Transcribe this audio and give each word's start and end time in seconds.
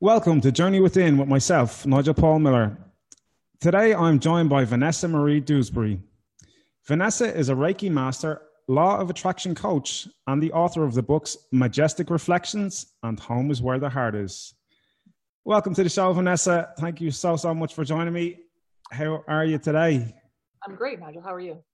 Welcome 0.00 0.42
to 0.42 0.52
Journey 0.52 0.80
Within 0.80 1.16
with 1.16 1.26
myself, 1.26 1.86
Nigel 1.86 2.12
Paul 2.12 2.38
Miller. 2.40 2.76
Today 3.60 3.94
I'm 3.94 4.20
joined 4.20 4.50
by 4.50 4.62
Vanessa 4.66 5.08
Marie 5.08 5.40
Dewsbury. 5.40 6.02
Vanessa 6.86 7.34
is 7.34 7.48
a 7.48 7.54
Reiki 7.54 7.90
master, 7.90 8.42
law 8.68 8.98
of 9.00 9.08
attraction 9.08 9.54
coach, 9.54 10.06
and 10.26 10.42
the 10.42 10.52
author 10.52 10.84
of 10.84 10.92
the 10.92 11.02
books 11.02 11.38
Majestic 11.50 12.10
Reflections 12.10 12.92
and 13.04 13.18
Home 13.20 13.50
is 13.50 13.62
Where 13.62 13.78
the 13.78 13.88
Heart 13.88 14.16
Is. 14.16 14.52
Welcome 15.46 15.72
to 15.72 15.82
the 15.82 15.88
show, 15.88 16.12
Vanessa. 16.12 16.74
Thank 16.78 17.00
you 17.00 17.10
so, 17.10 17.36
so 17.36 17.54
much 17.54 17.72
for 17.72 17.82
joining 17.82 18.12
me. 18.12 18.40
How 18.92 19.24
are 19.26 19.46
you 19.46 19.56
today? 19.56 20.14
I'm 20.66 20.74
great, 20.74 21.00
Nigel. 21.00 21.22
How 21.22 21.32
are 21.32 21.40
you? 21.40 21.64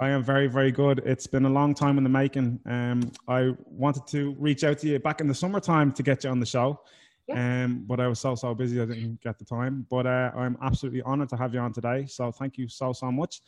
I 0.00 0.08
am 0.08 0.24
very, 0.24 0.46
very 0.46 0.72
good. 0.72 1.02
It's 1.04 1.26
been 1.26 1.44
a 1.44 1.50
long 1.50 1.74
time 1.74 1.98
in 1.98 2.02
the 2.02 2.10
making. 2.10 2.60
Um, 2.64 3.12
I 3.28 3.52
wanted 3.66 4.06
to 4.06 4.34
reach 4.38 4.64
out 4.64 4.78
to 4.78 4.88
you 4.88 4.98
back 4.98 5.20
in 5.20 5.28
the 5.28 5.34
summertime 5.34 5.92
to 5.92 6.02
get 6.02 6.24
you 6.24 6.30
on 6.30 6.40
the 6.40 6.46
show. 6.46 6.80
Yeah. 7.28 7.64
Um, 7.64 7.84
but 7.86 8.00
I 8.00 8.08
was 8.08 8.20
so 8.20 8.34
so 8.34 8.54
busy 8.54 8.80
I 8.80 8.86
didn't 8.86 9.20
get 9.20 9.38
the 9.38 9.44
time. 9.44 9.86
But 9.90 10.06
uh, 10.06 10.32
I'm 10.34 10.56
absolutely 10.62 11.02
honored 11.02 11.28
to 11.30 11.36
have 11.36 11.52
you 11.54 11.60
on 11.60 11.72
today. 11.72 12.06
So 12.06 12.32
thank 12.32 12.56
you 12.56 12.68
so 12.68 12.92
so 12.92 13.12
much. 13.12 13.42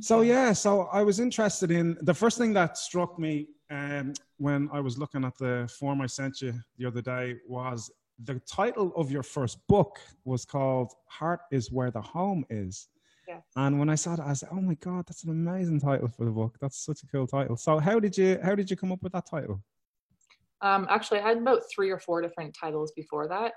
So 0.00 0.22
yeah, 0.22 0.52
so 0.52 0.82
I 0.92 1.02
was 1.02 1.20
interested 1.20 1.70
in 1.70 1.98
the 2.00 2.14
first 2.14 2.38
thing 2.38 2.54
that 2.54 2.78
struck 2.78 3.18
me 3.18 3.48
um, 3.70 4.14
when 4.38 4.70
I 4.72 4.80
was 4.80 4.96
looking 4.96 5.24
at 5.24 5.36
the 5.36 5.70
form 5.78 6.00
I 6.00 6.06
sent 6.06 6.40
you 6.40 6.54
the 6.78 6.86
other 6.86 7.02
day 7.02 7.36
was 7.46 7.90
the 8.24 8.40
title 8.40 8.92
of 8.96 9.10
your 9.10 9.22
first 9.22 9.58
book 9.66 9.98
was 10.24 10.44
called 10.44 10.92
"Heart 11.08 11.40
Is 11.50 11.70
Where 11.70 11.90
the 11.90 12.00
Home 12.00 12.44
Is." 12.48 12.88
Yes. 13.28 13.42
And 13.56 13.78
when 13.78 13.88
I 13.88 13.94
saw 13.94 14.16
that, 14.16 14.26
I 14.26 14.32
said, 14.32 14.48
"Oh 14.52 14.60
my 14.60 14.74
god, 14.74 15.06
that's 15.06 15.24
an 15.24 15.30
amazing 15.30 15.80
title 15.80 16.08
for 16.08 16.24
the 16.24 16.30
book. 16.30 16.56
That's 16.60 16.84
such 16.84 17.02
a 17.02 17.06
cool 17.06 17.26
title." 17.26 17.56
So 17.56 17.78
how 17.78 18.00
did 18.00 18.16
you 18.16 18.38
how 18.42 18.54
did 18.54 18.70
you 18.70 18.76
come 18.76 18.92
up 18.92 19.02
with 19.02 19.12
that 19.12 19.26
title? 19.26 19.62
Um, 20.62 20.86
actually, 20.88 21.18
I 21.20 21.28
had 21.28 21.38
about 21.38 21.62
three 21.74 21.90
or 21.90 21.98
four 21.98 22.22
different 22.22 22.56
titles 22.58 22.92
before 22.94 23.28
that, 23.28 23.52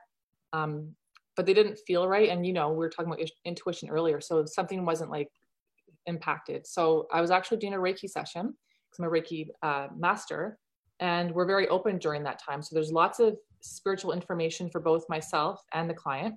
um, 0.53 0.93
but 1.35 1.45
they 1.45 1.53
didn't 1.53 1.79
feel 1.85 2.07
right. 2.07 2.29
And 2.29 2.45
you 2.45 2.53
know, 2.53 2.69
we 2.69 2.77
were 2.77 2.89
talking 2.89 3.11
about 3.11 3.25
intuition 3.45 3.89
earlier, 3.89 4.19
so 4.19 4.43
something 4.45 4.85
wasn't 4.85 5.11
like 5.11 5.29
impacted. 6.07 6.65
So 6.65 7.07
I 7.13 7.21
was 7.21 7.31
actually 7.31 7.57
doing 7.57 7.73
a 7.73 7.77
Reiki 7.77 8.09
session 8.09 8.53
because 8.89 8.99
I'm 8.99 9.05
a 9.05 9.09
Reiki 9.09 9.47
uh, 9.61 9.87
master, 9.95 10.57
and 10.99 11.31
we're 11.31 11.45
very 11.45 11.67
open 11.67 11.99
during 11.99 12.23
that 12.23 12.39
time. 12.39 12.61
So 12.63 12.73
there's 12.73 12.91
lots 12.91 13.19
of 13.19 13.37
spiritual 13.61 14.11
information 14.11 14.69
for 14.69 14.79
both 14.81 15.03
myself 15.07 15.61
and 15.73 15.89
the 15.89 15.93
client. 15.93 16.35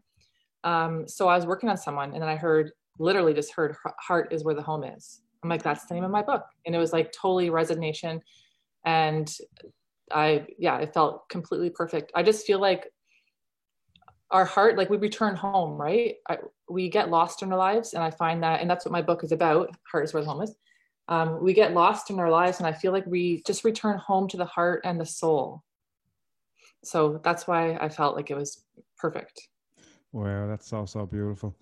Um, 0.65 1.07
so 1.09 1.29
I 1.29 1.37
was 1.37 1.47
working 1.47 1.71
on 1.71 1.79
someone, 1.79 2.13
and 2.13 2.23
then 2.23 2.29
I 2.29 2.37
heard 2.37 2.73
literally 2.99 3.33
just 3.33 3.55
heard 3.55 3.75
"Heart 4.01 4.33
is 4.33 4.45
where 4.45 4.55
the 4.55 4.63
home 4.63 4.85
is." 4.85 5.23
I'm 5.43 5.49
like, 5.49 5.63
that's 5.63 5.87
the 5.87 5.95
name 5.95 6.05
of 6.05 6.11
my 6.11 6.23
book, 6.23 6.45
and 6.67 6.75
it 6.75 6.79
was 6.79 6.93
like 6.93 7.11
totally 7.13 7.49
resignation 7.49 8.21
and 8.85 9.33
I, 10.11 10.47
yeah, 10.59 10.79
it 10.79 10.95
felt 10.95 11.29
completely 11.29 11.71
perfect. 11.71 12.13
I 12.15 12.23
just 12.23 12.47
feel 12.47 12.61
like 12.61 12.89
our 14.31 14.45
heart, 14.45 14.77
like 14.77 14.91
we 14.91 14.97
return 14.97 15.35
home, 15.35 15.81
right? 15.81 16.17
I, 16.29 16.39
we 16.69 16.89
get 16.89 17.11
lost 17.11 17.43
in 17.43 17.53
our 17.53 17.59
lives. 17.59 17.95
And 17.95 18.03
I 18.03 18.11
find 18.11 18.43
that, 18.43 18.61
and 18.61 18.71
that's 18.71 18.85
what 18.85 18.93
my 18.93 19.03
book 19.03 19.25
is 19.25 19.33
about 19.33 19.71
Heart 19.91 20.05
is 20.05 20.15
where 20.15 20.25
home 20.25 20.43
is. 20.43 20.55
Um, 21.09 21.43
we 21.43 21.55
get 21.55 21.73
lost 21.73 22.11
in 22.11 22.21
our 22.21 22.31
lives. 22.31 22.59
And 22.59 22.67
I 22.67 22.73
feel 22.73 22.93
like 22.93 23.07
we 23.07 23.43
just 23.47 23.65
return 23.65 23.99
home 23.99 24.29
to 24.29 24.37
the 24.37 24.45
heart 24.45 24.83
and 24.85 25.01
the 25.01 25.07
soul. 25.07 25.63
So 26.85 27.21
that's 27.25 27.47
why 27.47 27.77
I 27.81 27.89
felt 27.89 28.17
like 28.17 28.31
it 28.31 28.37
was 28.37 28.65
perfect. 28.99 29.49
Wow, 30.13 30.47
that's 30.47 30.69
so, 30.69 30.85
so 30.85 31.07
beautiful. 31.07 31.57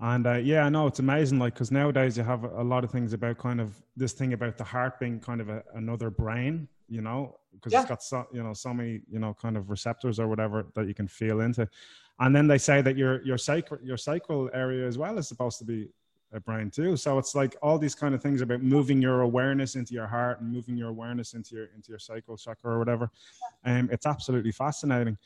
And 0.00 0.26
uh, 0.26 0.34
yeah, 0.34 0.64
I 0.64 0.68
know 0.68 0.86
it's 0.86 1.00
amazing. 1.00 1.38
Like, 1.38 1.54
because 1.54 1.72
nowadays 1.72 2.16
you 2.16 2.22
have 2.22 2.44
a 2.44 2.62
lot 2.62 2.84
of 2.84 2.90
things 2.90 3.12
about 3.12 3.38
kind 3.38 3.60
of 3.60 3.74
this 3.96 4.12
thing 4.12 4.32
about 4.32 4.56
the 4.56 4.64
heart 4.64 5.00
being 5.00 5.18
kind 5.18 5.40
of 5.40 5.48
a, 5.48 5.62
another 5.74 6.10
brain, 6.10 6.68
you 6.88 7.00
know, 7.00 7.36
because 7.52 7.72
yeah. 7.72 7.80
it's 7.80 7.88
got 7.88 8.02
so 8.02 8.26
you 8.32 8.42
know 8.42 8.54
so 8.54 8.72
many 8.72 9.00
you 9.10 9.18
know 9.18 9.34
kind 9.34 9.56
of 9.56 9.70
receptors 9.70 10.18
or 10.18 10.28
whatever 10.28 10.66
that 10.74 10.86
you 10.86 10.94
can 10.94 11.08
feel 11.08 11.40
into. 11.40 11.68
And 12.20 12.34
then 12.34 12.46
they 12.46 12.58
say 12.58 12.82
that 12.82 12.96
your 12.96 13.22
your 13.22 13.38
sacral 13.38 13.80
your 13.82 13.96
sacral 13.96 14.50
area 14.52 14.86
as 14.86 14.98
well 14.98 15.18
is 15.18 15.28
supposed 15.28 15.58
to 15.58 15.64
be 15.64 15.88
a 16.32 16.40
brain 16.40 16.70
too. 16.70 16.96
So 16.96 17.18
it's 17.18 17.34
like 17.34 17.56
all 17.62 17.78
these 17.78 17.94
kind 17.94 18.14
of 18.14 18.22
things 18.22 18.40
about 18.42 18.62
moving 18.62 19.00
your 19.00 19.22
awareness 19.22 19.76
into 19.76 19.94
your 19.94 20.06
heart 20.06 20.40
and 20.40 20.52
moving 20.52 20.76
your 20.76 20.88
awareness 20.88 21.34
into 21.34 21.56
your 21.56 21.66
into 21.74 21.90
your 21.90 21.98
sacral 21.98 22.36
chakra 22.36 22.72
or 22.72 22.78
whatever. 22.78 23.10
And 23.64 23.88
um, 23.88 23.90
it's 23.92 24.06
absolutely 24.06 24.52
fascinating. 24.52 25.16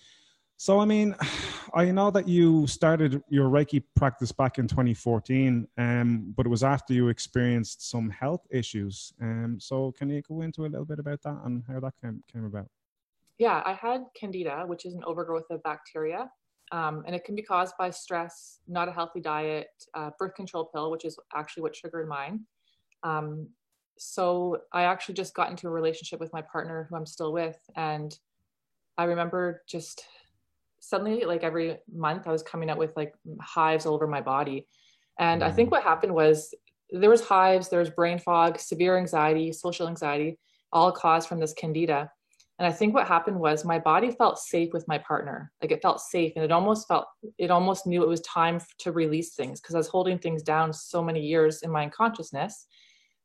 So, 0.62 0.78
I 0.78 0.84
mean, 0.84 1.16
I 1.74 1.86
know 1.86 2.12
that 2.12 2.28
you 2.28 2.68
started 2.68 3.20
your 3.28 3.48
Reiki 3.48 3.82
practice 3.96 4.30
back 4.30 4.58
in 4.58 4.68
2014, 4.68 5.66
um, 5.76 6.32
but 6.36 6.46
it 6.46 6.50
was 6.50 6.62
after 6.62 6.94
you 6.94 7.08
experienced 7.08 7.90
some 7.90 8.08
health 8.10 8.46
issues. 8.48 9.12
Um, 9.20 9.58
so, 9.58 9.90
can 9.98 10.08
you 10.08 10.22
go 10.22 10.42
into 10.42 10.64
a 10.64 10.68
little 10.68 10.84
bit 10.84 11.00
about 11.00 11.20
that 11.22 11.36
and 11.44 11.64
how 11.66 11.80
that 11.80 11.94
came, 12.00 12.22
came 12.32 12.44
about? 12.44 12.68
Yeah, 13.38 13.60
I 13.66 13.72
had 13.72 14.04
candida, 14.14 14.62
which 14.64 14.86
is 14.86 14.94
an 14.94 15.02
overgrowth 15.04 15.50
of 15.50 15.60
bacteria. 15.64 16.30
Um, 16.70 17.02
and 17.08 17.16
it 17.16 17.24
can 17.24 17.34
be 17.34 17.42
caused 17.42 17.74
by 17.76 17.90
stress, 17.90 18.60
not 18.68 18.86
a 18.86 18.92
healthy 18.92 19.20
diet, 19.20 19.66
uh, 19.94 20.10
birth 20.16 20.36
control 20.36 20.66
pill, 20.66 20.92
which 20.92 21.04
is 21.04 21.18
actually 21.34 21.64
what 21.64 21.74
triggered 21.74 22.08
mine. 22.08 22.44
Um, 23.02 23.48
so 23.98 24.58
I 24.72 24.84
actually 24.84 25.16
just 25.16 25.34
got 25.34 25.50
into 25.50 25.66
a 25.66 25.70
relationship 25.70 26.20
with 26.20 26.32
my 26.32 26.40
partner, 26.40 26.86
who 26.88 26.94
I'm 26.94 27.04
still 27.04 27.32
with, 27.32 27.58
and 27.74 28.16
I 28.96 29.04
remember 29.04 29.62
just 29.66 30.04
suddenly 30.82 31.24
like 31.24 31.44
every 31.44 31.78
month 31.94 32.26
i 32.26 32.32
was 32.32 32.42
coming 32.42 32.68
up 32.68 32.76
with 32.76 32.94
like 32.96 33.14
hives 33.40 33.86
all 33.86 33.94
over 33.94 34.06
my 34.06 34.20
body. 34.20 34.66
And 35.18 35.42
i 35.44 35.50
think 35.50 35.68
mm. 35.68 35.72
what 35.72 35.84
happened 35.84 36.14
was 36.14 36.52
there 36.90 37.08
was 37.08 37.24
hives 37.24 37.68
there 37.68 37.78
was 37.78 37.90
brain 37.90 38.18
fog 38.18 38.58
severe 38.58 38.98
anxiety 38.98 39.52
social 39.52 39.88
anxiety 39.88 40.38
all 40.72 40.90
caused 40.92 41.28
from 41.28 41.38
this 41.38 41.54
candida. 41.54 42.10
And 42.58 42.66
i 42.66 42.72
think 42.72 42.94
what 42.94 43.06
happened 43.06 43.38
was 43.38 43.64
my 43.64 43.78
body 43.78 44.10
felt 44.10 44.38
safe 44.38 44.72
with 44.72 44.88
my 44.88 44.98
partner. 44.98 45.52
Like 45.62 45.70
it 45.70 45.82
felt 45.82 46.00
safe 46.00 46.32
and 46.34 46.44
it 46.44 46.52
almost 46.52 46.88
felt 46.88 47.06
it 47.38 47.50
almost 47.52 47.86
knew 47.86 48.02
it 48.02 48.08
was 48.08 48.20
time 48.22 48.60
to 48.78 48.90
release 48.90 49.34
things 49.34 49.60
because 49.60 49.76
i 49.76 49.78
was 49.78 49.88
holding 49.88 50.18
things 50.18 50.42
down 50.42 50.72
so 50.72 51.02
many 51.02 51.20
years 51.20 51.62
in 51.62 51.70
my 51.70 51.84
unconsciousness 51.84 52.66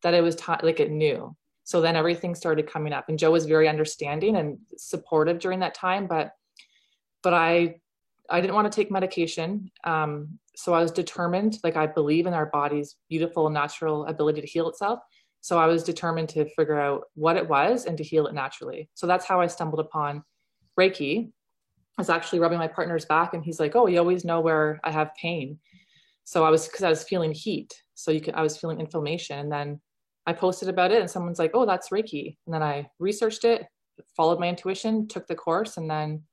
that 0.03 0.13
it 0.13 0.21
was 0.21 0.35
time 0.35 0.59
like 0.61 0.79
it 0.79 0.91
knew. 0.91 1.35
So 1.63 1.81
then 1.81 1.97
everything 1.97 2.33
started 2.35 2.71
coming 2.71 2.93
up 2.93 3.09
and 3.09 3.19
joe 3.19 3.31
was 3.31 3.45
very 3.45 3.67
understanding 3.67 4.35
and 4.37 4.59
supportive 4.77 5.39
during 5.39 5.59
that 5.61 5.73
time 5.73 6.05
but 6.07 6.36
but 7.23 7.33
I 7.33 7.79
I 8.29 8.41
didn't 8.41 8.55
want 8.55 8.71
to 8.71 8.75
take 8.75 8.91
medication. 8.91 9.71
Um, 9.83 10.37
so 10.55 10.73
I 10.73 10.81
was 10.81 10.91
determined, 10.91 11.59
like 11.63 11.77
I 11.77 11.87
believe 11.87 12.25
in 12.25 12.33
our 12.33 12.47
body's 12.47 12.95
beautiful 13.09 13.49
natural 13.49 14.05
ability 14.07 14.41
to 14.41 14.47
heal 14.47 14.67
itself. 14.67 14.99
So 15.41 15.57
I 15.59 15.67
was 15.67 15.83
determined 15.83 16.29
to 16.29 16.45
figure 16.55 16.79
out 16.79 17.03
what 17.13 17.37
it 17.37 17.47
was 17.47 17.85
and 17.85 17.97
to 17.97 18.03
heal 18.03 18.27
it 18.27 18.33
naturally. 18.33 18.89
So 18.95 19.07
that's 19.07 19.25
how 19.25 19.39
I 19.39 19.47
stumbled 19.47 19.79
upon 19.79 20.23
Reiki. 20.77 21.29
I 21.97 22.01
was 22.01 22.09
actually 22.09 22.39
rubbing 22.39 22.59
my 22.59 22.67
partner's 22.67 23.05
back 23.05 23.33
and 23.33 23.43
he's 23.43 23.59
like, 23.59 23.75
Oh, 23.75 23.87
you 23.87 23.97
always 23.99 24.25
know 24.25 24.41
where 24.41 24.79
I 24.83 24.91
have 24.91 25.11
pain. 25.19 25.59
So 26.25 26.43
I 26.43 26.49
was 26.49 26.67
because 26.67 26.83
I 26.83 26.89
was 26.89 27.03
feeling 27.03 27.31
heat. 27.31 27.73
So 27.95 28.11
you 28.11 28.19
could 28.19 28.33
I 28.33 28.41
was 28.41 28.57
feeling 28.57 28.79
inflammation. 28.79 29.39
And 29.39 29.51
then 29.51 29.79
I 30.25 30.33
posted 30.33 30.69
about 30.69 30.91
it 30.91 30.99
and 30.99 31.09
someone's 31.09 31.39
like, 31.39 31.51
Oh, 31.53 31.65
that's 31.65 31.89
Reiki. 31.89 32.35
And 32.45 32.53
then 32.53 32.63
I 32.63 32.89
researched 32.99 33.45
it, 33.45 33.65
followed 34.15 34.39
my 34.39 34.49
intuition, 34.49 35.07
took 35.07 35.27
the 35.27 35.35
course, 35.35 35.77
and 35.77 35.89
then 35.89 36.23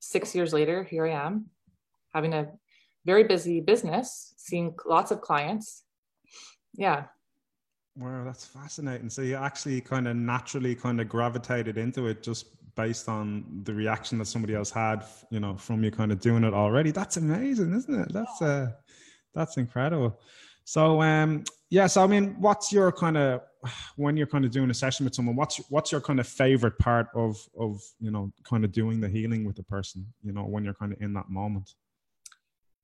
six 0.00 0.34
years 0.34 0.52
later, 0.52 0.84
here 0.84 1.06
I 1.06 1.26
am 1.26 1.46
having 2.12 2.32
a 2.32 2.48
very 3.04 3.24
busy 3.24 3.60
business, 3.60 4.34
seeing 4.36 4.74
lots 4.86 5.10
of 5.10 5.20
clients. 5.20 5.84
Yeah. 6.74 7.04
Wow, 7.96 8.24
that's 8.24 8.44
fascinating. 8.44 9.08
So 9.08 9.22
you 9.22 9.36
actually 9.36 9.80
kind 9.80 10.06
of 10.08 10.16
naturally 10.16 10.74
kind 10.74 11.00
of 11.00 11.08
gravitated 11.08 11.78
into 11.78 12.08
it 12.08 12.22
just 12.22 12.46
based 12.74 13.08
on 13.08 13.62
the 13.64 13.72
reaction 13.72 14.18
that 14.18 14.26
somebody 14.26 14.54
else 14.54 14.70
had, 14.70 15.04
you 15.30 15.40
know, 15.40 15.56
from 15.56 15.82
you 15.82 15.90
kind 15.90 16.12
of 16.12 16.20
doing 16.20 16.44
it 16.44 16.52
already. 16.52 16.90
That's 16.90 17.16
amazing, 17.16 17.74
isn't 17.74 18.00
it? 18.02 18.12
That's 18.12 18.42
uh 18.42 18.72
that's 19.34 19.56
incredible. 19.56 20.20
So 20.66 21.00
um 21.00 21.44
yeah, 21.70 21.86
so 21.86 22.02
I 22.02 22.06
mean, 22.06 22.36
what's 22.40 22.72
your 22.72 22.92
kind 22.92 23.16
of 23.16 23.40
when 23.96 24.16
you're 24.16 24.26
kind 24.26 24.44
of 24.44 24.50
doing 24.50 24.68
a 24.70 24.74
session 24.74 25.04
with 25.04 25.14
someone, 25.14 25.36
what's 25.36 25.58
what's 25.70 25.92
your 25.92 26.00
kind 26.00 26.18
of 26.18 26.26
favorite 26.26 26.76
part 26.78 27.06
of 27.14 27.36
of 27.58 27.80
you 28.00 28.10
know 28.10 28.32
kind 28.44 28.64
of 28.64 28.72
doing 28.72 29.00
the 29.00 29.08
healing 29.08 29.44
with 29.44 29.56
the 29.56 29.62
person? 29.62 30.04
You 30.22 30.32
know, 30.32 30.42
when 30.42 30.64
you're 30.64 30.74
kind 30.74 30.92
of 30.92 31.00
in 31.00 31.14
that 31.14 31.30
moment. 31.30 31.70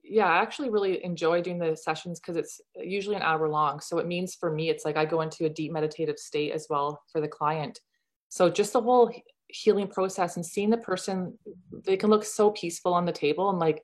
Yeah, 0.04 0.26
I 0.26 0.42
actually 0.42 0.70
really 0.70 1.04
enjoy 1.04 1.42
doing 1.42 1.58
the 1.58 1.76
sessions 1.76 2.20
because 2.20 2.36
it's 2.36 2.60
usually 2.76 3.16
an 3.16 3.22
hour 3.22 3.48
long. 3.48 3.80
So 3.80 3.98
it 3.98 4.06
means 4.06 4.34
for 4.34 4.52
me, 4.52 4.68
it's 4.68 4.84
like 4.84 4.96
I 4.96 5.04
go 5.04 5.20
into 5.20 5.46
a 5.46 5.48
deep 5.48 5.72
meditative 5.72 6.18
state 6.18 6.52
as 6.52 6.66
well 6.70 7.02
for 7.10 7.20
the 7.20 7.28
client. 7.28 7.80
So 8.28 8.48
just 8.48 8.72
the 8.72 8.82
whole 8.82 9.12
healing 9.48 9.88
process 9.88 10.36
and 10.36 10.46
seeing 10.46 10.70
the 10.70 10.78
person, 10.78 11.38
they 11.84 11.96
can 11.96 12.10
look 12.10 12.24
so 12.24 12.50
peaceful 12.50 12.94
on 12.94 13.06
the 13.06 13.12
table 13.12 13.50
and 13.50 13.58
like 13.58 13.82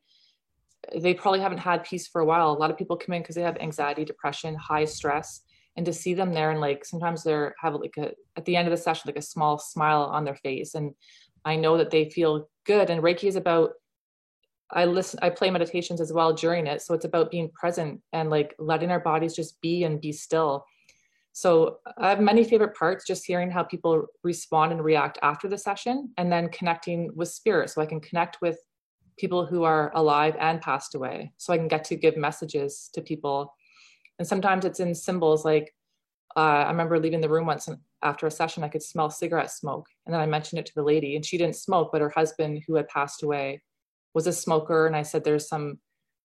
they 0.97 1.15
probably 1.15 1.41
haven't 1.41 1.59
had 1.59 1.85
peace 1.85 2.07
for 2.07 2.21
a 2.21 2.25
while. 2.25 2.51
A 2.51 2.53
lot 2.53 2.71
of 2.71 2.79
people 2.79 2.97
come 2.97 3.15
in 3.15 3.23
because 3.23 3.35
they 3.35 3.43
have 3.43 3.57
anxiety, 3.59 4.05
depression, 4.05 4.55
high 4.55 4.85
stress, 4.85 5.43
and 5.77 5.87
to 5.87 5.93
see 5.93 6.15
them 6.15 6.33
there 6.33 6.51
and 6.51 6.61
like 6.61 6.85
sometimes 6.85 7.23
they're 7.23 7.55
have 7.61 7.75
like 7.75 7.97
a 7.99 8.11
at 8.37 8.45
the 8.45 8.57
end 8.57 8.67
of 8.67 8.73
the 8.73 8.83
session 8.83 9.05
like 9.07 9.19
a 9.19 9.23
small 9.23 9.59
smile 9.59 10.03
on 10.03 10.25
their 10.25 10.37
face, 10.37 10.75
and 10.75 10.93
I 11.45 11.57
know 11.57 11.79
that 11.79 11.91
they 11.91 12.11
feel 12.11 12.49
good. 12.65 12.91
And 12.91 13.03
Reiki 13.03 13.25
is 13.25 13.37
about 13.37 13.71
I 14.71 14.85
listen, 14.85 15.19
I 15.23 15.31
play 15.31 15.51
meditations 15.51 16.01
as 16.01 16.13
well 16.13 16.33
during 16.33 16.67
it, 16.67 16.83
so 16.83 16.95
it's 16.95 17.07
about 17.07 17.31
being 17.31 17.51
present 17.51 18.01
and 18.13 18.29
like 18.29 18.55
letting 18.59 18.91
our 18.91 19.01
bodies 19.01 19.35
just 19.35 19.61
be 19.61 19.85
and 19.85 20.01
be 20.01 20.13
still. 20.13 20.65
So 21.33 21.79
I 21.97 22.09
have 22.09 22.21
many 22.21 22.43
favorite 22.43 22.77
parts, 22.77 23.07
just 23.07 23.25
hearing 23.25 23.51
how 23.51 23.63
people 23.63 24.07
respond 24.25 24.73
and 24.73 24.85
react 24.85 25.19
after 25.23 25.49
the 25.49 25.57
session, 25.57 26.11
and 26.19 26.31
then 26.31 26.49
connecting 26.49 27.11
with 27.15 27.29
spirit, 27.29 27.71
so 27.71 27.81
I 27.81 27.87
can 27.87 28.01
connect 28.01 28.39
with 28.43 28.59
people 29.19 29.47
who 29.47 29.65
are 29.65 29.93
alive 29.95 30.37
and 30.39 30.61
passed 30.61 30.95
away. 30.95 31.33
So 31.37 31.53
I 31.53 31.59
can 31.59 31.69
get 31.69 31.85
to 31.85 31.97
give 31.97 32.17
messages 32.17 32.89
to 32.95 33.03
people. 33.03 33.55
And 34.19 34.27
sometimes 34.27 34.65
it's 34.65 34.81
in 34.81 34.95
symbols 34.95 35.45
like 35.45 35.75
uh, 36.37 36.65
I 36.67 36.71
remember 36.71 36.99
leaving 36.99 37.21
the 37.21 37.29
room 37.29 37.47
once 37.47 37.69
after 38.03 38.27
a 38.27 38.31
session, 38.31 38.63
I 38.63 38.69
could 38.69 38.83
smell 38.83 39.11
cigarette 39.11 39.51
smoke. 39.51 39.89
And 40.07 40.15
then 40.15 40.21
I 40.21 40.27
mentioned 40.27 40.61
it 40.61 40.67
to 40.67 40.75
the 40.75 40.83
lady, 40.83 41.17
and 41.17 41.25
she 41.25 41.39
didn't 41.39 41.57
smoke, 41.57 41.91
but 41.91 42.01
her 42.01 42.13
husband, 42.15 42.63
who 42.67 42.77
had 42.77 42.89
passed 42.89 43.23
away, 43.23 43.63
was 44.15 44.27
a 44.27 44.33
smoker. 44.33 44.87
And 44.87 44.95
I 44.95 45.03
said, 45.03 45.25
There's 45.25 45.49
some 45.49 45.79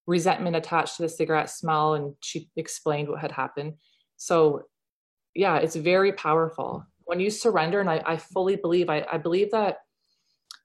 resentment 0.06 0.56
attached 0.56 0.98
to 0.98 1.04
the 1.04 1.10
cigarette 1.10 1.50
smell. 1.50 1.96
And 1.96 2.14
she 2.22 2.50
explained 2.56 3.10
what 3.10 3.22
had 3.22 3.32
happened. 3.32 3.74
So, 4.18 4.64
yeah, 5.34 5.58
it's 5.58 5.76
very 5.76 6.12
powerful. 6.12 6.86
When 7.06 7.20
you 7.20 7.32
surrender, 7.32 7.80
and 7.80 7.90
I, 7.90 8.02
I 8.06 8.18
fully 8.18 8.56
believe, 8.56 8.90
I, 8.90 9.06
I 9.12 9.18
believe 9.18 9.52
that 9.52 9.78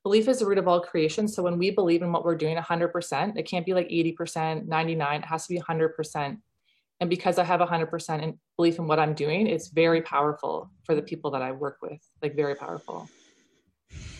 belief 0.08 0.26
is 0.26 0.38
the 0.38 0.46
root 0.46 0.56
of 0.56 0.66
all 0.66 0.80
creation. 0.80 1.28
So 1.28 1.42
when 1.42 1.58
we 1.58 1.70
believe 1.70 2.00
in 2.00 2.10
what 2.12 2.24
we're 2.24 2.34
doing 2.34 2.56
100%, 2.56 3.36
it 3.36 3.42
can't 3.42 3.66
be 3.66 3.74
like 3.74 3.90
80%, 3.90 4.66
99, 4.66 5.20
it 5.20 5.26
has 5.26 5.46
to 5.46 5.52
be 5.52 5.60
100% 5.60 6.38
and 7.00 7.08
because 7.08 7.38
i 7.38 7.44
have 7.44 7.60
100% 7.60 8.22
in 8.24 8.36
belief 8.56 8.78
in 8.80 8.88
what 8.88 8.98
i'm 8.98 9.14
doing 9.14 9.46
it's 9.46 9.68
very 9.68 10.02
powerful 10.02 10.68
for 10.82 10.96
the 10.96 11.02
people 11.10 11.30
that 11.30 11.42
i 11.42 11.52
work 11.52 11.76
with 11.80 12.00
like 12.22 12.34
very 12.34 12.56
powerful. 12.56 13.08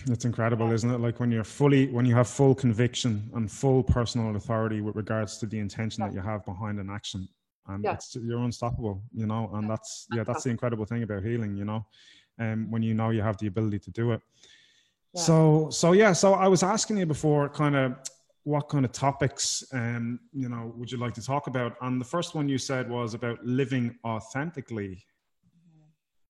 It's 0.07 0.25
incredible 0.25 0.71
isn't 0.71 0.91
it? 0.91 1.01
Like 1.07 1.19
when 1.19 1.31
you're 1.33 1.51
fully 1.59 1.89
when 1.97 2.07
you 2.07 2.15
have 2.15 2.29
full 2.29 2.55
conviction 2.55 3.13
and 3.35 3.51
full 3.51 3.83
personal 3.83 4.37
authority 4.37 4.81
with 4.81 4.95
regards 4.95 5.39
to 5.39 5.47
the 5.47 5.59
intention 5.59 5.99
yeah. 6.01 6.09
that 6.09 6.15
you 6.15 6.21
have 6.21 6.45
behind 6.45 6.79
an 6.79 6.89
action 6.89 7.29
and 7.67 7.83
yeah. 7.83 7.97
you're 8.27 8.45
unstoppable 8.49 9.03
you 9.13 9.27
know? 9.27 9.51
And 9.55 9.69
that's 9.69 10.07
yeah 10.15 10.25
that's 10.29 10.45
the 10.45 10.51
incredible 10.51 10.87
thing 10.91 11.03
about 11.03 11.25
healing 11.25 11.57
you 11.57 11.65
know? 11.65 11.81
And 12.39 12.67
um, 12.67 12.71
when 12.71 12.83
you 12.83 12.95
know 12.95 13.11
you 13.11 13.23
have 13.23 13.39
the 13.39 13.49
ability 13.49 13.81
to 13.81 13.91
do 13.91 14.13
it 14.13 14.21
yeah. 15.15 15.21
so 15.21 15.69
so 15.71 15.93
yeah 15.93 16.13
so 16.13 16.35
i 16.35 16.49
was 16.49 16.63
asking 16.63 16.97
you 16.99 17.07
before 17.07 17.49
kind 17.49 17.77
of 17.77 17.97
what 18.49 18.67
kind 18.71 18.87
of 18.87 18.93
topics 18.93 19.63
um, 19.75 20.19
you 20.33 20.49
know 20.49 20.73
would 20.77 20.91
you 20.91 20.97
like 20.97 21.13
to 21.13 21.23
talk 21.23 21.49
about? 21.49 21.77
And 21.83 22.01
the 22.01 22.05
first 22.05 22.35
one 22.35 22.49
you 22.49 22.57
said 22.57 22.89
was 22.89 23.13
about 23.13 23.45
living 23.45 23.95
authentically. 24.07 25.05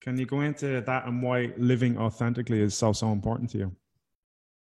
Can 0.00 0.18
you 0.18 0.26
go 0.26 0.40
into 0.40 0.80
that 0.80 1.06
and 1.06 1.22
why 1.22 1.52
living 1.56 1.96
authentically 1.96 2.60
is 2.60 2.74
so 2.74 2.92
so 2.92 3.12
important 3.12 3.50
to 3.50 3.58
you? 3.58 3.76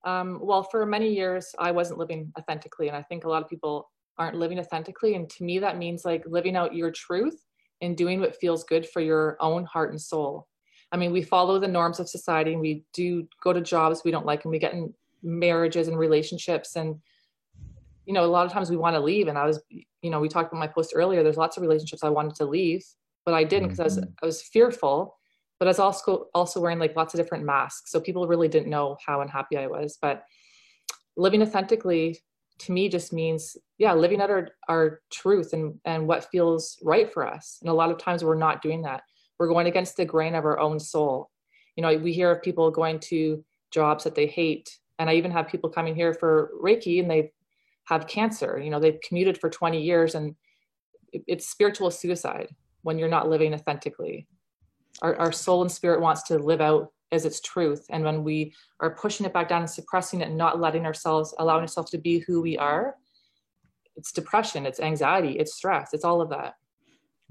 Um, 0.06 0.40
well, 0.42 0.64
for 0.64 0.86
many 0.86 1.14
years 1.14 1.56
I 1.58 1.72
wasn't 1.72 2.00
living 2.00 2.34
authentically, 2.38 2.90
and 2.90 2.98
I 2.98 3.04
think 3.04 3.24
a 3.24 3.30
lot 3.30 3.44
of 3.44 3.50
people 3.50 3.90
aren't 4.18 4.36
living 4.36 4.60
authentically. 4.60 5.16
And 5.16 5.30
to 5.30 5.44
me, 5.46 5.58
that 5.60 5.78
means 5.78 6.04
like 6.04 6.24
living 6.28 6.58
out 6.58 6.76
your 6.76 6.92
truth 6.92 7.40
and 7.82 7.96
doing 7.96 8.20
what 8.20 8.36
feels 8.36 8.66
good 8.66 8.86
for 8.90 9.00
your 9.00 9.38
own 9.40 9.64
heart 9.64 9.92
and 9.92 10.02
soul. 10.02 10.48
I 10.92 10.98
mean, 10.98 11.12
we 11.12 11.22
follow 11.22 11.60
the 11.60 11.68
norms 11.68 12.00
of 12.00 12.10
society 12.10 12.54
and 12.54 12.62
we 12.62 12.84
do 12.94 13.28
go 13.44 13.52
to 13.52 13.62
jobs 13.62 14.04
we 14.06 14.12
don't 14.12 14.26
like 14.26 14.46
and 14.46 14.52
we 14.52 14.60
get 14.60 14.74
in 14.74 14.94
marriages 15.22 15.88
and 15.88 15.98
relationships 15.98 16.76
and 16.76 17.00
you 18.08 18.14
know, 18.14 18.24
a 18.24 18.26
lot 18.26 18.46
of 18.46 18.54
times 18.54 18.70
we 18.70 18.78
want 18.78 18.96
to 18.96 19.02
leave. 19.02 19.28
And 19.28 19.38
I 19.38 19.46
was, 19.46 19.62
you 19.70 20.10
know, 20.10 20.22
we 20.22 20.30
talked 20.30 20.52
about 20.52 20.60
my 20.60 20.68
post 20.68 20.94
earlier. 20.96 21.24
There's 21.24 21.38
lots 21.38 21.58
of 21.58 21.62
relationships 21.62 22.04
I 22.04 22.10
wanted 22.10 22.36
to 22.36 22.46
leave, 22.46 22.84
but 23.26 23.34
I 23.34 23.44
didn't 23.44 23.70
because 23.70 23.98
mm-hmm. 23.98 24.06
I 24.06 24.08
was 24.08 24.24
I 24.24 24.26
was 24.26 24.42
fearful. 24.42 25.18
But 25.60 25.68
I 25.68 25.72
was 25.72 25.80
also 25.80 26.28
also 26.34 26.62
wearing 26.62 26.80
like 26.80 26.96
lots 26.96 27.14
of 27.14 27.20
different 27.20 27.44
masks, 27.44 27.92
so 27.92 28.00
people 28.00 28.28
really 28.28 28.48
didn't 28.48 28.70
know 28.70 28.96
how 29.06 29.22
unhappy 29.22 29.58
I 29.58 29.68
was. 29.68 29.98
But 30.02 30.24
living 31.18 31.42
authentically 31.42 32.20
to 32.60 32.72
me 32.72 32.90
just 32.90 33.12
means, 33.12 33.58
yeah, 33.78 33.94
living 33.94 34.22
out 34.22 34.30
our 34.30 34.50
our 34.70 35.02
truth 35.12 35.52
and 35.52 35.78
and 35.84 36.08
what 36.08 36.30
feels 36.32 36.80
right 36.84 37.12
for 37.12 37.28
us. 37.28 37.58
And 37.62 37.70
a 37.70 37.74
lot 37.74 37.92
of 37.92 37.98
times 37.98 38.24
we're 38.24 38.36
not 38.36 38.62
doing 38.62 38.84
that. 38.84 39.02
We're 39.40 39.48
going 39.48 39.68
against 39.68 39.98
the 39.98 40.06
grain 40.06 40.36
of 40.36 40.46
our 40.46 40.60
own 40.60 40.80
soul. 40.80 41.30
You 41.76 41.84
know, 41.84 41.96
we 41.98 42.14
hear 42.14 42.32
of 42.32 42.42
people 42.42 42.72
going 42.72 43.00
to 43.02 43.44
jobs 43.72 44.04
that 44.06 44.16
they 44.16 44.28
hate 44.28 44.80
and 45.00 45.10
i 45.10 45.14
even 45.14 45.32
have 45.32 45.48
people 45.48 45.70
coming 45.70 45.96
here 45.96 46.14
for 46.14 46.52
reiki 46.62 47.00
and 47.00 47.10
they 47.10 47.32
have 47.86 48.08
cancer. 48.08 48.60
You 48.60 48.70
know, 48.70 48.80
they've 48.80 49.00
commuted 49.02 49.40
for 49.40 49.50
20 49.50 49.82
years 49.82 50.16
and 50.16 50.36
it's 51.14 51.50
spiritual 51.50 51.90
suicide 51.90 52.50
when 52.82 53.00
you're 53.00 53.08
not 53.08 53.30
living 53.30 53.54
authentically. 53.54 54.28
Our, 55.02 55.16
our 55.18 55.32
soul 55.32 55.62
and 55.62 55.72
spirit 55.72 56.02
wants 56.02 56.24
to 56.24 56.38
live 56.38 56.62
out 56.62 56.92
as 57.12 57.26
its 57.26 57.40
truth. 57.40 57.86
And 57.90 58.04
when 58.04 58.24
we 58.24 58.54
are 58.82 58.96
pushing 58.96 59.26
it 59.26 59.34
back 59.34 59.48
down 59.48 59.62
and 59.62 59.70
suppressing 59.70 60.22
it 60.22 60.28
and 60.28 60.38
not 60.38 60.60
letting 60.60 60.86
ourselves, 60.86 61.34
allowing 61.40 61.62
ourselves 61.62 61.92
to 61.92 61.98
be 61.98 62.20
who 62.20 62.42
we 62.42 62.58
are, 62.58 62.96
it's 63.96 64.12
depression, 64.12 64.66
it's 64.66 64.82
anxiety, 64.82 65.40
it's 65.40 65.56
stress, 65.56 65.94
it's 65.94 66.04
all 66.04 66.22
of 66.22 66.30
that. 66.30 66.56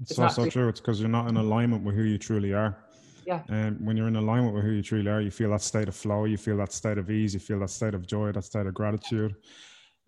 It's, 0.01 0.11
it's 0.11 0.19
also 0.19 0.49
true. 0.49 0.69
It's 0.69 0.79
because 0.79 0.99
you're 0.99 1.09
not 1.09 1.27
in 1.29 1.37
alignment 1.37 1.83
with 1.83 1.95
who 1.95 2.03
you 2.03 2.17
truly 2.17 2.53
are. 2.53 2.77
Yeah. 3.25 3.41
And 3.49 3.85
when 3.85 3.97
you're 3.97 4.07
in 4.07 4.15
alignment 4.15 4.53
with 4.53 4.63
who 4.63 4.71
you 4.71 4.81
truly 4.81 5.09
are, 5.09 5.21
you 5.21 5.31
feel 5.31 5.49
that 5.49 5.61
state 5.61 5.87
of 5.87 5.95
flow, 5.95 6.25
you 6.25 6.37
feel 6.37 6.57
that 6.57 6.71
state 6.71 6.97
of 6.97 7.09
ease, 7.11 7.33
you 7.33 7.39
feel 7.39 7.59
that 7.59 7.69
state 7.69 7.93
of 7.93 8.07
joy, 8.07 8.31
that 8.31 8.45
state 8.45 8.65
of 8.65 8.73
gratitude. 8.73 9.35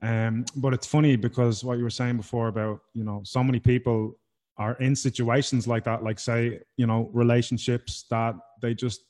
Um, 0.02 0.46
but 0.56 0.74
it's 0.74 0.88
funny 0.88 1.18
because 1.18 1.64
what 1.64 1.78
you 1.78 1.84
were 1.84 1.90
saying 1.90 2.18
before 2.18 2.48
about, 2.48 2.80
you 2.94 3.04
know, 3.04 3.22
so 3.26 3.44
many 3.44 3.60
people 3.60 4.18
are 4.58 4.76
in 4.76 4.96
situations 4.96 5.68
like 5.68 5.84
that, 5.84 6.04
like 6.04 6.20
say, 6.20 6.62
you 6.78 6.88
know, 6.88 7.10
relationships 7.14 8.06
that 8.10 8.36
they 8.62 8.74
just, 8.74 9.02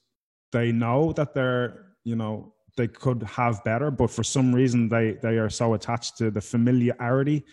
they 0.51 0.71
know 0.71 1.13
that 1.13 1.35
they're, 1.35 1.87
you 2.03 2.15
know, 2.15 2.53
they 2.77 2.87
could 2.87 3.21
have 3.23 3.63
better, 3.63 3.91
but 3.91 4.09
for 4.09 4.23
some 4.23 4.55
reason 4.55 4.89
they, 4.89 5.17
they 5.21 5.37
are 5.37 5.49
so 5.49 5.73
attached 5.73 6.17
to 6.17 6.31
the 6.31 6.41
familiarity. 6.41 7.45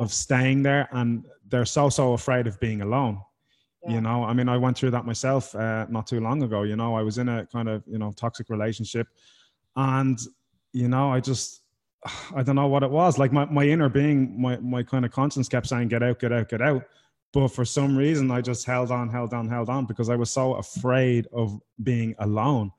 Of 0.00 0.12
staying 0.12 0.62
there 0.62 0.88
and 0.92 1.24
they're 1.48 1.66
so, 1.66 1.88
so 1.88 2.14
afraid 2.14 2.46
of 2.46 2.58
being 2.58 2.80
alone. 2.80 3.20
Yeah. 3.84 3.94
You 3.94 4.00
know, 4.00 4.24
I 4.24 4.32
mean, 4.32 4.48
I 4.48 4.56
went 4.56 4.76
through 4.76 4.90
that 4.92 5.06
myself 5.06 5.54
uh, 5.54 5.86
not 5.88 6.06
too 6.06 6.20
long 6.20 6.42
ago. 6.42 6.62
You 6.62 6.76
know, 6.76 6.94
I 6.94 7.02
was 7.02 7.18
in 7.18 7.28
a 7.28 7.46
kind 7.46 7.68
of, 7.68 7.82
you 7.86 7.98
know, 7.98 8.12
toxic 8.12 8.48
relationship 8.48 9.06
and, 9.76 10.18
you 10.72 10.88
know, 10.88 11.12
I 11.12 11.20
just, 11.20 11.62
I 12.34 12.42
don't 12.42 12.56
know 12.56 12.66
what 12.66 12.82
it 12.82 12.90
was. 12.90 13.18
Like 13.18 13.32
my, 13.32 13.44
my 13.44 13.64
inner 13.64 13.88
being, 13.88 14.40
my, 14.40 14.56
my 14.56 14.82
kind 14.82 15.04
of 15.04 15.12
conscience 15.12 15.48
kept 15.48 15.66
saying, 15.66 15.88
get 15.88 16.02
out, 16.02 16.18
get 16.18 16.32
out, 16.32 16.48
get 16.48 16.62
out. 16.62 16.82
But 17.32 17.48
for 17.48 17.64
some 17.64 17.96
reason, 17.96 18.30
I 18.30 18.40
just 18.40 18.64
held 18.64 18.90
on, 18.90 19.08
held 19.08 19.32
on, 19.34 19.48
held 19.48 19.68
on 19.68 19.86
because 19.86 20.08
I 20.08 20.16
was 20.16 20.30
so 20.30 20.54
afraid 20.54 21.28
of 21.32 21.60
being 21.82 22.14
alone. 22.18 22.72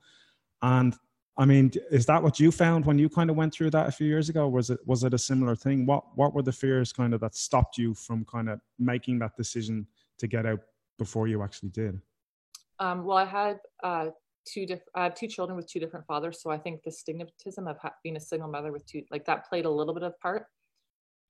And 0.60 0.94
I 1.38 1.46
mean, 1.46 1.72
is 1.90 2.04
that 2.06 2.22
what 2.22 2.38
you 2.38 2.52
found 2.52 2.84
when 2.84 2.98
you 2.98 3.08
kind 3.08 3.30
of 3.30 3.36
went 3.36 3.54
through 3.54 3.70
that 3.70 3.88
a 3.88 3.92
few 3.92 4.06
years 4.06 4.28
ago? 4.28 4.48
Was 4.48 4.68
it 4.68 4.80
was 4.86 5.02
it 5.02 5.14
a 5.14 5.18
similar 5.18 5.56
thing? 5.56 5.86
What 5.86 6.04
what 6.14 6.34
were 6.34 6.42
the 6.42 6.52
fears 6.52 6.92
kind 6.92 7.14
of 7.14 7.20
that 7.20 7.34
stopped 7.34 7.78
you 7.78 7.94
from 7.94 8.24
kind 8.26 8.50
of 8.50 8.60
making 8.78 9.18
that 9.20 9.36
decision 9.36 9.86
to 10.18 10.26
get 10.26 10.44
out 10.44 10.60
before 10.98 11.28
you 11.28 11.42
actually 11.42 11.70
did? 11.70 12.00
Um, 12.78 13.04
well, 13.04 13.16
I 13.16 13.24
had 13.24 13.60
uh, 13.82 14.08
two 14.44 14.66
different 14.66 14.90
I 14.94 15.04
have 15.04 15.14
two 15.14 15.26
children 15.26 15.56
with 15.56 15.66
two 15.66 15.80
different 15.80 16.06
fathers, 16.06 16.42
so 16.42 16.50
I 16.50 16.58
think 16.58 16.82
the 16.82 16.90
stigmatism 16.90 17.66
of 17.66 17.78
being 18.02 18.16
a 18.16 18.20
single 18.20 18.50
mother 18.50 18.70
with 18.70 18.84
two 18.84 19.02
like 19.10 19.24
that 19.24 19.48
played 19.48 19.64
a 19.64 19.70
little 19.70 19.94
bit 19.94 20.02
of 20.02 20.18
part. 20.20 20.46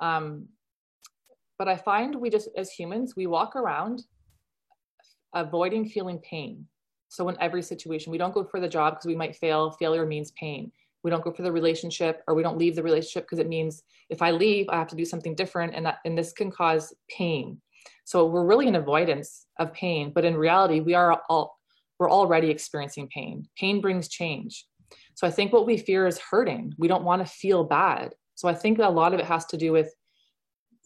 Um, 0.00 0.48
but 1.58 1.68
I 1.68 1.76
find 1.76 2.16
we 2.16 2.28
just 2.28 2.48
as 2.56 2.72
humans 2.72 3.14
we 3.16 3.28
walk 3.28 3.54
around 3.54 4.02
avoiding 5.32 5.88
feeling 5.88 6.18
pain. 6.18 6.66
So 7.12 7.28
in 7.28 7.36
every 7.42 7.60
situation, 7.60 8.10
we 8.10 8.16
don't 8.16 8.32
go 8.32 8.42
for 8.42 8.58
the 8.58 8.70
job 8.70 8.94
because 8.94 9.04
we 9.04 9.14
might 9.14 9.36
fail. 9.36 9.72
Failure 9.72 10.06
means 10.06 10.30
pain. 10.30 10.72
We 11.04 11.10
don't 11.10 11.22
go 11.22 11.30
for 11.30 11.42
the 11.42 11.52
relationship, 11.52 12.22
or 12.26 12.34
we 12.34 12.42
don't 12.42 12.56
leave 12.56 12.74
the 12.74 12.82
relationship 12.82 13.24
because 13.24 13.38
it 13.38 13.50
means 13.50 13.82
if 14.08 14.22
I 14.22 14.30
leave, 14.30 14.66
I 14.70 14.78
have 14.78 14.88
to 14.88 14.96
do 14.96 15.04
something 15.04 15.34
different, 15.34 15.74
and 15.74 15.84
that 15.84 15.98
and 16.06 16.16
this 16.16 16.32
can 16.32 16.50
cause 16.50 16.94
pain. 17.10 17.60
So 18.04 18.24
we're 18.24 18.46
really 18.46 18.66
in 18.66 18.76
avoidance 18.76 19.46
of 19.58 19.74
pain, 19.74 20.10
but 20.14 20.24
in 20.24 20.34
reality, 20.34 20.80
we 20.80 20.94
are 20.94 21.20
all 21.28 21.58
we're 21.98 22.10
already 22.10 22.48
experiencing 22.48 23.08
pain. 23.12 23.46
Pain 23.58 23.82
brings 23.82 24.08
change. 24.08 24.64
So 25.14 25.26
I 25.26 25.30
think 25.30 25.52
what 25.52 25.66
we 25.66 25.76
fear 25.76 26.06
is 26.06 26.18
hurting. 26.18 26.72
We 26.78 26.88
don't 26.88 27.04
want 27.04 27.24
to 27.24 27.30
feel 27.30 27.62
bad. 27.62 28.14
So 28.36 28.48
I 28.48 28.54
think 28.54 28.78
a 28.78 28.88
lot 28.88 29.12
of 29.12 29.20
it 29.20 29.26
has 29.26 29.44
to 29.46 29.58
do 29.58 29.70
with 29.70 29.92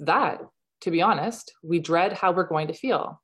that, 0.00 0.40
to 0.80 0.90
be 0.90 1.02
honest. 1.02 1.52
We 1.62 1.78
dread 1.78 2.14
how 2.14 2.32
we're 2.32 2.48
going 2.48 2.66
to 2.66 2.74
feel. 2.74 3.22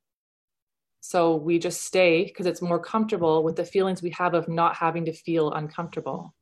So 1.05 1.35
we 1.35 1.59
just 1.59 1.83
stay 1.83 2.23
because 2.23 2.45
it's 2.45 2.61
more 2.61 2.79
comfortable 2.79 3.43
with 3.43 3.57
the 3.57 3.65
feelings 3.65 4.01
we 4.01 4.11
have 4.11 4.33
of 4.33 4.47
not 4.47 4.77
having 4.77 5.03
to 5.03 5.11
feel 5.11 5.51
uncomfortable. 5.51 6.33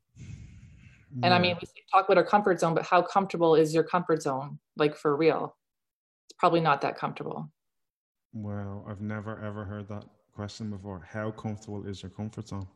And 1.24 1.34
I 1.34 1.40
mean, 1.40 1.56
we 1.60 1.66
talk 1.92 2.04
about 2.04 2.16
our 2.16 2.24
comfort 2.24 2.60
zone, 2.60 2.72
but 2.72 2.86
how 2.86 3.02
comfortable 3.02 3.56
is 3.56 3.74
your 3.74 3.82
comfort 3.82 4.22
zone? 4.22 4.60
Like 4.76 4.96
for 4.96 5.16
real? 5.16 5.56
It's 6.26 6.38
probably 6.38 6.60
not 6.60 6.80
that 6.82 6.96
comfortable. 6.96 7.50
Well, 8.32 8.86
I've 8.88 9.00
never 9.00 9.44
ever 9.44 9.64
heard 9.64 9.88
that 9.88 10.04
question 10.32 10.70
before. 10.70 11.04
How 11.10 11.32
comfortable 11.32 11.84
is 11.84 12.00
your 12.00 12.10
comfort 12.10 12.46
zone? 12.46 12.68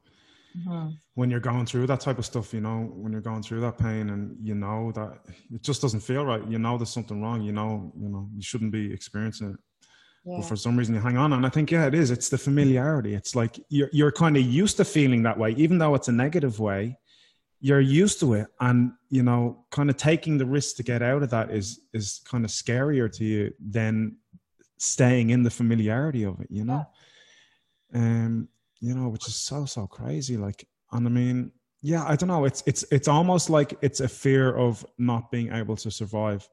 Mm-hmm. 0.58 0.88
When 1.14 1.30
you're 1.30 1.38
going 1.38 1.66
through 1.66 1.86
that 1.86 2.00
type 2.00 2.18
of 2.18 2.26
stuff, 2.26 2.52
you 2.52 2.62
know, 2.62 2.90
when 2.96 3.12
you're 3.12 3.20
going 3.20 3.44
through 3.44 3.60
that 3.60 3.78
pain 3.78 4.10
and 4.10 4.36
you 4.42 4.56
know 4.56 4.90
that 4.96 5.20
it 5.52 5.62
just 5.62 5.82
doesn't 5.82 6.00
feel 6.00 6.24
right, 6.24 6.44
you 6.48 6.58
know 6.58 6.78
there's 6.78 6.90
something 6.90 7.22
wrong, 7.22 7.42
you 7.42 7.52
know, 7.52 7.92
you 7.96 8.08
know, 8.08 8.28
you 8.34 8.42
shouldn't 8.42 8.72
be 8.72 8.92
experiencing 8.92 9.50
it. 9.50 9.56
Yeah. 10.26 10.38
But 10.38 10.46
for 10.46 10.56
some 10.56 10.76
reason 10.76 10.94
you 10.94 11.00
hang 11.00 11.16
on. 11.16 11.32
And 11.32 11.46
I 11.46 11.48
think, 11.48 11.70
yeah, 11.70 11.86
it 11.86 11.94
is. 11.94 12.10
It's 12.10 12.28
the 12.28 12.38
familiarity. 12.38 13.14
It's 13.14 13.36
like 13.36 13.60
you're 13.68 13.88
you're 13.92 14.12
kind 14.12 14.36
of 14.36 14.42
used 14.42 14.76
to 14.78 14.84
feeling 14.84 15.22
that 15.22 15.38
way, 15.38 15.52
even 15.52 15.78
though 15.78 15.94
it's 15.94 16.08
a 16.08 16.12
negative 16.12 16.58
way, 16.58 16.98
you're 17.60 17.80
used 17.80 18.18
to 18.20 18.34
it. 18.34 18.48
And, 18.60 18.92
you 19.08 19.22
know, 19.22 19.64
kind 19.70 19.88
of 19.88 19.96
taking 19.96 20.36
the 20.36 20.46
risk 20.46 20.76
to 20.76 20.82
get 20.82 21.00
out 21.00 21.22
of 21.22 21.30
that 21.30 21.50
is 21.50 21.80
is 21.94 22.20
kind 22.24 22.44
of 22.44 22.50
scarier 22.50 23.10
to 23.16 23.24
you 23.24 23.52
than 23.60 24.16
staying 24.78 25.30
in 25.30 25.44
the 25.44 25.50
familiarity 25.50 26.24
of 26.24 26.40
it, 26.40 26.48
you 26.50 26.64
know? 26.64 26.74
Yeah 26.74 27.02
um, 27.94 28.48
you 28.80 28.94
know, 28.94 29.08
which 29.08 29.26
is 29.26 29.36
so 29.36 29.64
so 29.64 29.86
crazy. 29.86 30.36
Like, 30.36 30.66
and 30.92 31.06
I 31.06 31.10
mean, 31.10 31.52
yeah 31.82 32.04
i 32.08 32.16
don't 32.16 32.28
know 32.28 32.46
it's 32.46 32.62
it's 32.66 32.84
it's 32.90 33.06
almost 33.06 33.50
like 33.50 33.76
it's 33.82 34.00
a 34.00 34.08
fear 34.08 34.56
of 34.56 34.84
not 34.96 35.30
being 35.30 35.52
able 35.52 35.76
to 35.76 35.90
survive 35.90 36.48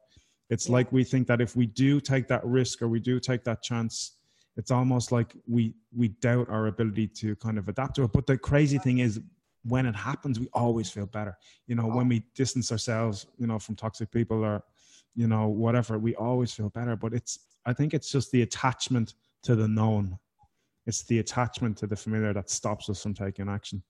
it's 0.53 0.69
like 0.69 0.91
we 0.91 1.03
think 1.03 1.27
that 1.27 1.41
if 1.41 1.55
we 1.55 1.65
do 1.65 1.99
take 1.99 2.27
that 2.27 2.43
risk 2.45 2.81
or 2.81 2.87
we 2.87 2.99
do 2.99 3.19
take 3.19 3.43
that 3.43 3.61
chance 3.61 4.17
it's 4.55 4.71
almost 4.71 5.11
like 5.11 5.33
we 5.47 5.73
we 5.95 6.09
doubt 6.09 6.49
our 6.49 6.67
ability 6.67 7.07
to 7.07 7.35
kind 7.37 7.57
of 7.57 7.67
adapt 7.67 7.95
to 7.95 8.03
it. 8.03 8.11
But 8.13 8.27
the 8.27 8.37
crazy 8.37 8.77
thing 8.77 8.99
is 8.99 9.19
when 9.63 9.85
it 9.85 9.95
happens 9.95 10.39
we 10.39 10.47
always 10.53 10.89
feel 10.89 11.05
better. 11.05 11.37
You 11.67 11.75
know 11.75 11.87
when 11.87 12.07
we 12.07 12.23
distance 12.35 12.71
ourselves 12.71 13.27
you 13.37 13.47
know 13.47 13.59
from 13.59 13.75
toxic 13.75 14.11
people 14.11 14.43
or 14.43 14.63
you 15.15 15.27
know 15.27 15.47
whatever 15.47 15.97
we 15.97 16.15
always 16.15 16.53
feel 16.53 16.69
better. 16.69 16.95
But 16.95 17.13
it's 17.13 17.39
i 17.65 17.73
think 17.73 17.93
it's 17.93 18.11
just 18.11 18.31
the 18.31 18.43
attachment 18.43 19.15
to 19.43 19.55
the 19.55 19.67
known. 19.67 20.17
It's 20.85 21.03
the 21.03 21.19
attachment 21.19 21.77
to 21.77 21.87
the 21.87 21.95
familiar 21.95 22.33
that 22.33 22.49
stops 22.49 22.89
us 22.89 23.01
from 23.01 23.13
taking 23.13 23.49
action. 23.49 23.81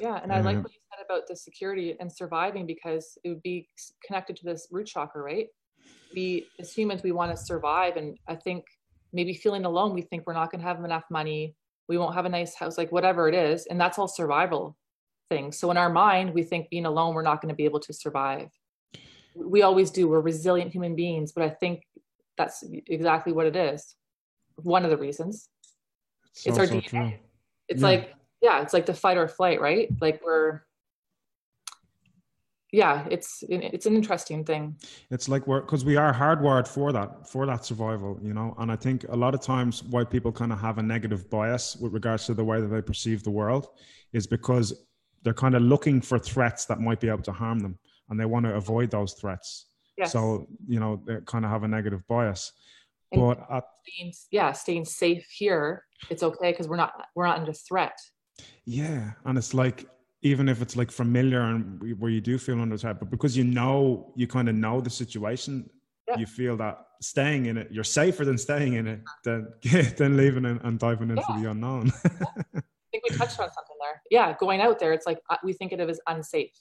Yeah 0.00 0.20
and 0.22 0.32
i 0.32 0.40
like 0.40 0.56
um, 0.56 0.62
what 0.62 0.72
you 0.72 0.80
said 0.90 1.04
about 1.04 1.26
the 1.28 1.36
security 1.36 1.96
and 2.00 2.10
surviving 2.10 2.66
because 2.66 3.18
it 3.24 3.28
would 3.28 3.42
be 3.42 3.68
connected 4.04 4.36
to 4.36 4.44
this 4.44 4.68
root 4.70 4.86
chakra 4.86 5.22
right 5.22 5.48
we 6.14 6.46
as 6.58 6.72
humans 6.72 7.02
we 7.02 7.12
want 7.12 7.34
to 7.34 7.42
survive. 7.42 7.96
And 7.96 8.18
i 8.28 8.34
think 8.34 8.64
maybe 9.12 9.34
feeling 9.34 9.64
alone 9.64 9.94
we 9.94 10.02
think 10.02 10.26
we're 10.26 10.32
not 10.32 10.50
going 10.50 10.60
to 10.60 10.66
have 10.66 10.82
enough 10.84 11.04
money 11.10 11.54
we 11.88 11.98
won't 11.98 12.14
have 12.14 12.24
a 12.24 12.28
nice 12.28 12.54
house 12.54 12.78
like 12.78 12.92
whatever 12.92 13.28
it 13.28 13.34
is. 13.34 13.66
And 13.66 13.80
that's 13.80 13.98
all 13.98 14.08
survival 14.08 14.76
things. 15.28 15.58
So 15.58 15.70
in 15.70 15.76
our 15.76 15.90
mind 15.90 16.32
we 16.32 16.42
think 16.42 16.70
being 16.70 16.86
alone 16.86 17.14
we're 17.14 17.22
not 17.22 17.40
going 17.42 17.50
to 17.50 17.54
be 17.54 17.64
able 17.64 17.80
to 17.80 17.92
survive. 17.92 18.48
We 19.34 19.62
always 19.62 19.90
do. 19.90 20.08
We're 20.08 20.20
resilient 20.20 20.72
human 20.72 20.94
beings 20.94 21.32
but 21.32 21.44
i 21.44 21.50
think 21.50 21.82
that's 22.38 22.64
exactly 22.86 23.32
what 23.32 23.46
it 23.46 23.56
is. 23.56 23.94
One 24.56 24.84
of 24.84 24.90
the 24.90 24.96
reasons. 24.96 25.48
It's, 26.30 26.46
it's 26.46 26.58
our 26.58 26.66
DNA. 26.66 26.86
True. 26.86 27.12
it's 27.68 27.82
yeah. 27.82 27.86
like 27.86 28.14
yeah 28.40 28.62
it's 28.62 28.72
like 28.72 28.86
the 28.86 28.94
fight 28.94 29.18
or 29.18 29.28
flight 29.28 29.60
right? 29.60 29.88
Like 30.00 30.20
we're 30.24 30.62
yeah 32.72 33.06
it's 33.10 33.44
it's 33.48 33.86
an 33.86 33.94
interesting 33.94 34.44
thing. 34.44 34.74
It's 35.10 35.28
like 35.28 35.46
we're 35.46 35.60
because 35.60 35.84
we 35.84 35.96
are 35.96 36.12
hardwired 36.12 36.66
for 36.66 36.90
that 36.92 37.28
for 37.28 37.46
that 37.46 37.64
survival 37.64 38.18
you 38.22 38.32
know? 38.32 38.54
And 38.58 38.72
i 38.72 38.76
think 38.76 39.04
a 39.10 39.16
lot 39.16 39.34
of 39.34 39.40
times 39.42 39.84
why 39.84 40.04
people 40.04 40.32
kind 40.32 40.52
of 40.52 40.58
have 40.58 40.78
a 40.78 40.82
negative 40.82 41.28
bias 41.30 41.76
with 41.76 41.92
regards 41.92 42.24
to 42.26 42.34
the 42.34 42.44
way 42.44 42.60
that 42.60 42.68
they 42.68 42.82
perceive 42.82 43.22
the 43.22 43.30
world 43.30 43.68
is 44.12 44.26
because 44.26 44.86
they're 45.22 45.34
kind 45.34 45.54
of 45.54 45.62
looking 45.62 46.00
for 46.00 46.18
threats 46.18 46.64
that 46.64 46.80
might 46.80 46.98
be 46.98 47.08
able 47.08 47.22
to 47.22 47.32
harm 47.32 47.58
them 47.60 47.78
and 48.08 48.18
they 48.18 48.24
want 48.24 48.44
to 48.46 48.54
avoid 48.54 48.90
those 48.90 49.12
threats. 49.12 49.66
Yes. 49.98 50.10
so 50.10 50.46
you 50.66 50.80
know 50.80 51.02
they 51.06 51.18
kind 51.26 51.44
of 51.44 51.50
have 51.50 51.64
a 51.64 51.68
negative 51.68 52.02
bias. 52.08 52.52
And 53.12 53.20
but 53.20 53.38
at, 53.50 53.64
staying, 53.86 54.12
yeah 54.30 54.52
staying 54.52 54.86
safe 54.86 55.26
here 55.30 55.84
it's 56.08 56.22
okay 56.22 56.50
because 56.52 56.66
we're 56.68 56.76
not 56.84 56.92
we're 57.14 57.26
not 57.26 57.38
under 57.38 57.52
threat. 57.52 57.98
Yeah 58.64 59.12
and 59.26 59.36
it's 59.36 59.52
like 59.52 59.86
even 60.22 60.48
if 60.48 60.62
it's 60.62 60.76
like 60.76 60.90
familiar 60.90 61.40
and 61.40 61.98
where 62.00 62.10
you 62.10 62.20
do 62.20 62.38
feel 62.38 62.60
under 62.60 62.76
attack, 62.76 62.98
but 63.00 63.10
because 63.10 63.36
you 63.36 63.44
know, 63.44 64.12
you 64.16 64.26
kind 64.26 64.48
of 64.48 64.54
know 64.54 64.80
the 64.80 64.90
situation, 64.90 65.68
yeah. 66.08 66.16
you 66.16 66.26
feel 66.26 66.56
that 66.56 66.78
staying 67.00 67.46
in 67.46 67.58
it, 67.58 67.68
you're 67.72 67.82
safer 67.82 68.24
than 68.24 68.38
staying 68.38 68.74
in 68.74 68.86
it 68.86 69.00
than, 69.24 69.52
than 69.96 70.16
leaving 70.16 70.44
and, 70.44 70.60
and 70.62 70.78
diving 70.78 71.10
into 71.10 71.24
yeah. 71.28 71.40
the 71.40 71.50
unknown. 71.50 71.92
I 72.04 72.60
think 72.92 73.04
we 73.08 73.16
touched 73.16 73.40
on 73.40 73.48
something 73.48 73.76
there. 73.80 74.02
Yeah, 74.10 74.36
going 74.38 74.60
out 74.60 74.78
there, 74.78 74.92
it's 74.92 75.06
like 75.06 75.18
uh, 75.28 75.36
we 75.42 75.52
think 75.52 75.72
of 75.72 75.80
it 75.80 75.90
as 75.90 76.00
unsafe. 76.06 76.52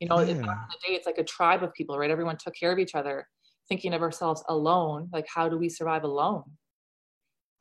You 0.00 0.08
know, 0.08 0.20
yeah. 0.20 0.30
in 0.30 0.38
the 0.38 0.46
day, 0.86 0.94
it's 0.94 1.06
like 1.06 1.18
a 1.18 1.24
tribe 1.24 1.62
of 1.62 1.74
people, 1.74 1.98
right? 1.98 2.10
Everyone 2.10 2.36
took 2.36 2.54
care 2.54 2.72
of 2.72 2.78
each 2.78 2.94
other. 2.94 3.26
Thinking 3.68 3.92
of 3.92 4.02
ourselves 4.02 4.42
alone, 4.48 5.08
like 5.12 5.26
how 5.26 5.48
do 5.48 5.58
we 5.58 5.68
survive 5.68 6.04
alone? 6.04 6.44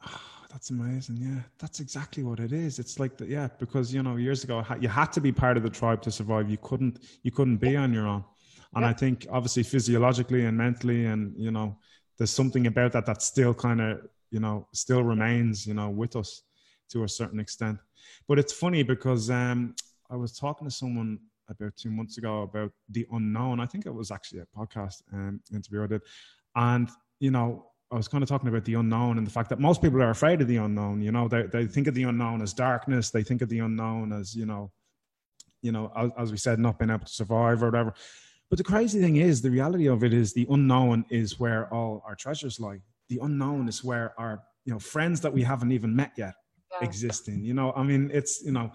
That's 0.53 0.69
amazing. 0.69 1.17
Yeah, 1.19 1.41
that's 1.57 1.79
exactly 1.79 2.21
what 2.21 2.39
it 2.39 2.53
is. 2.53 2.77
It's 2.77 2.99
like 2.99 3.17
that. 3.17 3.27
Yeah, 3.27 3.47
because 3.57 3.91
you 3.91 4.03
know, 4.03 4.17
years 4.17 4.43
ago, 4.43 4.63
you 4.79 4.87
had 4.87 5.11
to 5.13 5.19
be 5.19 5.31
part 5.31 5.57
of 5.57 5.63
the 5.63 5.69
tribe 5.69 6.03
to 6.03 6.11
survive. 6.11 6.47
You 6.47 6.59
couldn't. 6.61 6.99
You 7.23 7.31
couldn't 7.31 7.57
be 7.57 7.75
on 7.75 7.91
your 7.91 8.05
own. 8.05 8.23
And 8.75 8.83
yeah. 8.83 8.89
I 8.89 8.93
think, 8.93 9.25
obviously, 9.31 9.63
physiologically 9.63 10.45
and 10.45 10.55
mentally, 10.55 11.07
and 11.07 11.33
you 11.35 11.49
know, 11.49 11.75
there's 12.19 12.29
something 12.29 12.67
about 12.67 12.91
that 12.91 13.07
that 13.07 13.23
still 13.23 13.55
kind 13.55 13.81
of, 13.81 14.01
you 14.29 14.39
know, 14.39 14.67
still 14.73 15.01
remains, 15.01 15.65
you 15.65 15.73
know, 15.73 15.89
with 15.89 16.15
us 16.15 16.43
to 16.89 17.03
a 17.03 17.09
certain 17.09 17.39
extent. 17.39 17.79
But 18.27 18.37
it's 18.37 18.53
funny 18.53 18.83
because 18.83 19.31
um, 19.31 19.75
I 20.11 20.15
was 20.15 20.37
talking 20.37 20.67
to 20.67 20.71
someone 20.71 21.17
about 21.49 21.75
two 21.75 21.89
months 21.89 22.19
ago 22.19 22.43
about 22.43 22.71
the 22.89 23.07
unknown. 23.11 23.59
I 23.59 23.65
think 23.65 23.87
it 23.87 23.93
was 23.93 24.11
actually 24.11 24.41
a 24.41 24.57
podcast 24.57 25.01
um, 25.11 25.41
interview 25.51 25.83
I 25.83 25.87
did, 25.87 26.01
and 26.55 26.89
you 27.19 27.31
know, 27.31 27.71
I 27.93 27.95
was 27.95 28.07
kind 28.07 28.23
of 28.23 28.29
talking 28.29 28.49
about 28.49 28.65
the 28.65 28.73
unknown 28.73 29.19
and 29.19 29.27
the 29.27 29.31
fact 29.31 29.49
that 29.49 29.59
most 29.59 29.81
people 29.81 30.01
are 30.01 30.09
afraid 30.09 30.41
of 30.41 30.47
the 30.47 30.57
unknown. 30.57 31.01
You 31.01 31.11
know, 31.11 31.27
they 31.27 31.43
they 31.43 31.67
think 31.67 31.85
of 31.85 31.93
the 31.93 32.03
unknown 32.03 32.41
as 32.41 32.51
darkness. 32.51 33.11
They 33.11 33.21
think 33.21 33.43
of 33.43 33.49
the 33.49 33.59
unknown 33.59 34.11
as 34.11 34.35
you 34.35 34.47
know, 34.47 34.71
you 35.61 35.71
know, 35.71 35.91
as, 35.95 36.11
as 36.17 36.31
we 36.31 36.37
said, 36.37 36.57
not 36.57 36.79
being 36.79 36.89
able 36.89 37.05
to 37.05 37.13
survive 37.13 37.61
or 37.61 37.67
whatever. 37.67 37.93
But 38.49 38.57
the 38.57 38.63
crazy 38.63 38.99
thing 38.99 39.17
is, 39.17 39.41
the 39.41 39.51
reality 39.51 39.87
of 39.87 40.03
it 40.03 40.11
is, 40.11 40.33
the 40.33 40.47
unknown 40.49 41.05
is 41.09 41.39
where 41.39 41.71
all 41.71 42.03
our 42.05 42.15
treasures 42.15 42.59
lie. 42.59 42.81
The 43.09 43.19
unknown 43.21 43.67
is 43.67 43.83
where 43.83 44.15
our 44.17 44.41
you 44.65 44.73
know 44.73 44.79
friends 44.79 45.21
that 45.21 45.31
we 45.31 45.43
haven't 45.43 45.71
even 45.71 45.95
met 45.95 46.13
yet 46.17 46.33
yeah. 46.71 46.87
existing. 46.87 47.43
You 47.43 47.53
know, 47.53 47.73
I 47.75 47.83
mean, 47.83 48.09
it's 48.11 48.41
you 48.43 48.53
know 48.53 48.71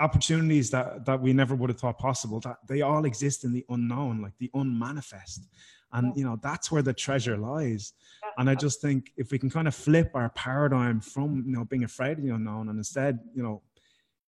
opportunities 0.00 0.70
that 0.70 1.04
that 1.04 1.20
we 1.20 1.34
never 1.34 1.54
would 1.54 1.68
have 1.68 1.78
thought 1.78 1.98
possible 1.98 2.40
that 2.40 2.56
they 2.66 2.80
all 2.80 3.04
exist 3.04 3.44
in 3.44 3.52
the 3.52 3.66
unknown 3.68 4.22
like 4.22 4.32
the 4.38 4.50
unmanifest 4.54 5.46
and 5.92 6.16
you 6.16 6.24
know 6.24 6.38
that's 6.42 6.70
where 6.72 6.82
the 6.82 6.94
treasure 6.94 7.36
lies 7.36 7.92
and 8.38 8.50
I 8.50 8.54
just 8.54 8.80
think 8.80 9.12
if 9.16 9.30
we 9.30 9.38
can 9.38 9.50
kind 9.50 9.68
of 9.68 9.74
flip 9.74 10.10
our 10.14 10.30
paradigm 10.30 11.00
from, 11.00 11.44
you 11.46 11.52
know, 11.52 11.64
being 11.64 11.84
afraid 11.84 12.18
of 12.18 12.24
the 12.24 12.30
unknown 12.30 12.68
and 12.68 12.78
instead, 12.78 13.18
you 13.34 13.42
know, 13.42 13.62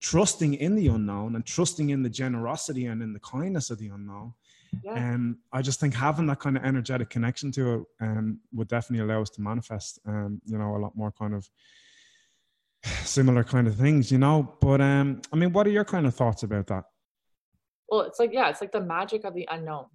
trusting 0.01 0.55
in 0.55 0.75
the 0.75 0.89
unknown 0.89 1.35
and 1.35 1.47
trusting 1.47 1.91
in 1.91 2.03
the 2.03 2.11
generosity 2.11 2.87
and 2.87 3.03
in 3.03 3.13
the 3.13 3.21
kindness 3.21 3.71
of 3.71 3.79
the 3.79 3.89
unknown. 3.89 4.35
Yeah. 4.83 4.97
And 4.97 5.37
I 5.53 5.63
just 5.63 5.81
think 5.81 5.95
having 5.95 6.27
that 6.27 6.41
kind 6.41 6.57
of 6.57 6.65
energetic 6.65 7.11
connection 7.11 7.53
to 7.53 7.75
it 7.75 7.85
um, 8.01 8.41
would 8.53 8.69
definitely 8.69 9.05
allow 9.05 9.23
us 9.23 9.31
to 9.31 9.41
manifest, 9.41 10.01
um, 10.07 10.41
you 10.45 10.59
know, 10.59 10.77
a 10.77 10.79
lot 10.79 10.97
more 10.97 11.13
kind 11.13 11.35
of 11.35 11.49
similar 13.05 13.45
kind 13.45 13.67
of 13.67 13.77
things, 13.77 14.11
you 14.11 14.19
know. 14.19 14.57
But 14.61 14.81
um, 14.81 15.23
I 15.33 15.37
mean, 15.37 15.53
what 15.53 15.67
are 15.67 15.71
your 15.71 15.85
kind 15.85 16.07
of 16.07 16.15
thoughts 16.15 16.43
about 16.43 16.67
that? 16.67 16.85
Well, 17.89 18.01
it's 18.03 18.19
like, 18.19 18.33
yeah, 18.33 18.49
it's 18.49 18.61
like 18.61 18.73
the 18.73 18.81
magic 18.81 19.25
of 19.25 19.35
the 19.35 19.49
unknown. 19.51 19.87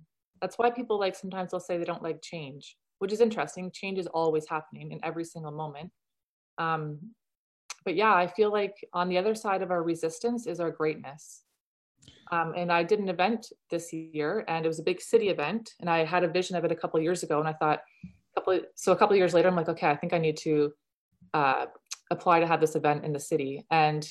That's 0.41 0.57
why 0.57 0.71
people 0.71 0.97
like 0.97 1.15
sometimes 1.15 1.51
they'll 1.51 1.59
say 1.59 1.77
they 1.77 1.83
don't 1.83 2.03
like 2.03 2.21
change 2.21 2.77
which 2.99 3.11
is 3.11 3.21
interesting. 3.21 3.71
Change 3.71 3.97
is 3.97 4.07
always 4.07 4.47
happening 4.47 4.91
in 4.91 4.99
every 5.03 5.25
single 5.25 5.51
moment. 5.51 5.91
Um, 6.57 6.99
but 7.85 7.95
yeah, 7.95 8.13
I 8.13 8.27
feel 8.27 8.51
like 8.51 8.75
on 8.93 9.09
the 9.09 9.17
other 9.17 9.33
side 9.33 9.61
of 9.61 9.71
our 9.71 9.83
resistance 9.83 10.45
is 10.45 10.59
our 10.59 10.71
greatness. 10.71 11.43
Um, 12.31 12.53
and 12.55 12.71
I 12.71 12.83
did 12.83 12.99
an 12.99 13.09
event 13.09 13.47
this 13.71 13.91
year, 13.91 14.45
and 14.47 14.65
it 14.65 14.67
was 14.67 14.79
a 14.79 14.83
big 14.83 15.01
city 15.01 15.29
event, 15.29 15.73
and 15.79 15.89
I 15.89 16.05
had 16.05 16.23
a 16.23 16.27
vision 16.27 16.55
of 16.55 16.63
it 16.63 16.71
a 16.71 16.75
couple 16.75 16.99
years 16.99 17.23
ago, 17.23 17.39
and 17.39 17.47
I 17.47 17.53
thought, 17.53 17.81
a 18.03 18.39
couple 18.39 18.53
of, 18.53 18.65
so 18.75 18.91
a 18.91 18.95
couple 18.95 19.15
years 19.15 19.33
later, 19.33 19.47
I'm 19.47 19.55
like, 19.55 19.69
okay, 19.69 19.89
I 19.89 19.95
think 19.95 20.13
I 20.13 20.19
need 20.19 20.37
to 20.37 20.71
uh, 21.33 21.65
apply 22.11 22.39
to 22.39 22.47
have 22.47 22.61
this 22.61 22.75
event 22.75 23.03
in 23.03 23.13
the 23.13 23.19
city, 23.19 23.65
and 23.71 24.07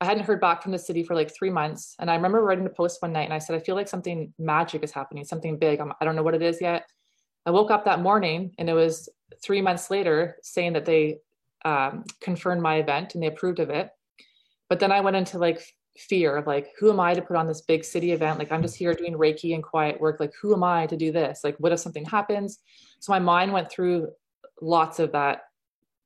I 0.00 0.04
hadn't 0.04 0.24
heard 0.24 0.40
back 0.40 0.62
from 0.62 0.72
the 0.72 0.78
city 0.78 1.02
for 1.02 1.16
like 1.16 1.34
three 1.34 1.50
months, 1.50 1.96
and 1.98 2.08
I 2.08 2.14
remember 2.14 2.40
writing 2.42 2.66
a 2.66 2.70
post 2.70 3.02
one 3.02 3.12
night, 3.12 3.24
and 3.24 3.34
I 3.34 3.38
said, 3.38 3.56
I 3.56 3.60
feel 3.60 3.74
like 3.74 3.88
something 3.88 4.32
magic 4.38 4.84
is 4.84 4.92
happening, 4.92 5.24
something 5.24 5.58
big. 5.58 5.80
I'm, 5.80 5.92
I 6.00 6.04
don't 6.04 6.14
know 6.14 6.22
what 6.22 6.34
it 6.34 6.42
is 6.42 6.60
yet, 6.60 6.88
I 7.50 7.52
woke 7.52 7.72
up 7.72 7.84
that 7.86 8.00
morning 8.00 8.54
and 8.58 8.70
it 8.70 8.74
was 8.74 9.08
three 9.42 9.60
months 9.60 9.90
later 9.90 10.36
saying 10.40 10.74
that 10.74 10.84
they 10.84 11.18
um, 11.64 12.04
confirmed 12.20 12.62
my 12.62 12.76
event 12.76 13.14
and 13.14 13.22
they 13.24 13.26
approved 13.26 13.58
of 13.58 13.70
it. 13.70 13.90
But 14.68 14.78
then 14.78 14.92
I 14.92 15.00
went 15.00 15.16
into 15.16 15.36
like 15.36 15.60
fear 15.98 16.36
of 16.36 16.46
like, 16.46 16.68
who 16.78 16.92
am 16.92 17.00
I 17.00 17.12
to 17.12 17.20
put 17.20 17.34
on 17.34 17.48
this 17.48 17.62
big 17.62 17.84
city 17.84 18.12
event? 18.12 18.38
Like, 18.38 18.52
I'm 18.52 18.62
just 18.62 18.76
here 18.76 18.94
doing 18.94 19.14
Reiki 19.14 19.52
and 19.52 19.64
quiet 19.64 20.00
work. 20.00 20.20
Like, 20.20 20.32
who 20.40 20.54
am 20.54 20.62
I 20.62 20.86
to 20.86 20.96
do 20.96 21.10
this? 21.10 21.40
Like, 21.42 21.56
what 21.58 21.72
if 21.72 21.80
something 21.80 22.04
happens? 22.04 22.60
So 23.00 23.12
my 23.12 23.18
mind 23.18 23.52
went 23.52 23.68
through 23.68 24.12
lots 24.62 25.00
of 25.00 25.10
that 25.10 25.40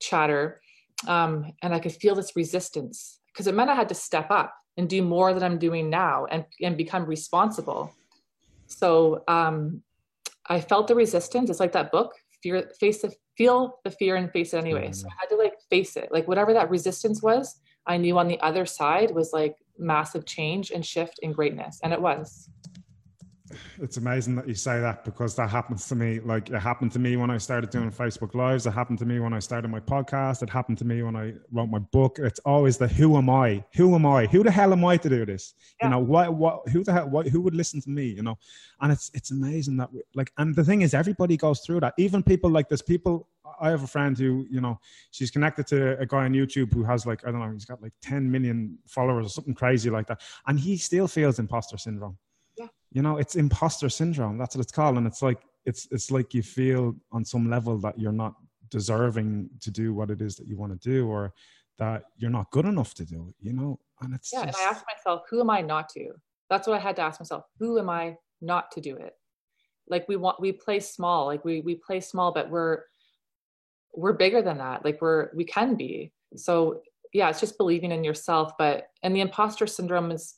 chatter. 0.01 0.63
Um, 1.07 1.53
and 1.63 1.75
I 1.75 1.79
could 1.79 1.93
feel 1.93 2.15
this 2.15 2.37
resistance 2.37 3.21
because 3.35 3.49
it 3.49 3.55
meant 3.55 3.69
I 3.69 3.75
had 3.75 3.91
to 3.91 3.95
step 3.95 4.31
up 4.31 4.55
and 4.79 4.89
do 4.89 5.03
more 5.03 5.35
than 5.35 5.43
I'm 5.43 5.59
doing 5.59 5.91
now 5.91 6.25
and, 6.25 6.47
and 6.63 6.75
become 6.75 7.05
responsible. 7.05 7.93
So 8.67 9.25
um, 9.29 9.83
I 10.47 10.61
felt 10.61 10.89
the 10.89 10.95
resistance. 10.95 11.51
It's 11.51 11.61
like 11.61 11.73
that 11.73 11.91
book, 11.91 12.13
fear, 12.43 12.71
face 12.79 13.03
the, 13.03 13.13
feel 13.37 13.81
the 13.85 13.91
fear 13.91 14.17
and 14.17 14.31
face 14.31 14.55
it 14.55 14.59
anyway. 14.59 14.93
So 14.93 15.07
mm-hmm. 15.07 15.09
I 15.09 15.17
had 15.21 15.29
to 15.31 15.37
like 15.37 15.55
face 15.71 15.97
it. 15.97 16.09
Like 16.11 16.29
whatever 16.29 16.53
that 16.53 16.71
resistance 16.71 17.23
was, 17.23 17.61
I 17.87 17.97
knew 17.97 18.19
on 18.19 18.29
the 18.29 18.41
other 18.41 18.67
side 18.67 19.11
was 19.11 19.33
like 19.33 19.57
massive 19.79 20.27
change 20.27 20.71
and 20.71 20.85
shift 20.85 21.21
and 21.23 21.35
greatness. 21.35 21.81
And 21.83 21.93
it 21.93 22.01
was. 22.01 22.49
It's 23.81 23.97
amazing 23.97 24.37
that 24.37 24.49
you 24.49 24.55
say 24.55 24.81
that 24.81 25.05
because 25.05 25.35
that 25.37 25.51
happens 25.51 25.89
to 25.89 25.95
me. 25.95 26.21
Like 26.21 26.51
it 26.51 26.61
happened 26.61 26.93
to 26.93 26.99
me 26.99 27.17
when 27.17 27.31
I 27.31 27.39
started 27.39 27.71
doing 27.71 27.91
Facebook 27.91 28.35
Lives. 28.35 28.67
It 28.67 28.73
happened 28.73 28.99
to 29.01 29.05
me 29.05 29.21
when 29.21 29.33
I 29.33 29.39
started 29.39 29.69
my 29.69 29.81
podcast. 29.81 30.43
It 30.43 30.51
happened 30.51 30.79
to 30.79 30.85
me 30.85 31.03
when 31.03 31.17
I 31.17 31.35
wrote 31.53 31.69
my 31.69 31.79
book. 31.79 32.19
It's 32.19 32.41
always 32.41 32.79
the 32.79 32.89
who 32.89 33.17
am 33.17 33.31
I? 33.31 33.65
Who 33.75 33.95
am 33.95 34.07
I? 34.07 34.27
Who 34.27 34.43
the 34.43 34.51
hell 34.51 34.73
am 34.73 34.85
I 34.85 34.97
to 34.99 35.09
do 35.09 35.25
this? 35.27 35.55
Yeah. 35.81 35.87
You 35.87 35.91
know 35.93 35.99
what? 36.01 36.35
What? 36.35 36.69
Who 36.69 36.85
the 36.85 36.93
hell? 36.93 37.09
What, 37.09 37.27
who 37.29 37.41
would 37.41 37.55
listen 37.55 37.81
to 37.83 37.91
me? 37.91 38.07
You 38.07 38.23
know, 38.23 38.39
and 38.81 38.93
it's 38.93 39.11
it's 39.15 39.31
amazing 39.31 39.77
that 39.79 39.93
we, 39.93 40.03
like. 40.15 40.33
And 40.39 40.55
the 40.55 40.65
thing 40.65 40.83
is, 40.83 40.95
everybody 40.95 41.37
goes 41.37 41.61
through 41.61 41.81
that. 41.81 41.95
Even 41.99 42.23
people 42.23 42.51
like 42.51 42.69
there's 42.69 42.83
people. 42.83 43.29
I 43.61 43.71
have 43.71 43.85
a 43.85 43.87
friend 43.87 44.19
who 44.19 44.47
you 44.51 44.61
know 44.61 44.81
she's 45.11 45.31
connected 45.31 45.67
to 45.69 45.99
a 46.01 46.07
guy 46.07 46.25
on 46.25 46.33
YouTube 46.33 46.73
who 46.73 46.83
has 46.83 47.07
like 47.07 47.27
I 47.27 47.31
don't 47.31 47.41
know 47.41 47.53
he's 47.53 47.65
got 47.65 47.81
like 47.81 47.93
10 48.03 48.29
million 48.29 48.79
followers 48.87 49.27
or 49.27 49.29
something 49.29 49.55
crazy 49.55 49.91
like 49.91 50.07
that, 50.09 50.23
and 50.47 50.59
he 50.59 50.77
still 50.77 51.07
feels 51.07 51.39
imposter 51.39 51.79
syndrome 51.79 52.19
you 52.95 53.03
know 53.03 53.19
it's 53.19 53.35
imposter 53.35 53.91
syndrome. 53.91 54.39
That's 54.39 54.57
what 54.57 54.63
it's 54.63 54.73
called. 54.73 54.97
And 54.97 55.07
it's 55.07 55.21
like 55.21 55.43
it's 55.67 55.87
it's 55.91 56.11
like 56.11 56.33
you 56.33 56.43
feel 56.43 56.95
on 57.13 57.25
some 57.25 57.51
level 57.51 57.77
that 57.79 57.99
you're 57.99 58.13
not 58.13 58.35
deserving 58.71 59.51
to 59.61 59.71
do 59.71 59.93
what 59.93 60.11
it 60.11 60.23
is 60.23 60.37
that 60.37 60.47
you 60.47 60.57
want 60.57 60.73
to 60.73 60.89
do 60.89 61.07
or 61.07 61.35
that 61.79 62.05
you're 62.17 62.31
not 62.31 62.51
good 62.51 62.65
enough 62.65 62.95
to 62.95 63.05
do 63.05 63.35
you 63.41 63.53
know? 63.53 63.79
And 64.01 64.15
it's 64.15 64.33
yeah 64.33 64.47
just... 64.47 64.59
and 64.59 64.67
i 64.67 64.71
asked 64.71 64.85
myself 64.89 65.23
who 65.29 65.41
am 65.41 65.51
i 65.51 65.61
not 65.61 65.89
to? 65.91 66.13
That's 66.49 66.67
what 66.69 66.77
i 66.77 66.81
had 66.81 66.97
to 66.97 67.03
ask 67.03 67.21
myself. 67.21 67.45
Who 67.59 67.79
am 67.79 67.91
i 67.91 68.17
not 68.41 68.71
to 68.73 68.81
do 68.81 68.97
it? 68.97 69.13
Like 69.89 70.07
we 70.09 70.17
want 70.17 70.41
we 70.41 70.53
play 70.53 70.79
small. 70.79 71.27
Like 71.27 71.45
we 71.45 71.61
we 71.63 71.75
play 71.75 72.01
small 72.01 72.33
but 72.33 72.49
we're 72.49 72.83
we're 73.93 74.13
bigger 74.13 74.41
than 74.41 74.59
that. 74.59 74.85
Like 74.85 75.03
we're 75.03 75.31
we 75.35 75.45
can 75.45 75.75
be. 75.75 76.13
So 76.37 76.83
yeah 77.13 77.29
it's 77.29 77.41
just 77.41 77.59
believing 77.59 77.91
in 77.91 78.05
yourself 78.05 78.53
but 78.59 78.89
and 79.03 79.15
the 79.17 79.21
imposter 79.21 79.67
syndrome 79.67 80.13
is 80.13 80.35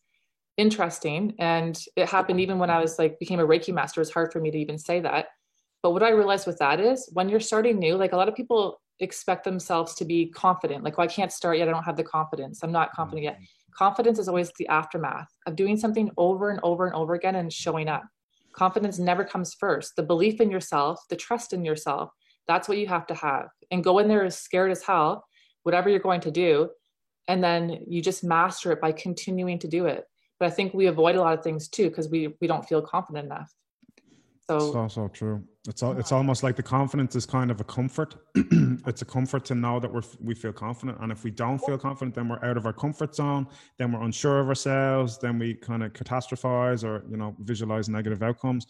interesting. 0.57 1.35
And 1.39 1.79
it 1.97 2.09
happened 2.09 2.41
even 2.41 2.59
when 2.59 2.71
I 2.71 2.81
was 2.81 2.99
like 2.99 3.19
became 3.19 3.41
a 3.41 3.47
Reiki 3.47 3.73
master. 3.73 4.01
It's 4.01 4.11
hard 4.11 4.33
for 4.33 4.41
me 4.41 4.51
to 4.51 4.59
even 4.59 4.79
say 4.79 5.01
that. 5.01 5.27
But 5.83 5.93
what 5.93 6.03
I 6.03 6.11
realized 6.11 6.47
with 6.47 6.59
that 6.59 6.81
is 6.81 7.09
when 7.13 7.29
you're 7.29 7.41
starting 7.41 7.79
new, 7.79 7.97
like 7.97 8.13
a 8.13 8.17
lot 8.17 8.29
of 8.29 8.35
people 8.35 8.81
expect 9.01 9.45
themselves 9.45 9.95
to 9.95 10.05
be 10.05 10.27
confident. 10.27 10.83
Like, 10.83 10.99
well, 10.99 11.05
I 11.05 11.13
can't 11.13 11.33
start 11.33 11.59
yet. 11.59 11.69
I 11.69 11.73
don't 11.73 11.85
have 11.85 11.97
the 11.97 12.05
confidence. 12.05 12.61
I'm 12.63 12.73
not 12.73 12.93
confident 12.93 13.25
yet. 13.25 13.35
Mm-hmm. 13.35 13.73
Confidence 13.75 14.19
is 14.19 14.29
always 14.29 14.51
the 14.59 14.67
aftermath 14.69 15.29
of 15.47 15.55
doing 15.55 15.77
something 15.77 16.11
over 16.17 16.51
and 16.51 16.61
over 16.63 16.87
and 16.87 16.95
over 16.95 17.15
again 17.15 17.37
and 17.37 17.53
showing 17.53 17.89
up. 17.89 18.05
Confidence 18.53 18.99
never 18.99 19.23
comes 19.23 19.55
first. 19.55 19.97
The 19.97 20.03
belief 20.03 20.41
in 20.41 20.51
yourself, 20.51 21.05
the 21.11 21.17
trust 21.17 21.53
in 21.53 21.63
yourself, 21.63 22.11
that's 22.49 22.69
what 22.69 22.79
you 22.79 22.87
have 22.87 23.07
to 23.09 23.15
have. 23.15 23.49
And 23.71 23.85
go 23.85 23.99
in 23.99 24.09
there 24.09 24.25
as 24.25 24.39
scared 24.39 24.71
as 24.71 24.83
hell, 24.83 25.27
whatever 25.65 25.91
you're 25.91 25.99
going 25.99 26.23
to 26.23 26.31
do. 26.31 26.71
And 27.29 27.45
then 27.45 27.85
you 27.87 28.01
just 28.01 28.25
master 28.25 28.73
it 28.73 28.81
by 28.81 28.93
continuing 28.93 29.59
to 29.59 29.69
do 29.69 29.85
it 29.87 30.05
but 30.39 30.47
I 30.47 30.51
think 30.51 30.75
we 30.75 30.87
avoid 30.87 31.17
a 31.17 31.21
lot 31.21 31.37
of 31.37 31.43
things 31.43 31.69
too 31.69 31.89
because 31.89 32.09
we 32.09 32.35
we 32.41 32.47
don't 32.47 32.67
feel 32.67 32.83
confident 32.83 33.27
enough. 33.27 33.53
So 34.49 34.57
it's 34.59 34.77
also 34.77 35.09
true. 35.09 35.43
It's 35.67 35.83
all, 35.83 35.99
it's 35.99 36.13
almost 36.13 36.45
like 36.45 36.55
the 36.55 36.63
confidence 36.63 37.17
is 37.17 37.27
kind 37.27 37.51
of 37.51 37.61
a 37.61 37.65
comfort. 37.65 38.15
it's 38.37 39.03
a 39.03 39.05
comfort 39.05 39.45
to 39.47 39.57
know 39.57 39.81
that 39.81 39.93
we're 39.93 40.03
we 40.23 40.35
feel 40.35 40.53
confident, 40.53 40.99
and 41.01 41.11
if 41.11 41.25
we 41.25 41.33
don't 41.33 41.59
feel 41.59 41.77
confident, 41.77 42.15
then 42.15 42.29
we're 42.29 42.43
out 42.45 42.57
of 42.57 42.65
our 42.65 42.73
comfort 42.73 43.15
zone. 43.15 43.49
Then 43.79 43.91
we're 43.91 44.03
unsure 44.03 44.39
of 44.39 44.49
ourselves. 44.49 45.19
Then 45.19 45.39
we 45.41 45.55
kind 45.55 45.83
of 45.83 45.93
catastrophize 45.95 46.85
or 46.85 47.05
you 47.11 47.17
know 47.17 47.35
visualize 47.41 47.89
negative 47.89 48.23
outcomes. 48.23 48.67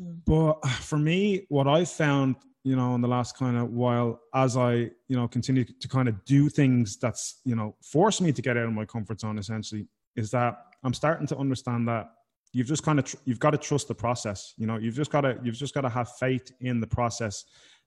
Mm-hmm. 0.00 0.14
But 0.24 0.66
for 0.66 0.98
me, 0.98 1.44
what 1.50 1.68
I 1.68 1.84
found, 1.84 2.36
you 2.62 2.74
know, 2.74 2.94
in 2.94 3.02
the 3.02 3.08
last 3.08 3.36
kind 3.36 3.58
of 3.58 3.70
while, 3.70 4.22
as 4.34 4.56
I 4.56 4.90
you 5.08 5.16
know 5.16 5.28
continue 5.28 5.64
to 5.64 5.88
kind 5.88 6.08
of 6.08 6.24
do 6.24 6.48
things 6.48 6.96
that's 6.96 7.40
you 7.44 7.56
know 7.56 7.76
force 7.82 8.22
me 8.22 8.32
to 8.32 8.40
get 8.40 8.56
out 8.56 8.64
of 8.64 8.72
my 8.72 8.86
comfort 8.86 9.20
zone, 9.20 9.36
essentially, 9.36 9.86
is 10.16 10.30
that 10.30 10.56
I'm 10.84 10.94
starting 10.94 11.26
to 11.28 11.36
understand 11.36 11.88
that 11.88 12.10
you've 12.52 12.66
just 12.66 12.82
kind 12.82 12.98
of 12.98 13.04
tr- 13.06 13.16
you've 13.24 13.40
got 13.40 13.50
to 13.50 13.58
trust 13.58 13.88
the 13.88 13.94
process. 13.94 14.54
You 14.56 14.66
know, 14.66 14.76
you've 14.76 14.94
just 14.94 15.10
got 15.10 15.22
to 15.22 15.38
you've 15.42 15.56
just 15.56 15.74
got 15.74 15.82
to 15.82 15.88
have 15.88 16.10
faith 16.16 16.52
in 16.60 16.80
the 16.80 16.86
process. 16.86 17.44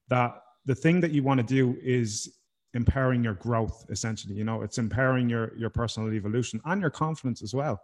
That 0.09 0.35
the 0.65 0.75
thing 0.75 0.99
that 1.01 1.11
you 1.11 1.23
want 1.23 1.39
to 1.39 1.45
do 1.45 1.77
is 1.81 2.37
empowering 2.73 3.23
your 3.23 3.35
growth. 3.35 3.85
Essentially, 3.89 4.35
you 4.35 4.43
know, 4.43 4.61
it's 4.61 4.77
empowering 4.77 5.29
your 5.29 5.55
your 5.57 5.69
personal 5.69 6.13
evolution 6.13 6.59
and 6.65 6.81
your 6.81 6.89
confidence 6.89 7.41
as 7.41 7.53
well. 7.53 7.81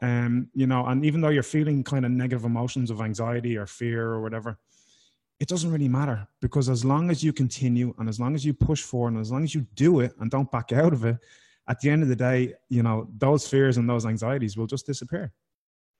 Um, 0.00 0.48
you 0.54 0.66
know, 0.66 0.86
and 0.86 1.04
even 1.04 1.20
though 1.20 1.28
you're 1.28 1.42
feeling 1.42 1.84
kind 1.84 2.06
of 2.06 2.10
negative 2.10 2.44
emotions 2.44 2.90
of 2.90 3.02
anxiety 3.02 3.56
or 3.58 3.66
fear 3.66 4.06
or 4.06 4.22
whatever, 4.22 4.58
it 5.40 5.48
doesn't 5.48 5.70
really 5.70 5.88
matter 5.88 6.26
because 6.40 6.70
as 6.70 6.84
long 6.84 7.10
as 7.10 7.22
you 7.22 7.32
continue 7.32 7.94
and 7.98 8.08
as 8.08 8.18
long 8.18 8.34
as 8.34 8.46
you 8.46 8.54
push 8.54 8.82
forward 8.82 9.12
and 9.12 9.20
as 9.20 9.30
long 9.30 9.44
as 9.44 9.54
you 9.54 9.66
do 9.74 10.00
it 10.00 10.12
and 10.20 10.30
don't 10.30 10.50
back 10.50 10.72
out 10.72 10.92
of 10.94 11.04
it, 11.04 11.18
at 11.68 11.80
the 11.80 11.90
end 11.90 12.02
of 12.02 12.08
the 12.08 12.16
day, 12.16 12.54
you 12.68 12.82
know, 12.82 13.08
those 13.18 13.48
fears 13.48 13.76
and 13.76 13.88
those 13.88 14.06
anxieties 14.06 14.56
will 14.56 14.66
just 14.66 14.86
disappear. 14.86 15.32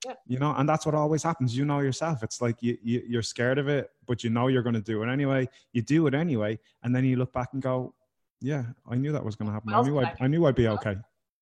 Yeah. 0.05 0.13
You 0.27 0.37
know, 0.37 0.53
and 0.55 0.69
that's 0.69 0.85
what 0.85 0.93
always 0.93 1.23
happens. 1.23 1.57
You 1.57 1.65
know 1.65 1.79
yourself. 1.79 2.21
It's 2.21 2.39
like 2.39 2.61
you, 2.61 2.77
you 2.83 3.01
you're 3.07 3.23
scared 3.23 3.57
of 3.57 3.67
it, 3.67 3.89
but 4.05 4.23
you 4.23 4.29
know 4.29 4.47
you're 4.47 4.61
going 4.61 4.75
to 4.75 4.81
do 4.81 5.01
it 5.01 5.09
anyway. 5.09 5.49
You 5.73 5.81
do 5.81 6.05
it 6.05 6.13
anyway, 6.13 6.59
and 6.83 6.95
then 6.95 7.05
you 7.05 7.15
look 7.15 7.33
back 7.33 7.49
and 7.53 7.61
go, 7.61 7.95
"Yeah, 8.39 8.65
I 8.87 8.95
knew 8.95 9.11
that 9.11 9.25
was 9.25 9.35
going 9.35 9.47
to 9.47 9.53
happen. 9.53 9.73
I 9.73 9.81
knew 9.81 9.99
I, 9.99 10.13
I, 10.19 10.27
knew 10.27 10.45
I'd 10.45 10.53
be 10.53 10.67
okay." 10.67 10.95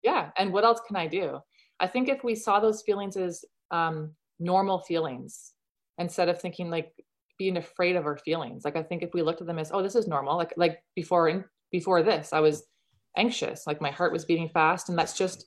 Yeah, 0.02 0.30
and 0.38 0.54
what 0.54 0.64
else 0.64 0.80
can 0.86 0.96
I 0.96 1.06
do? 1.06 1.38
I 1.80 1.86
think 1.86 2.08
if 2.08 2.24
we 2.24 2.34
saw 2.34 2.58
those 2.58 2.80
feelings 2.80 3.18
as 3.18 3.44
um, 3.70 4.12
normal 4.38 4.78
feelings 4.78 5.52
instead 5.98 6.30
of 6.30 6.40
thinking 6.40 6.70
like 6.70 6.92
being 7.38 7.58
afraid 7.58 7.94
of 7.96 8.06
our 8.06 8.16
feelings, 8.16 8.64
like 8.64 8.76
I 8.76 8.82
think 8.82 9.02
if 9.02 9.10
we 9.12 9.20
looked 9.20 9.42
at 9.42 9.46
them 9.46 9.58
as, 9.58 9.70
"Oh, 9.70 9.82
this 9.82 9.96
is 9.96 10.08
normal," 10.08 10.34
like 10.38 10.54
like 10.56 10.82
before 10.94 11.28
in, 11.28 11.44
before 11.70 12.02
this, 12.02 12.32
I 12.32 12.40
was 12.40 12.64
anxious 13.16 13.66
like 13.66 13.80
my 13.80 13.90
heart 13.90 14.12
was 14.12 14.24
beating 14.24 14.48
fast 14.48 14.88
and 14.88 14.98
that's 14.98 15.16
just 15.16 15.46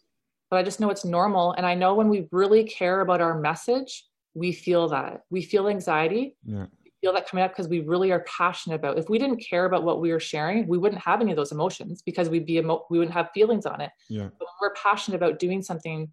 but 0.49 0.57
i 0.57 0.63
just 0.63 0.79
know 0.79 0.89
it's 0.89 1.05
normal 1.05 1.53
and 1.53 1.65
i 1.65 1.73
know 1.73 1.93
when 1.93 2.09
we 2.09 2.27
really 2.31 2.63
care 2.63 3.01
about 3.01 3.21
our 3.21 3.39
message 3.39 4.05
we 4.33 4.51
feel 4.51 4.87
that. 4.89 5.21
We 5.29 5.41
feel 5.41 5.67
anxiety. 5.67 6.37
Yeah. 6.43 6.65
we 6.83 6.91
feel 7.01 7.13
that 7.13 7.27
coming 7.27 7.43
up 7.43 7.51
because 7.51 7.67
we 7.67 7.81
really 7.81 8.11
are 8.11 8.25
passionate 8.25 8.75
about 8.75 8.97
if 8.97 9.09
we 9.09 9.17
didn't 9.17 9.37
care 9.37 9.65
about 9.65 9.83
what 9.83 10.01
we 10.01 10.11
were 10.11 10.19
sharing 10.19 10.67
we 10.67 10.77
wouldn't 10.77 11.01
have 11.01 11.21
any 11.21 11.31
of 11.31 11.37
those 11.37 11.51
emotions 11.51 12.01
because 12.01 12.29
we'd 12.29 12.45
be 12.45 12.57
emo- 12.57 12.85
we 12.89 12.97
wouldn't 12.97 13.13
have 13.15 13.29
feelings 13.33 13.65
on 13.65 13.81
it. 13.81 13.91
Yeah. 14.09 14.23
but 14.23 14.47
when 14.47 14.55
we're 14.61 14.73
passionate 14.75 15.17
about 15.17 15.39
doing 15.39 15.61
something 15.61 16.11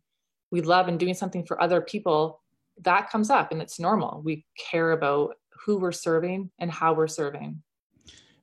we 0.52 0.60
love 0.60 0.86
and 0.88 0.98
doing 0.98 1.14
something 1.14 1.44
for 1.44 1.60
other 1.60 1.80
people 1.80 2.40
that 2.82 3.10
comes 3.10 3.30
up 3.30 3.52
and 3.52 3.60
it's 3.60 3.80
normal. 3.80 4.22
We 4.24 4.44
care 4.70 4.92
about 4.92 5.34
who 5.64 5.78
we're 5.78 5.92
serving 5.92 6.50
and 6.60 6.70
how 6.70 6.92
we're 6.92 7.08
serving 7.08 7.62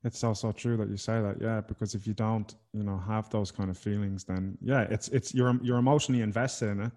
it's 0.04 0.24
also 0.24 0.52
true 0.52 0.78
that 0.78 0.90
you 0.90 0.98
say 0.98 1.22
that 1.22 1.38
yeah 1.42 1.62
because 1.62 1.96
if 1.96 2.06
you 2.06 2.14
don't 2.14 2.56
you 2.74 2.84
know 2.84 2.98
have 2.98 3.30
those 3.30 3.52
kind 3.52 3.70
of 3.70 3.78
feelings 3.78 4.24
then 4.24 4.58
yeah 4.62 4.82
it's 4.90 5.08
it's 5.10 5.34
you're 5.34 5.58
you're 5.62 5.78
emotionally 5.78 6.22
invested 6.22 6.70
in 6.70 6.82
it. 6.82 6.92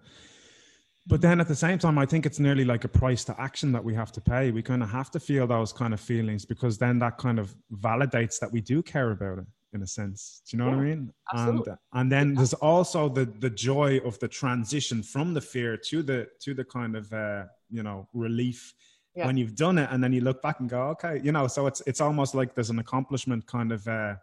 But 1.09 1.21
then 1.21 1.39
at 1.39 1.47
the 1.47 1.55
same 1.55 1.79
time 1.79 1.97
i 1.97 2.05
think 2.05 2.25
it's 2.25 2.39
nearly 2.39 2.65
like 2.65 2.83
a 2.83 2.89
price 2.89 3.23
to 3.25 3.41
action 3.41 3.71
that 3.71 3.83
we 3.83 3.93
have 3.93 4.11
to 4.11 4.21
pay. 4.21 4.51
We 4.51 4.61
kind 4.61 4.83
of 4.83 4.89
have 4.89 5.09
to 5.11 5.19
feel 5.19 5.47
those 5.47 5.71
kind 5.71 5.93
of 5.93 6.01
feelings 6.01 6.43
because 6.45 6.77
then 6.77 6.99
that 6.99 7.17
kind 7.17 7.39
of 7.39 7.55
validates 7.71 8.39
that 8.39 8.51
we 8.51 8.59
do 8.59 8.83
care 8.83 9.11
about 9.11 9.37
it 9.39 9.47
in 9.73 9.83
a 9.83 9.87
sense. 9.87 10.41
Do 10.45 10.57
you 10.57 10.63
know 10.63 10.69
yeah, 10.69 10.75
what 10.75 10.81
i 10.81 10.89
mean? 10.89 11.13
Absolutely. 11.33 11.71
and 11.71 11.79
and 11.93 12.11
then 12.11 12.33
there's 12.35 12.53
also 12.55 13.07
the 13.07 13.25
the 13.39 13.49
joy 13.49 13.99
of 14.03 14.19
the 14.19 14.27
transition 14.27 15.01
from 15.01 15.33
the 15.33 15.41
fear 15.41 15.77
to 15.89 16.03
the 16.03 16.27
to 16.41 16.53
the 16.53 16.65
kind 16.65 16.97
of 16.97 17.11
uh 17.13 17.45
you 17.69 17.83
know 17.83 18.07
relief 18.13 18.73
yeah. 19.17 19.25
when 19.25 19.35
you've 19.35 19.55
done 19.55 19.79
it 19.79 19.89
and 19.91 20.03
then 20.03 20.13
you 20.13 20.21
look 20.21 20.41
back 20.41 20.59
and 20.59 20.69
go 20.69 20.81
okay 20.89 21.19
you 21.23 21.31
know 21.31 21.47
so 21.47 21.65
it's 21.65 21.81
it's 21.87 21.99
almost 21.99 22.35
like 22.35 22.53
there's 22.53 22.69
an 22.69 22.79
accomplishment 22.79 23.45
kind 23.47 23.71
of 23.71 23.85
uh 23.87 24.13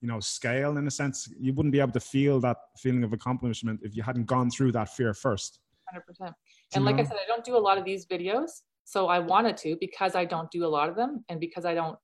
you 0.00 0.06
know 0.08 0.20
scale 0.20 0.76
in 0.76 0.86
a 0.86 0.90
sense 0.90 1.28
you 1.40 1.52
wouldn't 1.52 1.72
be 1.72 1.80
able 1.80 1.92
to 1.92 2.00
feel 2.00 2.40
that 2.40 2.56
feeling 2.78 3.02
of 3.02 3.12
accomplishment 3.12 3.80
if 3.82 3.96
you 3.96 4.02
hadn't 4.02 4.26
gone 4.26 4.48
through 4.50 4.70
that 4.70 4.88
fear 4.90 5.12
first 5.12 5.58
100% 5.94 6.32
and 6.74 6.84
like 6.84 6.96
know? 6.96 7.02
i 7.02 7.04
said 7.04 7.16
i 7.16 7.26
don't 7.26 7.44
do 7.44 7.56
a 7.56 7.64
lot 7.68 7.78
of 7.78 7.84
these 7.84 8.06
videos 8.06 8.62
so 8.84 9.08
i 9.08 9.18
wanted 9.18 9.56
to 9.56 9.76
because 9.80 10.14
i 10.14 10.24
don't 10.24 10.50
do 10.52 10.64
a 10.64 10.72
lot 10.76 10.88
of 10.88 10.94
them 10.94 11.24
and 11.28 11.40
because 11.40 11.64
i 11.64 11.74
don't 11.74 11.98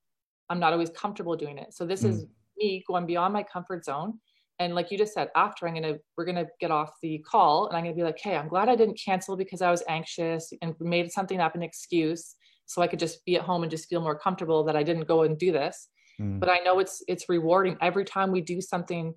i'm 0.48 0.58
not 0.58 0.72
always 0.72 0.90
comfortable 0.90 1.36
doing 1.36 1.56
it 1.56 1.72
so 1.72 1.86
this 1.86 2.02
mm. 2.02 2.10
is 2.10 2.26
me 2.58 2.82
going 2.88 3.06
beyond 3.06 3.32
my 3.32 3.44
comfort 3.44 3.84
zone 3.84 4.18
and 4.58 4.74
like 4.74 4.90
you 4.90 4.98
just 4.98 5.14
said 5.14 5.28
after 5.36 5.68
i'm 5.68 5.74
gonna 5.74 5.94
we're 6.16 6.24
gonna 6.24 6.46
get 6.60 6.70
off 6.70 6.90
the 7.02 7.18
call 7.18 7.68
and 7.68 7.76
i'm 7.76 7.84
gonna 7.84 7.94
be 7.94 8.02
like 8.02 8.18
hey 8.18 8.36
i'm 8.36 8.48
glad 8.48 8.68
i 8.68 8.76
didn't 8.76 9.00
cancel 9.02 9.36
because 9.36 9.62
i 9.62 9.70
was 9.70 9.82
anxious 9.88 10.52
and 10.62 10.74
made 10.80 11.10
something 11.10 11.40
up 11.40 11.54
an 11.54 11.62
excuse 11.62 12.36
so 12.70 12.80
I 12.80 12.86
could 12.86 13.00
just 13.00 13.24
be 13.24 13.34
at 13.34 13.42
home 13.42 13.64
and 13.64 13.70
just 13.70 13.88
feel 13.88 14.00
more 14.00 14.16
comfortable 14.16 14.62
that 14.62 14.76
I 14.76 14.84
didn't 14.84 15.08
go 15.08 15.22
and 15.22 15.36
do 15.36 15.50
this. 15.50 15.88
Mm. 16.20 16.38
But 16.38 16.48
I 16.48 16.58
know 16.60 16.78
it's 16.78 17.02
it's 17.08 17.28
rewarding 17.28 17.76
every 17.80 18.04
time 18.04 18.30
we 18.30 18.40
do 18.40 18.60
something 18.60 19.12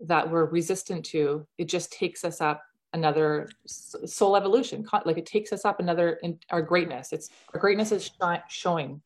that 0.00 0.30
we're 0.30 0.46
resistant 0.46 1.04
to. 1.06 1.46
It 1.58 1.66
just 1.68 1.92
takes 1.92 2.24
us 2.24 2.40
up 2.40 2.62
another 2.94 3.50
soul 3.66 4.34
evolution. 4.34 4.86
Like 5.04 5.18
it 5.18 5.26
takes 5.26 5.52
us 5.52 5.66
up 5.66 5.78
another 5.78 6.18
in 6.22 6.38
our 6.48 6.62
greatness. 6.62 7.12
It's 7.12 7.28
our 7.52 7.60
greatness 7.60 7.92
is 7.92 8.10
showing. 8.48 9.02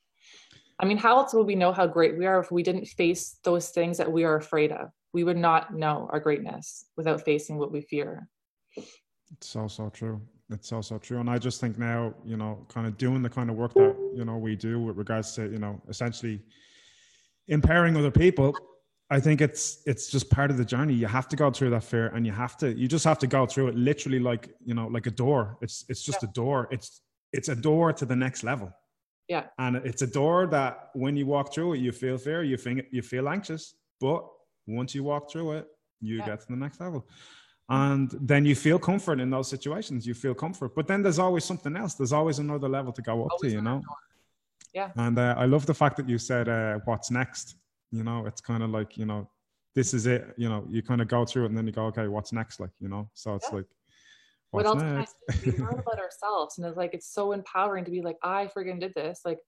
I 0.78 0.84
mean, 0.84 0.96
how 0.96 1.16
else 1.16 1.34
would 1.34 1.48
we 1.48 1.56
know 1.56 1.72
how 1.72 1.88
great 1.88 2.16
we 2.16 2.26
are 2.26 2.38
if 2.38 2.52
we 2.52 2.62
didn't 2.62 2.86
face 2.86 3.40
those 3.42 3.70
things 3.70 3.98
that 3.98 4.10
we 4.10 4.22
are 4.22 4.36
afraid 4.36 4.70
of? 4.70 4.90
We 5.12 5.24
would 5.24 5.36
not 5.36 5.74
know 5.74 6.08
our 6.12 6.20
greatness 6.20 6.84
without 6.96 7.24
facing 7.24 7.58
what 7.58 7.72
we 7.72 7.80
fear. 7.80 8.28
It's 8.76 9.48
so 9.48 9.66
so 9.66 9.90
true. 9.90 10.20
It's 10.50 10.72
also 10.72 10.98
true. 10.98 11.20
And 11.20 11.30
I 11.30 11.38
just 11.38 11.60
think 11.60 11.78
now, 11.78 12.14
you 12.24 12.36
know, 12.36 12.66
kind 12.68 12.86
of 12.86 12.98
doing 12.98 13.22
the 13.22 13.30
kind 13.30 13.50
of 13.50 13.56
work 13.56 13.74
that, 13.74 13.94
you 14.14 14.24
know, 14.24 14.36
we 14.36 14.56
do 14.56 14.80
with 14.80 14.96
regards 14.96 15.34
to, 15.34 15.42
you 15.42 15.58
know, 15.58 15.80
essentially 15.88 16.40
empowering 17.48 17.96
other 17.96 18.10
people, 18.10 18.56
I 19.10 19.20
think 19.20 19.40
it's 19.40 19.82
it's 19.86 20.08
just 20.10 20.30
part 20.30 20.50
of 20.50 20.56
the 20.56 20.64
journey. 20.64 20.94
You 20.94 21.06
have 21.06 21.28
to 21.28 21.36
go 21.36 21.50
through 21.50 21.70
that 21.70 21.84
fear 21.84 22.08
and 22.08 22.24
you 22.24 22.32
have 22.32 22.56
to 22.58 22.72
you 22.76 22.88
just 22.88 23.04
have 23.04 23.18
to 23.18 23.26
go 23.26 23.46
through 23.46 23.68
it 23.68 23.74
literally 23.76 24.20
like, 24.20 24.50
you 24.64 24.74
know, 24.74 24.86
like 24.86 25.06
a 25.06 25.10
door. 25.10 25.58
It's 25.60 25.84
it's 25.88 26.02
just 26.02 26.22
yeah. 26.22 26.28
a 26.28 26.32
door. 26.32 26.68
It's 26.70 27.00
it's 27.32 27.48
a 27.48 27.56
door 27.56 27.92
to 27.92 28.04
the 28.04 28.16
next 28.16 28.44
level. 28.44 28.72
Yeah. 29.28 29.44
And 29.58 29.76
it's 29.76 30.02
a 30.02 30.06
door 30.06 30.48
that 30.48 30.90
when 30.94 31.16
you 31.16 31.26
walk 31.26 31.54
through 31.54 31.74
it, 31.74 31.78
you 31.78 31.92
feel 31.92 32.18
fear, 32.18 32.42
you 32.42 32.56
think 32.56 32.86
you 32.90 33.02
feel 33.02 33.28
anxious, 33.28 33.74
but 34.00 34.24
once 34.66 34.94
you 34.94 35.04
walk 35.04 35.30
through 35.30 35.52
it, 35.52 35.66
you 36.00 36.16
yeah. 36.16 36.26
get 36.26 36.40
to 36.40 36.46
the 36.48 36.56
next 36.56 36.80
level. 36.80 37.06
And 37.70 38.10
then 38.20 38.44
you 38.44 38.56
feel 38.56 38.78
comfort 38.78 39.20
in 39.20 39.30
those 39.30 39.48
situations. 39.48 40.06
You 40.06 40.14
feel 40.14 40.34
comfort, 40.34 40.74
but 40.74 40.86
then 40.88 41.02
there's 41.02 41.20
always 41.20 41.44
something 41.44 41.76
else. 41.76 41.94
There's 41.94 42.12
always 42.12 42.40
another 42.40 42.68
level 42.68 42.92
to 42.92 43.00
go 43.00 43.24
up 43.24 43.32
always 43.32 43.52
to, 43.52 43.56
you 43.58 43.62
know. 43.62 43.80
Yeah. 44.74 44.90
And 44.96 45.18
uh, 45.18 45.36
I 45.38 45.46
love 45.46 45.66
the 45.66 45.74
fact 45.74 45.96
that 45.98 46.08
you 46.08 46.18
said, 46.18 46.48
uh, 46.48 46.80
"What's 46.84 47.10
next?" 47.10 47.56
You 47.92 48.02
know, 48.02 48.26
it's 48.26 48.40
kind 48.40 48.62
of 48.62 48.70
like 48.70 48.98
you 48.98 49.06
know, 49.06 49.28
this 49.74 49.94
is 49.94 50.06
it. 50.06 50.34
You 50.36 50.48
know, 50.48 50.66
you 50.68 50.82
kind 50.82 51.00
of 51.00 51.08
go 51.08 51.24
through 51.24 51.44
it, 51.44 51.50
and 51.50 51.56
then 51.56 51.66
you 51.66 51.72
go, 51.72 51.86
"Okay, 51.86 52.08
what's 52.08 52.32
next?" 52.32 52.58
Like 52.58 52.70
you 52.80 52.88
know, 52.88 53.08
so 53.14 53.36
it's 53.36 53.46
yeah. 53.50 53.58
like 53.58 53.66
what 54.50 54.66
else 54.66 54.80
can 54.80 54.98
I 54.98 55.06
We 55.44 55.52
learn 55.52 55.78
about 55.78 55.98
ourselves, 55.98 56.58
and 56.58 56.66
it's 56.66 56.76
like 56.76 56.94
it's 56.94 57.12
so 57.12 57.32
empowering 57.32 57.84
to 57.84 57.90
be 57.90 58.02
like, 58.02 58.16
I 58.22 58.46
freaking 58.46 58.80
did 58.80 58.94
this. 58.94 59.20
Like, 59.24 59.38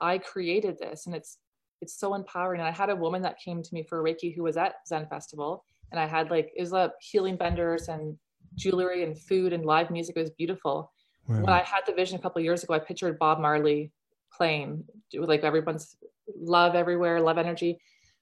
I 0.00 0.18
created 0.18 0.78
this, 0.78 1.06
and 1.06 1.14
it's 1.14 1.38
it's 1.80 1.98
so 1.98 2.14
empowering. 2.14 2.60
And 2.60 2.68
I 2.68 2.72
had 2.72 2.90
a 2.90 2.96
woman 2.96 3.22
that 3.22 3.40
came 3.40 3.62
to 3.62 3.74
me 3.74 3.82
for 3.82 4.02
Reiki 4.02 4.34
who 4.34 4.44
was 4.44 4.56
at 4.56 4.74
Zen 4.86 5.06
Festival, 5.08 5.64
and 5.92 6.00
I 6.00 6.06
had 6.06 6.30
like 6.30 6.52
Isla 6.58 6.90
healing 7.00 7.38
vendors 7.38 7.88
and 7.88 8.16
jewelry 8.56 9.04
and 9.04 9.16
food 9.16 9.52
and 9.52 9.64
live 9.64 9.90
music. 9.90 10.16
It 10.16 10.20
was 10.20 10.30
beautiful. 10.30 10.90
Wow. 11.28 11.36
When 11.36 11.48
I 11.50 11.62
had 11.62 11.82
the 11.86 11.92
vision 11.92 12.18
a 12.18 12.22
couple 12.22 12.42
years 12.42 12.64
ago, 12.64 12.74
I 12.74 12.78
pictured 12.80 13.18
Bob 13.18 13.38
Marley 13.38 13.92
playing 14.32 14.84
with 15.14 15.28
like 15.28 15.44
everyone's 15.44 15.96
love 16.36 16.74
everywhere, 16.74 17.20
love 17.20 17.38
energy. 17.38 17.78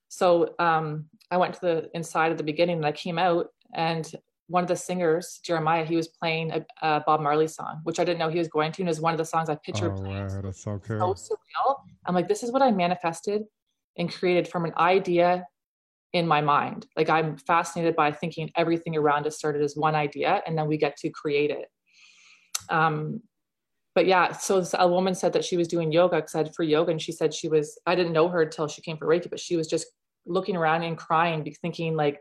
So 0.08 0.54
um, 0.58 1.06
I 1.30 1.36
went 1.36 1.54
to 1.54 1.60
the 1.60 1.90
inside 1.94 2.32
at 2.32 2.38
the 2.38 2.44
beginning 2.44 2.76
and 2.76 2.86
I 2.86 2.92
came 2.92 3.18
out 3.18 3.46
and 3.74 4.12
one 4.48 4.64
of 4.64 4.68
the 4.68 4.76
singers, 4.76 5.38
Jeremiah, 5.44 5.84
he 5.84 5.94
was 5.94 6.08
playing 6.08 6.50
a, 6.50 6.66
a, 6.82 7.04
Bob 7.06 7.20
Marley 7.20 7.46
song, 7.46 7.80
which 7.84 8.00
I 8.00 8.04
didn't 8.04 8.18
know 8.18 8.28
he 8.28 8.38
was 8.38 8.48
going 8.48 8.72
to. 8.72 8.82
And 8.82 8.88
it 8.88 8.90
was 8.90 9.00
one 9.00 9.14
of 9.14 9.18
the 9.18 9.24
songs 9.24 9.48
I 9.48 9.54
pictured. 9.54 9.92
Oh, 9.96 10.02
wow, 10.02 10.40
that's 10.42 10.64
so 10.64 10.80
cool. 10.84 11.14
So 11.14 11.36
surreal. 11.36 11.76
I'm 12.04 12.16
like, 12.16 12.26
this 12.26 12.42
is 12.42 12.50
what 12.50 12.60
I 12.60 12.72
manifested 12.72 13.42
and 13.96 14.12
created 14.12 14.48
from 14.48 14.64
an 14.64 14.72
idea 14.76 15.46
in 16.12 16.26
my 16.26 16.40
mind. 16.40 16.86
Like 16.96 17.08
I'm 17.08 17.36
fascinated 17.36 17.96
by 17.96 18.12
thinking 18.12 18.50
everything 18.56 18.96
around 18.96 19.26
us 19.26 19.36
started 19.36 19.62
as 19.62 19.76
one 19.76 19.94
idea, 19.94 20.42
and 20.46 20.56
then 20.56 20.66
we 20.66 20.76
get 20.76 20.96
to 20.98 21.10
create 21.10 21.50
it. 21.50 21.68
Um, 22.68 23.22
but 23.94 24.06
yeah, 24.06 24.32
so 24.32 24.64
a 24.74 24.88
woman 24.88 25.14
said 25.14 25.32
that 25.32 25.44
she 25.44 25.56
was 25.56 25.68
doing 25.68 25.92
yoga 25.92 26.16
because 26.16 26.34
I 26.34 26.38
had 26.38 26.54
free 26.54 26.68
yoga, 26.68 26.92
and 26.92 27.02
she 27.02 27.12
said 27.12 27.34
she 27.34 27.48
was. 27.48 27.78
I 27.86 27.94
didn't 27.94 28.12
know 28.12 28.28
her 28.28 28.42
until 28.42 28.68
she 28.68 28.82
came 28.82 28.96
for 28.96 29.06
Reiki, 29.06 29.30
but 29.30 29.40
she 29.40 29.56
was 29.56 29.68
just 29.68 29.86
looking 30.26 30.56
around 30.56 30.82
and 30.82 30.96
crying, 30.96 31.44
thinking 31.62 31.96
like 31.96 32.20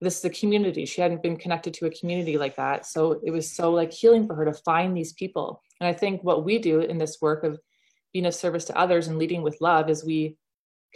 this 0.00 0.18
is 0.18 0.24
a 0.24 0.30
community. 0.30 0.86
She 0.86 1.00
hadn't 1.00 1.22
been 1.22 1.36
connected 1.36 1.74
to 1.74 1.86
a 1.86 1.90
community 1.90 2.38
like 2.38 2.56
that. 2.56 2.86
So 2.86 3.20
it 3.24 3.30
was 3.30 3.54
so 3.54 3.70
like 3.70 3.92
healing 3.92 4.26
for 4.26 4.34
her 4.34 4.46
to 4.46 4.54
find 4.54 4.96
these 4.96 5.12
people. 5.12 5.62
And 5.80 5.88
I 5.88 5.92
think 5.92 6.24
what 6.24 6.44
we 6.44 6.58
do 6.58 6.80
in 6.80 6.98
this 6.98 7.18
work 7.20 7.44
of 7.44 7.58
being 8.12 8.26
of 8.26 8.34
service 8.34 8.64
to 8.66 8.78
others 8.78 9.08
and 9.08 9.18
leading 9.18 9.42
with 9.42 9.60
love 9.60 9.90
is 9.90 10.04
we 10.04 10.36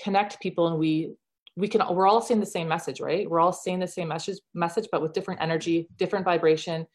connect 0.03 0.41
people 0.41 0.69
and 0.69 0.79
we 0.79 1.15
we 1.57 1.69
can 1.69 1.83
we're 1.95 2.07
all 2.07 2.21
seeing 2.21 2.41
the 2.41 2.47
same 2.47 2.69
message, 2.69 3.01
right? 3.01 3.29
We're 3.29 3.41
all 3.41 3.53
seeing 3.53 3.79
the 3.79 3.87
same 3.87 4.09
message 4.09 4.39
message, 4.55 4.89
but 4.91 5.03
with 5.03 5.13
different 5.13 5.41
energy, 5.41 5.89
different 5.97 6.25
vibration, 6.25 6.87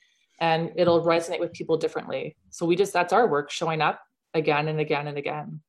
and 0.42 0.72
it'll 0.76 1.04
resonate 1.04 1.40
with 1.40 1.54
people 1.54 1.78
differently. 1.78 2.36
So 2.50 2.66
we 2.66 2.76
just 2.76 2.94
that's 2.94 3.14
our 3.14 3.28
work 3.28 3.52
showing 3.52 3.82
up 3.82 4.02
again 4.34 4.68
and 4.68 4.80
again 4.80 5.08
and 5.08 5.18
again. 5.18 5.62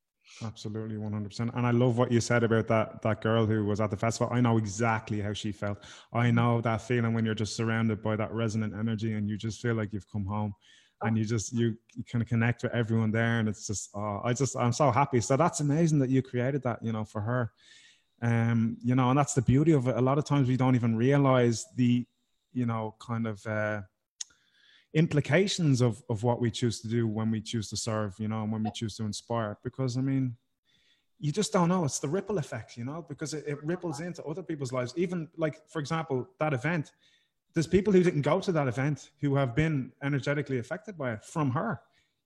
Absolutely, 0.45 0.97
one 0.97 1.13
hundred 1.13 1.31
percent. 1.31 1.51
And 1.55 1.67
I 1.67 1.73
love 1.73 1.99
what 1.99 2.13
you 2.13 2.21
said 2.21 2.45
about 2.45 2.69
that 2.69 3.03
that 3.03 3.21
girl 3.21 3.47
who 3.47 3.65
was 3.65 3.81
at 3.81 3.91
the 3.91 3.97
festival. 3.97 4.33
I 4.33 4.41
know 4.41 4.59
exactly 4.59 5.21
how 5.21 5.33
she 5.33 5.53
felt. 5.53 5.79
I 6.13 6.31
know 6.31 6.61
that 6.61 6.83
feeling 6.83 7.15
when 7.15 7.25
you're 7.25 7.35
just 7.35 7.57
surrounded 7.57 8.03
by 8.03 8.17
that 8.17 8.33
resonant 8.33 8.75
energy 8.79 9.15
and 9.15 9.29
you 9.29 9.37
just 9.37 9.61
feel 9.61 9.75
like 9.75 9.93
you've 9.93 10.11
come 10.11 10.25
home, 10.25 10.55
oh. 11.03 11.07
and 11.07 11.19
you 11.19 11.25
just 11.25 11.53
you, 11.53 11.77
you 11.95 12.05
kind 12.05 12.23
of 12.23 12.29
connect 12.29 12.63
with 12.63 12.73
everyone 12.73 13.11
there, 13.11 13.41
and 13.41 13.49
it's 13.49 13.67
just 13.67 13.91
oh, 13.95 14.21
I 14.25 14.33
just 14.33 14.57
I'm 14.57 14.73
so 14.73 14.91
happy. 14.91 15.21
So 15.21 15.37
that's 15.37 15.61
amazing 15.61 15.99
that 15.99 16.11
you 16.11 16.23
created 16.23 16.63
that, 16.63 16.79
you 16.83 16.93
know, 16.93 17.05
for 17.05 17.21
her. 17.21 17.53
Um, 18.23 18.77
you 18.85 18.95
know, 18.95 19.11
and 19.11 19.19
that's 19.19 19.35
the 19.35 19.43
beauty 19.43 19.73
of 19.73 19.89
it. 19.89 19.97
A 19.97 20.01
lot 20.01 20.19
of 20.19 20.25
times 20.25 20.49
we 20.49 20.57
don't 20.57 20.75
even 20.75 20.97
realize 20.97 21.67
the, 21.77 22.07
you 22.53 22.67
know, 22.67 22.95
kind 22.99 23.27
of. 23.27 23.47
uh 23.47 23.83
implications 24.93 25.81
of, 25.81 26.03
of 26.09 26.25
what 26.25 26.41
we 26.41 26.51
choose 26.51 26.81
to 26.81 26.89
do 26.89 27.07
when 27.07 27.31
we 27.31 27.41
choose 27.41 27.69
to 27.71 27.77
serve, 27.77 28.13
you 28.19 28.27
know, 28.27 28.43
and 28.43 28.51
when 28.53 28.63
we 28.65 28.71
choose 28.73 28.97
to 28.97 29.05
inspire. 29.05 29.57
Because 29.63 29.97
I 29.97 30.01
mean, 30.01 30.35
you 31.21 31.31
just 31.31 31.53
don't 31.53 31.69
know. 31.69 31.85
It's 31.85 32.01
the 32.01 32.09
ripple 32.09 32.39
effect, 32.39 32.77
you 32.77 32.85
know, 32.85 33.05
because 33.09 33.33
it, 33.33 33.45
it 33.47 33.63
ripples 33.65 34.01
into 34.01 34.25
other 34.25 34.43
people's 34.43 34.73
lives. 34.73 34.93
Even 34.97 35.29
like, 35.37 35.69
for 35.69 35.79
example, 35.79 36.29
that 36.41 36.53
event, 36.53 36.91
there's 37.55 37.69
people 37.69 37.93
who 37.93 38.03
didn't 38.03 38.23
go 38.23 38.41
to 38.41 38.51
that 38.51 38.67
event 38.67 39.11
who 39.21 39.37
have 39.37 39.55
been 39.55 39.93
energetically 40.03 40.59
affected 40.59 40.99
by 40.99 41.13
it 41.13 41.25
from 41.25 41.51
her, 41.53 41.81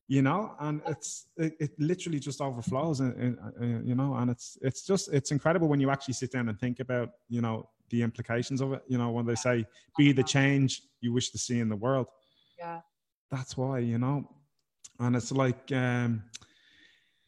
you 0.08 0.22
know, 0.22 0.54
and 0.60 0.82
it's 0.86 1.26
it, 1.36 1.54
it 1.58 1.70
literally 1.78 2.18
just 2.18 2.40
overflows, 2.40 3.00
and, 3.00 3.38
and, 3.58 3.88
you 3.88 3.94
know, 3.94 4.14
and 4.16 4.30
it's 4.30 4.58
it's 4.60 4.86
just 4.86 5.12
it's 5.12 5.30
incredible 5.30 5.68
when 5.68 5.80
you 5.80 5.90
actually 5.90 6.14
sit 6.14 6.30
down 6.32 6.48
and 6.48 6.58
think 6.58 6.80
about, 6.80 7.10
you 7.28 7.40
know, 7.40 7.68
the 7.90 8.02
implications 8.02 8.60
of 8.60 8.72
it. 8.74 8.82
You 8.86 8.98
know, 8.98 9.10
when 9.10 9.24
they 9.26 9.34
say, 9.34 9.64
"Be 9.96 10.12
the 10.12 10.22
change 10.22 10.82
you 11.00 11.12
wish 11.12 11.30
to 11.30 11.38
see 11.38 11.60
in 11.60 11.68
the 11.68 11.76
world." 11.76 12.06
yeah 12.58 12.80
that's 13.30 13.56
why 13.56 13.78
you 13.78 13.98
know 13.98 14.28
and 15.00 15.16
it's 15.16 15.32
like 15.32 15.70
um 15.72 16.22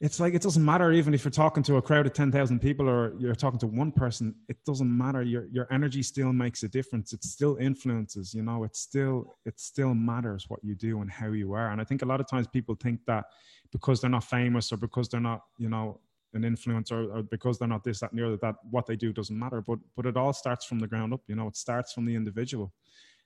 it's 0.01 0.21
like 0.21 0.35
it 0.35 0.43
doesn't 0.43 0.65
matter 0.65 0.93
even 0.93 1.15
if 1.15 1.25
you're 1.25 1.31
talking 1.31 1.63
to 1.63 1.77
a 1.77 1.83
crowd 1.83 2.07
of 2.07 2.13
10,000 2.13 2.61
people 2.61 2.89
or 2.89 3.15
you're 3.19 3.35
talking 3.35 3.59
to 3.59 3.67
one 3.67 3.91
person 3.91 4.35
it 4.49 4.59
doesn't 4.67 4.97
matter. 4.97 5.23
Your 5.23 5.47
your 5.51 5.67
energy 5.73 6.03
still 6.03 6.33
makes 6.33 6.63
a 6.63 6.69
difference. 6.69 7.13
It 7.13 7.25
still 7.25 7.57
influences 7.57 8.35
you 8.35 8.43
know 8.43 8.65
it 8.65 8.77
still 8.77 9.37
it 9.45 9.59
still 9.59 9.95
matters 9.95 10.45
what 10.49 10.61
you 10.63 10.75
do 10.75 11.01
and 11.01 11.11
how 11.11 11.29
you 11.29 11.55
are. 11.55 11.71
And 11.71 11.81
i 11.81 11.85
think 11.85 12.03
a 12.03 12.07
lot 12.07 12.21
of 12.21 12.29
times 12.29 12.47
people 12.47 12.75
think 12.75 13.01
that 13.07 13.25
because 13.73 14.01
they're 14.01 14.11
not 14.11 14.25
famous 14.25 14.73
or 14.73 14.77
because 14.77 15.09
they're 15.09 15.21
not 15.21 15.43
you 15.59 15.69
know 15.69 16.01
an 16.35 16.43
influencer 16.43 17.15
or 17.15 17.23
because 17.23 17.59
they're 17.59 17.69
not 17.69 17.83
this 17.83 18.01
that 18.01 18.11
and 18.11 18.21
the 18.21 18.27
other 18.27 18.37
that 18.43 18.57
what 18.71 18.87
they 18.87 18.97
do 18.97 19.13
doesn't 19.13 19.39
matter. 19.39 19.63
But 19.63 19.79
but 19.97 20.05
it 20.05 20.17
all 20.17 20.35
starts 20.35 20.67
from 20.67 20.79
the 20.79 20.87
ground 20.87 21.15
up 21.15 21.23
you 21.27 21.37
know 21.37 21.49
it 21.49 21.57
starts 21.57 21.93
from 21.93 22.05
the 22.05 22.15
individual 22.15 22.73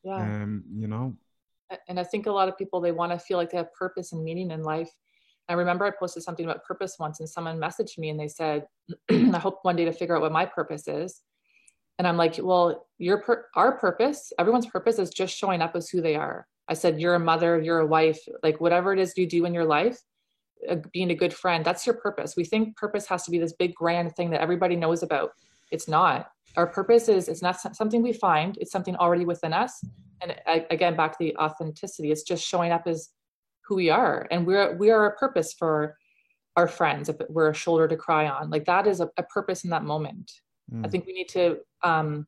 yeah. 0.04 0.16
um 0.16 0.64
you 0.72 0.87
know? 0.87 1.16
And 1.88 2.00
I 2.00 2.04
think 2.04 2.26
a 2.26 2.33
lot 2.33 2.48
of 2.48 2.59
people 2.59 2.80
they 2.80 2.92
want 2.92 3.12
to 3.12 3.18
feel 3.18 3.38
like 3.38 3.50
they 3.50 3.56
have 3.56 3.72
purpose 3.74 4.12
and 4.12 4.24
meaning 4.24 4.50
in 4.50 4.62
life. 4.62 4.90
I 5.51 5.55
remember 5.55 5.85
I 5.85 5.91
posted 5.91 6.23
something 6.23 6.47
about 6.47 6.65
purpose 6.65 6.97
once, 6.99 7.19
and 7.19 7.29
someone 7.29 7.59
messaged 7.59 7.99
me 7.99 8.09
and 8.09 8.19
they 8.19 8.29
said, 8.29 8.67
"I 9.11 9.39
hope 9.39 9.59
one 9.63 9.75
day 9.75 9.85
to 9.85 9.93
figure 9.93 10.15
out 10.15 10.23
what 10.23 10.31
my 10.31 10.47
purpose 10.47 10.87
is." 10.87 11.23
And 11.99 12.07
I'm 12.07 12.17
like, 12.17 12.37
"Well, 12.41 12.87
your 12.99 13.21
per- 13.21 13.47
our 13.57 13.77
purpose, 13.77 14.33
everyone's 14.39 14.67
purpose 14.67 15.01
is 15.01 15.11
just 15.11 15.37
showing 15.37 15.61
up 15.61 15.75
as 15.75 15.91
who 15.91 16.01
they 16.01 16.15
are." 16.15 16.47
I 16.69 16.75
said, 16.75 17.01
"You're 17.01 17.17
a 17.17 17.21
mother, 17.21 17.61
you're 17.61 17.81
a 17.81 17.87
wife, 17.87 18.21
like 18.45 18.61
whatever 18.61 18.93
it 18.93 19.01
is 19.01 19.13
you 19.17 19.27
do 19.27 19.45
in 19.45 19.53
your 19.53 19.65
life, 19.65 19.99
uh, 20.69 20.77
being 20.93 21.11
a 21.11 21.17
good 21.17 21.35
friend, 21.35 21.65
that's 21.65 21.85
your 21.85 21.97
purpose." 21.97 22.37
We 22.37 22.45
think 22.45 22.77
purpose 22.77 23.07
has 23.09 23.25
to 23.25 23.33
be 23.33 23.41
this 23.41 23.53
big 23.53 23.75
grand 23.75 24.15
thing 24.15 24.31
that 24.31 24.41
everybody 24.41 24.77
knows 24.77 25.03
about. 25.03 25.33
It's 25.73 25.89
not. 25.89 26.31
Our 26.57 26.69
purpose 26.69 27.09
is 27.09 27.29
it's 27.29 27.43
not 27.43 27.61
something 27.61 28.03
we 28.03 28.13
find; 28.13 28.57
it's 28.59 28.71
something 28.71 28.95
already 28.97 29.25
within 29.25 29.53
us 29.53 29.83
and 30.23 30.37
again 30.71 30.97
back 30.97 31.13
to 31.13 31.19
the 31.19 31.37
authenticity 31.37 32.11
it's 32.11 32.23
just 32.23 32.45
showing 32.45 32.73
up 32.73 32.87
as 32.87 33.11
who 33.70 33.76
we 33.76 33.88
are. 33.88 34.26
And 34.33 34.44
we're 34.44 34.76
we 34.76 34.90
are 34.90 35.06
a 35.06 35.16
purpose 35.16 35.54
for 35.54 35.96
our 36.56 36.66
friends 36.66 37.09
if 37.09 37.16
we're 37.28 37.50
a 37.50 37.54
shoulder 37.54 37.87
to 37.87 37.96
cry 37.96 38.28
on. 38.28 38.50
Like 38.50 38.64
that 38.64 38.88
is 38.88 39.00
a, 39.00 39.09
a 39.16 39.22
purpose 39.22 39.62
in 39.64 39.70
that 39.70 39.85
moment. 39.85 40.30
Mm. 40.72 40.87
i 40.87 40.88
think 40.88 41.04
we 41.06 41.12
need 41.12 41.28
to 41.30 41.59
um 41.83 42.26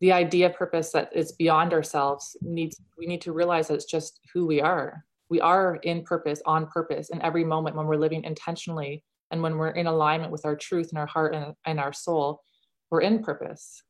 the 0.00 0.12
idea 0.12 0.50
purpose 0.50 0.90
that 0.92 1.08
is 1.14 1.32
beyond 1.32 1.72
ourselves 1.72 2.36
needs 2.42 2.74
we 2.98 3.06
need 3.06 3.22
to 3.22 3.32
realize 3.32 3.68
that 3.68 3.74
it's 3.74 3.92
just 3.98 4.20
who 4.32 4.46
we 4.46 4.60
are. 4.60 5.04
We 5.28 5.40
are 5.40 5.76
in 5.76 6.02
purpose 6.02 6.40
on 6.44 6.66
purpose 6.66 7.10
in 7.10 7.20
every 7.22 7.44
moment 7.44 7.76
when 7.76 7.86
we're 7.86 8.04
living 8.06 8.24
intentionally 8.24 9.04
and 9.30 9.42
when 9.42 9.56
we're 9.58 9.76
in 9.82 9.86
alignment 9.86 10.32
with 10.32 10.44
our 10.46 10.56
truth 10.56 10.88
and 10.90 10.98
our 10.98 11.10
heart 11.14 11.34
and, 11.34 11.54
and 11.66 11.78
our 11.78 11.92
soul 11.92 12.42
we're 12.90 13.02
in 13.02 13.22
purpose. 13.22 13.82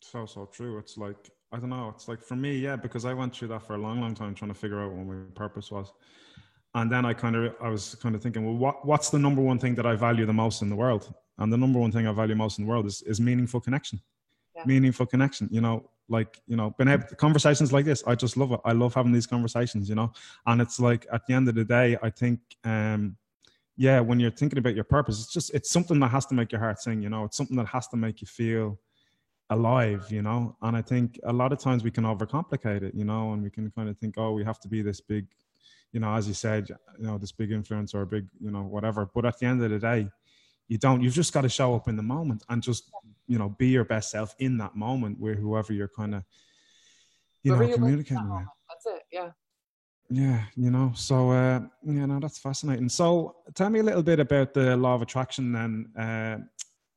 So 0.00 0.24
so 0.24 0.46
true. 0.46 0.78
It's 0.78 0.96
like 0.96 1.22
I 1.52 1.58
don't 1.58 1.70
know. 1.70 1.92
It's 1.94 2.08
like 2.08 2.22
for 2.22 2.36
me, 2.36 2.58
yeah, 2.58 2.76
because 2.76 3.04
I 3.04 3.14
went 3.14 3.34
through 3.34 3.48
that 3.48 3.66
for 3.66 3.74
a 3.74 3.78
long, 3.78 4.00
long 4.00 4.14
time 4.14 4.34
trying 4.34 4.50
to 4.52 4.58
figure 4.58 4.80
out 4.80 4.92
what 4.92 5.06
my 5.06 5.22
purpose 5.34 5.70
was. 5.70 5.92
And 6.74 6.92
then 6.92 7.06
I 7.06 7.14
kind 7.14 7.34
of, 7.34 7.54
I 7.62 7.68
was 7.68 7.94
kind 7.96 8.14
of 8.14 8.22
thinking, 8.22 8.44
well, 8.44 8.56
what, 8.56 8.86
what's 8.86 9.08
the 9.08 9.18
number 9.18 9.40
one 9.40 9.58
thing 9.58 9.74
that 9.76 9.86
I 9.86 9.96
value 9.96 10.26
the 10.26 10.32
most 10.32 10.60
in 10.60 10.68
the 10.68 10.76
world? 10.76 11.12
And 11.38 11.52
the 11.52 11.56
number 11.56 11.78
one 11.78 11.90
thing 11.90 12.06
I 12.06 12.12
value 12.12 12.34
most 12.34 12.58
in 12.58 12.64
the 12.64 12.70
world 12.70 12.86
is, 12.86 13.00
is 13.02 13.20
meaningful 13.20 13.60
connection. 13.60 14.00
Yeah. 14.54 14.64
Meaningful 14.66 15.06
connection. 15.06 15.48
You 15.50 15.62
know, 15.62 15.88
like 16.08 16.40
you 16.46 16.56
know, 16.56 16.70
been 16.78 16.88
able 16.88 17.04
conversations 17.16 17.72
like 17.72 17.84
this. 17.84 18.02
I 18.06 18.14
just 18.14 18.36
love 18.36 18.52
it. 18.52 18.60
I 18.64 18.72
love 18.72 18.94
having 18.94 19.12
these 19.12 19.26
conversations. 19.26 19.88
You 19.88 19.94
know, 19.94 20.12
and 20.46 20.60
it's 20.60 20.80
like 20.80 21.06
at 21.12 21.26
the 21.26 21.34
end 21.34 21.48
of 21.48 21.54
the 21.54 21.64
day, 21.64 21.96
I 22.02 22.10
think, 22.10 22.40
um, 22.64 23.16
yeah, 23.76 24.00
when 24.00 24.18
you're 24.18 24.30
thinking 24.30 24.58
about 24.58 24.74
your 24.74 24.84
purpose, 24.84 25.20
it's 25.22 25.32
just 25.32 25.54
it's 25.54 25.70
something 25.70 26.00
that 26.00 26.08
has 26.08 26.26
to 26.26 26.34
make 26.34 26.50
your 26.50 26.60
heart 26.60 26.80
sing. 26.80 27.02
You 27.02 27.08
know, 27.08 27.24
it's 27.24 27.36
something 27.36 27.56
that 27.56 27.66
has 27.68 27.86
to 27.88 27.96
make 27.96 28.20
you 28.20 28.26
feel 28.26 28.78
alive 29.50 30.06
you 30.10 30.22
know? 30.22 30.56
And 30.62 30.76
i 30.76 30.82
think 30.82 31.18
a 31.24 31.32
lot 31.32 31.52
of 31.52 31.58
times 31.58 31.82
we 31.84 31.90
can 31.90 32.04
overcomplicate 32.04 32.82
it 32.82 32.94
you 32.94 33.04
know? 33.04 33.32
And 33.32 33.42
we 33.42 33.50
can 33.50 33.70
kind 33.70 33.88
of 33.88 33.98
think 33.98 34.14
oh 34.16 34.32
we 34.32 34.44
have 34.44 34.60
to 34.60 34.68
be 34.68 34.82
this 34.82 35.00
big 35.00 35.26
you 35.92 36.00
know 36.00 36.14
as 36.14 36.28
you 36.28 36.34
said 36.34 36.68
you 36.98 37.06
know 37.06 37.18
this 37.18 37.32
big 37.32 37.50
influence 37.52 37.94
or 37.94 38.04
big 38.04 38.26
you 38.40 38.50
know 38.50 38.62
whatever. 38.62 39.08
But 39.14 39.24
at 39.26 39.38
the 39.38 39.46
end 39.46 39.62
of 39.62 39.70
the 39.70 39.78
day 39.78 40.08
you 40.68 40.78
don't 40.78 41.02
you've 41.02 41.14
just 41.14 41.32
got 41.32 41.42
to 41.42 41.48
show 41.48 41.74
up 41.74 41.88
in 41.88 41.96
the 41.96 42.02
moment 42.02 42.42
and 42.48 42.62
just 42.62 42.90
you 43.26 43.38
know 43.38 43.48
be 43.58 43.68
your 43.68 43.84
best 43.84 44.10
self 44.10 44.34
in 44.38 44.58
that 44.58 44.76
moment 44.76 45.18
with 45.18 45.38
whoever 45.38 45.72
you're 45.72 45.88
kind 45.88 46.14
of 46.14 46.22
you 47.42 47.56
know 47.56 47.74
communicating 47.74 48.30
with. 48.30 48.46
that's 48.68 48.86
it 48.86 49.02
yeah. 49.12 49.30
Yeah, 50.10 50.44
you 50.56 50.70
know, 50.70 50.92
so 50.94 51.30
uh, 51.32 51.60
you 51.84 52.06
know 52.06 52.18
that's 52.18 52.38
fascinating. 52.38 52.88
So, 52.88 53.36
tell 53.54 53.68
me 53.68 53.80
a 53.80 53.82
little 53.82 54.02
bit 54.02 54.20
about 54.20 54.54
the 54.54 54.74
law 54.74 54.94
of 54.94 55.02
attraction. 55.02 55.52
Then, 55.52 55.90
uh, 55.98 56.38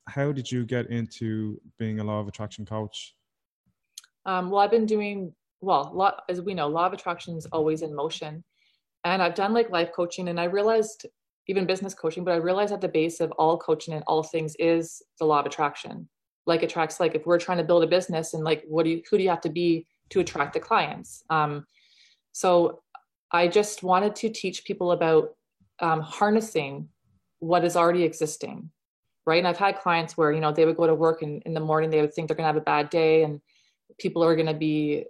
how 0.07 0.31
did 0.31 0.51
you 0.51 0.65
get 0.65 0.89
into 0.89 1.59
being 1.77 1.99
a 1.99 2.03
law 2.03 2.19
of 2.19 2.27
attraction 2.27 2.65
coach? 2.65 3.15
Um, 4.25 4.49
well, 4.49 4.61
I've 4.61 4.71
been 4.71 4.85
doing 4.85 5.33
well. 5.61 5.91
Law, 5.93 6.13
as 6.29 6.41
we 6.41 6.53
know, 6.53 6.67
law 6.67 6.85
of 6.85 6.93
attraction 6.93 7.35
is 7.37 7.45
always 7.47 7.81
in 7.81 7.95
motion, 7.95 8.43
and 9.03 9.21
I've 9.21 9.35
done 9.35 9.53
like 9.53 9.69
life 9.69 9.91
coaching, 9.95 10.27
and 10.27 10.39
I 10.39 10.45
realized 10.45 11.05
even 11.47 11.65
business 11.65 11.93
coaching, 11.93 12.23
but 12.23 12.33
I 12.33 12.37
realized 12.37 12.71
at 12.71 12.81
the 12.81 12.87
base 12.87 13.19
of 13.19 13.31
all 13.31 13.57
coaching 13.57 13.93
and 13.93 14.03
all 14.07 14.23
things 14.23 14.55
is 14.59 15.01
the 15.19 15.25
law 15.25 15.39
of 15.39 15.45
attraction. 15.45 16.07
Like 16.45 16.63
attracts, 16.63 16.99
like 16.99 17.15
if 17.15 17.25
we're 17.25 17.39
trying 17.39 17.57
to 17.57 17.63
build 17.63 17.83
a 17.83 17.87
business, 17.87 18.33
and 18.33 18.43
like 18.43 18.63
what 18.67 18.83
do 18.83 18.91
you, 18.91 19.01
who 19.09 19.17
do 19.17 19.23
you 19.23 19.29
have 19.29 19.41
to 19.41 19.49
be 19.49 19.85
to 20.09 20.19
attract 20.19 20.53
the 20.53 20.59
clients? 20.59 21.23
Um, 21.29 21.65
so 22.31 22.81
I 23.31 23.47
just 23.47 23.83
wanted 23.83 24.15
to 24.17 24.29
teach 24.29 24.65
people 24.65 24.91
about 24.91 25.35
um, 25.79 26.01
harnessing 26.01 26.89
what 27.39 27.65
is 27.65 27.75
already 27.75 28.03
existing, 28.03 28.69
right? 29.31 29.37
And 29.37 29.47
I've 29.47 29.57
had 29.57 29.79
clients 29.79 30.17
where 30.17 30.31
you 30.35 30.41
know 30.41 30.51
they 30.51 30.65
would 30.65 30.77
go 30.77 30.87
to 30.87 30.95
work 31.07 31.21
and 31.21 31.41
in 31.43 31.53
the 31.53 31.65
morning 31.69 31.89
they 31.89 32.01
would 32.01 32.13
think 32.13 32.27
they're 32.27 32.35
going 32.35 32.49
to 32.49 32.53
have 32.53 32.63
a 32.67 32.71
bad 32.75 32.89
day, 32.89 33.23
and 33.23 33.39
people 33.97 34.21
are 34.23 34.35
going 34.35 34.51
to 34.53 34.53
be 34.53 35.05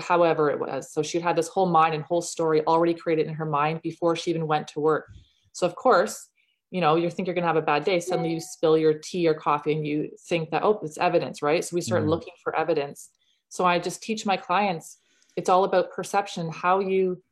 however 0.00 0.50
it 0.50 0.58
was. 0.58 0.92
So 0.92 1.02
she 1.02 1.20
had 1.20 1.36
this 1.36 1.48
whole 1.48 1.66
mind 1.66 1.94
and 1.94 2.02
whole 2.02 2.22
story 2.22 2.64
already 2.66 2.94
created 2.94 3.26
in 3.26 3.34
her 3.34 3.44
mind 3.44 3.82
before 3.82 4.16
she 4.16 4.30
even 4.30 4.46
went 4.46 4.66
to 4.68 4.80
work. 4.80 5.04
So 5.52 5.66
of 5.66 5.74
course, 5.76 6.28
you 6.70 6.80
know, 6.80 6.96
you 6.96 7.10
think 7.10 7.26
you're 7.26 7.34
going 7.34 7.48
to 7.48 7.52
have 7.54 7.56
a 7.56 7.62
bad 7.62 7.84
day. 7.84 8.00
Suddenly 8.00 8.32
you 8.32 8.40
spill 8.40 8.76
your 8.76 8.94
tea 8.94 9.28
or 9.28 9.34
coffee 9.34 9.72
and 9.72 9.86
you 9.86 10.10
think 10.28 10.50
that, 10.50 10.62
oh, 10.64 10.80
it's 10.82 10.98
evidence, 10.98 11.42
right? 11.42 11.64
So 11.64 11.74
we 11.74 11.80
start 11.80 12.04
mm. 12.04 12.08
looking 12.08 12.34
for 12.42 12.56
evidence. 12.56 13.10
So 13.50 13.64
I 13.64 13.78
just 13.78 14.02
teach 14.02 14.26
my 14.26 14.36
clients, 14.36 14.98
it's 15.36 15.48
all 15.48 15.64
about 15.64 15.92
perception, 15.92 16.50
how 16.50 16.80
you, 16.80 17.22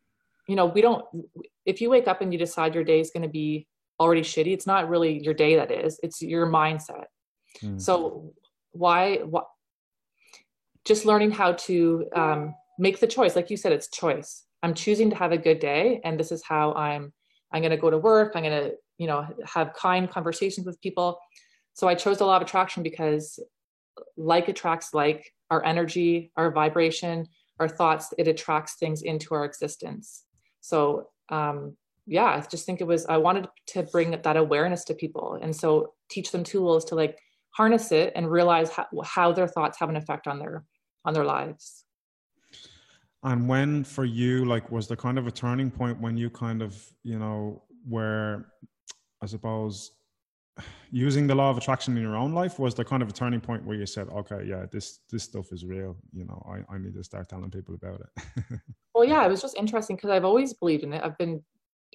you 0.49 0.57
know, 0.57 0.66
we 0.66 0.81
don't, 0.81 1.05
if 1.64 1.81
you 1.81 1.90
wake 1.90 2.09
up 2.09 2.20
and 2.20 2.33
you 2.33 2.38
decide 2.38 2.75
your 2.75 2.85
day 2.85 3.01
is 3.01 3.11
going 3.11 3.25
to 3.25 3.29
be 3.29 3.66
already 3.98 4.22
shitty, 4.22 4.52
it's 4.52 4.66
not 4.66 4.88
really 4.88 5.22
your 5.22 5.35
day 5.35 5.56
that 5.56 5.70
is, 5.70 5.98
it's 6.02 6.22
your 6.22 6.46
mindset. 6.46 7.04
Mm. 7.62 7.80
So 7.80 8.32
why, 8.72 9.18
what, 9.18 9.46
just 10.85 11.04
learning 11.04 11.32
how 11.32 11.52
to 11.52 12.06
um, 12.14 12.54
make 12.78 13.00
the 13.00 13.06
choice 13.06 13.37
like 13.37 13.50
you 13.50 13.56
said 13.56 13.72
it's 13.72 13.88
choice 13.90 14.44
i'm 14.62 14.74
choosing 14.74 15.11
to 15.11 15.16
have 15.16 15.32
a 15.32 15.38
good 15.38 15.59
day 15.59 16.00
and 16.04 16.18
this 16.18 16.32
is 16.32 16.42
how 16.42 16.72
i'm 16.74 17.12
i'm 17.52 17.62
going 17.62 17.70
to 17.70 17.76
go 17.76 17.90
to 17.90 17.98
work 17.98 18.32
i'm 18.35 18.42
going 18.42 18.64
to 18.64 18.72
you 18.98 19.06
know 19.06 19.26
have 19.44 19.72
kind 19.74 20.11
conversations 20.11 20.66
with 20.66 20.80
people 20.80 21.18
so 21.74 21.88
i 21.88 21.94
chose 21.94 22.18
the 22.18 22.24
law 22.24 22.37
of 22.37 22.42
attraction 22.42 22.82
because 22.82 23.38
like 24.16 24.48
attracts 24.48 24.92
like 24.92 25.32
our 25.50 25.64
energy 25.64 26.30
our 26.37 26.50
vibration 26.50 27.26
our 27.61 27.68
thoughts 27.68 28.12
it 28.18 28.28
attracts 28.28 28.76
things 28.76 29.02
into 29.02 29.35
our 29.35 29.44
existence 29.44 30.24
so 30.61 31.09
um, 31.28 31.76
yeah 32.07 32.25
i 32.25 32.40
just 32.40 32.64
think 32.66 32.81
it 32.81 32.87
was 32.87 33.05
i 33.07 33.16
wanted 33.16 33.47
to 33.66 33.83
bring 33.85 34.11
that 34.11 34.37
awareness 34.37 34.85
to 34.85 34.95
people 34.95 35.38
and 35.42 35.55
so 35.55 35.92
teach 36.09 36.31
them 36.31 36.45
tools 36.45 36.85
to 36.85 36.95
like 36.95 37.19
harness 37.57 37.90
it 37.90 38.12
and 38.14 38.31
realize 38.31 38.71
how, 38.71 38.87
how 39.05 39.33
their 39.33 39.49
thoughts 39.49 39.79
have 39.79 39.88
an 39.88 39.97
effect 39.97 40.27
on 40.27 40.38
their 40.38 40.64
on 41.05 41.14
their 41.14 41.25
lives. 41.25 41.85
And 43.23 43.49
when 43.49 43.83
for 43.83 44.05
you, 44.05 44.45
like, 44.45 44.71
was 44.71 44.87
there 44.87 44.97
kind 44.97 45.19
of 45.19 45.27
a 45.27 45.31
turning 45.31 45.71
point 45.71 46.01
when 46.01 46.16
you 46.16 46.29
kind 46.29 46.62
of, 46.62 46.81
you 47.03 47.19
know, 47.19 47.62
where 47.88 48.47
I 49.23 49.27
suppose 49.27 49.92
using 50.90 51.27
the 51.27 51.35
law 51.35 51.51
of 51.51 51.59
attraction 51.59 51.97
in 51.97 52.03
your 52.03 52.16
own 52.16 52.33
life 52.33 52.59
was 52.59 52.75
the 52.75 52.85
kind 52.85 53.03
of 53.03 53.09
a 53.09 53.12
turning 53.12 53.40
point 53.40 53.64
where 53.64 53.77
you 53.77 53.87
said, 53.87 54.09
okay, 54.09 54.45
yeah, 54.47 54.66
this 54.71 55.01
this 55.11 55.25
stuff 55.25 55.47
is 55.53 55.64
real. 55.64 55.97
You 56.12 56.25
know, 56.27 56.45
I, 56.49 56.75
I 56.75 56.79
need 56.79 56.95
to 56.95 57.05
start 57.05 57.29
telling 57.29 57.51
people 57.51 57.75
about 57.75 58.01
it. 58.01 58.61
well, 58.95 59.05
yeah, 59.05 59.25
it 59.25 59.31
was 59.31 59.40
just 59.40 59.57
interesting 59.57 59.97
because 59.97 60.11
I've 60.11 60.25
always 60.25 60.53
believed 60.53 60.85
in 60.85 60.92
it. 60.92 61.03
I've 61.03 61.19
been 61.19 61.42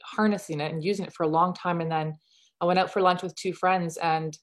harnessing 0.04 0.60
it 0.60 0.72
and 0.72 0.84
using 0.84 1.06
it 1.06 1.14
for 1.14 1.24
a 1.24 1.30
long 1.30 1.54
time. 1.54 1.82
And 1.82 1.92
then 1.92 2.14
I 2.60 2.66
went 2.66 2.80
out 2.80 2.92
for 2.92 3.02
lunch 3.02 3.24
with 3.24 3.36
two 3.36 3.54
friends 3.54 3.98
and 3.98 4.38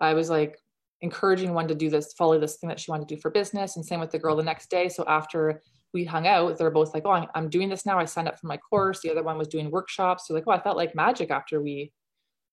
I 0.00 0.14
was 0.14 0.30
like, 0.30 0.56
encouraging 1.00 1.54
one 1.54 1.68
to 1.68 1.74
do 1.74 1.90
this, 1.90 2.12
follow 2.14 2.38
this 2.38 2.56
thing 2.56 2.68
that 2.68 2.80
she 2.80 2.90
wanted 2.90 3.08
to 3.08 3.14
do 3.14 3.20
for 3.20 3.30
business. 3.30 3.76
And 3.76 3.84
same 3.84 4.00
with 4.00 4.10
the 4.10 4.18
girl 4.18 4.36
the 4.36 4.42
next 4.42 4.70
day. 4.70 4.88
So 4.88 5.04
after 5.06 5.62
we 5.94 6.04
hung 6.04 6.26
out, 6.26 6.58
they're 6.58 6.70
both 6.70 6.92
like, 6.92 7.04
oh, 7.06 7.26
I'm 7.34 7.48
doing 7.48 7.68
this 7.68 7.86
now. 7.86 7.98
I 7.98 8.04
signed 8.04 8.28
up 8.28 8.38
for 8.38 8.46
my 8.46 8.56
course. 8.56 9.00
The 9.00 9.10
other 9.10 9.22
one 9.22 9.38
was 9.38 9.48
doing 9.48 9.70
workshops. 9.70 10.26
So 10.26 10.34
like, 10.34 10.44
oh, 10.46 10.52
I 10.52 10.60
felt 10.60 10.76
like 10.76 10.94
magic 10.94 11.30
after 11.30 11.62
we. 11.62 11.92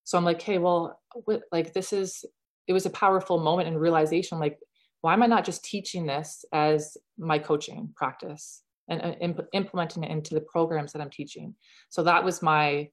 So 0.04 0.18
I'm 0.18 0.26
like, 0.26 0.42
hey, 0.42 0.60
well, 0.60 1.00
what, 1.26 1.42
like 1.52 1.74
this 1.74 1.92
is, 1.92 2.24
it 2.68 2.74
was 2.74 2.86
a 2.86 2.92
powerful 2.92 3.40
moment 3.40 3.68
and 3.68 3.80
realization. 3.80 4.40
Like, 4.40 4.60
why 5.02 5.14
am 5.14 5.24
I 5.24 5.28
not 5.28 5.46
just 5.46 5.64
teaching 5.64 6.06
this 6.06 6.46
as 6.54 6.98
my 7.18 7.40
coaching 7.40 7.92
practice 7.96 8.62
and 8.88 9.02
uh, 9.02 9.14
imp- 9.22 9.48
implementing 9.54 10.04
it 10.04 10.12
into 10.12 10.34
the 10.34 10.42
programs 10.42 10.94
that 10.94 11.02
I'm 11.02 11.10
teaching? 11.10 11.56
So 11.90 12.04
that 12.04 12.24
was 12.24 12.42
my 12.42 12.90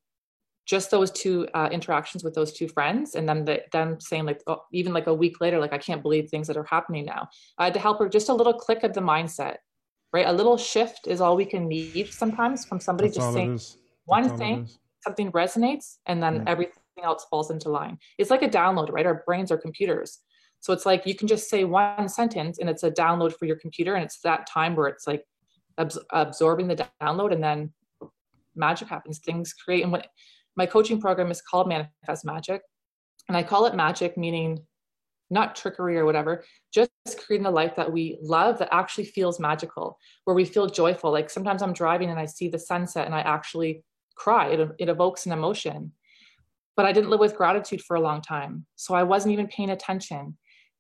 just 0.65 0.93
those 0.93 1.11
two 1.11 1.49
uh, 1.55 1.69
interactions 1.73 2.23
with 2.23 2.35
those 2.35 2.53
two 2.53 2.69
friends 2.69 3.17
and 3.17 3.29
then 3.29 3.45
the, 3.45 3.63
them 3.73 3.99
saying 3.99 4.25
like 4.25 4.41
oh, 4.47 4.63
even 4.73 4.93
like 4.93 5.09
a 5.09 5.15
week 5.15 5.41
later 5.41 5.59
like 5.59 5.73
i 5.73 5.79
can't 5.79 6.05
believe 6.05 6.31
things 6.31 6.47
that 6.47 6.57
are 6.57 6.63
happening 6.71 7.05
now. 7.05 7.29
I 7.59 7.65
had 7.65 7.75
to 7.75 7.81
help 7.81 7.99
her 7.99 8.09
just 8.09 8.29
a 8.29 8.35
little 8.35 8.55
click 8.55 8.85
of 8.85 8.95
the 8.95 9.01
mindset 9.01 9.57
right? 10.13 10.27
A 10.27 10.33
little 10.33 10.57
shift 10.57 11.07
is 11.07 11.21
all 11.21 11.37
we 11.37 11.45
can 11.45 11.69
need 11.69 12.13
sometimes 12.13 12.65
from 12.65 12.81
somebody 12.81 13.09
That's 13.09 13.19
just 13.19 13.33
saying 13.33 13.61
one 14.05 14.37
thing 14.37 14.69
something 15.01 15.33
resonates 15.33 15.97
and 16.07 16.23
then 16.23 16.37
yeah. 16.37 16.45
everything 16.47 16.75
else 17.03 17.27
falls 17.29 17.51
into 17.51 17.69
line. 17.71 17.99
It's 18.19 18.31
like 18.31 18.43
a 18.43 18.49
download 18.49 18.93
right? 18.93 19.07
Our 19.07 19.23
brains 19.27 19.51
are 19.51 19.59
computers. 19.59 20.19
So 20.61 20.73
it's 20.73 20.87
like 20.87 21.07
you 21.07 21.15
can 21.15 21.27
just 21.27 21.49
say 21.49 21.65
one 21.65 22.09
sentence 22.09 22.59
and 22.59 22.69
it's 22.69 22.85
a 22.85 22.91
download 22.91 23.37
for 23.37 23.47
your 23.47 23.57
computer 23.57 23.95
and 23.95 24.05
it's 24.05 24.21
that 24.21 24.47
time 24.47 24.77
where 24.77 24.87
it's 24.87 25.07
like 25.07 25.25
abs- 25.79 25.99
absorbing 26.11 26.69
the 26.69 26.87
download 27.01 27.33
and 27.33 27.43
then 27.43 27.73
magic 28.55 28.89
happens 28.89 29.19
things 29.19 29.55
create 29.55 29.83
and 29.83 29.93
when 29.93 30.03
my 30.57 30.67
coaching 30.67 31.01
program 31.01 31.31
is 31.31 31.41
called 31.41 31.69
Manifest 31.69 32.25
Magic. 32.25 32.63
And 33.29 33.37
I 33.37 33.43
call 33.43 33.67
it 33.67 33.75
magic, 33.75 34.17
meaning 34.17 34.59
not 35.31 35.57
trickery 35.57 35.97
or 35.97 36.05
whatever, 36.05 36.45
just 36.75 36.91
creating 37.25 37.47
a 37.47 37.51
life 37.51 37.75
that 37.77 37.91
we 37.91 38.19
love 38.21 38.59
that 38.59 38.69
actually 38.71 39.05
feels 39.05 39.41
magical, 39.41 39.99
where 40.25 40.37
we 40.37 40.45
feel 40.45 40.67
joyful. 40.67 41.11
Like 41.11 41.31
sometimes 41.31 41.63
I'm 41.63 41.73
driving 41.73 42.11
and 42.11 42.19
I 42.19 42.27
see 42.27 42.49
the 42.49 42.59
sunset 42.59 43.07
and 43.07 43.15
I 43.15 43.21
actually 43.21 43.83
cry. 44.15 44.49
It, 44.49 44.69
it 44.79 44.89
evokes 44.89 45.25
an 45.25 45.33
emotion. 45.33 45.93
But 46.77 46.87
I 46.87 46.93
didn't 46.93 47.11
live 47.11 47.21
with 47.21 47.37
gratitude 47.37 47.83
for 47.83 47.97
a 47.97 48.01
long 48.01 48.21
time. 48.21 48.67
So 48.77 48.95
I 48.95 49.03
wasn't 49.03 49.33
even 49.33 49.47
paying 49.47 49.71
attention. 49.71 50.37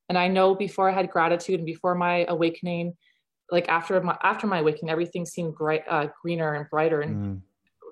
And 0.08 0.18
I 0.18 0.28
know 0.28 0.54
before 0.54 0.90
I 0.90 0.94
had 0.94 1.10
gratitude 1.10 1.60
and 1.60 1.66
before 1.66 1.94
my 1.94 2.26
awakening, 2.28 2.94
like 3.52 3.68
after 3.68 4.00
my 4.00 4.16
after 4.22 4.46
my 4.46 4.58
awakening, 4.58 4.90
everything 4.90 5.26
seemed 5.26 5.54
bright, 5.54 5.84
uh, 5.88 6.08
greener 6.20 6.54
and 6.54 6.68
brighter 6.70 7.02
and 7.02 7.16
mm. 7.16 7.40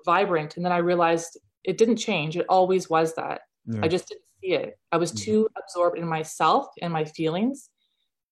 vibrant. 0.03 0.57
And 0.57 0.65
then 0.65 0.73
I 0.73 0.77
realized 0.77 1.39
it 1.63 1.77
didn't 1.77 1.97
change. 1.97 2.35
It 2.35 2.47
always 2.49 2.89
was 2.89 3.13
that. 3.13 3.41
Yeah. 3.65 3.79
I 3.83 3.87
just 3.87 4.09
didn't 4.09 4.23
see 4.41 4.53
it. 4.53 4.79
I 4.91 4.97
was 4.97 5.11
mm-hmm. 5.13 5.23
too 5.23 5.49
absorbed 5.57 5.99
in 5.99 6.07
myself 6.07 6.65
and 6.81 6.91
my 6.91 7.05
feelings 7.05 7.69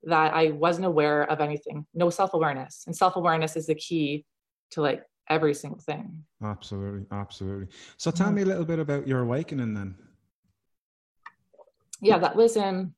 that 0.03 0.33
I 0.33 0.51
wasn't 0.51 0.87
aware 0.87 1.29
of 1.31 1.39
anything. 1.39 1.85
No 1.93 2.09
self 2.09 2.33
awareness. 2.33 2.83
And 2.87 2.95
self 2.95 3.15
awareness 3.15 3.55
is 3.55 3.67
the 3.67 3.75
key 3.75 4.25
to 4.71 4.81
like 4.81 5.03
every 5.29 5.53
single 5.53 5.79
thing. 5.79 6.23
Absolutely. 6.43 7.05
Absolutely. 7.11 7.67
So 7.97 8.09
tell 8.09 8.27
mm-hmm. 8.27 8.37
me 8.37 8.41
a 8.41 8.45
little 8.45 8.65
bit 8.65 8.79
about 8.79 9.07
your 9.07 9.19
awakening 9.19 9.75
then. 9.75 9.95
Yeah, 12.01 12.17
that 12.17 12.35
was 12.35 12.55
in 12.55 12.95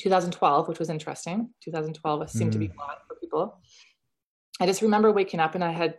2012, 0.00 0.68
which 0.68 0.78
was 0.78 0.90
interesting. 0.90 1.50
2012 1.62 2.30
seemed 2.30 2.50
mm. 2.50 2.52
to 2.52 2.58
be 2.58 2.68
fun 2.68 2.96
for 3.06 3.14
people. 3.16 3.60
I 4.60 4.66
just 4.66 4.82
remember 4.82 5.12
waking 5.12 5.40
up 5.40 5.54
and 5.54 5.62
I 5.62 5.70
had 5.70 5.98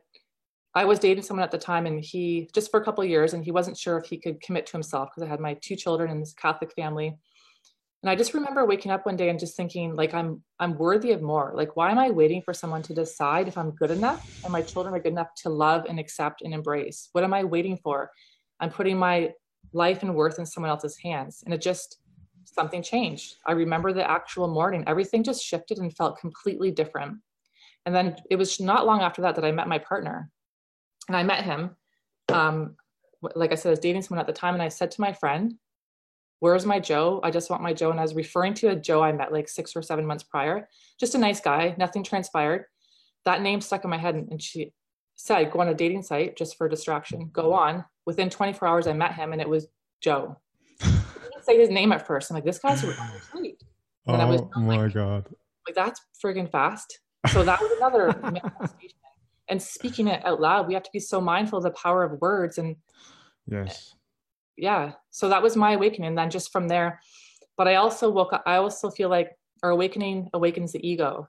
I 0.74 0.86
was 0.86 1.00
dating 1.00 1.24
someone 1.24 1.44
at 1.44 1.52
the 1.52 1.58
time 1.58 1.86
and 1.86 2.02
he 2.04 2.50
just 2.54 2.72
for 2.72 2.80
a 2.80 2.84
couple 2.84 3.04
years 3.04 3.34
and 3.34 3.44
he 3.44 3.52
wasn't 3.52 3.78
sure 3.78 3.98
if 3.98 4.06
he 4.06 4.18
could 4.18 4.42
commit 4.42 4.66
to 4.68 4.72
himself 4.72 5.10
because 5.10 5.28
I 5.28 5.30
had 5.30 5.42
my 5.42 5.56
two 5.62 5.76
children 5.76 6.10
in 6.10 6.20
this 6.20 6.34
Catholic 6.34 6.72
family. 6.74 7.18
And 8.04 8.10
I 8.10 8.16
just 8.16 8.34
remember 8.34 8.66
waking 8.66 8.92
up 8.92 9.06
one 9.06 9.18
day 9.18 9.30
and 9.30 9.40
just 9.40 9.58
thinking 9.58 9.96
like 9.96 10.14
I'm 10.14 10.42
I'm 10.60 10.78
worthy 10.78 11.12
of 11.12 11.22
more. 11.22 11.52
Like 11.56 11.76
why 11.76 11.92
am 11.92 12.00
I 12.00 12.10
waiting 12.10 12.42
for 12.42 12.54
someone 12.54 12.82
to 12.84 12.94
decide 12.94 13.48
if 13.48 13.58
I'm 13.58 13.72
good 13.72 13.92
enough 13.92 14.44
and 14.44 14.54
my 14.54 14.62
children 14.62 14.96
are 14.96 15.00
good 15.00 15.12
enough 15.12 15.34
to 15.44 15.50
love 15.50 15.86
and 15.90 16.00
accept 16.00 16.42
and 16.42 16.54
embrace? 16.54 17.10
What 17.12 17.24
am 17.24 17.34
I 17.34 17.44
waiting 17.44 17.78
for? 17.78 18.10
I'm 18.60 18.70
putting 18.70 18.98
my 18.98 19.34
life 19.74 20.04
and 20.04 20.16
worth 20.16 20.40
in 20.40 20.46
someone 20.46 20.70
else's 20.70 20.98
hands. 20.98 21.44
And 21.46 21.54
it 21.54 21.62
just 21.62 21.98
something 22.52 22.84
changed. 22.84 23.36
I 23.46 23.54
remember 23.54 23.94
the 23.94 24.10
actual 24.10 24.48
morning, 24.48 24.84
everything 24.88 25.24
just 25.24 25.44
shifted 25.44 25.78
and 25.78 25.96
felt 25.96 26.20
completely 26.20 26.72
different. 26.72 27.18
And 27.86 27.96
then 27.96 28.18
it 28.30 28.36
was 28.36 28.60
not 28.60 28.86
long 28.86 29.02
after 29.02 29.22
that 29.24 29.36
that 29.36 29.46
I 29.46 29.52
met 29.52 29.68
my 29.68 29.80
partner 29.80 30.30
and 31.08 31.18
I 31.18 31.24
met 31.24 31.44
him. 31.44 31.76
Um, 32.30 32.76
like 33.36 33.52
I 33.52 33.56
said, 33.56 33.70
I 33.70 33.72
was 33.72 33.80
dating 33.80 34.02
someone 34.02 34.22
at 34.22 34.28
the 34.28 34.34
time, 34.34 34.54
and 34.54 34.64
I 34.64 34.70
said 34.70 34.92
to 34.92 35.02
my 35.02 35.14
friend, 35.14 35.56
Where's 36.40 36.66
my 36.66 36.80
Joe? 36.80 37.20
I 37.24 37.30
just 37.30 37.52
want 37.52 37.62
my 37.62 37.72
Joe. 37.72 37.92
And 37.92 38.00
I 38.00 38.04
was 38.04 38.16
referring 38.16 38.56
to 38.56 38.70
a 38.70 38.76
Joe 38.76 39.04
I 39.04 39.12
met 39.12 39.32
like 39.32 39.48
six 39.48 39.76
or 39.76 39.84
seven 39.84 40.08
months 40.08 40.24
prior. 40.24 40.68
Just 41.00 41.14
a 41.14 41.20
nice 41.20 41.40
guy, 41.40 41.76
nothing 41.78 42.04
transpired. 42.04 42.66
That 43.26 43.44
name 43.44 43.62
stuck 43.62 43.84
in 43.84 43.92
my 43.92 44.00
head, 44.00 44.16
and 44.16 44.42
she 44.42 44.74
said, 45.16 45.52
Go 45.52 45.60
on 45.60 45.68
a 45.68 45.74
dating 45.74 46.04
site 46.04 46.36
just 46.36 46.58
for 46.58 46.68
distraction. 46.68 47.30
Go 47.32 47.54
on. 47.54 47.86
Within 48.06 48.30
24 48.30 48.68
hours, 48.68 48.88
I 48.88 48.94
met 48.94 49.14
him, 49.14 49.34
and 49.34 49.42
it 49.42 49.50
was 49.50 49.68
Joe. 50.02 50.38
Say 51.44 51.58
his 51.58 51.70
name 51.70 51.92
at 51.92 52.06
first. 52.06 52.30
I'm 52.30 52.36
like, 52.36 52.46
This 52.46 52.60
guy's 52.60 52.84
really 52.84 52.96
sweet. 53.32 53.64
And 54.08 54.18
oh 54.18 54.20
I 54.20 54.26
was, 54.26 54.42
oh 54.56 54.60
my 54.60 54.78
like, 54.84 54.94
God. 54.94 55.28
Like, 55.68 55.76
that's 55.76 56.02
friggin' 56.24 56.52
fast. 56.52 57.00
So 57.32 57.44
that 57.44 57.62
was 57.62 57.72
another 57.78 58.08
manifestation 58.24 58.98
and 59.52 59.62
speaking 59.62 60.08
it 60.08 60.26
out 60.26 60.42
loud 60.42 60.68
we 60.68 60.74
have 60.74 60.82
to 60.82 60.90
be 60.92 61.00
so 61.00 61.22
mindful 61.22 61.58
of 61.58 61.64
the 61.64 61.72
power 61.72 62.04
of 62.04 62.20
words 62.22 62.58
and 62.58 62.76
yes 63.46 63.94
yeah 64.58 64.94
so 65.12 65.30
that 65.30 65.44
was 65.44 65.56
my 65.56 65.74
awakening 65.74 66.08
and 66.08 66.18
then 66.18 66.30
just 66.30 66.52
from 66.52 66.68
there 66.68 67.00
but 67.58 67.68
i 67.68 67.76
also 67.76 68.10
woke 68.10 68.34
up 68.34 68.42
i 68.48 68.56
also 68.56 68.90
feel 68.90 69.10
like 69.10 69.32
our 69.62 69.70
awakening 69.70 70.28
awakens 70.34 70.72
the 70.72 70.88
ego 70.88 71.28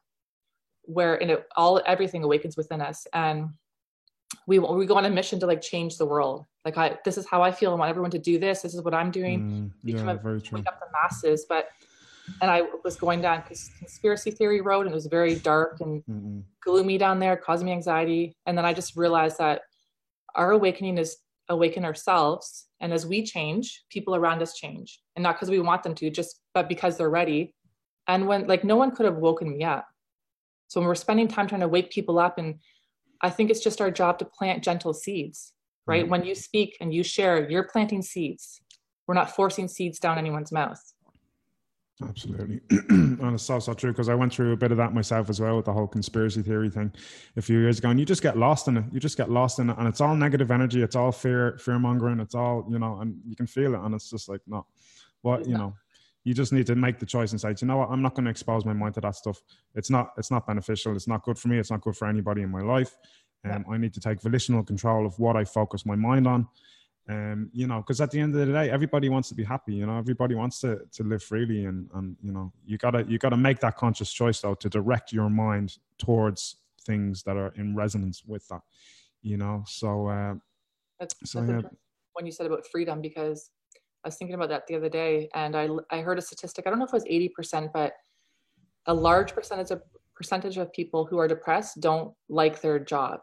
where 0.85 1.17
in 1.17 1.31
it 1.31 1.45
all 1.57 1.83
everything 1.85 2.23
awakens 2.23 2.57
within 2.57 2.81
us 2.81 3.07
and 3.13 3.49
we 4.47 4.59
we 4.59 4.87
go 4.87 4.97
on 4.97 5.05
a 5.05 5.11
mission 5.11 5.39
to 5.41 5.47
like 5.47 5.61
change 5.61 5.97
the 5.97 6.07
world. 6.07 6.47
Like 6.65 6.79
i 6.79 6.99
this 7.05 7.19
is 7.19 7.27
how 7.27 7.43
i 7.43 7.51
feel. 7.51 7.73
I 7.73 7.75
want 7.75 7.91
everyone 7.91 8.11
to 8.13 8.19
do 8.19 8.39
this. 8.39 8.63
This 8.63 8.75
is 8.75 8.83
what 8.83 8.95
i'm 8.95 9.11
doing. 9.11 9.41
Mm, 9.41 9.71
yeah, 9.83 10.11
a, 10.11 10.15
very 10.17 10.41
true. 10.41 10.59
wake 10.59 10.67
up 10.67 10.81
the 10.81 10.87
masses 10.93 11.47
but 11.49 11.69
and 12.41 12.51
i 12.51 12.63
was 12.85 12.97
going 12.97 13.21
down 13.21 13.43
conspiracy 13.43 14.31
theory 14.31 14.61
road 14.61 14.87
and 14.87 14.91
it 14.91 14.95
was 14.95 15.07
very 15.07 15.35
dark 15.37 15.81
and 15.81 16.03
mm 16.05 16.43
gloomy 16.65 16.97
down 16.97 17.19
there 17.19 17.37
causing 17.37 17.67
me 17.67 17.73
anxiety. 17.73 18.37
And 18.47 18.57
then 18.57 18.65
i 18.65 18.73
just 18.73 18.97
realized 18.97 19.39
that 19.39 19.63
our 20.37 20.53
awakening 20.53 20.97
is 20.97 21.17
awaken 21.49 21.85
ourselves. 21.85 22.67
And 22.81 22.93
as 22.93 23.07
we 23.07 23.25
change 23.25 23.83
people 23.91 24.15
around 24.15 24.43
us 24.43 24.55
change. 24.55 25.01
And 25.17 25.23
not 25.23 25.35
because 25.35 25.51
we 25.51 25.59
want 25.59 25.83
them 25.83 25.95
to 25.97 26.11
just 26.11 26.41
but 26.55 26.69
because 26.69 26.97
they're 26.97 27.11
ready. 27.11 27.55
And 28.07 28.27
when 28.29 28.47
like 28.47 28.65
no 28.65 28.77
one 28.77 28.95
could 28.95 29.07
have 29.07 29.17
woken 29.17 29.51
me 29.57 29.65
up. 29.65 29.87
So 30.69 30.81
when 30.81 30.89
we're 30.89 30.95
spending 30.95 31.29
time 31.29 31.47
trying 31.47 31.61
to 31.61 31.69
wake 31.69 31.91
people 31.91 32.19
up, 32.19 32.39
and 32.39 32.55
I 33.23 33.31
think 33.31 33.51
it's 33.51 33.63
just 33.63 33.81
our 33.81 33.91
job 33.91 34.19
to 34.19 34.25
plant 34.25 34.65
gentle 34.65 34.93
seeds, 34.93 35.53
right? 35.87 36.03
Mm-hmm. 36.03 36.11
When 36.11 36.25
you 36.25 36.35
speak 36.35 36.77
and 36.81 36.93
you 36.93 37.03
share, 37.03 37.49
you're 37.49 37.65
planting 37.65 38.03
seeds. 38.03 38.61
We're 39.07 39.15
not 39.15 39.35
forcing 39.35 39.69
seeds 39.69 39.99
down 39.99 40.19
anyone's 40.19 40.53
mouth. 40.53 40.81
Absolutely. 42.09 42.61
and 42.89 43.35
it's 43.35 43.43
so, 43.43 43.59
so 43.59 43.75
true 43.75 43.93
because 43.93 44.09
I 44.09 44.15
went 44.15 44.33
through 44.33 44.53
a 44.53 44.57
bit 44.57 44.73
of 44.73 44.79
that 44.79 44.93
myself 44.93 45.31
as 45.31 45.41
well 45.41 45.57
with 45.57 45.67
the 45.67 45.73
whole 45.73 45.87
conspiracy 45.87 46.43
theory 46.43 46.71
thing 46.71 46.93
a 47.37 47.43
few 47.43 47.59
years 47.59 47.79
ago. 47.79 47.91
And 47.91 48.01
you 48.01 48.07
just 48.07 48.23
get 48.23 48.37
lost 48.37 48.69
in 48.69 48.77
it. 48.77 48.85
You 48.93 48.99
just 48.99 49.17
get 49.17 49.31
lost 49.31 49.59
in 49.59 49.71
it. 49.71 49.77
And 49.79 49.87
it's 49.87 50.01
all 50.01 50.17
negative 50.17 50.51
energy. 50.51 50.83
It's 50.83 50.97
all 50.97 51.13
fear, 51.13 51.59
fear 51.59 51.79
mongering. 51.79 52.21
It's 52.21 52.35
all, 52.35 52.67
you 52.71 52.79
know, 52.79 52.99
and 53.01 53.21
you 53.27 53.37
can 53.37 53.47
feel 53.47 53.75
it. 53.75 53.81
And 53.81 53.95
it's 53.95 54.11
just 54.11 54.29
like, 54.29 54.41
no, 54.47 54.67
what, 55.21 55.47
you 55.47 55.57
know, 55.57 55.75
you 56.25 56.35
just 56.35 56.53
need 56.53 56.67
to 56.67 56.75
make 56.75 56.99
the 56.99 57.07
choice 57.07 57.33
and 57.33 57.41
say, 57.41 57.55
you 57.61 57.67
know 57.67 57.79
what, 57.79 57.91
I'm 57.91 58.03
not 58.03 58.15
going 58.15 58.25
to 58.25 58.31
expose 58.31 58.65
my 58.65 58.73
mind 58.73 58.95
to 58.95 59.01
that 59.01 59.17
stuff. 59.17 59.43
It's 59.75 59.91
not, 59.91 60.13
it's 60.17 60.31
not 60.31 60.47
beneficial. 60.47 60.95
It's 60.95 61.09
not 61.09 61.23
good 61.25 61.39
for 61.39 61.49
me. 61.49 61.59
It's 61.59 61.71
not 61.71 61.81
good 61.81 61.97
for 61.97 62.07
anybody 62.07 62.43
in 62.43 62.51
my 62.51 62.61
life. 62.61 62.97
And 63.45 63.65
um, 63.67 63.73
I 63.73 63.77
need 63.77 63.93
to 63.95 64.01
take 64.01 64.23
volitional 64.23 64.63
control 64.63 65.05
of 65.05 65.19
what 65.19 65.37
I 65.37 65.45
focus 65.45 65.85
my 65.85 65.97
mind 65.97 66.29
on. 66.29 66.47
Um, 67.09 67.51
you 67.53 67.67
know, 67.67 67.79
because 67.79 68.01
at 68.01 68.13
the 68.13 68.21
end 68.21 68.35
of 68.37 68.47
the 68.47 68.53
day, 68.53 68.71
everybody 68.71 69.09
wants 69.09 69.29
to 69.31 69.35
be 69.35 69.43
happy. 69.43 69.75
You 69.75 69.87
know, 69.87 69.99
everybody 69.99 70.37
wants 70.37 70.61
to 70.61 70.83
to 70.93 71.03
live 71.03 71.21
freely, 71.21 71.65
and 71.65 71.91
and 71.95 72.17
you 72.23 72.31
know, 72.31 72.53
you 72.65 72.79
gotta 72.79 73.05
you 73.09 73.19
gotta 73.19 73.37
make 73.37 73.59
that 73.59 73.77
conscious 73.77 74.13
choice 74.13 74.41
though 74.41 74.55
to 74.55 74.69
direct 74.69 75.13
your 75.13 75.29
mind 75.29 75.79
towards 75.99 76.57
things 76.83 77.25
that 77.25 77.37
are 77.37 77.53
in 77.57 77.75
resonance 77.75 78.23
with 78.25 78.47
that. 78.49 78.61
You 79.21 79.37
know, 79.37 79.65
so 79.67 80.07
uh, 80.07 80.35
that's, 81.01 81.17
so 81.25 81.41
that's 81.41 81.65
yeah. 81.65 81.69
when 82.13 82.25
you 82.25 82.31
said 82.31 82.47
about 82.47 82.65
freedom 82.71 83.01
because 83.01 83.51
I 84.05 84.09
was 84.09 84.17
thinking 84.17 84.35
about 84.35 84.49
that 84.49 84.67
the 84.67 84.75
other 84.75 84.89
day, 84.89 85.29
and 85.35 85.57
I 85.57 85.69
I 85.91 86.01
heard 86.01 86.19
a 86.19 86.23
statistic. 86.23 86.67
I 86.67 86.71
don't 86.71 86.79
know 86.79 86.85
if 86.85 86.93
it 86.93 86.97
was 86.97 87.07
eighty 87.07 87.29
percent, 87.29 87.71
but 87.73 87.93
a 88.87 88.95
large 88.95 89.33
percentage 89.33 89.71
of 89.71 89.83
percentage 90.15 90.59
of 90.59 90.73
people 90.73 91.05
who 91.05 91.19
are 91.19 91.29
depressed 91.29 91.81
don't 91.81 92.13
like 92.29 92.61
their 92.61 92.79
job 92.79 93.21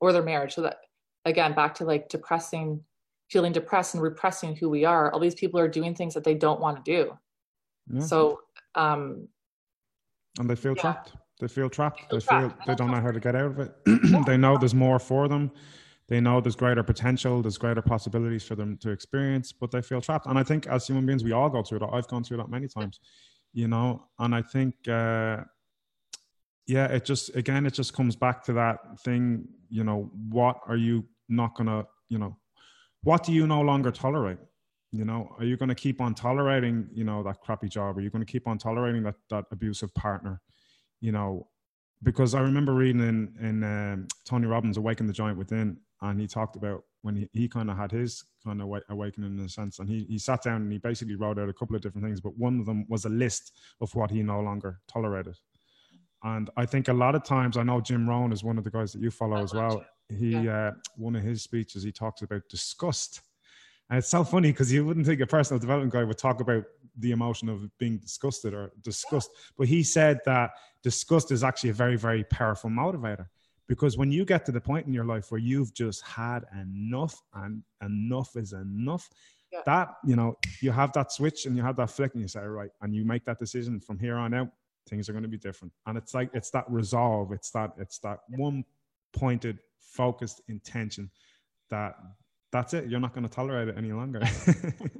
or 0.00 0.12
their 0.12 0.22
marriage. 0.22 0.54
So 0.54 0.62
that 0.62 0.76
again, 1.24 1.52
back 1.54 1.74
to 1.76 1.84
like 1.84 2.08
depressing, 2.08 2.82
feeling 3.30 3.52
depressed 3.52 3.94
and 3.94 4.02
repressing 4.02 4.54
who 4.54 4.68
we 4.68 4.84
are. 4.84 5.12
All 5.12 5.20
these 5.20 5.34
people 5.34 5.58
are 5.60 5.68
doing 5.68 5.94
things 5.94 6.14
that 6.14 6.24
they 6.24 6.34
don't 6.34 6.60
want 6.60 6.84
to 6.84 6.92
do. 6.92 7.18
Yeah. 7.92 8.00
So, 8.00 8.40
um, 8.76 9.28
and 10.38 10.48
they 10.48 10.54
feel 10.54 10.74
yeah. 10.76 10.82
trapped. 10.82 11.12
They 11.40 11.48
feel 11.48 11.70
trapped. 11.70 12.02
They 12.10 12.20
feel, 12.20 12.42
they, 12.42 12.48
feel, 12.48 12.58
they 12.66 12.74
don't 12.74 12.90
know 12.90 13.00
how 13.00 13.10
to 13.10 13.20
get 13.20 13.34
out 13.34 13.46
of 13.46 13.58
it. 13.58 13.74
they 14.26 14.36
know 14.36 14.56
there's 14.56 14.74
more 14.74 14.98
for 14.98 15.26
them 15.26 15.50
they 16.10 16.20
know 16.20 16.40
there's 16.40 16.56
greater 16.56 16.82
potential, 16.82 17.40
there's 17.40 17.56
greater 17.56 17.80
possibilities 17.80 18.42
for 18.42 18.56
them 18.56 18.76
to 18.78 18.90
experience, 18.90 19.52
but 19.52 19.70
they 19.70 19.80
feel 19.80 20.00
trapped. 20.00 20.26
And 20.26 20.36
I 20.36 20.42
think 20.42 20.66
as 20.66 20.84
human 20.84 21.06
beings, 21.06 21.22
we 21.22 21.30
all 21.30 21.48
go 21.48 21.62
through 21.62 21.78
that. 21.78 21.90
I've 21.92 22.08
gone 22.08 22.24
through 22.24 22.38
that 22.38 22.50
many 22.50 22.66
times, 22.66 22.98
you 23.52 23.68
know. 23.68 24.08
And 24.18 24.34
I 24.34 24.42
think, 24.42 24.74
uh, 24.88 25.44
yeah, 26.66 26.86
it 26.86 27.04
just 27.04 27.34
again, 27.36 27.64
it 27.64 27.74
just 27.74 27.94
comes 27.94 28.16
back 28.16 28.42
to 28.44 28.52
that 28.54 28.78
thing. 29.04 29.46
You 29.68 29.84
know, 29.84 30.10
what 30.28 30.60
are 30.66 30.76
you 30.76 31.04
not 31.28 31.54
gonna, 31.54 31.86
you 32.08 32.18
know, 32.18 32.36
what 33.04 33.22
do 33.22 33.32
you 33.32 33.46
no 33.46 33.60
longer 33.60 33.92
tolerate? 33.92 34.38
You 34.90 35.04
know, 35.04 35.36
are 35.38 35.44
you 35.44 35.56
going 35.56 35.68
to 35.68 35.76
keep 35.76 36.00
on 36.00 36.14
tolerating, 36.14 36.88
you 36.92 37.04
know, 37.04 37.22
that 37.22 37.40
crappy 37.40 37.68
job? 37.68 37.96
Are 37.96 38.00
you 38.00 38.10
going 38.10 38.26
to 38.26 38.30
keep 38.30 38.48
on 38.48 38.58
tolerating 38.58 39.04
that 39.04 39.14
that 39.30 39.44
abusive 39.52 39.94
partner? 39.94 40.40
You 41.00 41.12
know, 41.12 41.46
because 42.02 42.34
I 42.34 42.40
remember 42.40 42.74
reading 42.74 43.00
in 43.00 43.36
in 43.40 43.62
um, 43.62 44.08
Tony 44.24 44.48
Robbins' 44.48 44.76
"Awaken 44.76 45.06
the 45.06 45.12
Giant 45.12 45.38
Within," 45.38 45.76
and 46.02 46.20
he 46.20 46.26
talked 46.26 46.56
about 46.56 46.82
when 47.02 47.16
he, 47.16 47.28
he 47.32 47.48
kind 47.48 47.70
of 47.70 47.76
had 47.76 47.90
his 47.90 48.24
kind 48.44 48.60
of 48.60 48.68
awakening 48.88 49.38
in 49.38 49.44
a 49.44 49.48
sense 49.48 49.78
and 49.78 49.88
he, 49.88 50.04
he 50.08 50.18
sat 50.18 50.42
down 50.42 50.62
and 50.62 50.72
he 50.72 50.78
basically 50.78 51.14
wrote 51.14 51.38
out 51.38 51.48
a 51.48 51.52
couple 51.52 51.76
of 51.76 51.82
different 51.82 52.04
things 52.04 52.20
but 52.20 52.36
one 52.36 52.58
of 52.58 52.66
them 52.66 52.86
was 52.88 53.04
a 53.04 53.08
list 53.08 53.52
of 53.80 53.94
what 53.94 54.10
he 54.10 54.22
no 54.22 54.40
longer 54.40 54.80
tolerated. 54.88 55.36
And 56.22 56.50
i 56.56 56.66
think 56.66 56.88
a 56.88 56.92
lot 56.92 57.14
of 57.14 57.24
times 57.24 57.56
i 57.56 57.62
know 57.62 57.80
jim 57.80 58.08
rohn 58.08 58.32
is 58.32 58.44
one 58.44 58.58
of 58.58 58.64
the 58.64 58.70
guys 58.70 58.92
that 58.92 59.02
you 59.02 59.10
follow 59.10 59.42
as 59.42 59.54
well. 59.54 59.84
He 60.08 60.30
yeah. 60.30 60.68
uh, 60.68 60.70
one 60.96 61.14
of 61.16 61.22
his 61.22 61.42
speeches 61.42 61.84
he 61.84 61.92
talks 61.92 62.22
about 62.22 62.42
disgust. 62.50 63.20
And 63.88 63.98
it's 63.98 64.08
so 64.08 64.24
funny 64.24 64.50
because 64.50 64.72
you 64.72 64.84
wouldn't 64.84 65.06
think 65.06 65.20
a 65.20 65.26
personal 65.26 65.60
development 65.60 65.92
guy 65.92 66.02
would 66.02 66.18
talk 66.18 66.40
about 66.40 66.64
the 66.98 67.12
emotion 67.12 67.48
of 67.48 67.66
being 67.78 67.98
disgusted 67.98 68.52
or 68.52 68.72
disgust 68.82 69.30
but 69.56 69.68
he 69.68 69.82
said 69.82 70.18
that 70.26 70.50
disgust 70.82 71.30
is 71.30 71.44
actually 71.44 71.70
a 71.70 71.74
very 71.74 71.96
very 71.96 72.24
powerful 72.24 72.68
motivator 72.68 73.26
because 73.70 73.96
when 73.96 74.10
you 74.10 74.24
get 74.24 74.44
to 74.44 74.50
the 74.50 74.60
point 74.60 74.84
in 74.88 74.92
your 74.92 75.04
life 75.04 75.30
where 75.30 75.38
you've 75.38 75.72
just 75.72 76.02
had 76.04 76.40
enough 76.60 77.22
and 77.34 77.62
enough 77.84 78.34
is 78.34 78.52
enough 78.52 79.08
yeah. 79.52 79.60
that 79.64 79.94
you 80.04 80.16
know 80.16 80.36
you 80.60 80.72
have 80.72 80.92
that 80.92 81.12
switch 81.12 81.46
and 81.46 81.56
you 81.56 81.62
have 81.62 81.76
that 81.76 81.88
flick 81.88 82.12
and 82.14 82.20
you 82.20 82.26
say 82.26 82.40
right 82.40 82.70
and 82.82 82.92
you 82.92 83.04
make 83.04 83.24
that 83.24 83.38
decision 83.38 83.78
from 83.78 83.96
here 83.96 84.16
on 84.16 84.34
out 84.34 84.48
things 84.88 85.08
are 85.08 85.12
going 85.12 85.22
to 85.22 85.28
be 85.28 85.38
different. 85.38 85.72
And 85.86 85.96
it's 85.96 86.14
like 86.14 86.30
it's 86.34 86.50
that 86.50 86.64
resolve 86.68 87.30
it's 87.30 87.52
that 87.52 87.70
it's 87.78 88.00
that 88.00 88.18
one 88.30 88.64
pointed 89.12 89.60
focused 89.78 90.40
intention 90.48 91.08
that 91.70 91.94
that's 92.50 92.74
it. 92.74 92.88
You're 92.88 92.98
not 92.98 93.14
going 93.14 93.22
to 93.22 93.32
tolerate 93.32 93.68
it 93.68 93.76
any 93.78 93.92
longer. 93.92 94.20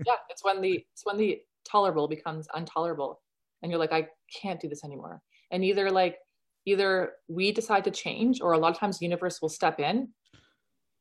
Yeah 0.07 0.15
it's 0.29 0.45
when 0.45 0.61
the 0.61 0.85
it's 0.93 1.05
when 1.05 1.17
the 1.17 1.41
tolerable 1.69 2.07
becomes 2.07 2.47
intolerable 2.57 3.21
and 3.63 3.71
you're 3.71 3.79
like 3.79 3.93
i 3.93 4.07
can't 4.41 4.61
do 4.61 4.69
this 4.69 4.85
anymore. 4.85 5.21
And 5.51 5.65
either 5.65 5.91
like 5.91 6.19
either 6.67 7.13
we 7.29 7.53
decide 7.53 7.85
to 7.85 7.91
change 7.91 8.41
or 8.41 8.53
a 8.53 8.59
lot 8.59 8.73
of 8.73 8.79
times 8.79 8.99
the 8.99 9.07
universe 9.07 9.41
will 9.41 9.49
step 9.49 9.81
in 9.81 10.09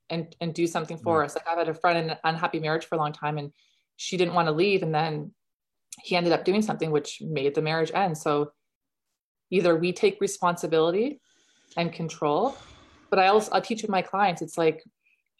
and 0.09 0.35
and 0.41 0.53
do 0.53 0.65
something 0.67 0.97
for 0.97 1.23
us. 1.23 1.35
Like 1.35 1.47
i've 1.47 1.57
had 1.57 1.69
a 1.69 1.73
friend 1.73 1.97
in 1.97 2.09
an 2.11 2.17
unhappy 2.23 2.59
marriage 2.59 2.85
for 2.85 2.95
a 2.95 2.97
long 2.97 3.13
time 3.13 3.37
and 3.37 3.51
she 3.97 4.17
didn't 4.17 4.33
want 4.33 4.47
to 4.47 4.51
leave 4.51 4.83
and 4.83 4.93
then 4.93 5.31
he 6.01 6.15
ended 6.15 6.33
up 6.33 6.45
doing 6.45 6.61
something 6.61 6.91
which 6.91 7.21
made 7.21 7.53
the 7.55 7.61
marriage 7.61 7.91
end. 7.93 8.17
So 8.17 8.51
either 9.51 9.75
we 9.75 9.91
take 9.91 10.21
responsibility 10.21 11.19
and 11.77 11.93
control 11.93 12.55
but 13.09 13.19
i 13.19 13.27
also 13.27 13.49
i 13.53 13.59
teach 13.59 13.81
with 13.81 13.91
my 13.91 14.01
clients 14.01 14.41
it's 14.41 14.57
like 14.57 14.83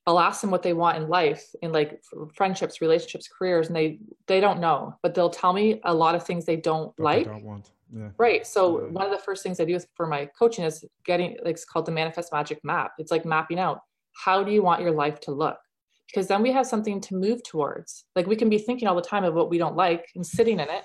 i'll 0.05 0.19
ask 0.19 0.41
them 0.41 0.51
what 0.51 0.61
they 0.61 0.73
want 0.73 0.97
in 0.97 1.07
life 1.07 1.43
in 1.61 1.71
like 1.71 2.01
friendships 2.35 2.81
relationships 2.81 3.27
careers 3.27 3.67
and 3.67 3.75
they 3.75 3.99
they 4.27 4.39
don't 4.39 4.59
know 4.59 4.93
but 5.01 5.13
they'll 5.13 5.29
tell 5.29 5.53
me 5.53 5.79
a 5.85 5.93
lot 5.93 6.15
of 6.15 6.23
things 6.23 6.45
they 6.45 6.55
don't 6.55 6.93
but 6.97 7.03
like. 7.03 7.25
they 7.25 7.31
don't 7.31 7.43
want 7.43 7.71
yeah. 7.95 8.09
Right. 8.17 8.45
So 8.45 8.81
yeah. 8.81 8.87
one 8.87 9.05
of 9.05 9.11
the 9.11 9.23
first 9.23 9.43
things 9.43 9.59
I 9.59 9.65
do 9.65 9.79
for 9.95 10.05
my 10.05 10.29
coaching 10.37 10.63
is 10.63 10.85
getting 11.05 11.37
like 11.43 11.55
it's 11.55 11.65
called 11.65 11.85
the 11.85 11.91
manifest 11.91 12.31
magic 12.31 12.59
map. 12.63 12.91
It's 12.99 13.11
like 13.11 13.25
mapping 13.25 13.59
out 13.59 13.79
how 14.23 14.43
do 14.43 14.51
you 14.51 14.61
want 14.61 14.81
your 14.81 14.91
life 14.91 15.19
to 15.21 15.31
look? 15.31 15.57
Because 16.07 16.27
then 16.27 16.41
we 16.41 16.51
have 16.51 16.65
something 16.65 16.99
to 17.01 17.15
move 17.15 17.41
towards. 17.43 18.05
Like 18.15 18.27
we 18.27 18.35
can 18.35 18.49
be 18.49 18.57
thinking 18.57 18.87
all 18.87 18.95
the 18.95 19.01
time 19.01 19.23
of 19.23 19.33
what 19.33 19.49
we 19.49 19.57
don't 19.57 19.75
like 19.75 20.05
and 20.15 20.25
sitting 20.25 20.59
in 20.59 20.69
it. 20.69 20.83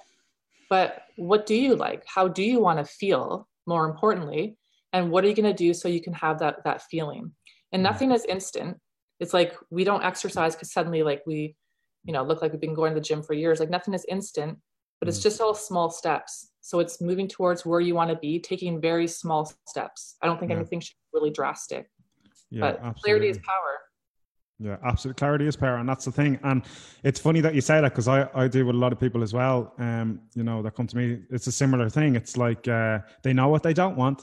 But 0.70 1.02
what 1.16 1.46
do 1.46 1.54
you 1.54 1.76
like? 1.76 2.04
How 2.06 2.28
do 2.28 2.42
you 2.42 2.60
want 2.60 2.78
to 2.78 2.84
feel 2.84 3.48
more 3.66 3.86
importantly? 3.86 4.56
And 4.92 5.10
what 5.10 5.24
are 5.24 5.28
you 5.28 5.34
going 5.34 5.44
to 5.44 5.52
do 5.52 5.74
so 5.74 5.88
you 5.88 6.00
can 6.00 6.12
have 6.14 6.38
that 6.38 6.64
that 6.64 6.82
feeling? 6.82 7.32
And 7.72 7.82
nothing 7.82 8.12
is 8.12 8.24
instant. 8.26 8.78
It's 9.20 9.34
like 9.34 9.54
we 9.70 9.84
don't 9.84 10.04
exercise 10.04 10.54
because 10.54 10.72
suddenly 10.72 11.02
like 11.02 11.22
we, 11.26 11.56
you 12.04 12.12
know, 12.12 12.22
look 12.22 12.42
like 12.42 12.52
we've 12.52 12.60
been 12.60 12.74
going 12.74 12.94
to 12.94 13.00
the 13.00 13.04
gym 13.04 13.22
for 13.22 13.34
years. 13.34 13.60
Like 13.60 13.70
nothing 13.70 13.94
is 13.94 14.06
instant, 14.08 14.58
but 15.00 15.08
it's 15.08 15.20
mm. 15.20 15.24
just 15.24 15.40
all 15.40 15.54
small 15.54 15.90
steps 15.90 16.50
so 16.64 16.80
it's 16.80 16.98
moving 16.98 17.28
towards 17.28 17.66
where 17.66 17.78
you 17.78 17.94
want 17.94 18.08
to 18.08 18.16
be, 18.16 18.40
taking 18.40 18.80
very 18.80 19.06
small 19.06 19.52
steps. 19.66 20.16
I 20.22 20.26
don't 20.26 20.40
think 20.40 20.50
yeah. 20.50 20.56
anything 20.56 20.80
should 20.80 20.94
be 20.94 21.18
really 21.18 21.30
drastic. 21.30 21.90
Yeah, 22.50 22.60
but 22.62 22.76
absolutely. 22.76 23.00
clarity 23.02 23.28
is 23.28 23.38
power. 23.38 23.80
Yeah, 24.58 24.76
absolute 24.82 25.16
clarity 25.18 25.46
is 25.46 25.56
power, 25.56 25.76
and 25.76 25.86
that's 25.86 26.06
the 26.06 26.10
thing. 26.10 26.38
And 26.42 26.62
it's 27.02 27.20
funny 27.20 27.42
that 27.42 27.54
you 27.54 27.60
say 27.60 27.82
that 27.82 27.90
because 27.90 28.08
I 28.08 28.30
I 28.34 28.48
deal 28.48 28.64
with 28.64 28.76
a 28.76 28.78
lot 28.78 28.94
of 28.94 28.98
people 28.98 29.22
as 29.22 29.34
well. 29.34 29.74
Um, 29.78 30.22
you 30.34 30.42
know, 30.42 30.62
that 30.62 30.74
come 30.74 30.86
to 30.86 30.96
me. 30.96 31.18
It's 31.28 31.46
a 31.48 31.52
similar 31.52 31.90
thing. 31.90 32.16
It's 32.16 32.38
like 32.38 32.66
uh, 32.66 33.00
they 33.22 33.34
know 33.34 33.48
what 33.48 33.62
they 33.62 33.74
don't 33.74 33.96
want, 33.96 34.22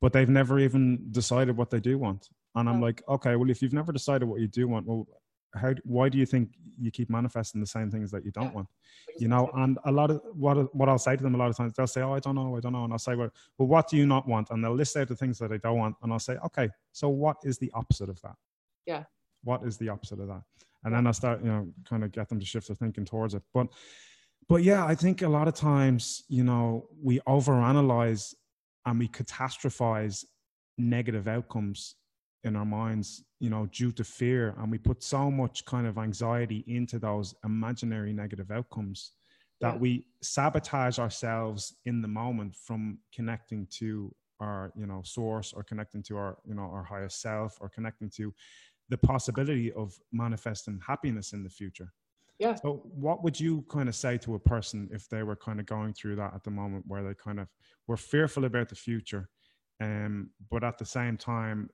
but 0.00 0.14
they've 0.14 0.30
never 0.30 0.58
even 0.60 1.08
decided 1.10 1.58
what 1.58 1.68
they 1.68 1.80
do 1.80 1.98
want. 1.98 2.30
And 2.54 2.70
I'm 2.70 2.80
like, 2.80 3.02
okay, 3.06 3.36
well, 3.36 3.50
if 3.50 3.60
you've 3.60 3.74
never 3.74 3.92
decided 3.92 4.26
what 4.26 4.40
you 4.40 4.48
do 4.48 4.66
want, 4.66 4.86
well, 4.86 5.06
how 5.54 5.74
why 5.84 6.08
do 6.08 6.18
you 6.18 6.26
think 6.26 6.50
you 6.78 6.90
keep 6.90 7.10
manifesting 7.10 7.60
the 7.60 7.66
same 7.66 7.90
things 7.90 8.10
that 8.10 8.24
you 8.24 8.30
don't 8.30 8.44
yeah. 8.44 8.52
want? 8.52 8.68
You 9.18 9.28
know 9.28 9.50
and 9.54 9.78
a 9.84 9.92
lot 9.92 10.10
of 10.10 10.22
what 10.34 10.74
what 10.74 10.88
i'll 10.88 10.98
say 10.98 11.16
to 11.16 11.22
them 11.22 11.34
a 11.34 11.38
lot 11.38 11.50
of 11.50 11.56
times 11.56 11.74
they'll 11.74 11.86
say 11.86 12.00
oh 12.00 12.14
i 12.14 12.20
don't 12.20 12.34
know 12.34 12.56
i 12.56 12.60
don't 12.60 12.72
know 12.72 12.84
and 12.84 12.92
i'll 12.92 12.98
say 12.98 13.14
well, 13.14 13.30
well 13.58 13.68
what 13.68 13.88
do 13.88 13.96
you 13.96 14.06
not 14.06 14.26
want? 14.26 14.48
And 14.50 14.64
they'll 14.64 14.74
list 14.74 14.96
out 14.96 15.08
the 15.08 15.16
things 15.16 15.38
that 15.38 15.50
they 15.50 15.58
don't 15.58 15.78
want 15.78 15.96
and 16.02 16.12
i'll 16.12 16.18
say 16.18 16.36
okay 16.44 16.70
so 16.92 17.08
what 17.08 17.36
is 17.44 17.58
the 17.58 17.70
opposite 17.74 18.08
of 18.08 18.20
that? 18.22 18.36
Yeah. 18.86 19.04
What 19.44 19.64
is 19.64 19.76
the 19.76 19.88
opposite 19.88 20.20
of 20.20 20.28
that? 20.28 20.42
And 20.84 20.94
then 20.94 21.06
i 21.06 21.10
start 21.10 21.42
you 21.42 21.48
know 21.48 21.68
kind 21.88 22.04
of 22.04 22.12
get 22.12 22.28
them 22.28 22.40
to 22.40 22.46
shift 22.46 22.68
their 22.68 22.76
thinking 22.76 23.04
towards 23.04 23.34
it. 23.34 23.42
But 23.52 23.68
but 24.48 24.62
yeah 24.62 24.84
i 24.84 24.94
think 24.94 25.22
a 25.22 25.28
lot 25.28 25.48
of 25.48 25.54
times 25.54 26.24
you 26.28 26.44
know 26.44 26.88
we 27.00 27.20
overanalyze 27.20 28.34
and 28.86 28.98
we 28.98 29.08
catastrophize 29.08 30.24
negative 30.78 31.28
outcomes 31.28 31.96
in 32.44 32.56
our 32.56 32.64
minds 32.64 33.24
you 33.38 33.50
know 33.50 33.68
due 33.72 33.92
to 33.92 34.04
fear 34.04 34.54
and 34.58 34.70
we 34.70 34.78
put 34.78 35.02
so 35.02 35.30
much 35.30 35.64
kind 35.64 35.86
of 35.86 35.98
anxiety 35.98 36.64
into 36.66 36.98
those 36.98 37.34
imaginary 37.44 38.12
negative 38.12 38.50
outcomes 38.50 39.12
that 39.60 39.74
yeah. 39.74 39.80
we 39.80 40.06
sabotage 40.22 40.98
ourselves 40.98 41.76
in 41.84 42.02
the 42.02 42.08
moment 42.08 42.54
from 42.54 42.98
connecting 43.14 43.66
to 43.70 44.12
our 44.40 44.72
you 44.76 44.86
know 44.86 45.00
source 45.04 45.52
or 45.52 45.62
connecting 45.62 46.02
to 46.02 46.16
our 46.16 46.38
you 46.44 46.54
know 46.54 46.68
our 46.72 46.82
higher 46.82 47.08
self 47.08 47.56
or 47.60 47.68
connecting 47.68 48.10
to 48.10 48.34
the 48.88 48.98
possibility 48.98 49.72
of 49.72 49.94
manifesting 50.12 50.80
happiness 50.84 51.32
in 51.32 51.44
the 51.44 51.50
future 51.50 51.92
yeah 52.38 52.54
so 52.56 52.82
what 52.84 53.22
would 53.22 53.38
you 53.38 53.64
kind 53.70 53.88
of 53.88 53.94
say 53.94 54.18
to 54.18 54.34
a 54.34 54.38
person 54.38 54.88
if 54.92 55.08
they 55.08 55.22
were 55.22 55.36
kind 55.36 55.60
of 55.60 55.66
going 55.66 55.92
through 55.92 56.16
that 56.16 56.34
at 56.34 56.42
the 56.42 56.50
moment 56.50 56.84
where 56.88 57.04
they 57.04 57.14
kind 57.14 57.38
of 57.38 57.46
were 57.86 57.96
fearful 57.96 58.44
about 58.44 58.68
the 58.68 58.74
future 58.74 59.28
um, 59.80 60.30
but 60.50 60.62
at 60.62 60.78
the 60.78 60.84
same 60.84 61.16
time 61.16 61.68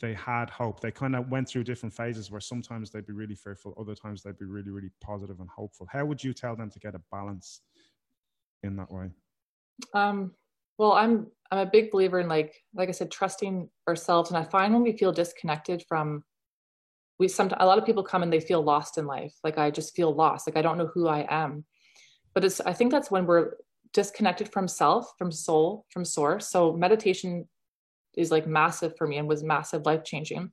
they 0.00 0.14
had 0.14 0.50
hope. 0.50 0.80
They 0.80 0.90
kind 0.90 1.16
of 1.16 1.28
went 1.28 1.48
through 1.48 1.64
different 1.64 1.94
phases 1.94 2.30
where 2.30 2.40
sometimes 2.40 2.90
they'd 2.90 3.06
be 3.06 3.12
really 3.12 3.34
fearful, 3.34 3.74
other 3.78 3.94
times 3.94 4.22
they'd 4.22 4.38
be 4.38 4.44
really, 4.44 4.70
really 4.70 4.90
positive 5.00 5.40
and 5.40 5.48
hopeful. 5.48 5.86
How 5.90 6.04
would 6.04 6.22
you 6.22 6.32
tell 6.32 6.56
them 6.56 6.70
to 6.70 6.78
get 6.78 6.94
a 6.94 7.00
balance 7.10 7.62
in 8.62 8.76
that 8.76 8.90
way? 8.90 9.10
Um, 9.94 10.32
well, 10.78 10.92
I'm 10.92 11.26
I'm 11.50 11.58
a 11.58 11.70
big 11.70 11.90
believer 11.90 12.20
in 12.20 12.28
like 12.28 12.54
like 12.74 12.88
I 12.88 12.92
said, 12.92 13.10
trusting 13.10 13.68
ourselves. 13.88 14.30
And 14.30 14.38
I 14.38 14.44
find 14.44 14.72
when 14.72 14.82
we 14.82 14.96
feel 14.96 15.12
disconnected 15.12 15.84
from 15.88 16.24
we 17.18 17.26
sometimes 17.26 17.60
a 17.60 17.66
lot 17.66 17.78
of 17.78 17.86
people 17.86 18.02
come 18.04 18.22
and 18.22 18.32
they 18.32 18.40
feel 18.40 18.62
lost 18.62 18.98
in 18.98 19.06
life. 19.06 19.34
Like 19.42 19.58
I 19.58 19.70
just 19.70 19.94
feel 19.96 20.14
lost. 20.14 20.46
Like 20.46 20.56
I 20.56 20.62
don't 20.62 20.78
know 20.78 20.90
who 20.94 21.08
I 21.08 21.26
am. 21.28 21.64
But 22.34 22.44
it's 22.44 22.60
I 22.60 22.72
think 22.72 22.92
that's 22.92 23.10
when 23.10 23.26
we're 23.26 23.54
disconnected 23.92 24.52
from 24.52 24.68
self, 24.68 25.12
from 25.18 25.32
soul, 25.32 25.86
from 25.90 26.04
source. 26.04 26.48
So 26.48 26.72
meditation 26.72 27.48
is 28.16 28.30
like 28.30 28.46
massive 28.46 28.96
for 28.96 29.06
me 29.06 29.18
and 29.18 29.28
was 29.28 29.42
massive 29.42 29.86
life 29.86 30.04
changing. 30.04 30.50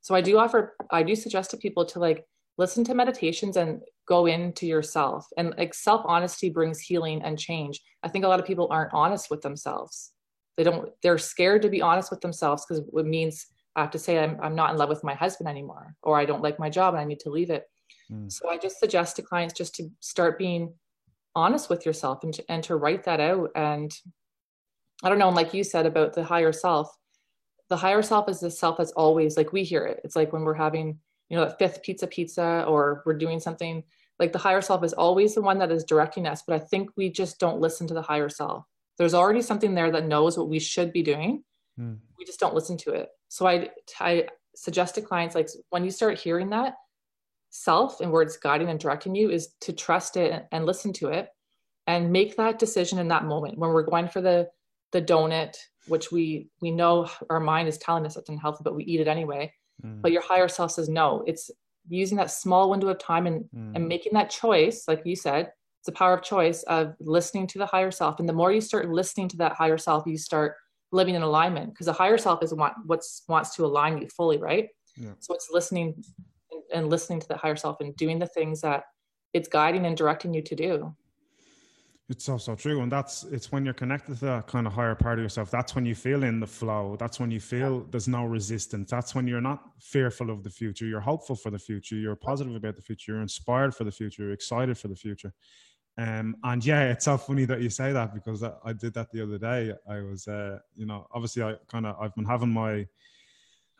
So 0.00 0.14
I 0.14 0.20
do 0.20 0.38
offer, 0.38 0.74
I 0.90 1.02
do 1.02 1.14
suggest 1.14 1.50
to 1.52 1.56
people 1.56 1.84
to 1.86 1.98
like 1.98 2.24
listen 2.58 2.84
to 2.84 2.94
meditations 2.94 3.56
and 3.56 3.80
go 4.06 4.26
into 4.26 4.66
yourself. 4.66 5.26
And 5.36 5.54
like 5.56 5.74
self 5.74 6.02
honesty 6.04 6.50
brings 6.50 6.80
healing 6.80 7.22
and 7.22 7.38
change. 7.38 7.80
I 8.02 8.08
think 8.08 8.24
a 8.24 8.28
lot 8.28 8.40
of 8.40 8.46
people 8.46 8.68
aren't 8.70 8.92
honest 8.92 9.30
with 9.30 9.42
themselves. 9.42 10.12
They 10.56 10.62
don't, 10.62 10.90
they're 11.02 11.18
scared 11.18 11.62
to 11.62 11.68
be 11.68 11.82
honest 11.82 12.10
with 12.10 12.20
themselves 12.20 12.64
because 12.64 12.84
it 12.86 13.06
means 13.06 13.46
I 13.76 13.80
have 13.80 13.90
to 13.90 13.98
say 13.98 14.18
I'm, 14.18 14.38
I'm 14.40 14.54
not 14.54 14.70
in 14.70 14.76
love 14.76 14.88
with 14.88 15.02
my 15.02 15.14
husband 15.14 15.48
anymore, 15.48 15.96
or 16.02 16.18
I 16.18 16.24
don't 16.24 16.42
like 16.42 16.60
my 16.60 16.70
job 16.70 16.94
and 16.94 17.00
I 17.00 17.04
need 17.04 17.20
to 17.20 17.30
leave 17.30 17.50
it. 17.50 17.64
Mm. 18.10 18.30
So 18.30 18.48
I 18.48 18.56
just 18.56 18.78
suggest 18.78 19.16
to 19.16 19.22
clients 19.22 19.54
just 19.54 19.74
to 19.76 19.88
start 20.00 20.38
being 20.38 20.72
honest 21.34 21.68
with 21.68 21.84
yourself 21.84 22.22
and 22.22 22.32
to, 22.34 22.44
and 22.48 22.62
to 22.64 22.76
write 22.76 23.04
that 23.04 23.20
out. 23.20 23.50
And 23.56 23.92
I 25.02 25.08
don't 25.08 25.18
know, 25.18 25.28
and 25.28 25.36
like 25.36 25.54
you 25.54 25.64
said 25.64 25.86
about 25.86 26.14
the 26.14 26.24
higher 26.24 26.52
self, 26.52 26.96
the 27.68 27.76
higher 27.76 28.02
self 28.02 28.28
is 28.28 28.40
the 28.40 28.50
self 28.50 28.76
that's 28.78 28.92
always 28.92 29.36
like 29.36 29.52
we 29.52 29.64
hear 29.64 29.84
it. 29.84 30.00
It's 30.04 30.16
like 30.16 30.32
when 30.32 30.42
we're 30.42 30.54
having, 30.54 30.98
you 31.28 31.36
know, 31.36 31.44
that 31.44 31.58
fifth 31.58 31.82
pizza 31.82 32.06
pizza 32.06 32.64
or 32.68 33.02
we're 33.04 33.18
doing 33.18 33.40
something 33.40 33.82
like 34.18 34.32
the 34.32 34.38
higher 34.38 34.60
self 34.60 34.84
is 34.84 34.92
always 34.92 35.34
the 35.34 35.42
one 35.42 35.58
that 35.58 35.72
is 35.72 35.84
directing 35.84 36.26
us. 36.26 36.42
But 36.46 36.60
I 36.60 36.64
think 36.64 36.90
we 36.96 37.10
just 37.10 37.40
don't 37.40 37.60
listen 37.60 37.86
to 37.88 37.94
the 37.94 38.02
higher 38.02 38.28
self. 38.28 38.64
There's 38.98 39.14
already 39.14 39.42
something 39.42 39.74
there 39.74 39.90
that 39.90 40.06
knows 40.06 40.38
what 40.38 40.48
we 40.48 40.60
should 40.60 40.92
be 40.92 41.02
doing. 41.02 41.42
Mm. 41.78 41.98
We 42.18 42.24
just 42.24 42.38
don't 42.38 42.54
listen 42.54 42.76
to 42.78 42.92
it. 42.92 43.08
So 43.28 43.46
I, 43.46 43.70
I 43.98 44.28
suggest 44.54 44.94
to 44.94 45.02
clients 45.02 45.34
like 45.34 45.48
when 45.70 45.84
you 45.84 45.90
start 45.90 46.18
hearing 46.18 46.50
that 46.50 46.74
self 47.50 48.00
and 48.00 48.12
where 48.12 48.22
it's 48.22 48.36
guiding 48.36 48.68
and 48.68 48.78
directing 48.78 49.14
you 49.14 49.30
is 49.30 49.54
to 49.62 49.72
trust 49.72 50.16
it 50.16 50.46
and 50.52 50.66
listen 50.66 50.92
to 50.92 51.08
it 51.08 51.28
and 51.86 52.12
make 52.12 52.36
that 52.36 52.58
decision 52.58 52.98
in 52.98 53.08
that 53.08 53.24
moment 53.24 53.58
when 53.58 53.70
we're 53.70 53.82
going 53.82 54.08
for 54.08 54.20
the 54.20 54.48
the 54.94 55.02
donut 55.02 55.56
which 55.88 56.10
we 56.12 56.48
we 56.62 56.70
know 56.70 57.06
our 57.28 57.40
mind 57.40 57.68
is 57.68 57.76
telling 57.76 58.06
us 58.06 58.16
it's 58.16 58.30
unhealthy 58.30 58.62
but 58.62 58.76
we 58.76 58.84
eat 58.84 59.00
it 59.00 59.08
anyway 59.08 59.52
mm. 59.84 60.00
but 60.00 60.12
your 60.12 60.22
higher 60.22 60.48
self 60.48 60.70
says 60.70 60.88
no 60.88 61.22
it's 61.26 61.50
using 61.88 62.16
that 62.16 62.30
small 62.30 62.70
window 62.70 62.88
of 62.88 62.98
time 62.98 63.26
and 63.26 63.44
mm. 63.54 63.72
and 63.74 63.86
making 63.86 64.12
that 64.14 64.30
choice 64.30 64.84
like 64.86 65.02
you 65.04 65.16
said 65.16 65.52
it's 65.80 65.86
the 65.86 65.92
power 65.92 66.14
of 66.14 66.22
choice 66.22 66.62
of 66.62 66.94
listening 67.00 67.46
to 67.46 67.58
the 67.58 67.66
higher 67.66 67.90
self 67.90 68.20
and 68.20 68.28
the 68.28 68.32
more 68.32 68.52
you 68.52 68.60
start 68.60 68.88
listening 68.88 69.28
to 69.28 69.36
that 69.36 69.52
higher 69.52 69.76
self 69.76 70.04
you 70.06 70.16
start 70.16 70.54
living 70.92 71.16
in 71.16 71.22
alignment 71.22 71.72
because 71.72 71.86
the 71.86 71.92
higher 71.92 72.16
self 72.16 72.40
is 72.42 72.54
what 72.54 72.74
what's 72.86 73.24
wants 73.28 73.54
to 73.56 73.66
align 73.66 73.98
you 73.98 74.08
fully 74.08 74.38
right 74.38 74.68
yeah. 74.96 75.10
so 75.18 75.34
it's 75.34 75.48
listening 75.50 75.92
and, 76.52 76.62
and 76.72 76.88
listening 76.88 77.18
to 77.18 77.26
the 77.26 77.36
higher 77.36 77.56
self 77.56 77.80
and 77.80 77.96
doing 77.96 78.20
the 78.20 78.28
things 78.28 78.60
that 78.60 78.84
it's 79.32 79.48
guiding 79.48 79.86
and 79.86 79.96
directing 79.96 80.32
you 80.32 80.40
to 80.40 80.54
do 80.54 80.94
it's 82.10 82.24
so 82.24 82.36
so 82.36 82.54
true, 82.54 82.82
and 82.82 82.92
that's 82.92 83.24
it's 83.24 83.50
when 83.50 83.64
you're 83.64 83.72
connected 83.72 84.18
to 84.18 84.24
that 84.26 84.46
kind 84.46 84.66
of 84.66 84.74
higher 84.74 84.94
part 84.94 85.18
of 85.18 85.22
yourself. 85.22 85.50
That's 85.50 85.74
when 85.74 85.86
you 85.86 85.94
feel 85.94 86.22
in 86.22 86.38
the 86.38 86.46
flow. 86.46 86.96
That's 86.98 87.18
when 87.18 87.30
you 87.30 87.40
feel 87.40 87.86
there's 87.90 88.08
no 88.08 88.26
resistance. 88.26 88.90
That's 88.90 89.14
when 89.14 89.26
you're 89.26 89.40
not 89.40 89.62
fearful 89.80 90.30
of 90.30 90.42
the 90.42 90.50
future. 90.50 90.84
You're 90.84 91.00
hopeful 91.00 91.34
for 91.34 91.50
the 91.50 91.58
future. 91.58 91.96
You're 91.96 92.16
positive 92.16 92.54
about 92.54 92.76
the 92.76 92.82
future. 92.82 93.12
You're 93.12 93.22
inspired 93.22 93.74
for 93.74 93.84
the 93.84 93.92
future. 93.92 94.24
You're 94.24 94.32
excited 94.32 94.76
for 94.76 94.88
the 94.88 94.96
future. 94.96 95.32
Um, 95.96 96.36
and 96.42 96.64
yeah, 96.64 96.90
it's 96.90 97.06
so 97.06 97.16
funny 97.16 97.46
that 97.46 97.62
you 97.62 97.70
say 97.70 97.92
that 97.92 98.12
because 98.12 98.42
I, 98.42 98.52
I 98.64 98.72
did 98.74 98.92
that 98.94 99.10
the 99.10 99.22
other 99.22 99.38
day. 99.38 99.72
I 99.88 100.00
was, 100.00 100.28
uh, 100.28 100.58
you 100.74 100.86
know, 100.86 101.06
obviously 101.12 101.42
I 101.42 101.54
kind 101.68 101.86
of 101.86 101.96
I've 101.98 102.14
been 102.14 102.26
having 102.26 102.50
my 102.50 102.86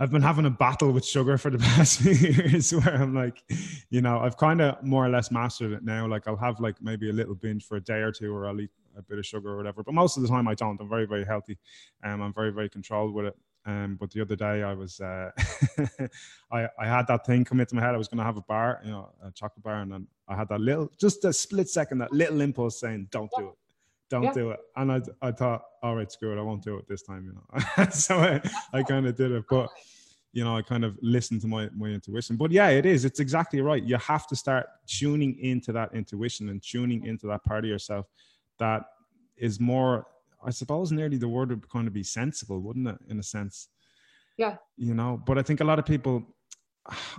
I've 0.01 0.11
been 0.11 0.23
having 0.23 0.45
a 0.45 0.51
battle 0.51 0.91
with 0.91 1.05
sugar 1.05 1.39
for 1.39 1.51
the 1.51 1.59
past 1.77 2.01
few 2.01 2.13
years 2.13 2.75
where 2.75 2.95
I'm 2.95 3.15
like, 3.15 3.43
you 3.91 4.01
know, 4.01 4.19
I've 4.19 4.37
kind 4.37 4.61
of 4.61 4.83
more 4.83 5.07
or 5.07 5.09
less 5.09 5.31
mastered 5.31 5.73
it 5.73 5.85
now. 5.85 6.07
Like 6.07 6.27
I'll 6.27 6.37
have 6.37 6.59
like 6.61 6.83
maybe 6.83 7.11
a 7.11 7.13
little 7.13 7.35
binge 7.35 7.65
for 7.65 7.77
a 7.77 7.81
day 7.81 8.01
or 8.01 8.11
two 8.11 8.35
or 8.35 8.49
I'll 8.49 8.61
eat 8.61 8.71
a 8.97 9.03
bit 9.03 9.19
of 9.19 9.27
sugar 9.27 9.51
or 9.51 9.57
whatever. 9.57 9.83
But 9.83 9.95
most 9.95 10.17
of 10.17 10.23
the 10.23 10.29
time 10.29 10.49
I 10.49 10.55
don't. 10.55 10.81
I'm 10.81 10.89
very, 10.89 11.07
very 11.07 11.25
healthy. 11.25 11.59
Um, 12.03 12.23
I'm 12.23 12.33
very, 12.33 12.51
very 12.51 12.69
controlled 12.69 13.15
with 13.15 13.27
it. 13.27 13.37
Um, 13.67 13.97
but 13.99 14.11
the 14.11 14.21
other 14.21 14.37
day 14.37 14.63
I 14.63 14.75
was, 14.75 15.01
uh, 15.01 15.31
I, 16.53 16.69
I 16.79 16.87
had 16.87 17.07
that 17.07 17.25
thing 17.25 17.45
come 17.45 17.61
into 17.61 17.75
my 17.77 17.81
head. 17.81 17.95
I 17.95 17.99
was 17.99 18.09
going 18.09 18.19
to 18.19 18.25
have 18.25 18.37
a 18.37 18.43
bar, 18.43 18.81
you 18.85 18.91
know, 18.91 19.11
a 19.25 19.31
chocolate 19.31 19.63
bar. 19.63 19.81
And 19.81 19.91
then 19.91 20.07
I 20.29 20.37
had 20.37 20.49
that 20.49 20.61
little, 20.61 20.91
just 20.99 21.25
a 21.25 21.33
split 21.33 21.69
second, 21.69 21.99
that 21.99 22.13
little 22.13 22.41
impulse 22.41 22.79
saying, 22.79 23.09
don't 23.11 23.31
do 23.39 23.49
it 23.49 23.55
don't 24.15 24.23
yeah. 24.25 24.33
do 24.33 24.51
it. 24.51 24.61
And 24.77 24.93
I, 24.93 25.01
I 25.21 25.33
thought, 25.33 25.63
all 25.83 25.97
right, 25.97 26.11
screw 26.11 26.33
it, 26.33 26.39
I 26.39 26.43
won't 26.43 26.63
do 26.63 26.79
it 26.79 26.87
this 26.89 27.03
time, 27.03 27.25
you 27.27 27.33
know. 27.35 27.85
so 27.91 28.17
I, 28.17 28.41
I 28.73 28.85
kind 28.85 29.09
of 29.09 29.17
did 29.17 29.33
it, 29.33 29.45
but 29.51 29.69
you 30.33 30.45
know, 30.45 30.57
I 30.57 30.63
kind 30.63 30.85
of 30.85 30.97
listened 31.03 31.41
to 31.43 31.49
my 31.49 31.69
my 31.77 31.89
intuition. 31.89 32.37
But 32.37 32.51
yeah, 32.53 32.69
it 32.69 32.87
is. 32.87 33.05
It's 33.05 33.21
exactly 33.21 33.61
right. 33.61 33.83
You 33.83 33.97
have 33.97 34.27
to 34.29 34.37
start 34.37 34.67
tuning 34.87 35.39
into 35.41 35.73
that 35.73 35.95
intuition 35.95 36.49
and 36.49 36.63
tuning 36.63 37.05
into 37.07 37.27
that 37.27 37.43
part 37.45 37.65
of 37.65 37.71
yourself 37.71 38.07
that 38.59 38.85
is 39.37 39.59
more. 39.59 40.07
I 40.47 40.51
suppose 40.51 40.93
nearly 40.93 41.17
the 41.17 41.29
word 41.29 41.51
would 41.51 41.69
kind 41.69 41.89
of 41.89 41.95
be 41.95 42.03
sensible, 42.03 42.61
wouldn't 42.61 42.87
it? 42.87 42.99
In 43.09 43.19
a 43.19 43.23
sense. 43.23 43.69
Yeah. 44.37 44.57
You 44.77 44.95
know, 44.95 45.21
but 45.27 45.39
I 45.39 45.43
think 45.43 45.61
a 45.61 45.65
lot 45.65 45.79
of 45.79 45.87
people, 45.87 46.23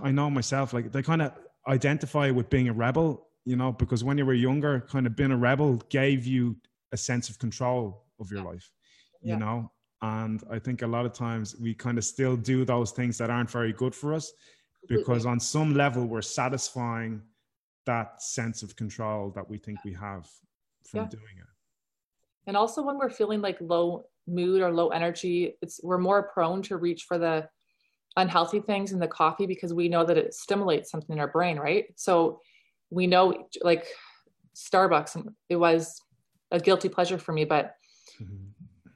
I 0.00 0.12
know 0.12 0.30
myself, 0.30 0.72
like 0.72 0.92
they 0.92 1.02
kind 1.02 1.22
of 1.22 1.32
identify 1.66 2.30
with 2.30 2.48
being 2.50 2.68
a 2.68 2.72
rebel 2.72 3.26
you 3.46 3.54
know, 3.54 3.72
because 3.72 4.02
when 4.02 4.18
you 4.18 4.26
were 4.26 4.34
younger, 4.34 4.80
kind 4.80 5.06
of 5.06 5.14
being 5.16 5.30
a 5.30 5.36
rebel 5.36 5.76
gave 5.88 6.26
you 6.26 6.56
a 6.92 6.96
sense 6.96 7.28
of 7.28 7.38
control 7.38 8.04
of 8.20 8.30
your 8.30 8.42
life, 8.42 8.70
you 9.22 9.32
yeah. 9.32 9.38
know? 9.38 9.70
And 10.02 10.42
I 10.50 10.58
think 10.58 10.82
a 10.82 10.86
lot 10.86 11.06
of 11.06 11.12
times 11.12 11.56
we 11.58 11.74
kind 11.74 11.98
of 11.98 12.04
still 12.04 12.36
do 12.36 12.64
those 12.64 12.92
things 12.92 13.16
that 13.18 13.30
aren't 13.30 13.50
very 13.50 13.72
good 13.72 13.94
for 13.94 14.14
us 14.14 14.32
because 14.88 15.26
on 15.26 15.40
some 15.40 15.74
level 15.74 16.06
we're 16.06 16.22
satisfying 16.22 17.22
that 17.86 18.22
sense 18.22 18.62
of 18.62 18.76
control 18.76 19.32
that 19.34 19.48
we 19.48 19.58
think 19.58 19.78
we 19.84 19.92
have 19.94 20.28
from 20.84 21.00
yeah. 21.00 21.08
doing 21.08 21.38
it. 21.38 21.46
And 22.46 22.56
also 22.56 22.82
when 22.82 22.98
we're 22.98 23.10
feeling 23.10 23.40
like 23.40 23.58
low 23.60 24.04
mood 24.28 24.60
or 24.60 24.72
low 24.72 24.88
energy, 24.88 25.54
it's 25.62 25.80
we're 25.82 25.98
more 25.98 26.24
prone 26.24 26.62
to 26.62 26.76
reach 26.76 27.04
for 27.04 27.18
the 27.18 27.48
unhealthy 28.16 28.60
things 28.60 28.92
in 28.92 28.98
the 28.98 29.08
coffee 29.08 29.46
because 29.46 29.74
we 29.74 29.88
know 29.88 30.04
that 30.04 30.16
it 30.16 30.34
stimulates 30.34 30.90
something 30.90 31.14
in 31.16 31.20
our 31.20 31.28
brain, 31.28 31.58
right? 31.58 31.86
So 31.96 32.40
we 32.90 33.06
know 33.06 33.48
like 33.62 33.86
Starbucks, 34.54 35.26
it 35.48 35.56
was 35.56 36.00
a 36.50 36.60
guilty 36.60 36.88
pleasure 36.88 37.18
for 37.18 37.32
me, 37.32 37.44
but 37.44 37.74
mm-hmm. 38.20 38.34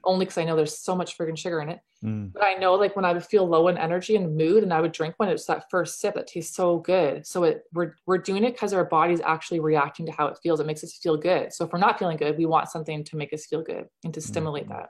only 0.04 0.24
because 0.24 0.38
I 0.38 0.44
know 0.44 0.56
there's 0.56 0.78
so 0.78 0.94
much 0.94 1.16
friggin' 1.16 1.38
sugar 1.38 1.60
in 1.60 1.68
it. 1.68 1.80
Mm. 2.04 2.32
But 2.32 2.44
I 2.44 2.54
know 2.54 2.74
like 2.74 2.96
when 2.96 3.04
I 3.04 3.12
would 3.12 3.24
feel 3.24 3.46
low 3.46 3.68
in 3.68 3.76
energy 3.76 4.16
and 4.16 4.36
mood 4.36 4.62
and 4.62 4.72
I 4.72 4.80
would 4.80 4.92
drink 4.92 5.14
one, 5.18 5.28
it's 5.28 5.44
that 5.46 5.70
first 5.70 6.00
sip 6.00 6.14
that 6.14 6.26
tastes 6.26 6.56
so 6.56 6.78
good. 6.78 7.26
So 7.26 7.44
it 7.44 7.64
we're 7.74 7.94
we're 8.06 8.18
doing 8.18 8.44
it 8.44 8.52
because 8.52 8.72
our 8.72 8.86
body's 8.86 9.20
actually 9.20 9.60
reacting 9.60 10.06
to 10.06 10.12
how 10.12 10.26
it 10.28 10.38
feels. 10.42 10.60
It 10.60 10.66
makes 10.66 10.82
us 10.82 10.96
feel 10.96 11.18
good. 11.18 11.52
So 11.52 11.66
if 11.66 11.72
we're 11.72 11.78
not 11.78 11.98
feeling 11.98 12.16
good, 12.16 12.38
we 12.38 12.46
want 12.46 12.70
something 12.70 13.04
to 13.04 13.16
make 13.16 13.34
us 13.34 13.44
feel 13.44 13.62
good 13.62 13.86
and 14.02 14.14
to 14.14 14.20
stimulate 14.20 14.66
mm. 14.66 14.70
that. 14.70 14.88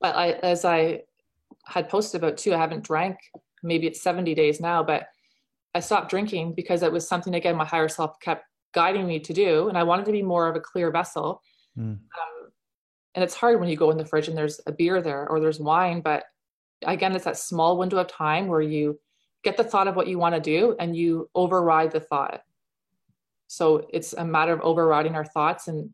But 0.00 0.14
I 0.14 0.32
as 0.32 0.66
I 0.66 1.02
had 1.64 1.88
posted 1.88 2.22
about 2.22 2.36
too, 2.36 2.54
I 2.54 2.58
haven't 2.58 2.84
drank 2.84 3.16
maybe 3.62 3.86
it's 3.86 4.00
70 4.00 4.34
days 4.34 4.60
now, 4.60 4.82
but 4.82 5.06
I 5.74 5.80
stopped 5.80 6.10
drinking 6.10 6.54
because 6.54 6.82
it 6.82 6.92
was 6.92 7.06
something 7.06 7.34
again 7.34 7.56
my 7.56 7.64
higher 7.64 7.88
self 7.88 8.18
kept 8.20 8.44
guiding 8.72 9.06
me 9.06 9.18
to 9.20 9.32
do, 9.32 9.68
and 9.68 9.78
I 9.78 9.82
wanted 9.82 10.06
to 10.06 10.12
be 10.12 10.22
more 10.22 10.48
of 10.48 10.56
a 10.56 10.60
clear 10.60 10.90
vessel. 10.90 11.42
Mm. 11.78 11.82
Um, 11.82 11.98
and 13.14 13.24
it's 13.24 13.34
hard 13.34 13.58
when 13.58 13.68
you 13.68 13.76
go 13.76 13.90
in 13.90 13.96
the 13.96 14.04
fridge 14.04 14.28
and 14.28 14.36
there's 14.36 14.60
a 14.66 14.72
beer 14.72 15.00
there 15.02 15.28
or 15.28 15.40
there's 15.40 15.60
wine, 15.60 16.00
but 16.00 16.24
again, 16.84 17.14
it's 17.14 17.24
that 17.24 17.36
small 17.36 17.78
window 17.78 17.98
of 17.98 18.06
time 18.06 18.46
where 18.46 18.60
you 18.60 19.00
get 19.42 19.56
the 19.56 19.64
thought 19.64 19.88
of 19.88 19.96
what 19.96 20.08
you 20.08 20.18
want 20.18 20.34
to 20.34 20.40
do 20.40 20.76
and 20.78 20.96
you 20.96 21.28
override 21.34 21.90
the 21.90 22.00
thought. 22.00 22.42
So 23.46 23.86
it's 23.92 24.12
a 24.12 24.24
matter 24.24 24.52
of 24.52 24.60
overriding 24.60 25.14
our 25.14 25.24
thoughts, 25.24 25.68
and 25.68 25.90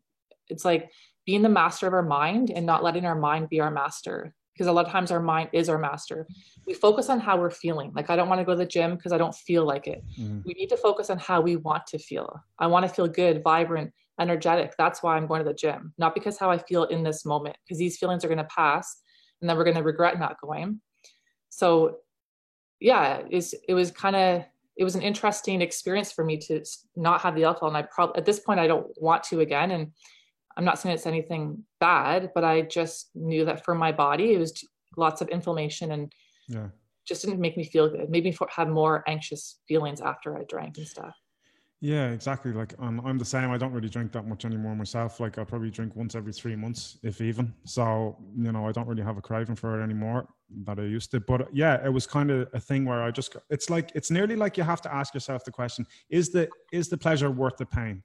it's 0.48 0.64
like 0.64 0.90
being 1.24 1.42
the 1.42 1.48
master 1.48 1.86
of 1.86 1.94
our 1.94 2.02
mind 2.02 2.50
and 2.50 2.66
not 2.66 2.82
letting 2.82 3.06
our 3.06 3.14
mind 3.14 3.48
be 3.48 3.60
our 3.60 3.70
master 3.70 4.34
because 4.54 4.68
a 4.68 4.72
lot 4.72 4.86
of 4.86 4.92
times 4.92 5.10
our 5.10 5.20
mind 5.20 5.50
is 5.52 5.68
our 5.68 5.78
master. 5.78 6.26
We 6.66 6.74
focus 6.74 7.10
on 7.10 7.18
how 7.18 7.36
we're 7.36 7.50
feeling. 7.50 7.92
Like, 7.94 8.08
I 8.08 8.16
don't 8.16 8.28
want 8.28 8.40
to 8.40 8.44
go 8.44 8.52
to 8.52 8.58
the 8.58 8.66
gym 8.66 8.94
because 8.94 9.12
I 9.12 9.18
don't 9.18 9.34
feel 9.34 9.66
like 9.66 9.88
it. 9.88 10.04
Mm-hmm. 10.18 10.40
We 10.46 10.54
need 10.54 10.68
to 10.68 10.76
focus 10.76 11.10
on 11.10 11.18
how 11.18 11.40
we 11.40 11.56
want 11.56 11.86
to 11.88 11.98
feel. 11.98 12.40
I 12.58 12.68
want 12.68 12.86
to 12.86 12.94
feel 12.94 13.08
good, 13.08 13.42
vibrant, 13.42 13.92
energetic. 14.20 14.74
That's 14.78 15.02
why 15.02 15.16
I'm 15.16 15.26
going 15.26 15.40
to 15.40 15.48
the 15.48 15.54
gym, 15.54 15.92
not 15.98 16.14
because 16.14 16.38
how 16.38 16.50
I 16.50 16.58
feel 16.58 16.84
in 16.84 17.02
this 17.02 17.24
moment, 17.24 17.56
because 17.64 17.78
these 17.78 17.98
feelings 17.98 18.24
are 18.24 18.28
going 18.28 18.38
to 18.38 18.44
pass 18.44 19.00
and 19.40 19.50
then 19.50 19.56
we're 19.56 19.64
going 19.64 19.76
to 19.76 19.82
regret 19.82 20.18
not 20.18 20.40
going. 20.40 20.80
So, 21.48 21.98
yeah, 22.80 23.22
it's, 23.28 23.54
it 23.68 23.74
was 23.74 23.90
kind 23.90 24.14
of, 24.14 24.44
it 24.76 24.84
was 24.84 24.94
an 24.94 25.02
interesting 25.02 25.60
experience 25.62 26.12
for 26.12 26.24
me 26.24 26.36
to 26.38 26.64
not 26.96 27.20
have 27.20 27.34
the 27.34 27.44
alcohol. 27.44 27.68
And 27.68 27.76
I 27.76 27.82
probably, 27.82 28.18
at 28.18 28.24
this 28.24 28.40
point, 28.40 28.60
I 28.60 28.66
don't 28.66 28.86
want 28.96 29.24
to 29.24 29.40
again. 29.40 29.70
And 29.72 29.92
I'm 30.56 30.64
not 30.64 30.78
saying 30.78 30.94
it's 30.94 31.06
anything 31.06 31.64
bad, 31.80 32.30
but 32.34 32.44
I 32.44 32.62
just 32.62 33.10
knew 33.14 33.44
that 33.44 33.64
for 33.64 33.74
my 33.74 33.92
body, 33.92 34.34
it 34.34 34.38
was 34.38 34.64
lots 34.96 35.20
of 35.20 35.28
inflammation 35.28 35.92
and 35.92 36.12
yeah. 36.48 36.68
just 37.06 37.22
didn't 37.22 37.40
make 37.40 37.56
me 37.56 37.64
feel 37.64 37.88
good. 37.88 38.00
It 38.00 38.10
made 38.10 38.24
me 38.24 38.36
have 38.50 38.68
more 38.68 39.02
anxious 39.08 39.60
feelings 39.66 40.00
after 40.00 40.38
I 40.38 40.44
drank 40.44 40.78
and 40.78 40.86
stuff. 40.86 41.14
Yeah, 41.84 42.12
exactly. 42.12 42.50
Like 42.50 42.72
I'm, 42.78 42.98
I'm 43.00 43.18
the 43.18 43.26
same. 43.26 43.50
I 43.50 43.58
don't 43.58 43.72
really 43.72 43.90
drink 43.90 44.10
that 44.12 44.26
much 44.26 44.46
anymore 44.46 44.74
myself. 44.74 45.20
Like 45.20 45.36
I 45.36 45.44
probably 45.44 45.70
drink 45.70 45.94
once 45.94 46.14
every 46.14 46.32
three 46.32 46.56
months, 46.56 46.96
if 47.02 47.20
even. 47.20 47.52
So 47.64 48.16
you 48.38 48.52
know, 48.52 48.66
I 48.66 48.72
don't 48.72 48.88
really 48.88 49.02
have 49.02 49.18
a 49.18 49.20
craving 49.20 49.56
for 49.56 49.78
it 49.78 49.84
anymore 49.84 50.26
that 50.64 50.78
I 50.78 50.84
used 50.84 51.10
to. 51.10 51.20
But 51.20 51.42
uh, 51.42 51.44
yeah, 51.52 51.84
it 51.84 51.92
was 51.92 52.06
kind 52.06 52.30
of 52.30 52.48
a 52.54 52.60
thing 52.60 52.86
where 52.86 53.02
I 53.02 53.10
just. 53.10 53.36
It's 53.50 53.68
like 53.68 53.92
it's 53.94 54.10
nearly 54.10 54.34
like 54.34 54.56
you 54.56 54.62
have 54.62 54.80
to 54.80 54.94
ask 54.94 55.12
yourself 55.12 55.44
the 55.44 55.50
question: 55.50 55.86
Is 56.08 56.30
the 56.30 56.48
is 56.72 56.88
the 56.88 56.96
pleasure 56.96 57.30
worth 57.30 57.58
the 57.58 57.66
pain? 57.66 58.02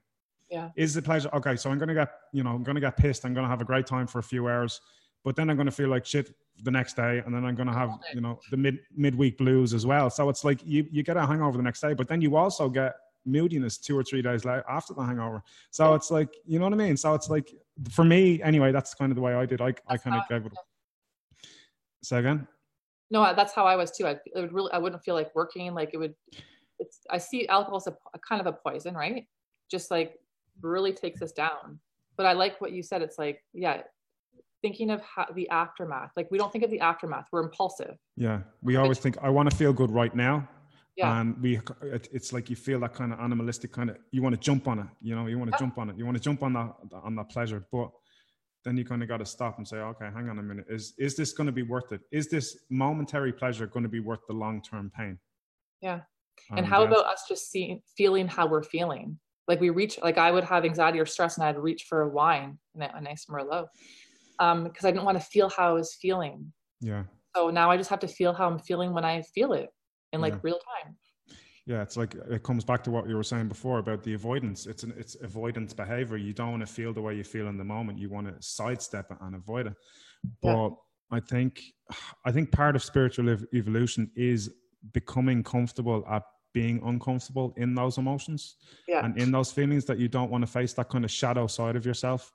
Yeah. 0.50 0.70
Is 0.76 0.94
the 0.94 1.02
pleasure 1.02 1.30
okay 1.34 1.56
so 1.56 1.70
i'm 1.70 1.78
gonna 1.78 1.94
get 1.94 2.10
you 2.34 2.44
know 2.44 2.52
i'm 2.52 2.64
gonna 2.64 2.80
get 2.80 2.98
pissed 2.98 3.26
i'm 3.26 3.34
gonna 3.34 3.48
have 3.48 3.62
a 3.62 3.66
great 3.66 3.86
time 3.86 4.08
for 4.08 4.20
a 4.20 4.24
few 4.24 4.48
hours 4.48 4.82
but 5.24 5.36
then 5.36 5.50
i'm 5.50 5.58
gonna 5.58 5.70
feel 5.72 5.90
like 5.90 6.06
shit 6.06 6.34
the 6.64 6.72
next 6.72 6.96
day 6.96 7.22
and 7.26 7.34
then 7.34 7.46
i'm 7.46 7.56
gonna 7.56 7.74
have 7.74 7.92
you 8.14 8.22
know 8.22 8.40
the 8.52 8.58
mid 8.58 8.80
midweek 8.96 9.38
blues 9.38 9.74
as 9.74 9.86
well. 9.86 10.10
So 10.10 10.30
it's 10.30 10.44
like 10.44 10.60
you 10.66 10.86
you 10.92 11.04
get 11.04 11.18
a 11.18 11.26
hangover 11.26 11.58
the 11.58 11.64
next 11.64 11.82
day 11.82 11.94
but 11.94 12.08
then 12.08 12.22
you 12.22 12.36
also 12.36 12.70
get 12.70 12.96
moodiness 13.26 13.78
two 13.78 13.98
or 13.98 14.04
three 14.04 14.22
days 14.22 14.46
later 14.46 14.64
after 14.70 14.94
the 14.94 15.02
hangover. 15.02 15.44
So 15.72 15.94
it's 15.94 16.12
like 16.12 16.34
you 16.46 16.60
know 16.60 16.66
what 16.66 16.74
i 16.74 16.78
mean? 16.78 16.98
So 16.98 17.14
it's 17.14 17.30
like 17.30 17.54
for 17.90 18.04
me 18.04 18.42
anyway 18.42 18.72
that's 18.72 18.94
kind 18.94 19.12
of 19.12 19.16
the 19.16 19.22
way 19.22 19.34
i 19.34 19.46
did. 19.46 19.62
I, 19.62 19.74
I 19.88 19.98
kind 19.98 20.16
of 20.18 20.28
gave 20.28 20.46
it 20.46 20.54
say 22.04 22.20
again? 22.20 22.48
No 23.12 23.34
that's 23.34 23.54
how 23.54 23.66
i 23.66 23.76
was 23.76 23.92
too. 23.92 24.08
I 24.08 24.18
would 24.36 24.54
really 24.54 24.72
i 24.72 24.78
wouldn't 24.78 25.04
feel 25.04 25.16
like 25.16 25.34
working 25.36 25.74
like 25.74 25.92
it 25.94 25.98
would 25.98 26.16
it's 26.80 27.00
i 27.10 27.18
see 27.18 27.48
alcohol 27.48 27.78
as 27.78 27.88
a, 27.88 27.96
a 28.14 28.20
kind 28.20 28.42
of 28.42 28.48
a 28.48 28.54
poison 28.54 28.96
right? 28.96 29.26
Just 29.70 29.92
like 29.92 30.18
really 30.62 30.94
takes 30.94 31.22
us 31.22 31.32
down. 31.32 31.80
But 32.18 32.26
I 32.26 32.34
like 32.34 32.60
what 32.60 32.72
you 32.72 32.84
said. 32.84 33.02
It's 33.02 33.18
like, 33.18 33.44
yeah, 33.54 33.82
thinking 34.62 34.90
of 34.90 35.02
how, 35.02 35.26
the 35.34 35.50
aftermath. 35.50 36.12
Like 36.16 36.30
we 36.32 36.38
don't 36.38 36.52
think 36.52 36.64
of 36.64 36.72
the 36.72 36.80
aftermath. 36.80 37.28
We're 37.32 37.44
impulsive. 37.44 37.96
Yeah, 38.16 38.42
we 38.62 38.76
always 38.76 39.00
think 39.00 39.18
I 39.22 39.30
want 39.30 39.50
to 39.50 39.56
feel 39.56 39.74
good 39.74 39.92
right 39.92 40.14
now. 40.14 40.48
Yeah. 40.98 41.22
And 41.22 41.42
we, 41.42 41.62
it, 41.82 42.10
it's 42.12 42.34
like 42.34 42.50
you 42.50 42.58
feel 42.58 42.82
that 42.82 42.94
kind 42.94 43.14
of 43.14 43.20
animalistic 43.22 43.72
kind 43.72 43.90
of. 43.90 43.98
You 44.12 44.22
want 44.22 44.36
to 44.36 44.42
jump 44.42 44.68
on 44.68 44.80
it. 44.80 44.88
You 45.02 45.16
know, 45.16 45.28
you 45.28 45.40
want 45.40 45.50
to 45.50 45.56
yeah. 45.56 45.60
jump 45.60 45.78
on 45.78 45.90
it. 45.90 45.98
You 45.98 46.06
want 46.06 46.18
to 46.18 46.24
jump 46.24 46.44
on 46.44 46.54
that 46.54 46.74
on 46.92 47.16
that 47.16 47.30
pleasure, 47.30 47.66
but 47.72 47.90
then 48.66 48.76
you 48.76 48.84
kind 48.84 49.02
of 49.02 49.08
got 49.08 49.18
to 49.18 49.26
stop 49.26 49.58
and 49.58 49.68
say, 49.68 49.78
okay, 49.78 50.10
hang 50.14 50.30
on 50.30 50.40
a 50.40 50.44
minute. 50.44 50.66
Is 50.70 50.94
is 50.98 51.16
this 51.16 51.32
going 51.32 51.48
to 51.48 51.54
be 51.54 51.64
worth 51.64 51.94
it? 51.94 52.02
Is 52.12 52.28
this 52.28 52.58
momentary 52.70 53.32
pleasure 53.32 53.66
going 53.66 53.84
to 53.84 53.90
be 53.90 54.02
worth 54.02 54.20
the 54.28 54.34
long 54.34 54.62
term 54.62 54.92
pain? 54.96 55.18
Yeah. 55.82 56.02
And, 56.50 56.60
and 56.60 56.68
how 56.68 56.84
about 56.84 57.06
us 57.06 57.26
just 57.28 57.52
seeing, 57.52 57.82
feeling 57.96 58.28
how 58.28 58.48
we're 58.48 58.64
feeling? 58.64 59.20
Like 59.50 59.60
we 59.60 59.72
reach 59.72 60.00
like 60.02 60.18
i 60.18 60.32
would 60.32 60.46
have 60.46 60.64
anxiety 60.64 61.00
or 61.00 61.06
stress 61.06 61.38
and 61.38 61.46
i'd 61.46 61.58
reach 61.58 61.84
for 61.90 62.04
a 62.04 62.10
wine 62.10 62.58
and 62.76 62.84
a, 62.84 63.02
nice 63.02 63.26
merlot 63.26 63.66
um 64.38 64.64
because 64.64 64.86
i 64.86 64.92
didn't 64.92 65.04
want 65.04 65.20
to 65.20 65.26
feel 65.26 65.50
how 65.50 65.72
i 65.72 65.74
was 65.74 65.98
feeling. 66.02 66.54
Yeah. 66.80 67.04
So 67.36 67.50
now 67.50 67.70
i 67.70 67.76
just 67.76 67.90
have 67.90 68.00
to 68.00 68.08
feel 68.08 68.32
how 68.32 68.48
i'm 68.48 68.60
feeling 68.60 68.94
when 68.94 69.04
i 69.04 69.22
feel 69.22 69.52
it 69.54 69.70
in 70.14 70.22
like 70.22 70.34
yeah. 70.34 70.40
real 70.44 70.60
time. 70.60 70.96
Yeah 71.66 71.82
it's 71.82 71.98
like 71.98 72.16
it 72.16 72.44
comes 72.44 72.64
back 72.64 72.84
to 72.86 72.92
what 72.92 73.10
you 73.10 73.16
were 73.16 73.24
saying 73.24 73.48
before 73.50 73.80
about 73.80 74.04
the 74.04 74.14
avoidance. 74.14 74.66
It's 74.66 74.84
an 74.84 74.94
it's 74.98 75.16
avoidance 75.22 75.74
behavior. 75.74 76.18
You 76.18 76.34
don't 76.34 76.52
want 76.52 76.66
to 76.68 76.74
feel 76.74 76.94
the 76.94 77.02
way 77.02 77.16
you 77.16 77.24
feel 77.24 77.48
in 77.48 77.58
the 77.58 77.64
moment. 77.64 78.00
You 78.00 78.10
want 78.10 78.28
to 78.28 78.36
sidestep 78.40 79.12
it 79.12 79.18
and 79.22 79.36
avoid 79.36 79.68
it. 79.68 79.74
But 80.42 80.70
yeah. 80.70 81.18
i 81.18 81.20
think 81.20 81.62
i 82.26 82.32
think 82.32 82.52
part 82.52 82.76
of 82.76 82.84
spiritual 82.84 83.30
ev- 83.30 83.46
evolution 83.54 84.10
is 84.16 84.52
becoming 84.94 85.44
comfortable 85.44 86.04
at 86.10 86.24
being 86.54 86.82
uncomfortable 86.86 87.54
in 87.58 87.76
those 87.76 87.98
emotions 87.98 88.56
yeah. 88.88 89.06
and 89.06 89.18
in 89.18 89.32
those 89.32 89.52
feelings 89.52 89.86
that 89.86 90.00
you 90.00 90.08
don't 90.08 90.32
want 90.32 90.42
to 90.42 90.52
face 90.52 90.74
that 90.74 90.90
kind 90.90 91.06
of 91.06 91.12
shadow 91.12 91.46
side 91.46 91.76
of 91.76 91.86
yourself 91.86 92.32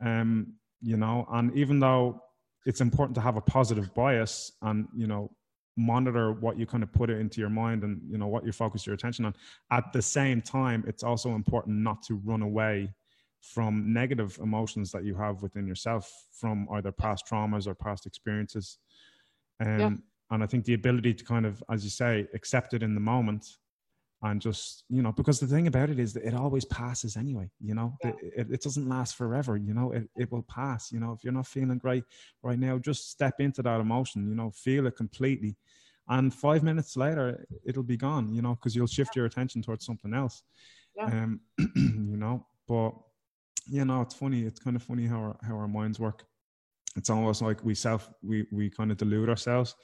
um 0.00 0.54
you 0.84 0.98
know? 0.98 1.26
And 1.32 1.56
even 1.56 1.80
though 1.80 2.20
it's 2.66 2.80
important 2.80 3.14
to 3.16 3.20
have 3.20 3.36
a 3.36 3.40
positive 3.40 3.92
bias 3.94 4.52
and 4.62 4.86
you 4.94 5.06
know 5.06 5.30
monitor 5.76 6.32
what 6.32 6.56
you 6.56 6.66
kind 6.66 6.82
of 6.84 6.92
put 6.92 7.10
it 7.10 7.18
into 7.18 7.40
your 7.40 7.50
mind 7.50 7.82
and 7.82 8.00
you 8.08 8.16
know 8.16 8.28
what 8.28 8.46
you 8.46 8.52
focus 8.52 8.86
your 8.86 8.94
attention 8.94 9.24
on 9.24 9.34
at 9.72 9.92
the 9.92 10.00
same 10.00 10.40
time 10.40 10.84
it's 10.86 11.02
also 11.02 11.34
important 11.34 11.76
not 11.76 12.00
to 12.00 12.14
run 12.24 12.42
away 12.42 12.88
from 13.40 13.92
negative 13.92 14.38
emotions 14.40 14.92
that 14.92 15.04
you 15.04 15.14
have 15.16 15.42
within 15.42 15.66
yourself 15.66 16.10
from 16.32 16.66
either 16.72 16.92
past 16.92 17.26
traumas 17.26 17.66
or 17.66 17.74
past 17.74 18.06
experiences. 18.06 18.78
Um, 19.60 19.80
yeah 19.80 19.90
and 20.30 20.42
I 20.42 20.46
think 20.46 20.64
the 20.64 20.74
ability 20.74 21.14
to 21.14 21.24
kind 21.24 21.46
of, 21.46 21.62
as 21.70 21.84
you 21.84 21.90
say, 21.90 22.26
accept 22.34 22.74
it 22.74 22.82
in 22.82 22.94
the 22.94 23.00
moment 23.00 23.46
and 24.24 24.40
just 24.40 24.84
you 24.88 25.02
know 25.02 25.12
because 25.12 25.38
the 25.38 25.46
thing 25.46 25.66
about 25.66 25.90
it 25.90 25.98
is 25.98 26.14
that 26.14 26.24
it 26.24 26.34
always 26.34 26.64
passes 26.64 27.16
anyway 27.16 27.48
you 27.60 27.74
know? 27.74 27.94
Yeah. 28.02 28.12
it, 28.36 28.46
it, 28.50 28.62
doesn't 28.62 28.88
last 28.88 29.16
forever 29.16 29.56
you 29.56 29.74
know? 29.74 29.92
It, 29.92 30.08
it 30.16 30.32
will 30.32 30.42
pass 30.42 30.90
you 30.90 30.98
know? 30.98 31.12
If 31.12 31.22
you're 31.22 31.32
not 31.32 31.46
feeling 31.46 31.78
great 31.78 32.04
right 32.42 32.58
now 32.58 32.78
just 32.78 33.10
step 33.10 33.34
into 33.38 33.62
that 33.62 33.80
emotion 33.80 34.26
you 34.26 34.34
know? 34.34 34.50
Feel 34.50 34.86
it 34.86 34.96
completely. 34.96 35.56
And 36.08 36.34
five 36.34 36.62
minutes 36.62 36.96
later 36.96 37.46
it'll 37.64 37.82
be 37.82 37.96
gone 37.96 38.34
you 38.34 38.42
know? 38.42 38.54
Because 38.54 38.74
you'll 38.74 38.86
shift 38.86 39.14
your 39.14 39.26
attention 39.26 39.62
towards 39.62 39.84
something 39.84 40.14
else. 40.14 40.42
Yeah. 40.96 41.04
um 41.06 41.40
you 41.76 42.16
know? 42.16 42.46
But 42.66 42.94
you 43.66 43.84
know 43.84 44.02
it's 44.02 44.14
funny 44.14 44.42
it's 44.42 44.60
kind 44.60 44.76
of 44.76 44.82
funny 44.82 45.06
how 45.06 45.18
our, 45.18 45.36
how 45.42 45.54
our 45.56 45.68
minds 45.68 46.00
work. 46.00 46.24
It's 46.96 47.10
almost 47.10 47.42
like 47.42 47.62
we 47.64 47.74
self 47.74 48.10
we 48.22 48.46
we 48.50 48.70
kind 48.70 48.90
of 48.90 48.96
delude 48.96 49.28
ourselves 49.28 49.74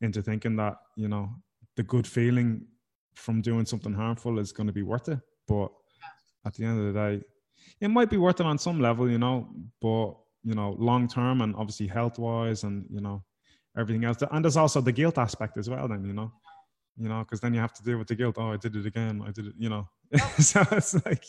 into 0.00 0.22
thinking 0.22 0.56
that 0.56 0.76
you 0.96 1.08
know 1.08 1.30
the 1.76 1.82
good 1.82 2.06
feeling 2.06 2.66
from 3.14 3.40
doing 3.40 3.64
something 3.64 3.94
harmful 3.94 4.38
is 4.38 4.52
going 4.52 4.66
to 4.66 4.72
be 4.72 4.82
worth 4.82 5.08
it. 5.08 5.18
But 5.48 5.70
at 6.44 6.54
the 6.54 6.64
end 6.64 6.78
of 6.80 6.92
the 6.94 7.00
day 7.00 7.24
it 7.80 7.88
might 7.88 8.10
be 8.10 8.16
worth 8.16 8.40
it 8.40 8.46
on 8.46 8.58
some 8.58 8.80
level 8.80 9.10
you 9.10 9.18
know 9.18 9.48
but 9.80 10.14
you 10.44 10.54
know 10.54 10.76
long 10.78 11.08
term 11.08 11.40
and 11.40 11.54
obviously 11.56 11.86
health 11.86 12.18
wise 12.18 12.62
and 12.62 12.86
you 12.90 13.00
know 13.00 13.22
everything 13.76 14.04
else. 14.04 14.18
And 14.30 14.44
there's 14.44 14.56
also 14.56 14.80
the 14.80 14.92
guilt 14.92 15.18
aspect 15.18 15.56
as 15.58 15.68
well 15.68 15.88
then 15.88 16.04
you 16.04 16.12
know. 16.12 16.32
You 16.98 17.10
know 17.10 17.20
because 17.20 17.40
then 17.40 17.52
you 17.52 17.60
have 17.60 17.74
to 17.74 17.82
deal 17.82 17.98
with 17.98 18.08
the 18.08 18.14
guilt 18.14 18.36
oh 18.38 18.52
i 18.52 18.56
did 18.56 18.74
it 18.74 18.86
again 18.86 19.22
i 19.26 19.30
did 19.30 19.46
it 19.48 19.54
you 19.58 19.68
know. 19.68 19.86
So 20.38 20.62
it's 20.72 20.94
like 21.04 21.24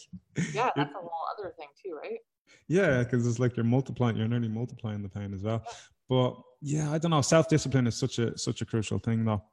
yeah 0.53 0.69
that's 0.75 0.91
a 0.93 0.97
whole 0.97 1.25
other 1.37 1.53
thing 1.57 1.67
too 1.83 1.97
right? 2.01 2.19
Yeah 2.67 3.03
because 3.03 3.27
it's 3.27 3.39
like 3.39 3.57
you're 3.57 3.65
multiplying 3.65 4.15
you're 4.17 4.27
nearly 4.29 4.47
multiplying 4.47 5.01
the 5.01 5.09
pain 5.09 5.33
as 5.33 5.43
well 5.43 5.63
but 6.09 6.35
yeah, 6.61 6.91
I 6.91 6.97
don't 6.97 7.11
know. 7.11 7.21
Self 7.21 7.47
discipline 7.47 7.87
is 7.87 7.95
such 7.95 8.19
a 8.19 8.37
such 8.37 8.61
a 8.61 8.65
crucial 8.65 8.99
thing, 8.99 9.25
though. 9.25 9.43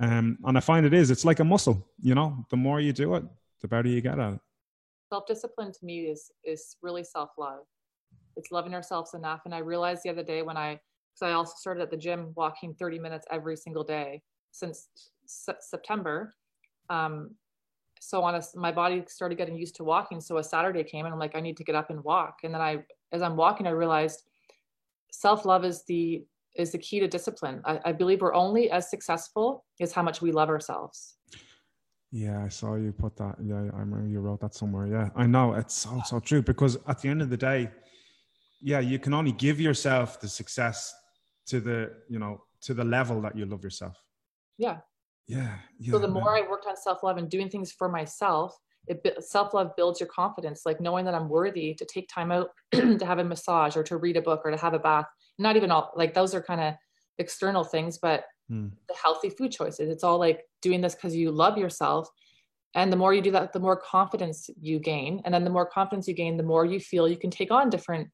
Um, 0.00 0.38
and 0.44 0.56
I 0.56 0.60
find 0.60 0.84
it 0.84 0.94
is. 0.94 1.10
It's 1.10 1.24
like 1.24 1.40
a 1.40 1.44
muscle. 1.44 1.88
You 2.00 2.14
know, 2.14 2.44
the 2.50 2.56
more 2.56 2.80
you 2.80 2.92
do 2.92 3.14
it, 3.14 3.24
the 3.60 3.68
better 3.68 3.88
you 3.88 4.00
get 4.00 4.18
at 4.18 4.34
it. 4.34 4.40
Self 5.10 5.26
discipline 5.26 5.72
to 5.72 5.84
me 5.84 6.06
is 6.06 6.30
is 6.44 6.76
really 6.82 7.04
self 7.04 7.30
love. 7.38 7.64
It's 8.36 8.50
loving 8.50 8.74
ourselves 8.74 9.14
enough. 9.14 9.42
And 9.44 9.54
I 9.54 9.58
realized 9.58 10.02
the 10.04 10.10
other 10.10 10.24
day 10.24 10.42
when 10.42 10.56
I, 10.56 10.80
because 11.14 11.30
I 11.30 11.32
also 11.32 11.54
started 11.56 11.82
at 11.82 11.90
the 11.90 11.96
gym 11.96 12.32
walking 12.34 12.74
30 12.74 12.98
minutes 12.98 13.26
every 13.30 13.56
single 13.56 13.84
day 13.84 14.22
since 14.50 14.88
September. 15.26 16.34
Um, 16.90 17.36
so 18.00 18.22
on 18.22 18.34
a, 18.34 18.42
my 18.56 18.72
body 18.72 19.04
started 19.08 19.38
getting 19.38 19.56
used 19.56 19.76
to 19.76 19.84
walking. 19.84 20.20
So 20.20 20.38
a 20.38 20.44
Saturday 20.44 20.84
came 20.84 21.06
and 21.06 21.14
I'm 21.14 21.20
like, 21.20 21.36
I 21.36 21.40
need 21.40 21.56
to 21.58 21.64
get 21.64 21.74
up 21.74 21.90
and 21.90 22.02
walk. 22.04 22.38
And 22.42 22.52
then 22.52 22.60
I, 22.60 22.84
as 23.12 23.22
I'm 23.22 23.36
walking, 23.36 23.66
I 23.66 23.70
realized 23.70 24.24
self-love 25.14 25.64
is 25.64 25.84
the 25.84 26.24
is 26.56 26.70
the 26.70 26.78
key 26.78 27.00
to 27.00 27.08
discipline. 27.08 27.60
I, 27.64 27.80
I, 27.86 27.92
believe 27.92 28.20
we're 28.20 28.34
only 28.34 28.70
as 28.70 28.88
successful 28.88 29.64
as 29.80 29.90
how 29.90 30.02
much 30.02 30.22
we 30.22 30.30
love 30.30 30.48
ourselves. 30.48 31.16
Yeah, 32.12 32.44
I 32.44 32.48
saw 32.48 32.76
you 32.76 32.92
put 32.92 33.16
that. 33.16 33.34
Yeah, 33.44 33.56
I 33.56 33.80
remember 33.80 34.06
you 34.06 34.20
wrote 34.20 34.40
that 34.42 34.54
somewhere. 34.54 34.86
Yeah, 34.86 35.08
I 35.16 35.26
know 35.26 35.54
it's 35.54 35.74
so 35.74 36.00
so 36.04 36.20
true 36.20 36.42
because 36.42 36.78
at 36.86 37.00
the 37.00 37.08
end 37.08 37.22
of 37.22 37.30
the 37.30 37.36
day, 37.36 37.70
yeah, 38.60 38.78
you 38.78 38.98
can 39.00 39.12
only 39.14 39.32
give 39.32 39.60
yourself 39.60 40.20
the 40.20 40.28
success 40.28 40.94
to 41.46 41.60
the 41.60 41.92
you 42.08 42.18
know 42.20 42.42
to 42.62 42.74
the 42.74 42.84
level 42.84 43.20
that 43.22 43.36
you 43.36 43.46
love 43.46 43.64
yourself. 43.64 43.96
Yeah, 44.58 44.78
Yeah. 45.26 45.56
yeah 45.80 45.92
so 45.92 45.98
the 45.98 46.08
more 46.08 46.36
I 46.36 46.42
worked 46.48 46.66
on 46.66 46.76
self 46.76 47.02
love 47.02 47.16
and 47.16 47.28
doing 47.28 47.48
things 47.48 47.72
for 47.72 47.88
myself, 47.88 48.56
it 48.86 49.24
self 49.24 49.54
love 49.54 49.74
builds 49.76 50.00
your 50.00 50.08
confidence, 50.08 50.62
like 50.66 50.80
knowing 50.80 51.04
that 51.06 51.14
I'm 51.14 51.28
worthy 51.28 51.74
to 51.74 51.84
take 51.84 52.08
time 52.08 52.30
out 52.30 52.50
to 52.72 53.04
have 53.04 53.18
a 53.18 53.24
massage 53.24 53.76
or 53.76 53.82
to 53.84 53.96
read 53.96 54.16
a 54.16 54.22
book 54.22 54.42
or 54.44 54.50
to 54.50 54.56
have 54.56 54.74
a 54.74 54.78
bath. 54.78 55.06
Not 55.38 55.56
even 55.56 55.70
all 55.70 55.92
like 55.96 56.14
those 56.14 56.34
are 56.34 56.42
kind 56.42 56.60
of 56.60 56.74
external 57.18 57.64
things, 57.64 57.98
but 57.98 58.24
mm. 58.50 58.70
the 58.88 58.94
healthy 58.94 59.30
food 59.30 59.52
choices. 59.52 59.88
It's 59.88 60.04
all 60.04 60.18
like 60.18 60.42
doing 60.62 60.80
this 60.80 60.94
because 60.94 61.16
you 61.16 61.30
love 61.30 61.56
yourself. 61.58 62.08
And 62.74 62.92
the 62.92 62.96
more 62.96 63.14
you 63.14 63.22
do 63.22 63.30
that, 63.30 63.52
the 63.52 63.60
more 63.60 63.76
confidence 63.76 64.50
you 64.60 64.80
gain. 64.80 65.22
And 65.24 65.32
then 65.32 65.44
the 65.44 65.50
more 65.50 65.66
confidence 65.66 66.08
you 66.08 66.14
gain, 66.14 66.36
the 66.36 66.42
more 66.42 66.64
you 66.64 66.80
feel 66.80 67.08
you 67.08 67.16
can 67.16 67.30
take 67.30 67.52
on 67.52 67.70
different, 67.70 68.08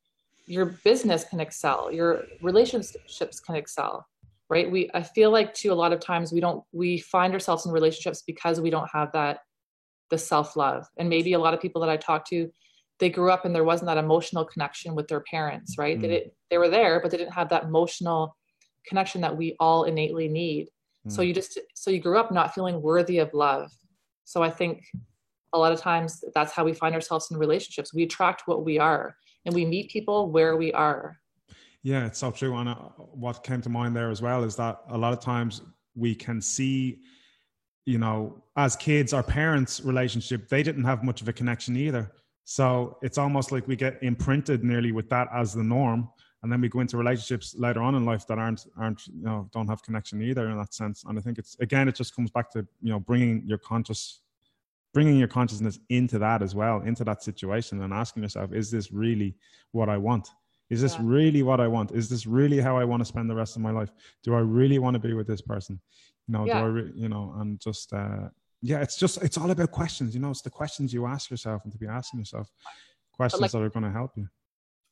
your 0.46 0.66
business 0.84 1.24
can 1.24 1.40
excel, 1.40 1.90
your 1.90 2.24
relationships 2.42 3.40
can 3.40 3.54
excel 3.54 4.06
right 4.50 4.70
we 4.70 4.90
i 4.92 5.02
feel 5.02 5.30
like 5.30 5.54
too 5.54 5.72
a 5.72 5.74
lot 5.74 5.92
of 5.92 6.00
times 6.00 6.32
we 6.32 6.40
don't 6.40 6.62
we 6.72 6.98
find 6.98 7.32
ourselves 7.32 7.64
in 7.64 7.72
relationships 7.72 8.22
because 8.26 8.60
we 8.60 8.68
don't 8.68 8.88
have 8.92 9.10
that 9.12 9.38
the 10.11 10.18
self-love 10.18 10.86
and 10.98 11.08
maybe 11.08 11.32
a 11.32 11.38
lot 11.38 11.54
of 11.54 11.61
people 11.61 11.80
that 11.80 11.90
i 11.90 11.96
talk 11.96 12.26
to 12.28 12.50
they 12.98 13.08
grew 13.08 13.30
up 13.30 13.44
and 13.44 13.54
there 13.54 13.64
wasn't 13.64 13.86
that 13.86 13.96
emotional 13.96 14.44
connection 14.44 14.94
with 14.94 15.08
their 15.08 15.20
parents 15.20 15.76
right 15.78 15.98
mm. 15.98 16.02
they, 16.02 16.08
did, 16.08 16.30
they 16.50 16.58
were 16.58 16.68
there 16.68 17.00
but 17.00 17.11
they 17.11 17.16
didn't 17.16 17.32
have 17.32 17.48
that 17.48 17.64
emotional 17.64 18.36
connection 18.86 19.20
that 19.20 19.36
we 19.36 19.56
all 19.61 19.84
innately 19.84 20.28
need 20.28 20.68
mm. 21.06 21.12
so 21.12 21.22
you 21.22 21.32
just 21.32 21.58
so 21.74 21.90
you 21.90 22.00
grew 22.00 22.18
up 22.18 22.30
not 22.30 22.54
feeling 22.54 22.80
worthy 22.82 23.18
of 23.18 23.32
love 23.32 23.70
so 24.24 24.42
i 24.42 24.50
think 24.50 24.84
a 25.52 25.58
lot 25.58 25.72
of 25.72 25.80
times 25.80 26.22
that's 26.34 26.52
how 26.52 26.64
we 26.64 26.72
find 26.72 26.94
ourselves 26.94 27.28
in 27.30 27.36
relationships 27.36 27.94
we 27.94 28.02
attract 28.02 28.42
what 28.46 28.64
we 28.64 28.78
are 28.78 29.16
and 29.46 29.54
we 29.54 29.64
meet 29.64 29.90
people 29.90 30.30
where 30.30 30.56
we 30.56 30.72
are 30.72 31.16
yeah, 31.82 32.06
it's 32.06 32.18
so 32.18 32.30
true. 32.30 32.56
And 32.56 32.70
what 32.96 33.42
came 33.42 33.62
to 33.62 33.68
mind 33.68 33.96
there 33.96 34.11
as 34.11 34.20
well 34.20 34.44
is 34.44 34.56
that 34.56 34.80
a 34.90 34.98
lot 34.98 35.12
of 35.12 35.20
times 35.20 35.62
we 35.94 36.14
can 36.14 36.40
see, 36.40 36.98
you 37.86 37.98
know, 37.98 38.42
as 38.56 38.76
kids, 38.76 39.12
our 39.12 39.22
parents' 39.22 39.80
relationship, 39.80 40.48
they 40.48 40.62
didn't 40.62 40.84
have 40.84 41.02
much 41.02 41.22
of 41.22 41.28
a 41.28 41.32
connection 41.32 41.76
either. 41.76 42.10
So 42.44 42.98
it's 43.02 43.18
almost 43.18 43.52
like 43.52 43.66
we 43.68 43.76
get 43.76 44.02
imprinted 44.02 44.64
nearly 44.64 44.92
with 44.92 45.08
that 45.10 45.28
as 45.32 45.54
the 45.54 45.62
norm. 45.62 46.08
And 46.42 46.50
then 46.50 46.60
we 46.60 46.68
go 46.68 46.80
into 46.80 46.96
relationships 46.96 47.54
later 47.56 47.82
on 47.82 47.94
in 47.94 48.04
life 48.04 48.26
that 48.26 48.38
aren't, 48.38 48.66
aren't, 48.78 49.06
you 49.06 49.22
know, 49.22 49.48
don't 49.52 49.68
have 49.68 49.82
connection 49.82 50.22
either 50.22 50.48
in 50.48 50.56
that 50.56 50.72
sense. 50.72 51.04
And 51.06 51.18
I 51.18 51.22
think 51.22 51.38
it's, 51.38 51.56
again, 51.60 51.86
it 51.86 51.94
just 51.94 52.16
comes 52.16 52.30
back 52.30 52.50
to, 52.52 52.66
you 52.80 52.90
know, 52.90 52.98
bringing 52.98 53.42
your 53.46 53.58
conscious, 53.58 54.20
bringing 54.94 55.16
your 55.16 55.28
consciousness 55.28 55.78
into 55.90 56.18
that 56.18 56.42
as 56.42 56.54
well, 56.54 56.80
into 56.80 57.04
that 57.04 57.22
situation 57.22 57.82
and 57.82 57.92
asking 57.92 58.22
yourself, 58.22 58.52
is 58.54 58.70
this 58.70 58.90
really 58.90 59.34
what 59.72 59.88
I 59.88 59.98
want? 59.98 60.28
Is 60.70 60.80
this 60.80 60.94
yeah. 60.94 61.02
really 61.04 61.42
what 61.42 61.60
I 61.60 61.68
want? 61.68 61.92
Is 61.92 62.08
this 62.08 62.26
really 62.26 62.58
how 62.58 62.78
I 62.78 62.84
want 62.84 63.00
to 63.00 63.04
spend 63.04 63.28
the 63.28 63.34
rest 63.34 63.56
of 63.56 63.62
my 63.62 63.70
life? 63.70 63.90
Do 64.22 64.34
I 64.34 64.40
really 64.40 64.78
want 64.78 64.94
to 64.94 65.00
be 65.00 65.12
with 65.12 65.26
this 65.26 65.42
person? 65.42 65.80
You 66.30 66.38
know, 66.38 66.46
yeah. 66.46 66.60
do 66.60 66.64
I, 66.64 66.68
re- 66.68 66.92
you 66.94 67.08
know, 67.08 67.34
and 67.38 67.58
just, 67.60 67.92
uh, 67.92 68.28
yeah, 68.62 68.80
it's 68.80 68.96
just, 68.96 69.20
it's 69.22 69.36
all 69.36 69.50
about 69.50 69.72
questions. 69.72 70.14
You 70.14 70.20
know, 70.20 70.30
it's 70.30 70.42
the 70.42 70.50
questions 70.50 70.92
you 70.92 71.06
ask 71.06 71.28
yourself 71.28 71.62
and 71.64 71.72
to 71.72 71.78
be 71.78 71.88
asking 71.88 72.20
yourself 72.20 72.48
questions 73.12 73.42
like, 73.42 73.50
that 73.50 73.62
are 73.62 73.68
going 73.68 73.84
to 73.84 73.90
help 73.90 74.12
you. 74.16 74.28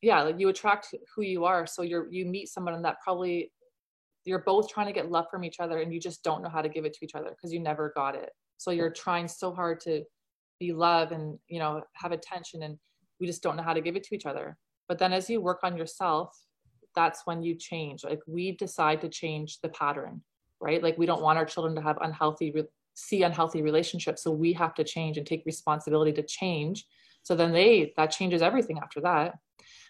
Yeah. 0.03 0.23
Like 0.23 0.41
you 0.41 0.49
attract 0.49 0.93
who 1.15 1.23
you 1.23 1.45
are. 1.45 1.65
So 1.65 1.83
you're, 1.83 2.11
you 2.11 2.27
meet 2.27 2.49
someone 2.49 2.83
that 2.83 2.97
probably 3.05 3.53
you're 4.25 4.41
both 4.41 4.69
trying 4.69 4.89
to 4.89 4.93
get 4.93 5.13
love 5.13 5.27
from 5.31 5.45
each 5.45 5.61
other 5.61 5.81
and 5.81 5.95
you 5.95 6.01
just 6.01 6.25
don't 6.25 6.43
know 6.43 6.49
how 6.49 6.63
to 6.63 6.69
give 6.69 6.85
it 6.85 6.93
to 6.95 7.05
each 7.05 7.15
other 7.15 7.31
because 7.31 7.53
you 7.53 7.61
never 7.61 7.93
got 7.95 8.17
it. 8.17 8.31
So 8.57 8.73
you're 8.73 8.91
trying 8.91 9.29
so 9.29 9.53
hard 9.53 9.79
to 9.83 10.03
be 10.59 10.73
love 10.73 11.13
and, 11.13 11.39
you 11.47 11.61
know, 11.61 11.83
have 11.93 12.11
attention 12.11 12.65
and 12.65 12.77
we 13.21 13.29
just 13.29 13.45
don't 13.45 13.57
know 13.57 13.63
how 13.63 13.75
to 13.75 13.81
give 13.81 13.95
it 13.95 14.03
to 14.05 14.15
each 14.17 14.27
other 14.27 14.59
but 14.89 14.99
then 14.99 15.13
as 15.13 15.29
you 15.29 15.41
work 15.41 15.61
on 15.63 15.77
yourself, 15.77 16.37
that's 16.97 17.23
when 17.27 17.43
you 17.43 17.55
change. 17.55 18.03
Like 18.03 18.21
we 18.27 18.53
decide 18.53 19.03
to 19.03 19.09
change 19.09 19.61
the 19.61 19.69
pattern, 19.69 20.23
right? 20.61 20.83
Like 20.83 20.99
we 20.99 21.07
don't 21.07 21.23
want 21.23 21.39
our 21.39 21.45
children 21.45 21.75
to 21.77 21.83
have 21.83 21.99
unhealthy, 22.01 22.55
see 22.95 23.23
unhealthy 23.23 23.63
relationships. 23.63 24.23
So 24.23 24.31
we 24.31 24.53
have 24.55 24.75
to 24.75 24.85
change 24.85 25.19
and 25.19 25.27
take 25.27 25.43
responsibility 25.47 26.13
to 26.13 26.23
change. 26.23 26.85
So 27.23 27.35
then 27.35 27.53
they, 27.53 27.93
that 27.97 28.11
changes 28.11 28.43
everything 28.43 28.79
after 28.79 29.01
that. 29.03 29.35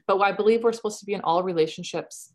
But 0.06 0.18
I 0.20 0.32
believe 0.32 0.62
we're 0.62 0.72
supposed 0.72 1.00
to 1.00 1.06
be 1.06 1.14
in 1.14 1.20
all 1.20 1.42
relationships 1.42 2.32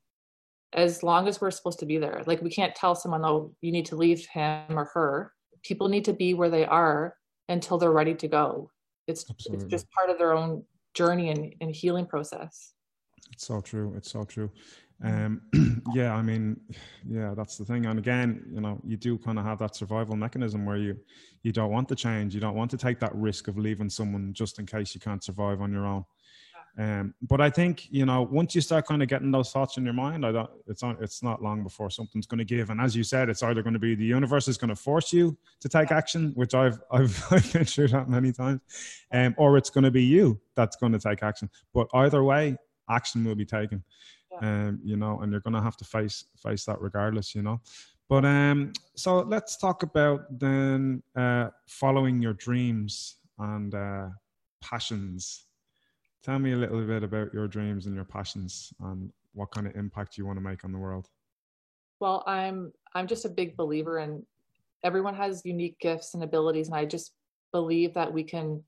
as 0.74 1.04
long 1.04 1.28
as 1.28 1.40
we're 1.40 1.52
supposed 1.52 1.80
to 1.80 1.86
be 1.86 1.98
there. 1.98 2.24
Like 2.26 2.42
we 2.42 2.50
can't 2.50 2.76
tell 2.76 2.96
someone, 2.96 3.26
oh, 3.26 3.54
you 3.62 3.72
need 3.72 3.86
to 3.88 3.96
leave 3.96 4.26
him 4.26 4.78
or 4.78 4.86
her. 4.94 5.34
People 5.64 5.88
need 5.88 6.06
to 6.06 6.14
be 6.14 6.34
where 6.34 6.50
they 6.50 6.66
are 6.66 7.16
until 7.50 7.78
they're 7.78 7.92
ready 7.92 8.16
to 8.16 8.28
go. 8.28 8.72
It's, 9.08 9.26
it's 9.46 9.66
just 9.66 9.90
part 9.92 10.10
of 10.10 10.18
their 10.18 10.34
own 10.34 10.64
journey 10.94 11.30
and, 11.30 11.54
and 11.62 11.76
healing 11.76 12.06
process. 12.06 12.74
It's 13.32 13.46
so 13.46 13.62
true. 13.62 13.94
It's 13.96 14.12
so 14.12 14.24
true. 14.24 14.52
Um, 15.04 15.42
yeah, 15.94 16.16
I 16.16 16.22
mean, 16.22 16.60
yeah, 17.08 17.34
that's 17.36 17.58
the 17.58 17.66
thing. 17.66 17.86
And 17.86 18.00
again, 18.00 18.46
you 18.52 18.62
know, 18.62 18.80
you 18.86 18.96
do 18.96 19.18
kind 19.18 19.38
of 19.38 19.46
have 19.46 19.60
that 19.60 19.76
survival 19.76 20.16
mechanism 20.16 20.66
where 20.66 20.78
you 20.78 20.98
you 21.44 21.52
don't 21.52 21.72
want 21.72 21.90
to 21.90 21.96
change. 21.96 22.34
You 22.34 22.40
don't 22.40 22.56
want 22.56 22.72
to 22.72 22.78
take 22.78 23.00
that 23.00 23.14
risk 23.14 23.50
of 23.50 23.58
leaving 23.58 23.90
someone 23.90 24.34
just 24.34 24.60
in 24.60 24.66
case 24.66 24.96
you 24.96 25.02
can't 25.02 25.24
survive 25.24 25.62
on 25.62 25.74
your 25.74 25.86
own. 25.86 26.06
Um, 26.76 27.14
but 27.22 27.40
I 27.40 27.52
think 27.52 27.88
you 27.92 28.04
know 28.06 28.24
once 28.24 28.56
you 28.56 28.62
start 28.62 28.88
kind 28.88 29.04
of 29.04 29.10
getting 29.10 29.30
those 29.30 29.52
thoughts 29.52 29.78
in 29.78 29.84
your 29.84 29.94
mind, 29.94 30.26
I 30.26 30.32
don't. 30.32 30.50
It's 30.68 30.82
on. 30.84 30.98
It's 31.02 31.22
not 31.22 31.44
long 31.44 31.64
before 31.64 31.90
something's 31.90 32.26
going 32.26 32.40
to 32.40 32.46
give. 32.46 32.70
And 32.70 32.80
as 32.80 32.96
you 32.96 33.04
said, 33.04 33.30
it's 33.30 33.44
either 33.44 33.62
going 33.62 33.74
to 33.74 33.80
be 33.80 33.96
the 33.96 34.06
universe 34.06 34.48
is 34.48 34.58
going 34.58 34.70
to 34.70 34.76
force 34.76 35.12
you 35.12 35.38
to 35.60 35.70
take 35.70 35.92
action, 35.92 36.32
which 36.36 36.56
I've 36.56 36.80
I've, 36.92 37.24
I've 37.30 37.54
been 37.54 37.66
through 37.66 37.90
that 37.90 38.10
many 38.10 38.32
times, 38.32 38.62
um, 39.12 39.36
or 39.38 39.58
it's 39.58 39.70
going 39.70 39.84
to 39.84 39.92
be 39.92 40.04
you 40.04 40.40
that's 40.56 40.78
going 40.78 40.94
to 40.94 41.00
take 41.00 41.22
action. 41.22 41.50
But 41.74 41.88
either 41.94 42.24
way, 42.24 42.56
action 42.90 43.24
will 43.24 43.36
be 43.36 43.46
taken. 43.46 43.84
Um, 44.42 44.80
you 44.84 44.98
know, 44.98 45.20
and 45.20 45.32
you're 45.32 45.42
going 45.42 45.54
to 45.54 45.62
have 45.62 45.78
to 45.78 45.86
face 45.86 46.26
face 46.38 46.66
that 46.66 46.82
regardless. 46.82 47.36
You 47.36 47.44
know. 47.44 47.62
But 48.10 48.26
um, 48.26 48.74
so 48.96 49.22
let's 49.22 49.58
talk 49.58 49.84
about 49.84 50.22
then 50.40 51.02
uh, 51.16 51.50
following 51.68 52.22
your 52.22 52.34
dreams 52.34 53.18
and 53.40 53.74
uh, 53.74 54.10
passions 54.62 55.46
Tell 56.24 56.40
me 56.40 56.54
a 56.54 56.56
little 56.56 56.82
bit 56.86 57.04
about 57.04 57.34
your 57.34 57.50
dreams 57.50 57.86
and 57.86 57.96
your 57.96 58.06
passions 58.06 58.72
and 58.80 59.12
what 59.34 59.52
kind 59.52 59.68
of 59.68 59.76
impact 59.76 60.18
you 60.18 60.26
want 60.26 60.38
to 60.38 60.44
make 60.44 60.64
on 60.64 60.72
the 60.72 60.78
world. 60.78 61.10
Well, 62.00 62.24
I'm 62.26 62.72
I'm 62.96 63.08
just 63.08 63.26
a 63.26 63.30
big 63.30 63.58
believer 63.58 64.00
in 64.00 64.26
everyone 64.84 65.16
has 65.16 65.42
unique 65.44 65.78
gifts 65.80 66.14
and 66.14 66.24
abilities 66.24 66.68
and 66.68 66.78
I 66.78 66.86
just 66.86 67.14
believe 67.52 67.94
that 67.96 68.12
we 68.12 68.24
can 68.24 68.64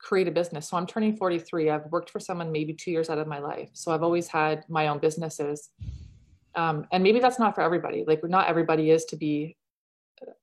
create 0.00 0.28
a 0.28 0.30
business. 0.30 0.68
So 0.68 0.76
I'm 0.76 0.86
turning 0.86 1.16
43. 1.16 1.70
I've 1.70 1.86
worked 1.86 2.10
for 2.10 2.20
someone 2.20 2.52
maybe 2.52 2.72
2 2.72 2.90
years 2.90 3.10
out 3.10 3.18
of 3.18 3.26
my 3.26 3.38
life. 3.38 3.70
So 3.72 3.92
I've 3.92 4.02
always 4.02 4.28
had 4.28 4.64
my 4.68 4.88
own 4.88 4.98
businesses. 4.98 5.70
Um, 6.54 6.86
and 6.92 7.02
maybe 7.02 7.20
that's 7.20 7.38
not 7.38 7.54
for 7.54 7.60
everybody. 7.60 8.04
Like 8.06 8.22
not 8.24 8.48
everybody 8.48 8.90
is 8.90 9.04
to 9.06 9.16
be 9.16 9.56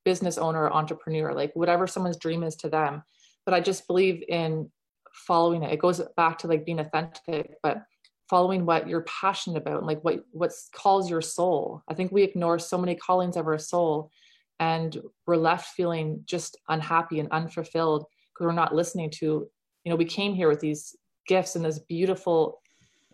business 0.04 0.38
owner 0.38 0.64
or 0.64 0.72
entrepreneur, 0.72 1.32
like 1.34 1.54
whatever 1.54 1.86
someone's 1.86 2.16
dream 2.16 2.42
is 2.42 2.56
to 2.56 2.68
them. 2.68 3.02
But 3.44 3.54
I 3.54 3.60
just 3.60 3.86
believe 3.86 4.22
in 4.28 4.70
following 5.12 5.62
it. 5.62 5.72
It 5.72 5.78
goes 5.78 6.00
back 6.16 6.38
to 6.38 6.46
like 6.46 6.64
being 6.64 6.80
authentic, 6.80 7.54
but 7.62 7.84
following 8.28 8.66
what 8.66 8.88
you're 8.88 9.02
passionate 9.02 9.58
about 9.58 9.78
and 9.78 9.86
like 9.86 10.02
what 10.02 10.24
what 10.32 10.52
calls 10.74 11.10
your 11.10 11.22
soul. 11.22 11.82
I 11.88 11.94
think 11.94 12.12
we 12.12 12.22
ignore 12.22 12.58
so 12.58 12.78
many 12.78 12.94
callings 12.94 13.36
of 13.36 13.46
our 13.46 13.58
soul 13.58 14.10
and 14.58 14.96
we're 15.26 15.36
left 15.36 15.74
feeling 15.74 16.22
just 16.26 16.56
unhappy 16.68 17.20
and 17.20 17.30
unfulfilled 17.30 18.06
we're 18.40 18.52
not 18.52 18.74
listening 18.74 19.10
to, 19.10 19.48
you 19.84 19.90
know, 19.90 19.96
we 19.96 20.04
came 20.04 20.34
here 20.34 20.48
with 20.48 20.60
these 20.60 20.96
gifts 21.26 21.56
and 21.56 21.64
this 21.64 21.78
beautiful 21.78 22.60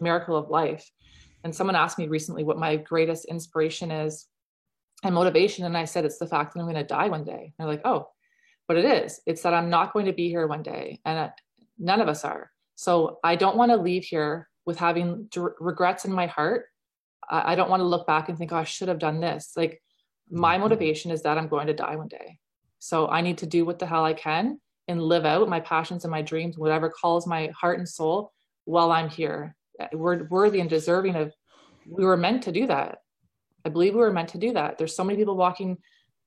miracle 0.01 0.37
of 0.37 0.51
life. 0.51 0.91
And 1.45 1.55
someone 1.55 1.77
asked 1.77 1.99
me 1.99 2.09
recently 2.09 2.45
what 2.45 2.59
my 2.59 2.77
greatest 2.77 3.25
inspiration 3.27 3.91
is 3.91 4.27
and 5.03 5.15
motivation. 5.15 5.65
And 5.65 5.77
I 5.77 5.85
said, 5.85 6.05
it's 6.05 6.19
the 6.19 6.27
fact 6.27 6.55
that 6.55 6.61
I'm 6.61 6.67
going 6.67 6.77
to 6.77 6.85
die 6.85 7.09
one 7.09 7.25
day. 7.25 7.33
And 7.33 7.53
they're 7.59 7.67
like, 7.67 7.83
oh, 7.85 8.09
but 8.69 8.77
it 8.77 8.85
is. 8.85 9.21
It's 9.27 9.43
that 9.43 9.55
I'm 9.55 9.71
not 9.71 9.93
going 9.93 10.07
to 10.07 10.13
be 10.13 10.29
here 10.29 10.47
one 10.47 10.63
day. 10.63 11.01
And 11.05 11.31
None 11.79 12.01
of 12.01 12.09
us 12.09 12.25
are. 12.25 12.51
So 12.77 13.19
I 13.25 13.37
don't 13.37 13.57
want 13.57 13.73
to 13.73 13.77
leave 13.77 14.05
here 14.05 14.49
with 14.65 14.79
having 14.79 15.29
regrets 15.59 16.05
in 16.05 16.13
my 16.13 16.27
heart. 16.27 16.67
I, 17.29 17.53
I 17.53 17.55
don't 17.55 17.71
want 17.71 17.81
to 17.81 17.87
look 17.87 18.07
back 18.07 18.29
and 18.29 18.39
think, 18.39 18.53
oh, 18.53 18.57
I 18.57 18.65
should 18.65 18.89
have 18.89 18.99
done 18.99 19.21
this. 19.21 19.53
Like 19.57 19.83
my 20.31 20.55
mm-hmm. 20.55 20.63
motivation 20.63 21.11
is 21.11 21.23
that 21.23 21.39
I'm 21.39 21.49
going 21.49 21.67
to 21.67 21.75
die 21.75 21.97
one 21.97 22.09
day. 22.09 22.39
So 22.79 23.09
I 23.09 23.21
need 23.21 23.39
to 23.39 23.47
do 23.47 23.65
what 23.65 23.79
the 23.79 23.87
hell 23.87 24.05
I 24.05 24.15
can 24.15 24.61
and 24.93 25.03
live 25.03 25.25
out 25.25 25.49
my 25.49 25.61
passions 25.61 26.05
and 26.05 26.11
my 26.11 26.23
dreams, 26.23 26.57
whatever 26.57 26.89
calls 26.89 27.27
my 27.27 27.51
heart 27.59 27.79
and 27.79 27.89
soul 27.89 28.33
while 28.65 28.93
I'm 28.93 29.09
here. 29.09 29.57
We're 29.93 30.25
worthy 30.29 30.61
and 30.61 30.71
deserving 30.71 31.17
of, 31.17 31.33
we 31.87 32.05
were 32.05 32.17
meant 32.17 32.45
to 32.45 32.53
do 32.53 32.67
that. 32.69 32.99
I 33.65 33.69
believe 33.69 33.95
we 33.95 34.01
were 34.01 34.13
meant 34.13 34.29
to 34.31 34.39
do 34.39 34.53
that. 34.53 34.79
There's 34.79 34.95
so 34.95 35.05
many 35.05 35.19
people 35.19 35.37
walking 35.37 35.79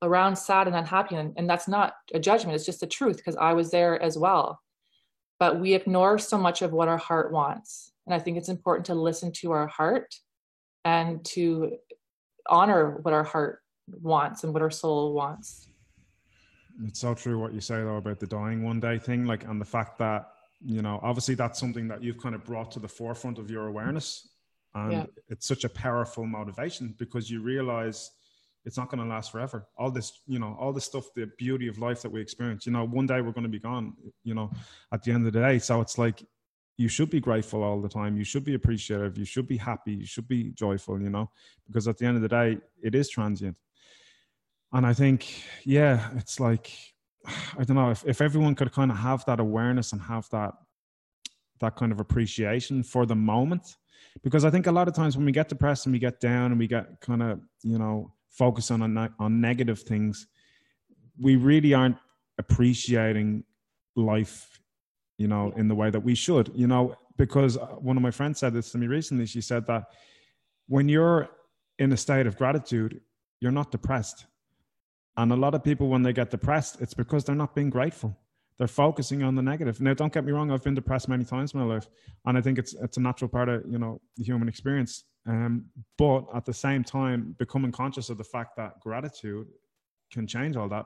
around 0.02 0.36
sad 0.36 0.68
and 0.68 0.76
unhappy, 0.76 1.16
and, 1.16 1.34
and 1.38 1.50
that's 1.50 1.68
not 1.68 1.94
a 2.14 2.20
judgment, 2.20 2.56
it's 2.56 2.66
just 2.66 2.82
the 2.82 2.88
truth 2.88 3.18
because 3.18 3.38
I 3.38 3.54
was 3.54 3.72
there 3.72 4.02
as 4.02 4.18
well 4.18 4.60
but 5.40 5.60
we 5.60 5.74
ignore 5.74 6.18
so 6.18 6.38
much 6.38 6.62
of 6.62 6.72
what 6.72 6.88
our 6.88 6.98
heart 6.98 7.32
wants. 7.32 7.92
And 8.06 8.14
I 8.14 8.20
think 8.20 8.38
it's 8.38 8.50
important 8.50 8.86
to 8.88 8.96
listen 8.96 9.32
to 9.34 9.52
our 9.52 9.68
heart 9.68 10.16
and 10.84 11.24
to 11.26 11.78
honor 12.48 13.00
what 13.02 13.14
our 13.14 13.24
heart 13.24 13.60
wants 13.88 14.44
and 14.44 14.54
what 14.54 14.62
our 14.62 14.72
soul 14.72 15.14
wants. 15.14 15.68
It's 16.84 17.00
so 17.00 17.14
true 17.14 17.40
what 17.40 17.54
you 17.54 17.62
say 17.62 17.76
though 17.76 17.98
about 17.98 18.20
the 18.20 18.28
dying 18.28 18.64
one 18.64 18.80
day 18.80 18.98
thing, 18.98 19.26
like, 19.26 19.46
and 19.46 19.62
the 19.62 19.66
fact 19.66 19.98
that, 20.00 20.30
you 20.62 20.82
know, 20.82 21.00
obviously 21.02 21.36
that's 21.36 21.60
something 21.60 21.88
that 21.88 22.04
you've 22.04 22.18
kind 22.18 22.36
of 22.36 22.44
brought 22.44 22.72
to 22.72 22.80
the 22.80 22.88
forefront 22.88 23.38
of 23.38 23.50
your 23.50 23.68
awareness. 23.68 24.28
And 24.74 24.92
yeah. 24.92 25.06
it's 25.30 25.48
such 25.48 25.64
a 25.64 25.70
powerful 25.70 26.26
motivation 26.26 26.96
because 26.98 27.30
you 27.30 27.42
realize, 27.42 28.12
it's 28.66 28.78
not 28.78 28.90
going 28.90 29.02
to 29.02 29.08
last 29.08 29.32
forever. 29.32 29.68
All 29.78 29.92
this, 29.92 30.22
you 30.26 30.40
know, 30.40 30.58
all 30.60 30.74
this 30.74 30.86
stuff, 30.86 31.06
the 31.16 31.30
beauty 31.38 31.68
of 31.68 31.78
life 31.78 32.02
that 32.02 32.12
we 32.12 32.20
experience, 32.20 32.66
you 32.66 32.72
know, 32.72 32.84
one 32.84 33.06
day 33.06 33.22
we're 33.22 33.32
going 33.32 33.44
to 33.44 33.50
be 33.50 33.60
gone, 33.60 33.94
you 34.24 34.34
know, 34.34 34.52
at 34.92 35.04
the 35.04 35.12
end 35.12 35.26
of 35.26 35.32
the 35.32 35.40
day. 35.40 35.60
So 35.60 35.82
it's 35.82 35.98
like 36.00 36.26
you 36.78 36.88
should 36.88 37.12
be 37.12 37.20
grateful 37.20 37.64
all 37.64 37.80
the 37.80 37.88
time. 37.88 38.18
You 38.18 38.24
should 38.24 38.44
be 38.44 38.56
appreciative. 38.56 39.18
You 39.18 39.24
should 39.24 39.48
be 39.48 39.58
happy. 39.58 39.94
You 39.94 40.06
should 40.08 40.28
be 40.28 40.52
joyful, 40.52 41.00
you 41.00 41.12
know, 41.12 41.30
because 41.68 41.88
at 41.88 42.00
the 42.00 42.06
end 42.06 42.16
of 42.16 42.24
the 42.24 42.28
day, 42.28 42.58
it 42.82 42.96
is 42.96 43.08
transient. 43.08 43.56
And 44.76 44.86
I 44.86 44.92
think, 44.92 45.42
yeah, 45.64 46.10
it's 46.18 46.38
like, 46.38 46.70
I 47.58 47.64
don't 47.64 47.78
know, 47.78 47.92
if, 47.92 48.04
if 48.06 48.20
everyone 48.20 48.56
could 48.56 48.74
kind 48.74 48.92
of 48.92 48.98
have 48.98 49.24
that 49.26 49.40
awareness 49.40 49.94
and 49.94 50.02
have 50.02 50.30
that, 50.32 50.54
that 51.62 51.78
kind 51.78 51.94
of 51.94 52.02
appreciation 52.02 52.84
for 52.84 53.06
the 53.06 53.16
moment, 53.16 53.78
because 54.22 54.44
I 54.44 54.50
think 54.50 54.68
a 54.68 54.74
lot 54.74 54.90
of 54.90 54.94
times 54.94 55.16
when 55.16 55.26
we 55.26 55.32
get 55.32 55.48
depressed 55.48 55.86
and 55.86 55.94
we 55.94 56.00
get 56.00 56.20
down 56.20 56.52
and 56.52 56.60
we 56.60 56.68
get 56.68 57.00
kind 57.00 57.24
of, 57.24 57.40
you 57.64 57.80
know, 57.80 58.12
focus 58.30 58.70
on, 58.70 58.98
on, 59.18 59.42
negative 59.42 59.80
things, 59.80 60.28
we 61.22 61.38
really 61.38 61.74
aren't 61.74 61.98
appreciating 62.38 63.46
life, 63.96 64.60
you 65.18 65.30
know, 65.30 65.54
in 65.56 65.70
the 65.70 65.76
way 65.76 65.90
that 65.90 66.02
we 66.02 66.16
should, 66.16 66.52
you 66.54 66.68
know, 66.68 66.98
because 67.16 67.56
uh, 67.56 67.68
one 67.80 67.96
of 67.96 68.04
my 68.04 68.12
friends 68.12 68.40
said 68.40 68.54
this 68.54 68.72
to 68.72 68.78
me 68.78 68.88
recently. 68.88 69.26
She 69.26 69.40
said 69.40 69.66
that 69.68 69.86
when 70.68 70.90
you're 70.90 71.30
in 71.80 71.94
a 71.94 71.98
state 71.98 72.28
of 72.28 72.38
gratitude, 72.38 73.00
you're 73.40 73.54
not 73.54 73.72
depressed. 73.72 74.26
And 75.18 75.32
a 75.32 75.36
lot 75.36 75.56
of 75.56 75.64
people, 75.64 75.88
when 75.88 76.04
they 76.04 76.14
get 76.14 76.30
depressed, 76.30 76.82
it's 76.82 76.94
because 76.94 77.24
they're 77.24 77.36
not 77.36 77.56
being 77.56 77.70
grateful. 77.70 78.18
They're 78.58 78.68
focusing 78.68 79.24
on 79.24 79.36
the 79.36 79.42
negative. 79.42 79.82
Now, 79.82 79.94
don't 79.94 80.14
get 80.14 80.26
me 80.26 80.32
wrong; 80.32 80.52
I've 80.52 80.64
been 80.64 80.76
depressed 80.76 81.10
many 81.10 81.26
times 81.26 81.54
in 81.54 81.60
my 81.60 81.66
life, 81.66 81.88
and 82.26 82.38
I 82.38 82.42
think 82.42 82.58
it's 82.58 82.74
it's 82.74 82.98
a 82.98 83.02
natural 83.02 83.30
part 83.30 83.50
of 83.50 83.64
you 83.70 83.80
know 83.80 84.02
the 84.18 84.24
human 84.24 84.48
experience. 84.48 85.04
Um, 85.28 85.66
but 85.98 86.26
at 86.34 86.46
the 86.46 86.54
same 86.54 86.84
time, 86.84 87.36
becoming 87.40 87.72
conscious 87.72 88.10
of 88.10 88.18
the 88.18 88.24
fact 88.24 88.56
that 88.58 88.80
gratitude 88.80 89.48
can 90.12 90.28
change 90.28 90.56
all 90.56 90.70
that 90.70 90.86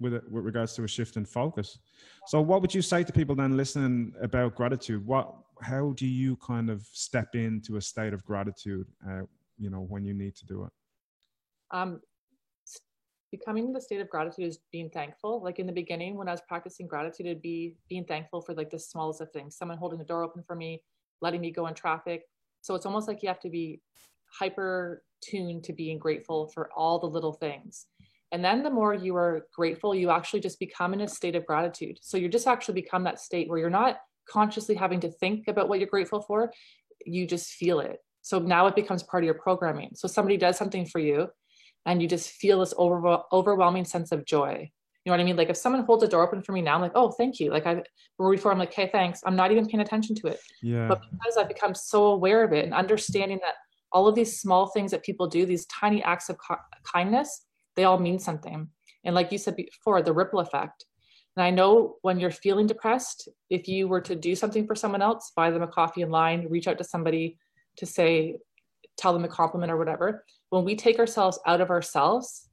with 0.00 0.14
it, 0.14 0.22
with 0.30 0.44
regards 0.44 0.74
to 0.74 0.84
a 0.84 0.88
shift 0.88 1.16
in 1.16 1.24
focus. 1.24 1.78
So, 2.26 2.40
what 2.40 2.60
would 2.62 2.74
you 2.74 2.82
say 2.82 3.04
to 3.04 3.12
people 3.12 3.34
then 3.34 3.56
listening 3.56 4.12
about 4.22 4.54
gratitude? 4.54 5.04
What, 5.06 5.34
how 5.62 5.92
do 5.96 6.06
you 6.06 6.36
kind 6.36 6.70
of 6.70 6.86
step 6.92 7.34
into 7.34 7.76
a 7.76 7.80
state 7.80 8.12
of 8.12 8.24
gratitude? 8.24 8.86
Uh, 9.08 9.22
you 9.58 9.70
know, 9.70 9.80
when 9.80 10.04
you 10.04 10.14
need 10.14 10.36
to 10.36 10.46
do 10.46 10.64
it. 10.64 10.70
Um, 11.70 12.00
becoming 13.30 13.72
the 13.72 13.80
state 13.80 14.00
of 14.00 14.08
gratitude 14.08 14.46
is 14.46 14.58
being 14.72 14.90
thankful. 14.90 15.42
Like 15.42 15.58
in 15.58 15.66
the 15.66 15.72
beginning, 15.72 16.16
when 16.16 16.28
I 16.28 16.32
was 16.32 16.42
practicing 16.48 16.86
gratitude, 16.86 17.26
it'd 17.26 17.42
be 17.42 17.76
being 17.88 18.04
thankful 18.04 18.40
for 18.40 18.54
like 18.54 18.70
the 18.70 18.78
smallest 18.78 19.20
of 19.20 19.30
things. 19.32 19.56
Someone 19.56 19.78
holding 19.78 19.98
the 19.98 20.04
door 20.04 20.22
open 20.22 20.42
for 20.42 20.56
me, 20.56 20.82
letting 21.20 21.40
me 21.40 21.50
go 21.50 21.66
in 21.66 21.74
traffic, 21.74 22.22
so 22.60 22.74
it's 22.74 22.86
almost 22.86 23.08
like 23.08 23.22
you 23.22 23.28
have 23.28 23.40
to 23.40 23.50
be 23.50 23.80
hyper 24.38 25.02
tuned 25.22 25.64
to 25.64 25.72
being 25.72 25.98
grateful 25.98 26.48
for 26.48 26.70
all 26.76 26.98
the 26.98 27.06
little 27.06 27.32
things. 27.32 27.86
And 28.30 28.44
then 28.44 28.62
the 28.62 28.70
more 28.70 28.92
you 28.92 29.16
are 29.16 29.46
grateful, 29.54 29.94
you 29.94 30.10
actually 30.10 30.40
just 30.40 30.58
become 30.60 30.92
in 30.92 31.00
a 31.00 31.08
state 31.08 31.34
of 31.34 31.46
gratitude. 31.46 31.98
So 32.02 32.18
you 32.18 32.28
just 32.28 32.46
actually 32.46 32.74
become 32.74 33.04
that 33.04 33.20
state 33.20 33.48
where 33.48 33.58
you're 33.58 33.70
not 33.70 34.00
consciously 34.28 34.74
having 34.74 35.00
to 35.00 35.10
think 35.10 35.48
about 35.48 35.68
what 35.68 35.78
you're 35.78 35.88
grateful 35.88 36.20
for, 36.20 36.52
you 37.06 37.26
just 37.26 37.52
feel 37.52 37.80
it. 37.80 38.00
So 38.20 38.38
now 38.38 38.66
it 38.66 38.76
becomes 38.76 39.02
part 39.02 39.22
of 39.22 39.26
your 39.26 39.34
programming. 39.34 39.92
So 39.94 40.06
somebody 40.06 40.36
does 40.36 40.58
something 40.58 40.84
for 40.84 40.98
you 40.98 41.28
and 41.88 42.02
you 42.02 42.06
just 42.06 42.28
feel 42.28 42.60
this 42.60 42.74
over, 42.76 43.18
overwhelming 43.32 43.86
sense 43.86 44.12
of 44.12 44.26
joy. 44.26 44.70
You 45.04 45.10
know 45.10 45.14
what 45.14 45.20
I 45.20 45.24
mean? 45.24 45.36
Like 45.36 45.48
if 45.48 45.56
someone 45.56 45.84
holds 45.84 46.04
a 46.04 46.08
door 46.08 46.22
open 46.22 46.42
for 46.42 46.52
me 46.52 46.60
now, 46.60 46.74
I'm 46.74 46.82
like, 46.82 46.92
oh, 46.94 47.10
thank 47.10 47.40
you. 47.40 47.50
Like 47.50 47.66
I, 47.66 47.82
before 48.18 48.52
I'm 48.52 48.58
like, 48.58 48.72
okay, 48.72 48.90
thanks. 48.92 49.22
I'm 49.24 49.34
not 49.34 49.50
even 49.50 49.66
paying 49.66 49.80
attention 49.80 50.14
to 50.16 50.26
it. 50.26 50.38
Yeah. 50.62 50.86
But 50.86 51.00
because 51.10 51.38
I've 51.38 51.48
become 51.48 51.74
so 51.74 52.08
aware 52.08 52.44
of 52.44 52.52
it 52.52 52.66
and 52.66 52.74
understanding 52.74 53.40
that 53.42 53.54
all 53.90 54.06
of 54.06 54.14
these 54.14 54.38
small 54.38 54.66
things 54.66 54.90
that 54.90 55.02
people 55.02 55.26
do, 55.26 55.46
these 55.46 55.64
tiny 55.66 56.02
acts 56.02 56.28
of 56.28 56.36
kindness, 56.84 57.46
they 57.74 57.84
all 57.84 57.98
mean 57.98 58.18
something. 58.18 58.68
And 59.04 59.14
like 59.14 59.32
you 59.32 59.38
said 59.38 59.56
before, 59.56 60.02
the 60.02 60.12
ripple 60.12 60.40
effect. 60.40 60.84
And 61.36 61.42
I 61.42 61.48
know 61.48 61.96
when 62.02 62.20
you're 62.20 62.30
feeling 62.30 62.66
depressed, 62.66 63.30
if 63.48 63.66
you 63.66 63.88
were 63.88 64.02
to 64.02 64.14
do 64.14 64.36
something 64.36 64.66
for 64.66 64.74
someone 64.74 65.00
else, 65.00 65.32
buy 65.34 65.50
them 65.50 65.62
a 65.62 65.68
coffee 65.68 66.02
in 66.02 66.10
line, 66.10 66.48
reach 66.50 66.68
out 66.68 66.76
to 66.76 66.84
somebody 66.84 67.38
to 67.78 67.86
say, 67.86 68.36
tell 68.98 69.14
them 69.14 69.24
a 69.24 69.28
compliment 69.28 69.72
or 69.72 69.78
whatever, 69.78 70.26
when 70.50 70.64
we 70.64 70.76
take 70.76 70.98
ourselves 70.98 71.38
out 71.46 71.60
of 71.60 71.70
ourselves 71.70 72.48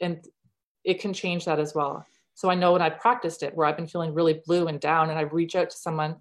and 0.00 0.24
it 0.84 1.00
can 1.00 1.12
change 1.12 1.44
that 1.44 1.58
as 1.58 1.74
well. 1.74 2.04
So 2.34 2.50
I 2.50 2.54
know 2.54 2.72
when 2.72 2.82
I 2.82 2.90
practiced 2.90 3.42
it, 3.42 3.54
where 3.54 3.66
I've 3.66 3.76
been 3.76 3.86
feeling 3.86 4.14
really 4.14 4.40
blue 4.46 4.66
and 4.66 4.80
down, 4.80 5.10
and 5.10 5.18
I 5.18 5.22
reach 5.22 5.54
out 5.54 5.70
to 5.70 5.76
someone, 5.76 6.16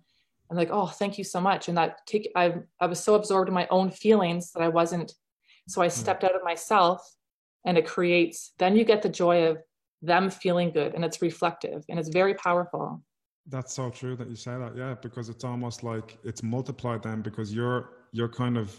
and 0.49 0.57
like, 0.57 0.69
oh, 0.71 0.87
thank 0.87 1.17
you 1.17 1.23
so 1.23 1.39
much. 1.39 1.69
And 1.69 1.77
that 1.77 2.05
take, 2.07 2.29
I, 2.35 2.55
I 2.79 2.87
was 2.87 3.01
so 3.01 3.15
absorbed 3.15 3.47
in 3.47 3.53
my 3.53 3.67
own 3.69 3.91
feelings 3.91 4.51
that 4.51 4.61
I 4.61 4.67
wasn't. 4.67 5.13
So 5.67 5.81
I 5.81 5.85
hmm. 5.85 5.91
stepped 5.91 6.23
out 6.23 6.35
of 6.35 6.43
myself, 6.43 7.01
and 7.65 7.77
it 7.77 7.87
creates. 7.87 8.51
Then 8.59 8.75
you 8.75 8.83
get 8.83 9.01
the 9.01 9.09
joy 9.09 9.45
of 9.45 9.59
them 10.01 10.29
feeling 10.29 10.71
good, 10.71 10.93
and 10.93 11.05
it's 11.05 11.21
reflective, 11.21 11.85
and 11.87 11.97
it's 11.97 12.09
very 12.09 12.33
powerful. 12.33 13.01
That's 13.47 13.73
so 13.73 13.89
true 13.89 14.15
that 14.17 14.29
you 14.29 14.35
say 14.35 14.57
that, 14.57 14.75
yeah, 14.75 14.95
because 15.01 15.29
it's 15.29 15.43
almost 15.43 15.83
like 15.83 16.17
it's 16.23 16.43
multiplied 16.43 17.01
then 17.01 17.21
because 17.21 17.53
you're 17.53 17.91
you're 18.11 18.29
kind 18.29 18.57
of 18.57 18.75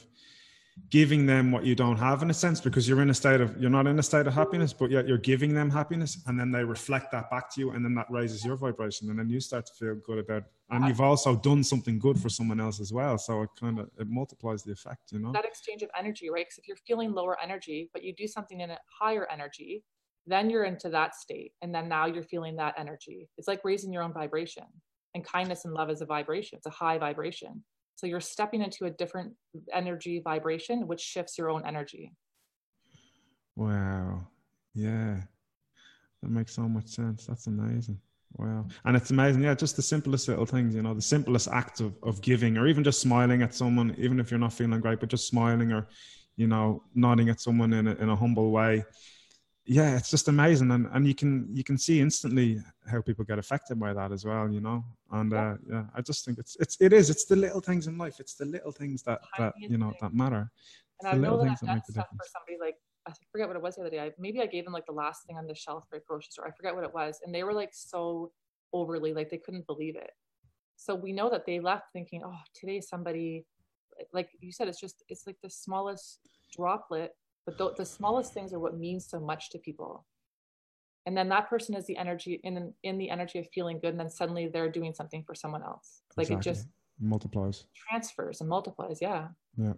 giving 0.89 1.27
them 1.27 1.53
what 1.53 1.65
you 1.65 1.75
don't 1.75 1.97
have 1.97 2.23
in 2.23 2.31
a 2.31 2.35
sense 2.35 2.61
because 2.61 2.89
you're 2.89 3.03
in 3.03 3.11
a 3.11 3.15
state 3.15 3.41
of 3.41 3.57
you're 3.61 3.71
not 3.71 3.87
in 3.87 3.99
a 3.99 4.03
state 4.03 4.27
of 4.27 4.33
happiness 4.33 4.73
but 4.73 4.91
yet 4.91 5.07
you're 5.07 5.19
giving 5.19 5.53
them 5.53 5.69
happiness 5.71 6.23
and 6.27 6.39
then 6.39 6.51
they 6.51 6.65
reflect 6.65 7.13
that 7.13 7.31
back 7.31 7.53
to 7.53 7.61
you 7.61 7.71
and 7.71 7.85
then 7.85 7.95
that 7.95 8.11
raises 8.11 8.45
your 8.45 8.57
vibration 8.57 9.11
and 9.11 9.19
then 9.19 9.29
you 9.29 9.41
start 9.41 9.67
to 9.67 9.73
feel 9.75 9.95
good 9.97 10.19
about 10.19 10.45
and 10.71 10.85
you've 10.87 11.01
also 11.01 11.37
done 11.37 11.63
something 11.65 11.99
good 11.99 12.19
for 12.19 12.29
someone 12.29 12.61
else 12.61 12.81
as 12.81 12.93
well 12.93 13.19
so 13.19 13.43
it 13.43 13.51
kind 13.59 13.79
of 13.79 13.91
it 13.99 14.09
multiplies 14.09 14.63
the 14.63 14.73
effect 14.73 15.13
you 15.13 15.19
know? 15.19 15.33
That 15.33 15.45
exchange 15.45 15.83
of 15.83 15.91
energy 15.99 16.31
right? 16.31 16.47
Because 16.47 16.59
if 16.59 16.69
you're 16.69 16.77
feeling 16.87 17.13
lower 17.13 17.37
energy 17.43 17.91
but 17.93 18.03
you 18.03 18.15
do 18.15 18.27
something 18.27 18.61
in 18.61 18.71
a 18.71 18.79
higher 18.99 19.27
energy 19.31 19.83
then 20.27 20.51
you're 20.51 20.65
into 20.65 20.89
that 20.91 21.15
state 21.15 21.53
and 21.63 21.75
then 21.75 21.89
now 21.89 22.07
you're 22.07 22.23
feeling 22.23 22.57
that 22.57 22.75
energy. 22.79 23.29
It's 23.37 23.49
like 23.49 23.65
raising 23.65 23.93
your 23.93 24.03
own 24.03 24.13
vibration 24.13 24.65
and 25.15 25.25
kindness 25.25 25.65
and 25.65 25.75
love 25.75 25.91
is 25.91 26.01
a 26.01 26.07
vibration 26.07 26.57
it's 26.57 26.67
a 26.67 26.71
high 26.71 26.99
vibration 26.99 27.63
so 28.01 28.07
you're 28.07 28.19
stepping 28.19 28.63
into 28.63 28.87
a 28.87 28.91
different 28.91 29.35
energy 29.75 30.23
vibration, 30.25 30.87
which 30.87 31.03
shifts 31.03 31.37
your 31.37 31.51
own 31.51 31.67
energy. 31.67 32.15
Wow. 33.57 34.27
Yeah. 34.75 35.21
That 36.23 36.31
makes 36.31 36.55
so 36.55 36.63
much 36.63 36.89
sense. 36.89 37.27
That's 37.27 37.47
amazing. 37.47 38.01
Wow. 38.39 38.69
And 38.87 38.97
it's 38.97 39.11
amazing. 39.11 39.43
Yeah, 39.43 39.55
just 39.55 39.77
the 39.77 39.83
simplest 39.83 40.29
little 40.29 40.47
things, 40.47 40.75
you 40.75 40.81
know, 40.81 40.95
the 40.95 41.03
simplest 41.03 41.49
act 41.49 41.81
of, 41.81 41.95
of 42.03 42.23
giving 42.23 42.57
or 42.57 42.67
even 42.67 42.83
just 42.83 43.03
smiling 43.03 43.43
at 43.43 43.55
someone, 43.55 43.95
even 43.99 44.19
if 44.19 44.31
you're 44.31 44.41
not 44.41 44.55
feeling 44.55 44.81
great, 44.81 44.99
but 44.99 45.11
just 45.11 45.29
smiling 45.29 45.71
or, 45.71 45.87
you 46.37 46.47
know, 46.47 46.83
nodding 46.95 47.29
at 47.29 47.43
someone 47.43 47.75
in 47.75 47.87
a, 47.87 47.95
in 47.97 48.09
a 48.09 48.17
humble 48.17 48.51
way 48.51 48.83
yeah, 49.71 49.97
it's 49.97 50.11
just 50.11 50.27
amazing, 50.27 50.73
and 50.73 50.89
and 50.93 51.07
you 51.07 51.15
can 51.15 51.47
you 51.53 51.63
can 51.63 51.79
see 51.79 52.01
instantly 52.01 52.61
how 52.91 53.01
people 53.01 53.25
get 53.25 53.39
affected 53.39 53.79
by 53.79 53.93
that 53.93 54.11
as 54.11 54.25
well, 54.25 54.51
you 54.51 54.61
know. 54.61 54.85
And 55.13 55.33
uh, 55.33 55.55
yeah, 55.71 55.85
I 55.95 56.01
just 56.01 56.25
think 56.25 56.39
it's 56.39 56.57
it's 56.59 56.77
it 56.81 56.93
is 56.93 57.09
it's 57.09 57.25
the 57.25 57.37
little 57.37 57.61
things 57.61 57.87
in 57.87 57.97
life. 57.97 58.19
It's 58.19 58.35
the 58.35 58.47
little 58.47 58.73
things 58.73 59.05
that 59.05 59.21
that 59.39 59.55
you 59.57 59.79
know 59.79 59.93
that 60.01 60.13
matter. 60.13 60.51
And 60.99 61.09
I 61.09 61.15
know 61.15 61.37
that 61.37 61.53
I've 61.53 61.61
done 61.61 61.83
stuff 61.89 62.09
for 62.09 62.27
somebody 62.33 62.59
like 62.61 62.79
I 63.07 63.13
forget 63.31 63.47
what 63.47 63.55
it 63.55 63.63
was 63.63 63.77
the 63.77 63.83
other 63.83 63.91
day. 63.91 64.01
I, 64.01 64.11
maybe 64.19 64.41
I 64.41 64.47
gave 64.47 64.65
them 64.65 64.73
like 64.73 64.87
the 64.87 64.93
last 64.93 65.25
thing 65.25 65.39
on 65.39 65.47
the 65.47 65.55
shelf 65.55 65.85
for 65.89 65.99
a 65.99 66.01
grocery 66.01 66.31
store. 66.31 66.49
I 66.49 66.51
forget 66.51 66.75
what 66.75 66.83
it 66.83 66.93
was, 66.93 67.21
and 67.25 67.33
they 67.33 67.45
were 67.45 67.55
like 67.55 67.71
so 67.73 68.33
overly 68.73 69.15
like 69.15 69.31
they 69.31 69.39
couldn't 69.39 69.69
believe 69.69 69.95
it. 69.95 70.11
So 70.75 70.97
we 70.97 71.13
know 71.13 71.31
that 71.31 71.47
they 71.47 71.61
left 71.61 71.93
thinking, 71.93 72.23
oh, 72.25 72.41
today 72.57 72.81
somebody, 72.81 73.47
like 74.13 74.31
you 74.41 74.51
said, 74.51 74.67
it's 74.67 74.81
just 74.81 75.05
it's 75.09 75.29
like 75.29 75.37
the 75.45 75.51
smallest 75.51 76.19
droplet 76.57 77.13
but 77.47 77.59
the, 77.59 77.73
the 77.77 77.87
smallest 77.87 78.33
things 78.33 78.53
are 78.53 78.59
what 78.59 78.79
means 78.79 79.09
so 79.09 79.21
much 79.21 79.51
to 79.51 79.59
people. 79.59 80.07
And 81.07 81.17
then 81.17 81.29
that 81.31 81.49
person 81.49 81.75
is 81.75 81.87
the 81.87 81.97
energy 81.97 82.41
in 82.45 82.73
in 82.83 82.99
the 82.99 83.11
energy 83.11 83.39
of 83.39 83.49
feeling 83.55 83.79
good 83.79 83.91
and 83.91 84.01
then 84.01 84.11
suddenly 84.11 84.49
they're 84.49 84.71
doing 84.71 84.93
something 84.93 85.25
for 85.25 85.35
someone 85.35 85.63
else. 85.63 86.03
Like 86.17 86.31
exactly. 86.31 86.51
it 86.51 86.55
just 86.55 86.69
multiplies. 87.01 87.65
Transfers 87.75 88.41
and 88.41 88.49
multiplies 88.49 88.99
yeah. 89.01 89.29
Yeah. 89.57 89.73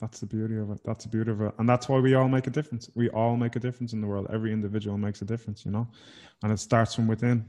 That's 0.00 0.18
the 0.18 0.26
beauty 0.26 0.56
of 0.56 0.70
it. 0.72 0.80
That's 0.84 1.04
the 1.04 1.10
beauty 1.10 1.30
of 1.30 1.40
it. 1.40 1.54
And 1.58 1.68
that's 1.68 1.88
why 1.88 2.00
we 2.00 2.14
all 2.14 2.28
make 2.28 2.48
a 2.48 2.50
difference. 2.50 2.90
We 2.96 3.08
all 3.10 3.36
make 3.36 3.54
a 3.54 3.60
difference 3.60 3.92
in 3.92 4.00
the 4.00 4.08
world. 4.08 4.26
Every 4.32 4.52
individual 4.52 4.98
makes 4.98 5.22
a 5.22 5.24
difference 5.24 5.64
you 5.64 5.70
know? 5.70 5.86
And 6.42 6.52
it 6.52 6.58
starts 6.58 6.94
from 6.94 7.06
within. 7.06 7.46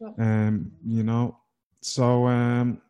Yeah. 0.00 0.10
um 0.18 0.72
you 0.84 1.04
know? 1.04 1.38
So 1.80 2.26
um 2.26 2.82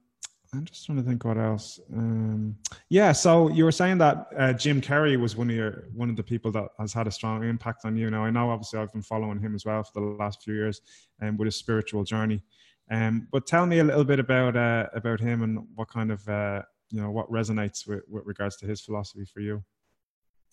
I'm 0.54 0.64
just 0.64 0.86
trying 0.86 0.96
to 0.96 1.04
think 1.04 1.24
what 1.24 1.36
else. 1.36 1.78
Um, 1.92 2.56
yeah, 2.88 3.12
so 3.12 3.48
you 3.48 3.64
were 3.64 3.72
saying 3.72 3.98
that 3.98 4.28
uh, 4.36 4.52
Jim 4.54 4.80
Carrey 4.80 5.20
was 5.20 5.36
one 5.36 5.50
of 5.50 5.56
your 5.56 5.88
one 5.94 6.08
of 6.08 6.16
the 6.16 6.22
people 6.22 6.50
that 6.52 6.68
has 6.78 6.92
had 6.92 7.06
a 7.06 7.10
strong 7.10 7.44
impact 7.44 7.84
on 7.84 7.96
you. 7.96 8.10
Now 8.10 8.24
I 8.24 8.30
know 8.30 8.50
obviously 8.50 8.78
I've 8.78 8.92
been 8.92 9.02
following 9.02 9.40
him 9.40 9.54
as 9.54 9.66
well 9.66 9.82
for 9.84 10.00
the 10.00 10.06
last 10.06 10.42
few 10.42 10.54
years, 10.54 10.80
and 11.20 11.30
um, 11.30 11.36
with 11.36 11.46
his 11.46 11.56
spiritual 11.56 12.02
journey. 12.02 12.42
Um, 12.90 13.28
but 13.30 13.46
tell 13.46 13.66
me 13.66 13.80
a 13.80 13.84
little 13.84 14.04
bit 14.04 14.20
about 14.20 14.56
uh, 14.56 14.86
about 14.94 15.20
him 15.20 15.42
and 15.42 15.66
what 15.74 15.88
kind 15.88 16.10
of 16.10 16.26
uh, 16.26 16.62
you 16.90 17.00
know 17.00 17.10
what 17.10 17.30
resonates 17.30 17.86
with, 17.86 18.04
with 18.08 18.24
regards 18.24 18.56
to 18.58 18.66
his 18.66 18.80
philosophy 18.80 19.26
for 19.26 19.40
you. 19.40 19.62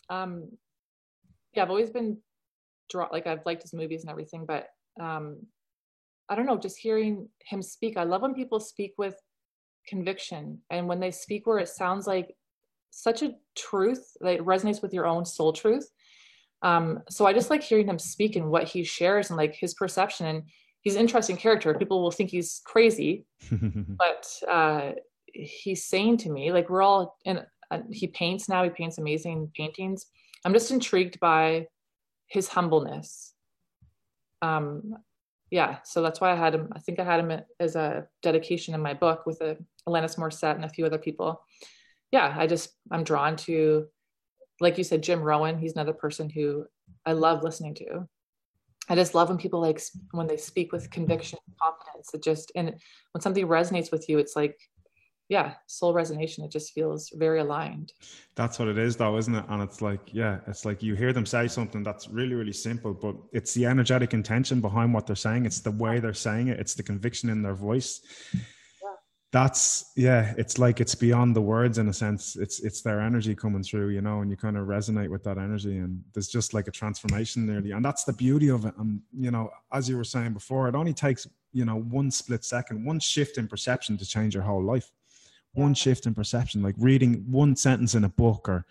Um, 0.10 0.50
yeah, 1.54 1.64
I've 1.64 1.70
always 1.70 1.89
been 1.89 2.18
like 3.12 3.28
I've 3.28 3.46
liked 3.46 3.62
his 3.62 3.74
movies 3.74 4.02
and 4.02 4.12
everything, 4.12 4.46
but 4.46 4.68
um, 5.00 5.38
I 6.28 6.36
don't 6.36 6.46
know, 6.46 6.58
just 6.58 6.78
hearing 6.78 7.30
him 7.46 7.62
speak. 7.62 7.98
I 7.98 8.04
love 8.04 8.22
when 8.22 8.34
people 8.34 8.60
speak 8.60 8.93
with 8.98 9.16
conviction 9.88 10.60
and 10.70 10.88
when 10.88 11.00
they 11.00 11.12
speak 11.12 11.46
where 11.46 11.60
it 11.60 11.70
sounds 11.70 12.08
like 12.08 12.36
such 12.92 13.22
a 13.22 13.36
truth 13.56 14.16
that 14.22 14.40
resonates 14.40 14.82
with 14.82 14.94
your 14.94 15.06
own 15.06 15.26
soul 15.26 15.52
truth 15.54 15.88
Um, 16.62 17.04
so 17.10 17.26
I 17.28 17.34
just 17.34 17.50
like 17.50 17.64
hearing 17.64 17.88
him 17.88 18.00
speak 18.00 18.36
and 18.36 18.50
what 18.50 18.68
he 18.68 18.84
shares 18.84 19.30
and 19.30 19.38
like 19.38 19.54
his 19.54 19.74
perception. 19.76 20.26
And 20.26 20.44
he's 20.82 20.96
an 20.96 21.02
interesting 21.02 21.38
character. 21.38 21.74
People 21.74 22.02
will 22.02 22.16
think 22.16 22.30
he's 22.32 22.62
crazy, 22.66 23.26
but 24.04 24.26
uh, 24.48 24.94
he's 25.34 25.86
saying 25.86 26.18
to 26.24 26.30
me, 26.30 26.52
like 26.52 26.70
we're 26.70 26.82
all 26.82 27.18
and 27.26 27.46
Uh, 27.72 27.82
he 27.92 28.08
paints 28.08 28.48
now. 28.48 28.64
He 28.64 28.70
paints 28.70 28.98
amazing 29.00 29.52
paintings. 29.60 30.06
I'm 30.44 30.54
just 30.54 30.72
intrigued 30.72 31.18
by 31.20 31.68
his 32.28 32.48
humbleness. 32.48 33.34
Um, 34.42 34.96
yeah, 35.50 35.72
so 35.84 36.02
that's 36.02 36.20
why 36.22 36.32
I 36.32 36.36
had 36.44 36.54
him. 36.54 36.66
I 36.78 36.80
think 36.80 37.00
I 37.00 37.04
had 37.12 37.20
him 37.24 37.32
as 37.60 37.76
a 37.76 38.08
dedication 38.22 38.76
in 38.76 38.82
my 38.82 38.94
book 38.94 39.26
with 39.26 39.42
a 39.42 39.58
Alanis 39.88 40.18
Morissette 40.18 40.56
and 40.56 40.66
a 40.66 40.70
few 40.70 40.86
other 40.86 40.98
people. 40.98 41.42
Yeah, 42.12 42.34
I 42.38 42.48
just 42.48 42.70
I'm 42.92 43.04
drawn 43.04 43.36
to, 43.38 43.88
like 44.60 44.78
you 44.78 44.84
said, 44.84 45.04
Jim 45.04 45.22
Rohn. 45.22 45.58
He's 45.58 45.74
another 45.74 45.94
person 45.94 46.30
who 46.30 46.66
I 47.06 47.14
love 47.14 47.44
listening 47.44 47.76
to. 47.76 48.08
I 48.88 48.96
just 48.96 49.16
love 49.16 49.30
when 49.30 49.38
people 49.38 49.62
like 49.62 49.82
when 50.12 50.28
they 50.28 50.38
speak 50.38 50.72
with 50.72 50.92
conviction, 50.92 51.40
confidence. 51.62 52.14
It 52.14 52.24
just 52.24 52.52
and 52.56 52.76
when 53.12 53.22
something 53.22 53.48
resonates 53.48 53.92
with 53.92 54.08
you, 54.08 54.20
it's 54.20 54.36
like 54.36 54.58
yeah, 55.28 55.54
soul 55.66 55.94
resonation. 55.94 56.46
It 56.46 56.52
just 56.52 56.74
feels 56.74 57.10
very 57.16 57.40
aligned. 57.40 57.94
That's 58.36 58.60
what 58.60 58.68
it 58.68 58.78
is, 58.78 58.96
though, 58.96 59.18
isn't 59.18 59.34
it? 59.34 59.46
And 59.50 59.64
it's 59.64 59.82
like, 59.82 60.14
yeah, 60.14 60.40
it's 60.48 60.66
like 60.66 60.84
you 60.84 60.94
hear 60.94 61.14
them 61.14 61.26
say 61.26 61.48
something 61.48 61.82
that's 61.82 62.08
really, 62.10 62.36
really 62.36 62.54
simple, 62.54 62.94
but 62.94 63.16
it's 63.34 63.54
the 63.54 63.66
energetic 63.66 64.14
intention 64.14 64.62
behind 64.62 64.94
what 64.94 65.08
they're 65.08 65.16
saying. 65.16 65.46
It's 65.46 65.62
the 65.62 65.72
way 65.72 66.00
they're 66.00 66.14
saying 66.14 66.50
it. 66.50 66.60
It's 66.60 66.76
the 66.76 66.84
conviction 66.84 67.30
in 67.30 67.42
their 67.42 67.56
voice. 67.56 68.02
That's 69.36 69.92
yeah. 69.98 70.34
It's 70.38 70.58
like 70.58 70.80
it's 70.80 70.96
beyond 70.96 71.36
the 71.36 71.42
words 71.42 71.78
in 71.78 71.90
a 71.90 71.94
sense. 71.94 72.38
It's 72.38 72.62
it's 72.62 72.82
their 72.82 73.02
energy 73.02 73.36
coming 73.36 73.64
through, 73.64 73.90
you 73.90 74.00
know, 74.00 74.22
and 74.22 74.32
you 74.32 74.38
kind 74.38 74.56
of 74.56 74.66
resonate 74.68 75.10
with 75.10 75.26
that 75.26 75.38
energy, 75.38 75.76
and 75.78 76.02
there's 76.14 76.30
just 76.30 76.54
like 76.54 76.70
a 76.70 76.72
transformation 76.72 77.46
nearly, 77.46 77.72
and 77.72 77.84
that's 77.84 78.06
the 78.06 78.14
beauty 78.14 78.50
of 78.50 78.64
it. 78.64 78.74
And 78.78 79.02
you 79.12 79.32
know, 79.32 79.50
as 79.74 79.90
you 79.90 79.98
were 79.98 80.06
saying 80.06 80.32
before, 80.32 80.70
it 80.70 80.76
only 80.76 80.94
takes 80.94 81.28
you 81.52 81.66
know 81.66 81.76
one 81.76 82.12
split 82.12 82.46
second, 82.46 82.86
one 82.86 83.02
shift 83.02 83.38
in 83.38 83.50
perception 83.50 83.98
to 83.98 84.06
change 84.06 84.34
your 84.34 84.44
whole 84.44 84.64
life 84.64 84.90
one 85.56 85.74
shift 85.74 86.06
in 86.06 86.14
perception 86.14 86.62
like 86.62 86.76
reading 86.78 87.24
one 87.32 87.56
sentence 87.56 87.96
in 87.96 88.04
a 88.04 88.10
book 88.10 88.50
or 88.50 88.66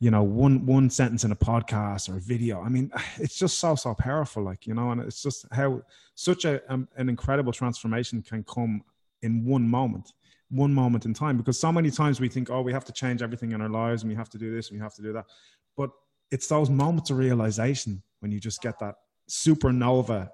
you 0.00 0.10
know 0.10 0.22
one 0.22 0.66
one 0.66 0.90
sentence 0.90 1.24
in 1.24 1.32
a 1.32 1.36
podcast 1.36 2.10
or 2.10 2.18
a 2.18 2.20
video 2.20 2.60
i 2.60 2.68
mean 2.68 2.90
it's 3.18 3.38
just 3.38 3.58
so 3.58 3.74
so 3.74 3.94
powerful 3.94 4.42
like 4.42 4.66
you 4.66 4.74
know 4.74 4.90
and 4.90 5.00
it's 5.00 5.22
just 5.22 5.46
how 5.50 5.80
such 6.14 6.44
a 6.44 6.60
um, 6.70 6.86
an 6.96 7.08
incredible 7.08 7.52
transformation 7.52 8.20
can 8.20 8.44
come 8.44 8.82
in 9.22 9.44
one 9.44 9.68
moment 9.68 10.12
one 10.50 10.74
moment 10.74 11.04
in 11.04 11.14
time 11.14 11.36
because 11.36 11.58
so 11.58 11.70
many 11.70 11.90
times 11.90 12.20
we 12.20 12.28
think 12.28 12.50
oh 12.50 12.60
we 12.60 12.72
have 12.72 12.84
to 12.84 12.92
change 12.92 13.22
everything 13.22 13.52
in 13.52 13.60
our 13.60 13.68
lives 13.68 14.02
and 14.02 14.10
we 14.10 14.16
have 14.16 14.28
to 14.28 14.38
do 14.38 14.54
this 14.54 14.70
and 14.70 14.78
we 14.78 14.82
have 14.82 14.94
to 14.94 15.02
do 15.02 15.12
that 15.12 15.24
but 15.76 15.90
it's 16.30 16.48
those 16.48 16.68
moments 16.68 17.10
of 17.10 17.18
realization 17.18 18.02
when 18.20 18.32
you 18.32 18.40
just 18.40 18.60
get 18.60 18.78
that 18.78 18.96
supernova 19.28 20.28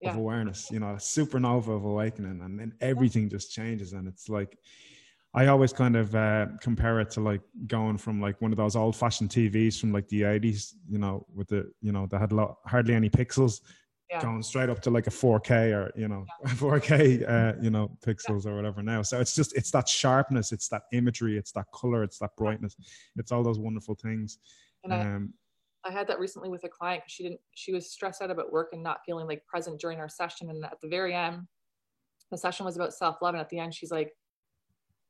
yeah. 0.00 0.10
of 0.10 0.16
awareness 0.16 0.70
you 0.70 0.80
know 0.80 0.94
supernova 0.94 1.68
of 1.68 1.84
awakening 1.84 2.40
and 2.42 2.58
then 2.58 2.72
everything 2.80 3.28
just 3.28 3.52
changes 3.52 3.92
and 3.92 4.08
it's 4.08 4.28
like 4.28 4.56
I 5.34 5.46
always 5.48 5.72
kind 5.72 5.94
of 5.94 6.14
uh, 6.14 6.46
compare 6.60 7.00
it 7.00 7.10
to 7.10 7.20
like 7.20 7.42
going 7.66 7.98
from 7.98 8.20
like 8.20 8.40
one 8.40 8.50
of 8.50 8.56
those 8.56 8.76
old 8.76 8.96
fashioned 8.96 9.30
TVs 9.30 9.78
from 9.78 9.92
like 9.92 10.08
the 10.08 10.22
80s, 10.22 10.74
you 10.88 10.98
know, 10.98 11.26
with 11.34 11.48
the, 11.48 11.70
you 11.82 11.92
know, 11.92 12.06
that 12.06 12.18
had 12.18 12.32
lo- 12.32 12.58
hardly 12.64 12.94
any 12.94 13.10
pixels, 13.10 13.60
yeah. 14.10 14.20
going 14.20 14.42
straight 14.42 14.70
up 14.70 14.80
to 14.82 14.90
like 14.90 15.06
a 15.06 15.10
4K 15.10 15.74
or, 15.74 15.92
you 15.96 16.08
know, 16.08 16.24
yeah. 16.44 16.50
4K, 16.54 17.28
uh, 17.28 17.60
you 17.60 17.70
know, 17.70 17.90
pixels 18.04 18.44
yeah. 18.44 18.52
or 18.52 18.56
whatever 18.56 18.82
now. 18.82 19.02
So 19.02 19.20
it's 19.20 19.34
just, 19.34 19.56
it's 19.56 19.70
that 19.72 19.88
sharpness, 19.88 20.52
it's 20.52 20.68
that 20.68 20.82
imagery, 20.92 21.36
it's 21.36 21.52
that 21.52 21.66
color, 21.72 22.02
it's 22.02 22.18
that 22.18 22.34
brightness, 22.36 22.76
it's 23.16 23.32
all 23.32 23.42
those 23.42 23.58
wonderful 23.58 23.94
things. 23.94 24.38
And 24.84 24.92
um, 24.92 25.32
I, 25.84 25.90
I 25.90 25.92
had 25.92 26.06
that 26.08 26.18
recently 26.18 26.48
with 26.48 26.64
a 26.64 26.68
client 26.68 27.02
because 27.02 27.12
she 27.12 27.22
didn't, 27.24 27.40
she 27.54 27.72
was 27.72 27.90
stressed 27.90 28.22
out 28.22 28.30
about 28.30 28.52
work 28.52 28.70
and 28.72 28.82
not 28.82 29.00
feeling 29.04 29.26
like 29.26 29.44
present 29.46 29.80
during 29.80 29.98
our 29.98 30.08
session. 30.08 30.50
And 30.50 30.64
at 30.64 30.80
the 30.80 30.88
very 30.88 31.14
end, 31.14 31.46
the 32.30 32.38
session 32.38 32.66
was 32.66 32.76
about 32.76 32.94
self 32.94 33.20
love. 33.22 33.34
And 33.34 33.40
at 33.40 33.48
the 33.48 33.58
end, 33.58 33.74
she's 33.74 33.90
like, 33.90 34.14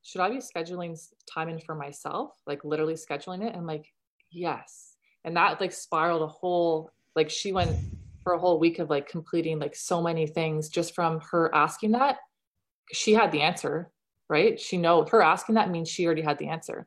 should 0.02 0.20
I 0.20 0.30
be 0.30 0.36
scheduling 0.36 0.98
time 1.32 1.48
in 1.48 1.60
for 1.60 1.74
myself? 1.74 2.32
Like 2.46 2.64
literally 2.64 2.94
scheduling 2.94 3.46
it? 3.46 3.54
And 3.54 3.66
like, 3.66 3.86
yes. 4.30 4.94
And 5.24 5.36
that 5.36 5.60
like 5.60 5.72
spiraled 5.72 6.22
a 6.22 6.26
whole, 6.26 6.90
like 7.14 7.30
she 7.30 7.52
went 7.52 7.76
for 8.22 8.32
a 8.32 8.38
whole 8.38 8.58
week 8.58 8.78
of 8.78 8.90
like 8.90 9.08
completing 9.08 9.58
like 9.58 9.74
so 9.74 10.02
many 10.02 10.26
things 10.26 10.68
just 10.68 10.94
from 10.94 11.20
her 11.30 11.54
asking 11.54 11.92
that. 11.92 12.16
She 12.92 13.14
had 13.14 13.32
the 13.32 13.42
answer, 13.42 13.90
right? 14.28 14.58
She 14.58 14.76
know 14.76 15.04
her 15.10 15.22
asking 15.22 15.56
that 15.56 15.70
means 15.70 15.88
she 15.88 16.06
already 16.06 16.22
had 16.22 16.38
the 16.38 16.48
answer. 16.48 16.86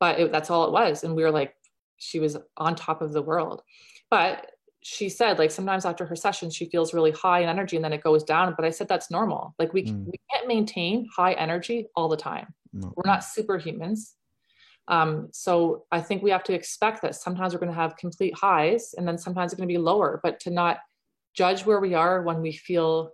But 0.00 0.20
it, 0.20 0.32
that's 0.32 0.50
all 0.50 0.66
it 0.66 0.72
was. 0.72 1.04
And 1.04 1.14
we 1.14 1.22
were 1.22 1.30
like, 1.30 1.54
she 1.96 2.20
was 2.20 2.36
on 2.56 2.74
top 2.74 3.02
of 3.02 3.12
the 3.12 3.22
world. 3.22 3.62
But 4.10 4.46
she 4.82 5.08
said 5.08 5.38
like 5.38 5.50
sometimes 5.50 5.84
after 5.84 6.06
her 6.06 6.16
session 6.16 6.50
she 6.50 6.66
feels 6.70 6.94
really 6.94 7.10
high 7.10 7.40
in 7.40 7.48
energy 7.48 7.76
and 7.76 7.84
then 7.84 7.92
it 7.92 8.02
goes 8.02 8.22
down 8.22 8.54
but 8.56 8.64
i 8.64 8.70
said 8.70 8.88
that's 8.88 9.10
normal 9.10 9.54
like 9.58 9.72
we, 9.72 9.84
mm. 9.84 10.06
we 10.06 10.20
can't 10.30 10.46
maintain 10.46 11.06
high 11.14 11.32
energy 11.32 11.86
all 11.96 12.08
the 12.08 12.16
time 12.16 12.46
no. 12.72 12.92
we're 12.96 13.10
not 13.10 13.20
superhumans 13.20 14.12
um, 14.88 15.28
so 15.32 15.84
i 15.92 16.00
think 16.00 16.22
we 16.22 16.30
have 16.30 16.44
to 16.44 16.52
expect 16.52 17.02
that 17.02 17.14
sometimes 17.14 17.52
we're 17.52 17.60
going 17.60 17.72
to 17.72 17.80
have 17.80 17.96
complete 17.96 18.34
highs 18.34 18.94
and 18.96 19.06
then 19.06 19.16
sometimes 19.16 19.52
it's 19.52 19.58
going 19.58 19.68
to 19.68 19.72
be 19.72 19.78
lower 19.78 20.20
but 20.22 20.40
to 20.40 20.50
not 20.50 20.78
judge 21.34 21.64
where 21.64 21.80
we 21.80 21.94
are 21.94 22.22
when 22.22 22.40
we 22.40 22.52
feel 22.52 23.12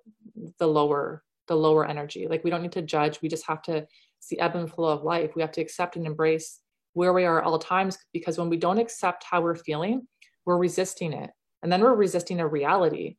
the 0.58 0.66
lower 0.66 1.22
the 1.46 1.54
lower 1.56 1.86
energy. 1.86 2.26
Like 2.26 2.42
we 2.44 2.50
don't 2.50 2.62
need 2.62 2.72
to 2.72 2.82
judge. 2.82 3.20
We 3.20 3.28
just 3.28 3.46
have 3.46 3.62
to 3.62 3.86
see 4.20 4.38
ebb 4.38 4.56
and 4.56 4.70
flow 4.70 4.88
of 4.88 5.02
life. 5.02 5.32
We 5.34 5.42
have 5.42 5.52
to 5.52 5.60
accept 5.60 5.96
and 5.96 6.06
embrace 6.06 6.60
where 6.94 7.12
we 7.12 7.24
are 7.24 7.40
at 7.40 7.44
all 7.44 7.58
times 7.58 7.98
because 8.12 8.38
when 8.38 8.48
we 8.48 8.56
don't 8.56 8.78
accept 8.78 9.24
how 9.24 9.42
we're 9.42 9.56
feeling 9.56 10.06
we're 10.46 10.58
resisting 10.58 11.12
it. 11.12 11.30
And 11.62 11.72
then 11.72 11.80
we're 11.80 11.94
resisting 11.94 12.40
a 12.40 12.46
reality. 12.46 13.16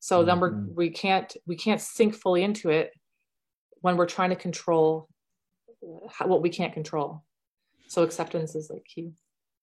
So 0.00 0.18
mm-hmm. 0.18 0.26
then 0.26 0.40
we're 0.40 0.50
mm-hmm. 0.52 0.74
we 0.74 0.90
can't 0.90 1.36
we 1.46 1.56
can't 1.56 1.80
sink 1.80 2.14
fully 2.14 2.42
into 2.42 2.70
it 2.70 2.90
when 3.80 3.96
we're 3.96 4.06
trying 4.06 4.30
to 4.30 4.36
control 4.36 5.08
what 6.24 6.42
we 6.42 6.48
can't 6.48 6.72
control 6.72 7.23
so 7.94 8.02
acceptance 8.02 8.54
is 8.54 8.70
like 8.70 8.84
key 8.84 9.12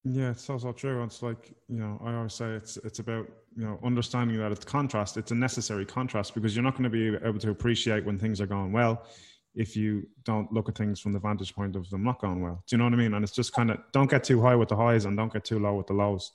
yeah 0.03 0.32
it's 0.32 0.49
also 0.49 0.71
true 0.71 1.03
it's 1.03 1.21
like 1.21 1.53
you 1.67 1.77
know 1.77 2.01
i 2.03 2.13
always 2.13 2.34
say 2.34 2.45
it's 2.45 2.77
it's 2.77 2.99
about 2.99 3.27
you 3.55 3.65
know 3.65 3.79
understanding 3.84 4.38
that 4.38 4.51
it's 4.51 4.65
contrast 4.65 5.17
it's 5.17 5.32
a 5.32 5.36
necessary 5.36 5.86
contrast 5.86 6.34
because 6.34 6.55
you're 6.55 6.63
not 6.63 6.73
going 6.73 6.84
to 6.84 6.89
be 6.89 7.15
able 7.27 7.39
to 7.39 7.51
appreciate 7.51 8.03
when 8.05 8.17
things 8.17 8.41
are 8.41 8.47
going 8.47 8.71
well 8.71 9.05
if 9.53 9.75
you 9.75 10.07
don't 10.23 10.51
look 10.53 10.69
at 10.69 10.77
things 10.77 10.99
from 10.99 11.11
the 11.11 11.19
vantage 11.19 11.53
point 11.53 11.75
of 11.75 11.88
them 11.89 12.03
not 12.03 12.19
going 12.19 12.41
well 12.41 12.63
do 12.65 12.73
you 12.73 12.77
know 12.77 12.86
what 12.86 12.93
i 12.93 12.95
mean 12.95 13.13
and 13.13 13.23
it's 13.23 13.34
just 13.34 13.53
kind 13.53 13.69
of 13.69 13.77
don't 13.91 14.09
get 14.09 14.23
too 14.23 14.41
high 14.41 14.55
with 14.55 14.69
the 14.69 14.75
highs 14.75 15.05
and 15.05 15.17
don't 15.17 15.34
get 15.34 15.43
too 15.43 15.59
low 15.59 15.75
with 15.75 15.88
the 15.88 15.93
lows 15.93 16.32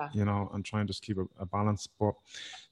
yeah. 0.00 0.08
you 0.12 0.24
know, 0.24 0.50
and 0.54 0.64
try 0.64 0.80
and 0.80 0.88
just 0.88 1.02
keep 1.02 1.18
a, 1.18 1.26
a, 1.38 1.46
balance. 1.46 1.86
But 1.86 2.14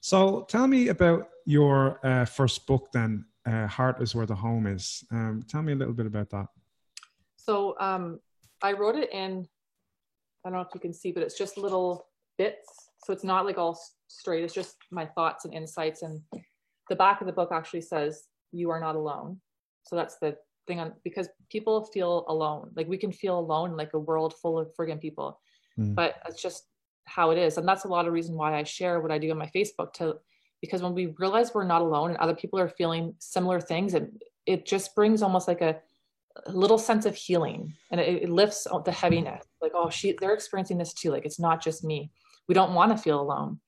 so 0.01 0.45
tell 0.49 0.67
me 0.67 0.87
about 0.89 1.29
your 1.45 1.99
uh, 2.05 2.25
first 2.25 2.65
book 2.67 2.89
then, 2.91 3.25
uh, 3.45 3.67
Heart 3.67 4.01
is 4.01 4.15
Where 4.15 4.25
the 4.25 4.35
Home 4.35 4.67
Is. 4.67 5.03
Um, 5.11 5.43
tell 5.47 5.61
me 5.61 5.73
a 5.73 5.75
little 5.75 5.93
bit 5.93 6.05
about 6.05 6.29
that. 6.31 6.47
So 7.37 7.75
um, 7.79 8.19
I 8.61 8.73
wrote 8.73 8.95
it 8.95 9.11
in, 9.11 9.47
I 10.45 10.49
don't 10.49 10.57
know 10.57 10.61
if 10.61 10.73
you 10.73 10.79
can 10.79 10.93
see, 10.93 11.11
but 11.11 11.23
it's 11.23 11.37
just 11.37 11.57
little 11.57 12.07
bits. 12.37 12.67
So 13.05 13.13
it's 13.13 13.23
not 13.23 13.45
like 13.45 13.57
all 13.57 13.79
straight, 14.07 14.43
it's 14.43 14.53
just 14.53 14.77
my 14.91 15.05
thoughts 15.05 15.45
and 15.45 15.53
insights. 15.53 16.01
And 16.01 16.21
the 16.89 16.95
back 16.95 17.21
of 17.21 17.27
the 17.27 17.33
book 17.33 17.49
actually 17.51 17.81
says, 17.81 18.23
You 18.51 18.69
are 18.71 18.79
not 18.79 18.95
alone. 18.95 19.39
So 19.83 19.95
that's 19.95 20.17
the 20.17 20.37
thing 20.67 20.79
on 20.79 20.93
because 21.03 21.29
people 21.49 21.85
feel 21.85 22.25
alone. 22.27 22.71
Like 22.75 22.87
we 22.87 22.97
can 22.97 23.11
feel 23.11 23.39
alone, 23.39 23.77
like 23.77 23.93
a 23.93 23.99
world 23.99 24.33
full 24.41 24.59
of 24.59 24.69
friggin' 24.75 25.01
people. 25.01 25.39
Mm. 25.79 25.95
But 25.95 26.15
it's 26.27 26.41
just 26.41 26.65
how 27.09 27.31
it 27.31 27.37
is 27.37 27.57
and 27.57 27.67
that's 27.67 27.85
a 27.85 27.87
lot 27.87 28.05
of 28.07 28.13
reason 28.13 28.35
why 28.35 28.55
i 28.55 28.63
share 28.63 28.99
what 28.99 29.11
i 29.11 29.17
do 29.17 29.31
on 29.31 29.37
my 29.37 29.49
facebook 29.55 29.91
to 29.93 30.15
because 30.61 30.83
when 30.83 30.93
we 30.93 31.07
realize 31.17 31.53
we're 31.53 31.63
not 31.63 31.81
alone 31.81 32.11
and 32.11 32.19
other 32.19 32.35
people 32.35 32.59
are 32.59 32.69
feeling 32.69 33.13
similar 33.19 33.59
things 33.59 33.93
it, 33.93 34.11
it 34.45 34.65
just 34.65 34.93
brings 34.95 35.21
almost 35.21 35.47
like 35.47 35.61
a, 35.61 35.69
a 35.69 35.75
little 36.47 36.77
sense 36.77 37.05
of 37.05 37.15
healing 37.15 37.73
and 37.91 37.99
it, 37.99 38.23
it, 38.23 38.29
lifts 38.29 38.67
the 38.85 38.91
heaviness 38.91 39.43
like 39.61 39.71
oh 39.75 39.89
she 39.89 40.15
they're 40.19 40.33
experiencing 40.33 40.77
this 40.77 40.93
too 40.93 41.11
like 41.11 41.25
it's 41.25 41.39
not 41.39 41.61
just 41.61 41.83
me 41.83 42.11
we 42.47 42.55
don't 42.55 42.73
want 42.73 42.91
to 42.91 43.01
feel 43.01 43.19
alone 43.19 43.59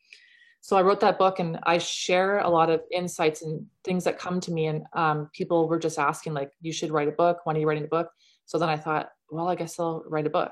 so 0.62 0.78
i 0.78 0.82
wrote 0.82 1.00
that 1.00 1.18
book 1.18 1.40
and 1.40 1.60
i 1.64 1.78
share 1.78 2.40
a 2.40 2.50
lot 2.50 2.70
of 2.70 2.82
insights 2.92 3.42
and 3.42 3.66
things 3.84 4.04
that 4.04 4.20
come 4.20 4.40
to 4.40 4.52
me 4.52 4.68
and 4.68 4.84
um, 4.94 5.30
people 5.34 5.68
were 5.68 5.80
just 5.80 6.00
asking 6.00 6.34
like 6.34 6.52
you 6.62 6.72
should 6.72 6.92
write 6.92 7.08
a 7.08 7.12
book 7.14 7.40
when 7.46 7.56
are 7.56 7.60
you 7.60 7.68
writing 7.68 7.84
a 7.84 7.88
book 7.88 8.10
so 8.46 8.58
then 8.58 8.70
i 8.70 8.78
thought 8.78 9.10
well 9.30 9.48
i 9.48 9.56
guess 9.56 9.80
i'll 9.80 10.04
write 10.08 10.28
a 10.28 10.30
book 10.30 10.52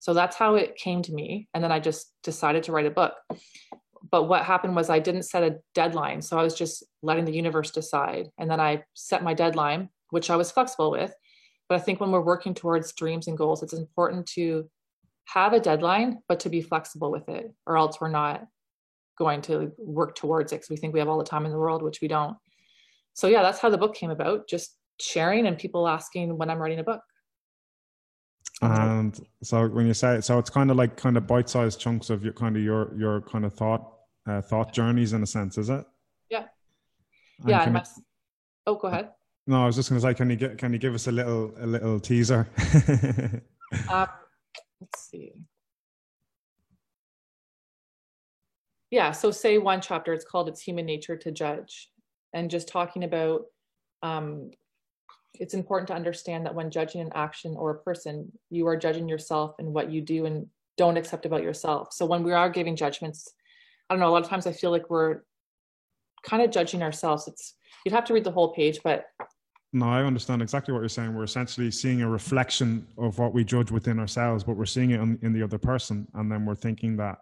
so 0.00 0.14
that's 0.14 0.36
how 0.36 0.54
it 0.54 0.76
came 0.76 1.02
to 1.02 1.12
me. 1.12 1.48
And 1.54 1.62
then 1.62 1.72
I 1.72 1.80
just 1.80 2.12
decided 2.22 2.62
to 2.64 2.72
write 2.72 2.86
a 2.86 2.90
book. 2.90 3.14
But 4.10 4.24
what 4.24 4.44
happened 4.44 4.76
was 4.76 4.90
I 4.90 5.00
didn't 5.00 5.24
set 5.24 5.42
a 5.42 5.58
deadline. 5.74 6.22
So 6.22 6.38
I 6.38 6.42
was 6.42 6.54
just 6.54 6.84
letting 7.02 7.24
the 7.24 7.34
universe 7.34 7.70
decide. 7.70 8.28
And 8.38 8.50
then 8.50 8.60
I 8.60 8.84
set 8.94 9.24
my 9.24 9.34
deadline, 9.34 9.90
which 10.10 10.30
I 10.30 10.36
was 10.36 10.50
flexible 10.50 10.90
with. 10.90 11.12
But 11.68 11.76
I 11.76 11.78
think 11.80 12.00
when 12.00 12.10
we're 12.10 12.22
working 12.22 12.54
towards 12.54 12.92
dreams 12.92 13.28
and 13.28 13.36
goals, 13.36 13.62
it's 13.62 13.74
important 13.74 14.26
to 14.34 14.68
have 15.26 15.52
a 15.52 15.60
deadline, 15.60 16.18
but 16.28 16.40
to 16.40 16.48
be 16.48 16.62
flexible 16.62 17.10
with 17.10 17.28
it, 17.28 17.52
or 17.66 17.76
else 17.76 18.00
we're 18.00 18.08
not 18.08 18.46
going 19.18 19.42
to 19.42 19.72
work 19.76 20.14
towards 20.14 20.52
it 20.52 20.56
because 20.56 20.70
we 20.70 20.76
think 20.76 20.94
we 20.94 21.00
have 21.00 21.08
all 21.08 21.18
the 21.18 21.24
time 21.24 21.44
in 21.44 21.52
the 21.52 21.58
world, 21.58 21.82
which 21.82 22.00
we 22.00 22.08
don't. 22.08 22.36
So, 23.14 23.26
yeah, 23.26 23.42
that's 23.42 23.58
how 23.58 23.68
the 23.68 23.78
book 23.78 23.94
came 23.94 24.10
about 24.10 24.48
just 24.48 24.76
sharing 25.00 25.46
and 25.46 25.58
people 25.58 25.86
asking 25.86 26.38
when 26.38 26.50
I'm 26.50 26.58
writing 26.58 26.78
a 26.78 26.84
book. 26.84 27.02
And 28.60 29.20
so 29.42 29.68
when 29.68 29.86
you 29.86 29.94
say 29.94 30.16
it, 30.16 30.24
so 30.24 30.38
it's 30.38 30.50
kind 30.50 30.70
of 30.70 30.76
like 30.76 30.96
kind 30.96 31.16
of 31.16 31.26
bite-sized 31.26 31.78
chunks 31.78 32.10
of 32.10 32.24
your 32.24 32.32
kind 32.32 32.56
of 32.56 32.62
your 32.62 32.92
your 32.96 33.20
kind 33.20 33.44
of 33.44 33.54
thought 33.54 33.92
uh, 34.26 34.40
thought 34.40 34.72
journeys 34.72 35.12
in 35.12 35.22
a 35.22 35.26
sense, 35.26 35.58
is 35.58 35.68
it? 35.68 35.84
Yeah. 36.28 36.46
And 37.40 37.50
yeah. 37.50 37.68
My, 37.68 37.84
oh, 38.66 38.74
go 38.74 38.88
ahead. 38.88 39.10
No, 39.48 39.62
I 39.62 39.66
was 39.66 39.76
just 39.76 39.88
going 39.88 39.98
to 39.98 40.06
say, 40.06 40.12
can 40.12 40.28
you 40.28 40.36
get 40.36 40.58
can 40.58 40.74
you 40.74 40.78
give 40.78 40.94
us 40.94 41.06
a 41.06 41.12
little 41.12 41.54
a 41.58 41.66
little 41.66 41.98
teaser? 41.98 42.46
um, 43.88 44.06
let's 44.78 45.08
see. 45.10 45.32
Yeah. 48.90 49.12
So 49.12 49.30
say 49.30 49.56
one 49.56 49.80
chapter. 49.80 50.12
It's 50.12 50.26
called 50.26 50.50
"It's 50.50 50.60
Human 50.60 50.84
Nature 50.84 51.16
to 51.16 51.32
Judge," 51.32 51.90
and 52.34 52.50
just 52.50 52.68
talking 52.68 53.04
about 53.04 53.46
um, 54.02 54.50
it's 55.32 55.54
important 55.54 55.88
to 55.88 55.94
understand 55.94 56.44
that 56.44 56.54
when 56.54 56.70
judging 56.70 57.00
an 57.00 57.12
action 57.14 57.56
or 57.56 57.70
a 57.70 57.78
person, 57.78 58.30
you 58.50 58.66
are 58.66 58.76
judging 58.76 59.08
yourself 59.08 59.54
and 59.58 59.72
what 59.72 59.90
you 59.90 60.02
do 60.02 60.26
and 60.26 60.46
don't 60.76 60.98
accept 60.98 61.24
about 61.24 61.42
yourself. 61.42 61.94
So 61.94 62.04
when 62.04 62.22
we 62.22 62.32
are 62.32 62.50
giving 62.50 62.76
judgments, 62.76 63.32
I 63.88 63.94
don't 63.94 64.00
know, 64.00 64.10
a 64.10 64.12
lot 64.12 64.24
of 64.24 64.28
times 64.28 64.46
I 64.46 64.52
feel 64.52 64.70
like 64.70 64.90
we're 64.90 65.22
kind 66.22 66.42
of 66.42 66.50
judging 66.50 66.82
ourselves. 66.82 67.26
It's 67.28 67.54
you'd 67.86 67.94
have 67.94 68.04
to 68.04 68.12
read 68.12 68.24
the 68.24 68.30
whole 68.30 68.52
page, 68.52 68.80
but 68.84 69.06
no, 69.72 69.86
I 69.86 70.02
understand 70.02 70.40
exactly 70.40 70.72
what 70.72 70.80
you're 70.80 70.88
saying. 70.88 71.14
We're 71.14 71.24
essentially 71.24 71.70
seeing 71.70 72.00
a 72.02 72.08
reflection 72.08 72.86
of 72.96 73.18
what 73.18 73.34
we 73.34 73.44
judge 73.44 73.70
within 73.70 73.98
ourselves, 73.98 74.42
but 74.42 74.56
we're 74.56 74.64
seeing 74.64 74.92
it 74.92 75.00
in, 75.00 75.18
in 75.22 75.32
the 75.32 75.42
other 75.42 75.58
person, 75.58 76.08
and 76.14 76.32
then 76.32 76.46
we're 76.46 76.54
thinking 76.54 76.96
that 76.96 77.18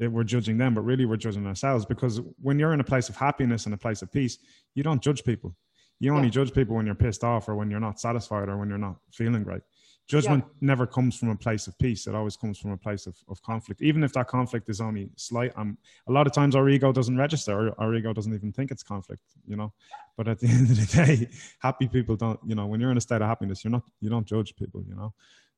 we're 0.00 0.24
judging 0.24 0.58
them, 0.58 0.74
but 0.74 0.82
really 0.82 1.04
we're 1.04 1.16
judging 1.16 1.46
ourselves. 1.46 1.84
Because 1.84 2.20
when 2.40 2.58
you're 2.58 2.72
in 2.72 2.80
a 2.80 2.84
place 2.84 3.08
of 3.08 3.16
happiness 3.16 3.66
and 3.66 3.74
a 3.74 3.78
place 3.78 4.02
of 4.02 4.12
peace, 4.12 4.38
you 4.74 4.82
don't 4.82 5.02
judge 5.02 5.24
people. 5.24 5.54
You 6.00 6.14
only 6.14 6.28
yeah. 6.28 6.32
judge 6.32 6.52
people 6.52 6.76
when 6.76 6.86
you're 6.86 6.94
pissed 6.94 7.24
off 7.24 7.48
or 7.48 7.56
when 7.56 7.70
you're 7.70 7.80
not 7.80 7.98
satisfied 7.98 8.48
or 8.48 8.56
when 8.56 8.68
you're 8.68 8.78
not 8.78 8.96
feeling 9.12 9.42
great. 9.42 9.62
Judgment 10.08 10.42
yeah. 10.46 10.52
never 10.62 10.86
comes 10.86 11.18
from 11.18 11.28
a 11.28 11.36
place 11.36 11.66
of 11.66 11.78
peace. 11.78 12.06
It 12.06 12.14
always 12.14 12.34
comes 12.34 12.58
from 12.58 12.70
a 12.70 12.78
place 12.78 13.06
of, 13.06 13.14
of 13.28 13.42
conflict. 13.42 13.82
Even 13.82 14.02
if 14.02 14.14
that 14.14 14.26
conflict 14.26 14.70
is 14.70 14.80
only 14.80 15.10
slight, 15.16 15.52
um, 15.54 15.76
a 16.08 16.12
lot 16.12 16.26
of 16.26 16.32
times 16.32 16.56
our 16.56 16.66
ego 16.70 16.92
doesn't 16.92 17.16
register. 17.16 17.52
Our, 17.52 17.74
our 17.78 17.94
ego 17.94 18.14
doesn't 18.14 18.32
even 18.32 18.50
think 18.50 18.70
it's 18.70 18.82
conflict, 18.82 19.22
you 19.46 19.54
know. 19.54 19.72
But 20.16 20.26
at 20.28 20.40
the 20.40 20.46
end 20.48 20.70
of 20.70 20.76
the 20.76 21.04
day, 21.04 21.28
happy 21.58 21.88
people 21.88 22.16
don't, 22.16 22.40
you 22.46 22.54
know, 22.54 22.66
when 22.66 22.80
you're 22.80 22.90
in 22.90 22.96
a 22.96 23.02
state 23.02 23.20
of 23.20 23.28
happiness, 23.28 23.62
you're 23.62 23.70
not, 23.70 23.82
you 24.00 24.08
don't 24.08 24.26
judge 24.26 24.56
people, 24.56 24.82
you 24.88 24.94
know. 24.94 25.12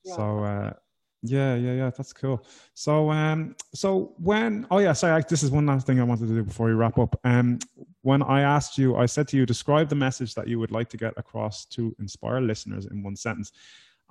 Yeah. 0.05 0.17
So, 0.17 0.45
uh, 0.45 0.73
yeah, 1.23 1.55
yeah, 1.55 1.73
yeah. 1.75 1.91
That's 1.91 2.13
cool. 2.13 2.45
So, 2.75 3.11
um, 3.11 3.55
so 3.75 4.15
when, 4.17 4.67
oh 4.71 4.79
yeah, 4.79 4.95
sorry, 4.95 5.13
I, 5.13 5.25
this 5.29 5.43
is 5.43 5.51
one 5.51 5.67
last 5.67 5.87
thing 5.87 6.01
I 6.01 6.05
wanted 6.05 6.29
to 6.29 6.35
do 6.35 6.43
before 6.43 6.67
we 6.67 6.73
wrap 6.73 6.99
up. 6.99 7.15
Um, 7.25 7.59
when 8.03 8.23
I 8.23 8.41
asked 8.41 8.79
you, 8.79 8.97
I 8.97 9.07
said 9.07 9.29
to 9.29 9.37
you, 9.37 9.47
describe 9.47 9.91
the 9.91 9.95
message 9.95 10.35
that 10.35 10.49
you 10.49 10.59
would 10.59 10.71
like 10.73 10.89
to 10.91 10.97
get 10.97 11.13
across 11.19 11.67
to 11.67 11.95
inspire 12.01 12.41
listeners 12.41 12.87
in 12.87 13.03
one 13.03 13.17
sentence. 13.17 13.53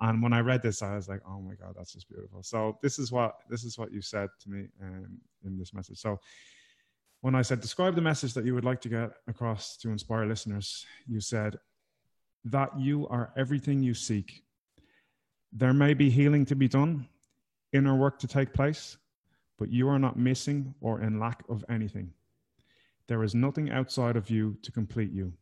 And 0.00 0.22
when 0.22 0.32
I 0.32 0.40
read 0.40 0.62
this, 0.62 0.82
I 0.82 0.96
was 0.96 1.08
like, 1.08 1.20
oh 1.26 1.40
my 1.40 1.54
god, 1.54 1.74
that's 1.76 1.92
just 1.92 2.08
beautiful. 2.08 2.42
So 2.42 2.78
this 2.82 2.98
is 2.98 3.12
what 3.12 3.34
this 3.48 3.64
is 3.64 3.78
what 3.78 3.92
you 3.92 4.00
said 4.00 4.28
to 4.42 4.50
me 4.50 4.66
um, 4.82 5.18
in 5.44 5.58
this 5.58 5.74
message. 5.74 5.98
So 5.98 6.18
when 7.20 7.34
I 7.34 7.42
said 7.42 7.60
describe 7.60 7.94
the 7.94 8.00
message 8.00 8.32
that 8.34 8.46
you 8.46 8.54
would 8.54 8.64
like 8.64 8.80
to 8.82 8.88
get 8.88 9.10
across 9.28 9.76
to 9.78 9.90
inspire 9.90 10.24
listeners, 10.24 10.86
you 11.06 11.20
said 11.20 11.58
that 12.44 12.70
you 12.78 13.06
are 13.08 13.32
everything 13.36 13.82
you 13.82 13.92
seek 13.92 14.42
there 15.52 15.72
may 15.72 15.94
be 15.94 16.10
healing 16.10 16.44
to 16.46 16.54
be 16.54 16.68
done, 16.68 17.08
inner 17.72 17.96
work 17.96 18.18
to 18.20 18.28
take 18.28 18.52
place, 18.52 18.96
but 19.58 19.70
you 19.70 19.88
are 19.88 19.98
not 19.98 20.18
missing 20.18 20.74
or 20.80 21.00
in 21.00 21.18
lack 21.18 21.42
of 21.48 21.64
anything. 21.68 22.12
There 23.08 23.22
is 23.24 23.34
nothing 23.34 23.70
outside 23.70 24.16
of 24.16 24.30
you 24.30 24.56
to 24.62 24.70
complete 24.70 25.12
you. 25.12 25.32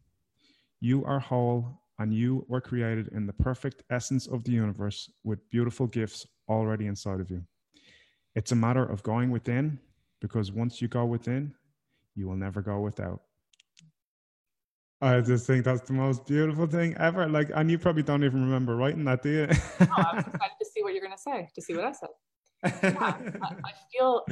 You 0.81 1.05
are 1.05 1.19
whole 1.19 1.83
and 1.99 2.15
you 2.15 2.45
were 2.49 2.61
created 2.61 3.09
in 3.09 3.27
the 3.27 3.33
perfect 3.33 3.83
essence 3.91 4.27
of 4.27 4.45
the 4.45 4.53
universe 4.53 5.11
with 5.25 5.49
beautiful 5.51 5.87
gifts 5.87 6.27
already 6.49 6.87
inside 6.87 7.21
of 7.21 7.31
you. 7.31 7.43
It's 8.35 8.53
a 8.53 8.57
matter 8.57 8.85
of 8.85 9.03
going 9.03 9.31
within 9.31 9.79
because 10.21 10.53
once 10.53 10.81
you 10.81 10.89
go 10.89 11.05
within, 11.05 11.55
you 12.15 12.29
will 12.29 12.37
never 12.37 12.63
go 12.63 12.81
without. 12.81 13.23
I 15.01 15.21
just 15.21 15.47
think 15.47 15.65
that's 15.65 15.83
the 15.83 15.93
most 15.93 16.27
beautiful 16.27 16.67
thing 16.67 16.97
ever. 16.99 17.29
Like, 17.29 17.51
and 17.55 17.71
you 17.71 17.79
probably 17.79 18.03
don't 18.03 18.25
even 18.25 18.43
remember 18.43 18.75
writing 18.75 19.05
that, 19.05 19.23
do 19.23 19.31
you? 19.31 19.47
no, 19.81 19.87
I'm 19.97 20.19
excited 20.19 20.57
to 20.61 20.67
see 20.67 20.83
what 20.83 20.93
you're 20.93 21.05
going 21.05 21.17
to 21.17 21.23
say, 21.23 21.49
to 21.55 21.63
see 21.63 21.75
what 21.75 21.85
I 21.85 21.93
said. 21.93 22.09
Yeah, 22.83 23.15
I, 23.41 23.55
I 23.65 23.73
feel 23.93 24.27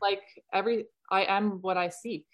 like 0.00 0.22
every, 0.54 0.86
I 1.10 1.24
am 1.24 1.60
what 1.60 1.76
I 1.76 1.90
seek, 1.90 2.24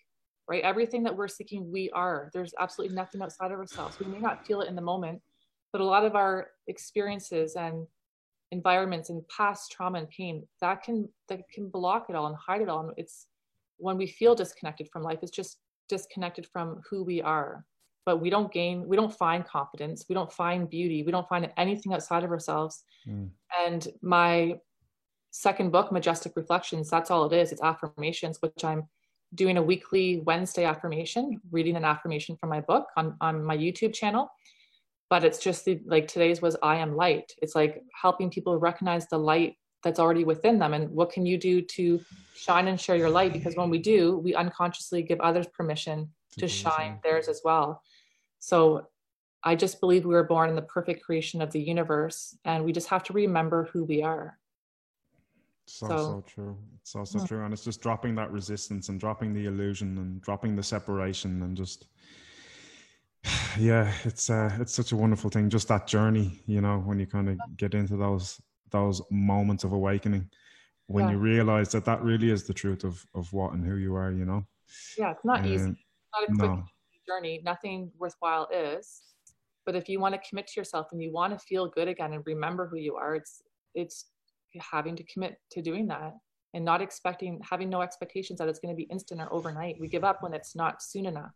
right? 0.52 0.62
Everything 0.64 1.02
that 1.04 1.16
we're 1.16 1.28
seeking, 1.28 1.72
we 1.72 1.88
are. 1.90 2.30
There's 2.34 2.52
absolutely 2.60 2.94
nothing 2.94 3.22
outside 3.22 3.52
of 3.52 3.58
ourselves. 3.58 3.98
We 3.98 4.04
may 4.04 4.18
not 4.18 4.46
feel 4.46 4.60
it 4.60 4.68
in 4.68 4.76
the 4.76 4.82
moment, 4.82 5.22
but 5.72 5.80
a 5.80 5.84
lot 5.84 6.04
of 6.04 6.14
our 6.14 6.48
experiences 6.66 7.56
and 7.56 7.86
environments 8.50 9.08
and 9.08 9.26
past 9.34 9.72
trauma 9.72 9.98
and 9.98 10.10
pain 10.10 10.46
that 10.60 10.82
can 10.82 11.08
that 11.30 11.40
can 11.54 11.70
block 11.70 12.06
it 12.10 12.16
all 12.16 12.26
and 12.26 12.36
hide 12.36 12.60
it 12.60 12.68
all. 12.68 12.80
And 12.80 12.92
it's 12.98 13.28
when 13.78 13.96
we 13.96 14.06
feel 14.06 14.34
disconnected 14.34 14.88
from 14.92 15.02
life, 15.02 15.20
it's 15.22 15.32
just 15.32 15.56
disconnected 15.88 16.46
from 16.52 16.82
who 16.88 17.02
we 17.02 17.22
are 17.22 17.64
but 18.04 18.20
we 18.20 18.30
don't 18.30 18.52
gain 18.52 18.86
we 18.88 18.96
don't 18.96 19.16
find 19.16 19.44
confidence 19.44 20.06
we 20.08 20.14
don't 20.14 20.32
find 20.32 20.70
beauty 20.70 21.02
we 21.02 21.12
don't 21.12 21.28
find 21.28 21.50
anything 21.56 21.92
outside 21.92 22.24
of 22.24 22.30
ourselves 22.30 22.84
mm. 23.06 23.28
and 23.66 23.88
my 24.00 24.54
second 25.30 25.70
book 25.70 25.92
majestic 25.92 26.32
reflections 26.34 26.88
that's 26.88 27.10
all 27.10 27.26
it 27.26 27.34
is 27.40 27.52
it's 27.52 27.62
affirmations 27.62 28.38
which 28.40 28.64
i'm 28.64 28.82
doing 29.34 29.56
a 29.56 29.62
weekly 29.62 30.20
wednesday 30.26 30.64
affirmation 30.64 31.40
reading 31.50 31.76
an 31.76 31.84
affirmation 31.84 32.36
from 32.36 32.50
my 32.50 32.60
book 32.60 32.86
on, 32.96 33.16
on 33.20 33.44
my 33.44 33.56
youtube 33.56 33.92
channel. 33.94 34.28
But 35.10 35.24
it's 35.24 35.38
just 35.38 35.66
the, 35.66 35.78
like 35.84 36.08
today's 36.08 36.40
was 36.40 36.56
i 36.62 36.76
am 36.76 36.96
light. 36.96 37.32
It's 37.42 37.54
like 37.54 37.82
helping 38.00 38.30
people 38.30 38.58
recognize 38.58 39.06
the 39.08 39.18
light 39.18 39.56
that's 39.82 39.98
already 39.98 40.24
within 40.24 40.58
them. 40.58 40.74
And 40.74 40.88
what 40.90 41.10
can 41.10 41.26
you 41.26 41.36
do 41.36 41.60
to 41.60 42.00
shine 42.34 42.68
and 42.68 42.80
share 42.80 42.96
your 42.96 43.10
light? 43.10 43.32
Because 43.32 43.56
when 43.56 43.68
we 43.68 43.78
do 43.78 44.18
we 44.18 44.34
unconsciously 44.34 45.02
give 45.02 45.20
others 45.20 45.46
permission 45.48 46.08
to 46.38 46.46
mm-hmm. 46.46 46.68
shine 46.68 46.98
theirs 47.02 47.28
as 47.28 47.42
well. 47.44 47.82
So 48.38 48.88
I 49.44 49.56
just 49.56 49.80
believe 49.80 50.04
we 50.04 50.14
were 50.14 50.24
born 50.24 50.48
in 50.48 50.56
the 50.56 50.62
perfect 50.62 51.02
creation 51.02 51.42
of 51.42 51.50
the 51.50 51.60
universe, 51.60 52.36
and 52.44 52.64
we 52.64 52.72
just 52.72 52.88
have 52.88 53.02
to 53.04 53.12
remember 53.12 53.68
who 53.72 53.84
we 53.84 54.02
are. 54.02 54.38
So, 55.72 55.88
so, 55.88 55.96
so 55.96 56.24
true. 56.26 56.58
It's 56.78 56.92
so, 56.92 57.02
so 57.04 57.18
yeah. 57.18 57.26
true. 57.26 57.44
And 57.44 57.54
it's 57.54 57.64
just 57.64 57.80
dropping 57.80 58.14
that 58.16 58.30
resistance 58.30 58.90
and 58.90 59.00
dropping 59.00 59.32
the 59.32 59.46
illusion 59.46 59.96
and 59.96 60.20
dropping 60.20 60.54
the 60.54 60.62
separation 60.62 61.42
and 61.42 61.56
just, 61.56 61.86
yeah, 63.58 63.90
it's, 64.04 64.28
uh, 64.28 64.54
it's 64.60 64.74
such 64.74 64.92
a 64.92 64.96
wonderful 64.96 65.30
thing. 65.30 65.48
Just 65.48 65.68
that 65.68 65.86
journey, 65.86 66.42
you 66.46 66.60
know, 66.60 66.80
when 66.80 66.98
you 66.98 67.06
kind 67.06 67.30
of 67.30 67.38
get 67.56 67.72
into 67.72 67.96
those, 67.96 68.38
those 68.70 69.00
moments 69.10 69.64
of 69.64 69.72
awakening, 69.72 70.28
when 70.88 71.06
yeah. 71.06 71.12
you 71.12 71.16
realize 71.16 71.72
that 71.72 71.86
that 71.86 72.02
really 72.02 72.30
is 72.30 72.44
the 72.44 72.52
truth 72.52 72.84
of, 72.84 73.06
of 73.14 73.32
what 73.32 73.54
and 73.54 73.64
who 73.64 73.76
you 73.76 73.94
are, 73.94 74.12
you 74.12 74.26
know? 74.26 74.44
Yeah, 74.98 75.12
it's 75.12 75.24
not 75.24 75.46
easy. 75.46 75.70
It's 75.70 75.78
not 76.12 76.24
a 76.24 76.26
quick 76.26 76.38
no 76.38 76.64
journey, 77.08 77.40
nothing 77.42 77.90
worthwhile 77.98 78.46
is. 78.52 79.00
But 79.64 79.74
if 79.74 79.88
you 79.88 80.00
want 80.00 80.14
to 80.16 80.20
commit 80.28 80.48
to 80.48 80.60
yourself 80.60 80.88
and 80.92 81.00
you 81.00 81.12
want 81.12 81.32
to 81.32 81.38
feel 81.38 81.66
good 81.66 81.88
again 81.88 82.12
and 82.12 82.22
remember 82.26 82.68
who 82.68 82.76
you 82.76 82.96
are, 82.96 83.14
it's 83.14 83.40
it's 83.74 84.11
having 84.60 84.96
to 84.96 85.04
commit 85.04 85.36
to 85.52 85.62
doing 85.62 85.86
that 85.88 86.14
and 86.54 86.64
not 86.64 86.82
expecting 86.82 87.40
having 87.48 87.70
no 87.70 87.80
expectations 87.82 88.38
that 88.38 88.48
it's 88.48 88.58
going 88.58 88.74
to 88.74 88.76
be 88.76 88.88
instant 88.90 89.20
or 89.20 89.32
overnight. 89.32 89.76
We 89.80 89.88
give 89.88 90.04
up 90.04 90.22
when 90.22 90.34
it's 90.34 90.54
not 90.54 90.82
soon 90.82 91.06
enough. 91.06 91.32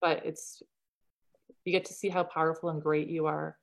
But 0.00 0.24
it's 0.24 0.62
you 1.64 1.72
get 1.72 1.84
to 1.86 1.92
see 1.92 2.08
how 2.08 2.24
powerful 2.24 2.70
and 2.70 2.82
great 2.82 3.08
you 3.08 3.26
are 3.26 3.56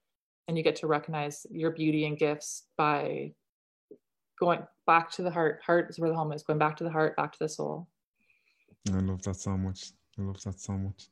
and 0.47 0.57
you 0.57 0.63
get 0.63 0.77
to 0.77 0.87
recognize 0.87 1.45
your 1.51 1.71
beauty 1.71 2.05
and 2.05 2.17
gifts 2.17 2.63
by 2.77 3.33
going 4.39 4.61
back 4.87 5.11
to 5.11 5.21
the 5.21 5.31
heart. 5.31 5.61
Heart 5.65 5.89
is 5.89 5.99
where 5.99 6.09
the 6.09 6.15
home 6.15 6.31
is, 6.31 6.43
going 6.43 6.59
back 6.59 6.77
to 6.77 6.83
the 6.83 6.89
heart, 6.89 7.15
back 7.17 7.33
to 7.33 7.39
the 7.39 7.49
soul. 7.49 7.87
I 8.91 8.99
love 8.99 9.21
that 9.23 9.35
so 9.35 9.57
much. 9.57 9.91
I 10.17 10.23
love 10.23 10.41
that 10.43 10.59
so 10.59 10.73
much. 10.73 11.09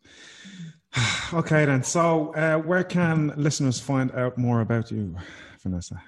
okay, 1.34 1.66
then. 1.66 1.84
So, 1.84 2.34
uh, 2.34 2.58
where 2.58 2.84
can 2.84 3.34
listeners 3.38 3.80
find 3.80 4.12
out 4.14 4.38
more 4.38 4.62
about 4.62 4.92
you, 4.92 5.16
Vanessa? 5.62 6.02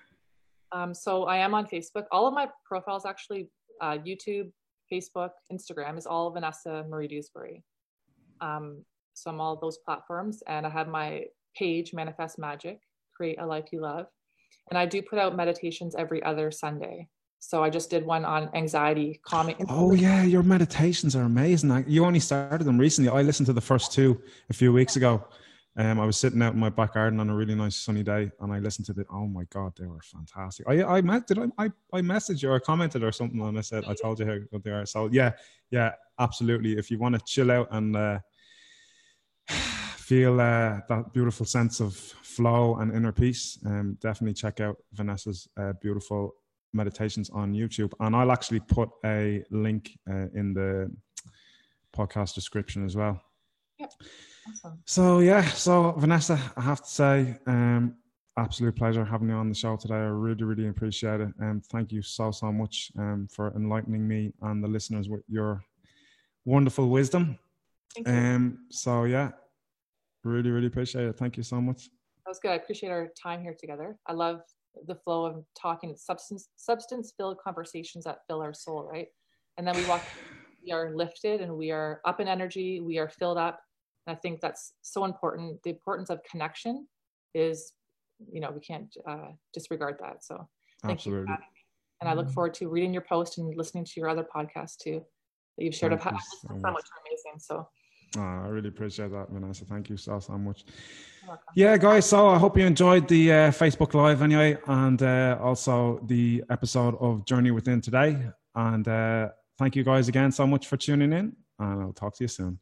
Um, 0.72 0.94
so, 0.94 1.24
I 1.24 1.38
am 1.38 1.54
on 1.54 1.66
Facebook. 1.66 2.06
All 2.12 2.28
of 2.28 2.34
my 2.34 2.48
profiles, 2.66 3.06
actually, 3.06 3.50
uh, 3.82 3.98
YouTube, 3.98 4.52
Facebook, 4.92 5.32
Instagram, 5.52 5.98
is 5.98 6.06
all 6.06 6.32
Vanessa 6.32 6.86
Marie 6.90 7.08
Dewsbury. 7.08 7.64
Um, 8.42 8.84
so, 9.14 9.30
I'm 9.32 9.42
all 9.42 9.56
those 9.56 9.78
platforms, 9.80 10.44
and 10.48 10.66
I 10.66 10.70
have 10.70 10.88
my 10.88 11.26
page, 11.58 11.94
Manifest 11.94 12.40
Magic, 12.40 12.80
Create 13.16 13.40
a 13.40 13.46
Life 13.46 13.66
You 13.72 13.82
Love. 13.82 14.06
And 14.70 14.78
I 14.78 14.86
do 14.86 15.02
put 15.02 15.20
out 15.20 15.36
meditations 15.36 15.96
every 15.96 16.22
other 16.24 16.52
Sunday. 16.52 17.08
So 17.40 17.64
I 17.64 17.70
just 17.70 17.90
did 17.90 18.06
one 18.06 18.26
on 18.26 18.50
anxiety, 18.54 19.20
calming. 19.26 19.56
Oh 19.70 19.94
yeah, 19.94 20.24
your 20.24 20.44
meditations 20.44 21.16
are 21.16 21.24
amazing. 21.24 21.86
You 21.88 22.06
only 22.06 22.20
started 22.20 22.66
them 22.66 22.78
recently. 22.78 23.10
I 23.10 23.22
listened 23.22 23.48
to 23.48 23.54
the 23.54 23.62
first 23.62 23.94
two 23.94 24.22
a 24.50 24.54
few 24.54 24.74
weeks 24.74 24.98
ago. 24.98 25.26
Um, 25.80 25.98
I 25.98 26.06
was 26.06 26.18
sitting 26.18 26.42
out 26.42 26.56
in 26.56 26.60
my 26.60 26.68
back 26.68 26.96
garden 26.96 27.22
on 27.22 27.30
a 27.30 27.34
really 27.34 27.56
nice 27.56 27.78
sunny 27.78 28.04
day, 28.04 28.30
and 28.42 28.52
I 28.52 28.60
listened 28.60 28.86
to 28.88 28.94
the. 28.94 29.06
Oh 29.10 29.28
my 29.28 29.46
god, 29.46 29.72
they 29.80 29.88
were 29.88 30.02
fantastic. 30.02 30.66
I 30.68 30.84
I 30.84 31.02
met 31.02 31.26
did 31.26 31.40
I 31.40 31.46
I, 31.58 31.72
I 31.94 32.02
messaged 32.02 32.44
you 32.44 32.52
or 32.52 32.60
commented 32.60 33.02
or 33.02 33.14
something, 33.14 33.40
and 33.40 33.58
I 33.58 33.62
said 33.62 33.86
I 33.88 33.94
told 33.94 34.20
you 34.20 34.26
how 34.26 34.38
good 34.52 34.62
they 34.62 34.72
are. 34.72 34.86
So 34.86 35.08
yeah, 35.10 35.32
yeah, 35.72 35.94
absolutely. 36.20 36.78
If 36.78 36.92
you 36.92 37.00
want 37.00 37.16
to 37.16 37.22
chill 37.26 37.50
out 37.50 37.70
and 37.72 37.96
uh, 37.96 38.20
feel 39.48 40.34
uh, 40.42 40.82
that 40.90 41.14
beautiful 41.14 41.46
sense 41.46 41.80
of 41.80 41.96
flow 41.96 42.76
and 42.76 42.94
inner 42.94 43.14
peace, 43.14 43.58
um, 43.66 43.98
definitely 44.02 44.34
check 44.34 44.60
out 44.60 44.76
Vanessa's 44.92 45.48
uh, 45.56 45.72
beautiful 45.82 46.36
meditations 46.74 47.30
on 47.30 47.54
YouTube. 47.54 47.94
And 48.02 48.18
I'll 48.18 48.34
actually 48.34 48.60
put 48.60 48.90
a 49.06 49.46
link 49.50 49.98
uh, 50.10 50.28
in 50.34 50.54
the 50.54 50.92
podcast 51.96 52.36
description 52.36 52.86
as 52.86 52.98
well. 52.98 53.22
Yep. 53.80 53.94
Awesome. 54.50 54.80
So 54.86 55.20
yeah, 55.20 55.44
so 55.50 55.92
Vanessa, 55.94 56.40
I 56.58 56.62
have 56.62 56.82
to 56.82 56.90
say, 56.90 57.38
um, 57.46 57.96
absolute 58.38 58.76
pleasure 58.76 59.04
having 59.04 59.30
you 59.30 59.36
on 59.36 59.50
the 59.50 59.56
show 59.56 59.76
today. 59.76 59.96
I 59.96 60.08
really, 60.08 60.44
really 60.44 60.68
appreciate 60.68 61.20
it. 61.22 61.30
And 61.40 61.64
thank 61.66 61.92
you 61.92 62.02
so, 62.02 62.32
so 62.32 62.52
much 62.52 62.92
um, 62.98 63.28
for 63.30 63.54
enlightening 63.56 64.08
me 64.08 64.32
and 64.42 64.64
the 64.64 64.68
listeners 64.68 65.10
with 65.10 65.22
your 65.28 65.62
wonderful 66.46 66.90
wisdom. 66.90 67.38
Thank 67.94 68.08
you. 68.08 68.14
Um, 68.14 68.60
so 68.70 69.04
yeah, 69.04 69.32
really, 70.24 70.52
really 70.52 70.68
appreciate 70.68 71.06
it. 71.06 71.18
Thank 71.18 71.38
you 71.38 71.44
so 71.44 71.60
much. 71.60 71.90
That 72.26 72.30
was 72.30 72.40
good. 72.40 72.52
I 72.52 72.56
appreciate 72.56 72.90
our 72.90 73.10
time 73.22 73.42
here 73.42 73.56
together. 73.60 73.98
I 74.08 74.14
love 74.14 74.42
the 74.88 74.96
flow 74.96 75.26
of 75.26 75.44
talking 75.60 75.96
substance 75.98 76.50
substance 76.56 77.14
filled 77.18 77.38
conversations 77.40 78.06
that 78.06 78.20
fill 78.28 78.42
our 78.42 78.54
soul, 78.54 78.88
right? 78.90 79.08
And 79.58 79.68
then 79.68 79.76
we 79.76 79.86
walk 79.86 80.04
we 80.64 80.72
are 80.72 80.96
lifted 80.96 81.42
and 81.42 81.56
we 81.56 81.72
are 81.72 82.02
up 82.06 82.20
in 82.20 82.28
energy, 82.28 82.80
we 82.80 82.98
are 82.98 83.10
filled 83.10 83.38
up. 83.38 83.62
And 84.10 84.18
I 84.18 84.20
think 84.22 84.42
that's 84.42 84.74
so 84.82 85.06
important. 85.06 85.62
The 85.64 85.70
importance 85.70 86.10
of 86.10 86.20
connection 86.24 86.88
is, 87.36 87.74
you 88.32 88.42
know, 88.42 88.50
we 88.50 88.60
can't 88.60 88.92
uh, 89.08 89.34
disregard 89.54 89.98
that. 90.02 90.24
So 90.24 90.48
thank 90.84 90.98
Absolutely. 90.98 91.30
you 91.30 91.38
And 92.02 92.10
I 92.10 92.14
look 92.16 92.28
forward 92.32 92.56
to 92.56 92.70
reading 92.70 92.92
your 92.92 93.04
post 93.04 93.38
and 93.38 93.56
listening 93.56 93.86
to 93.86 93.92
your 93.98 94.10
other 94.10 94.26
podcast 94.36 94.78
too 94.78 95.06
that 95.58 95.64
you've 95.64 95.76
shared. 95.76 95.92
Had 95.92 96.16
so 96.42 96.56
much 96.56 96.64
amazing. 96.64 97.40
So 97.40 97.68
Oh, 98.18 98.22
I 98.22 98.48
really 98.48 98.70
appreciate 98.70 99.12
that, 99.12 99.28
Vanessa. 99.30 99.66
Thank 99.66 99.92
you 99.92 99.96
so, 99.96 100.20
so 100.20 100.36
much. 100.36 100.66
Yeah, 101.54 101.78
guys. 101.78 102.08
So 102.08 102.30
I 102.30 102.40
hope 102.40 102.58
you 102.58 102.66
enjoyed 102.66 103.08
the 103.08 103.32
uh, 103.32 103.36
Facebook 103.52 103.94
Live 103.94 104.24
anyway, 104.24 104.58
and 104.66 105.00
uh, 105.04 105.38
also 105.40 106.02
the 106.08 106.44
episode 106.50 106.96
of 107.00 107.24
Journey 107.26 107.52
Within 107.52 107.82
today. 107.82 108.18
And 108.56 108.88
uh, 108.88 109.30
thank 109.60 109.76
you 109.76 109.84
guys 109.84 110.08
again 110.08 110.32
so 110.32 110.48
much 110.48 110.66
for 110.66 110.76
tuning 110.76 111.14
in, 111.14 111.36
and 111.60 111.84
I'll 111.84 111.94
talk 111.94 112.16
to 112.16 112.24
you 112.24 112.28
soon. 112.28 112.58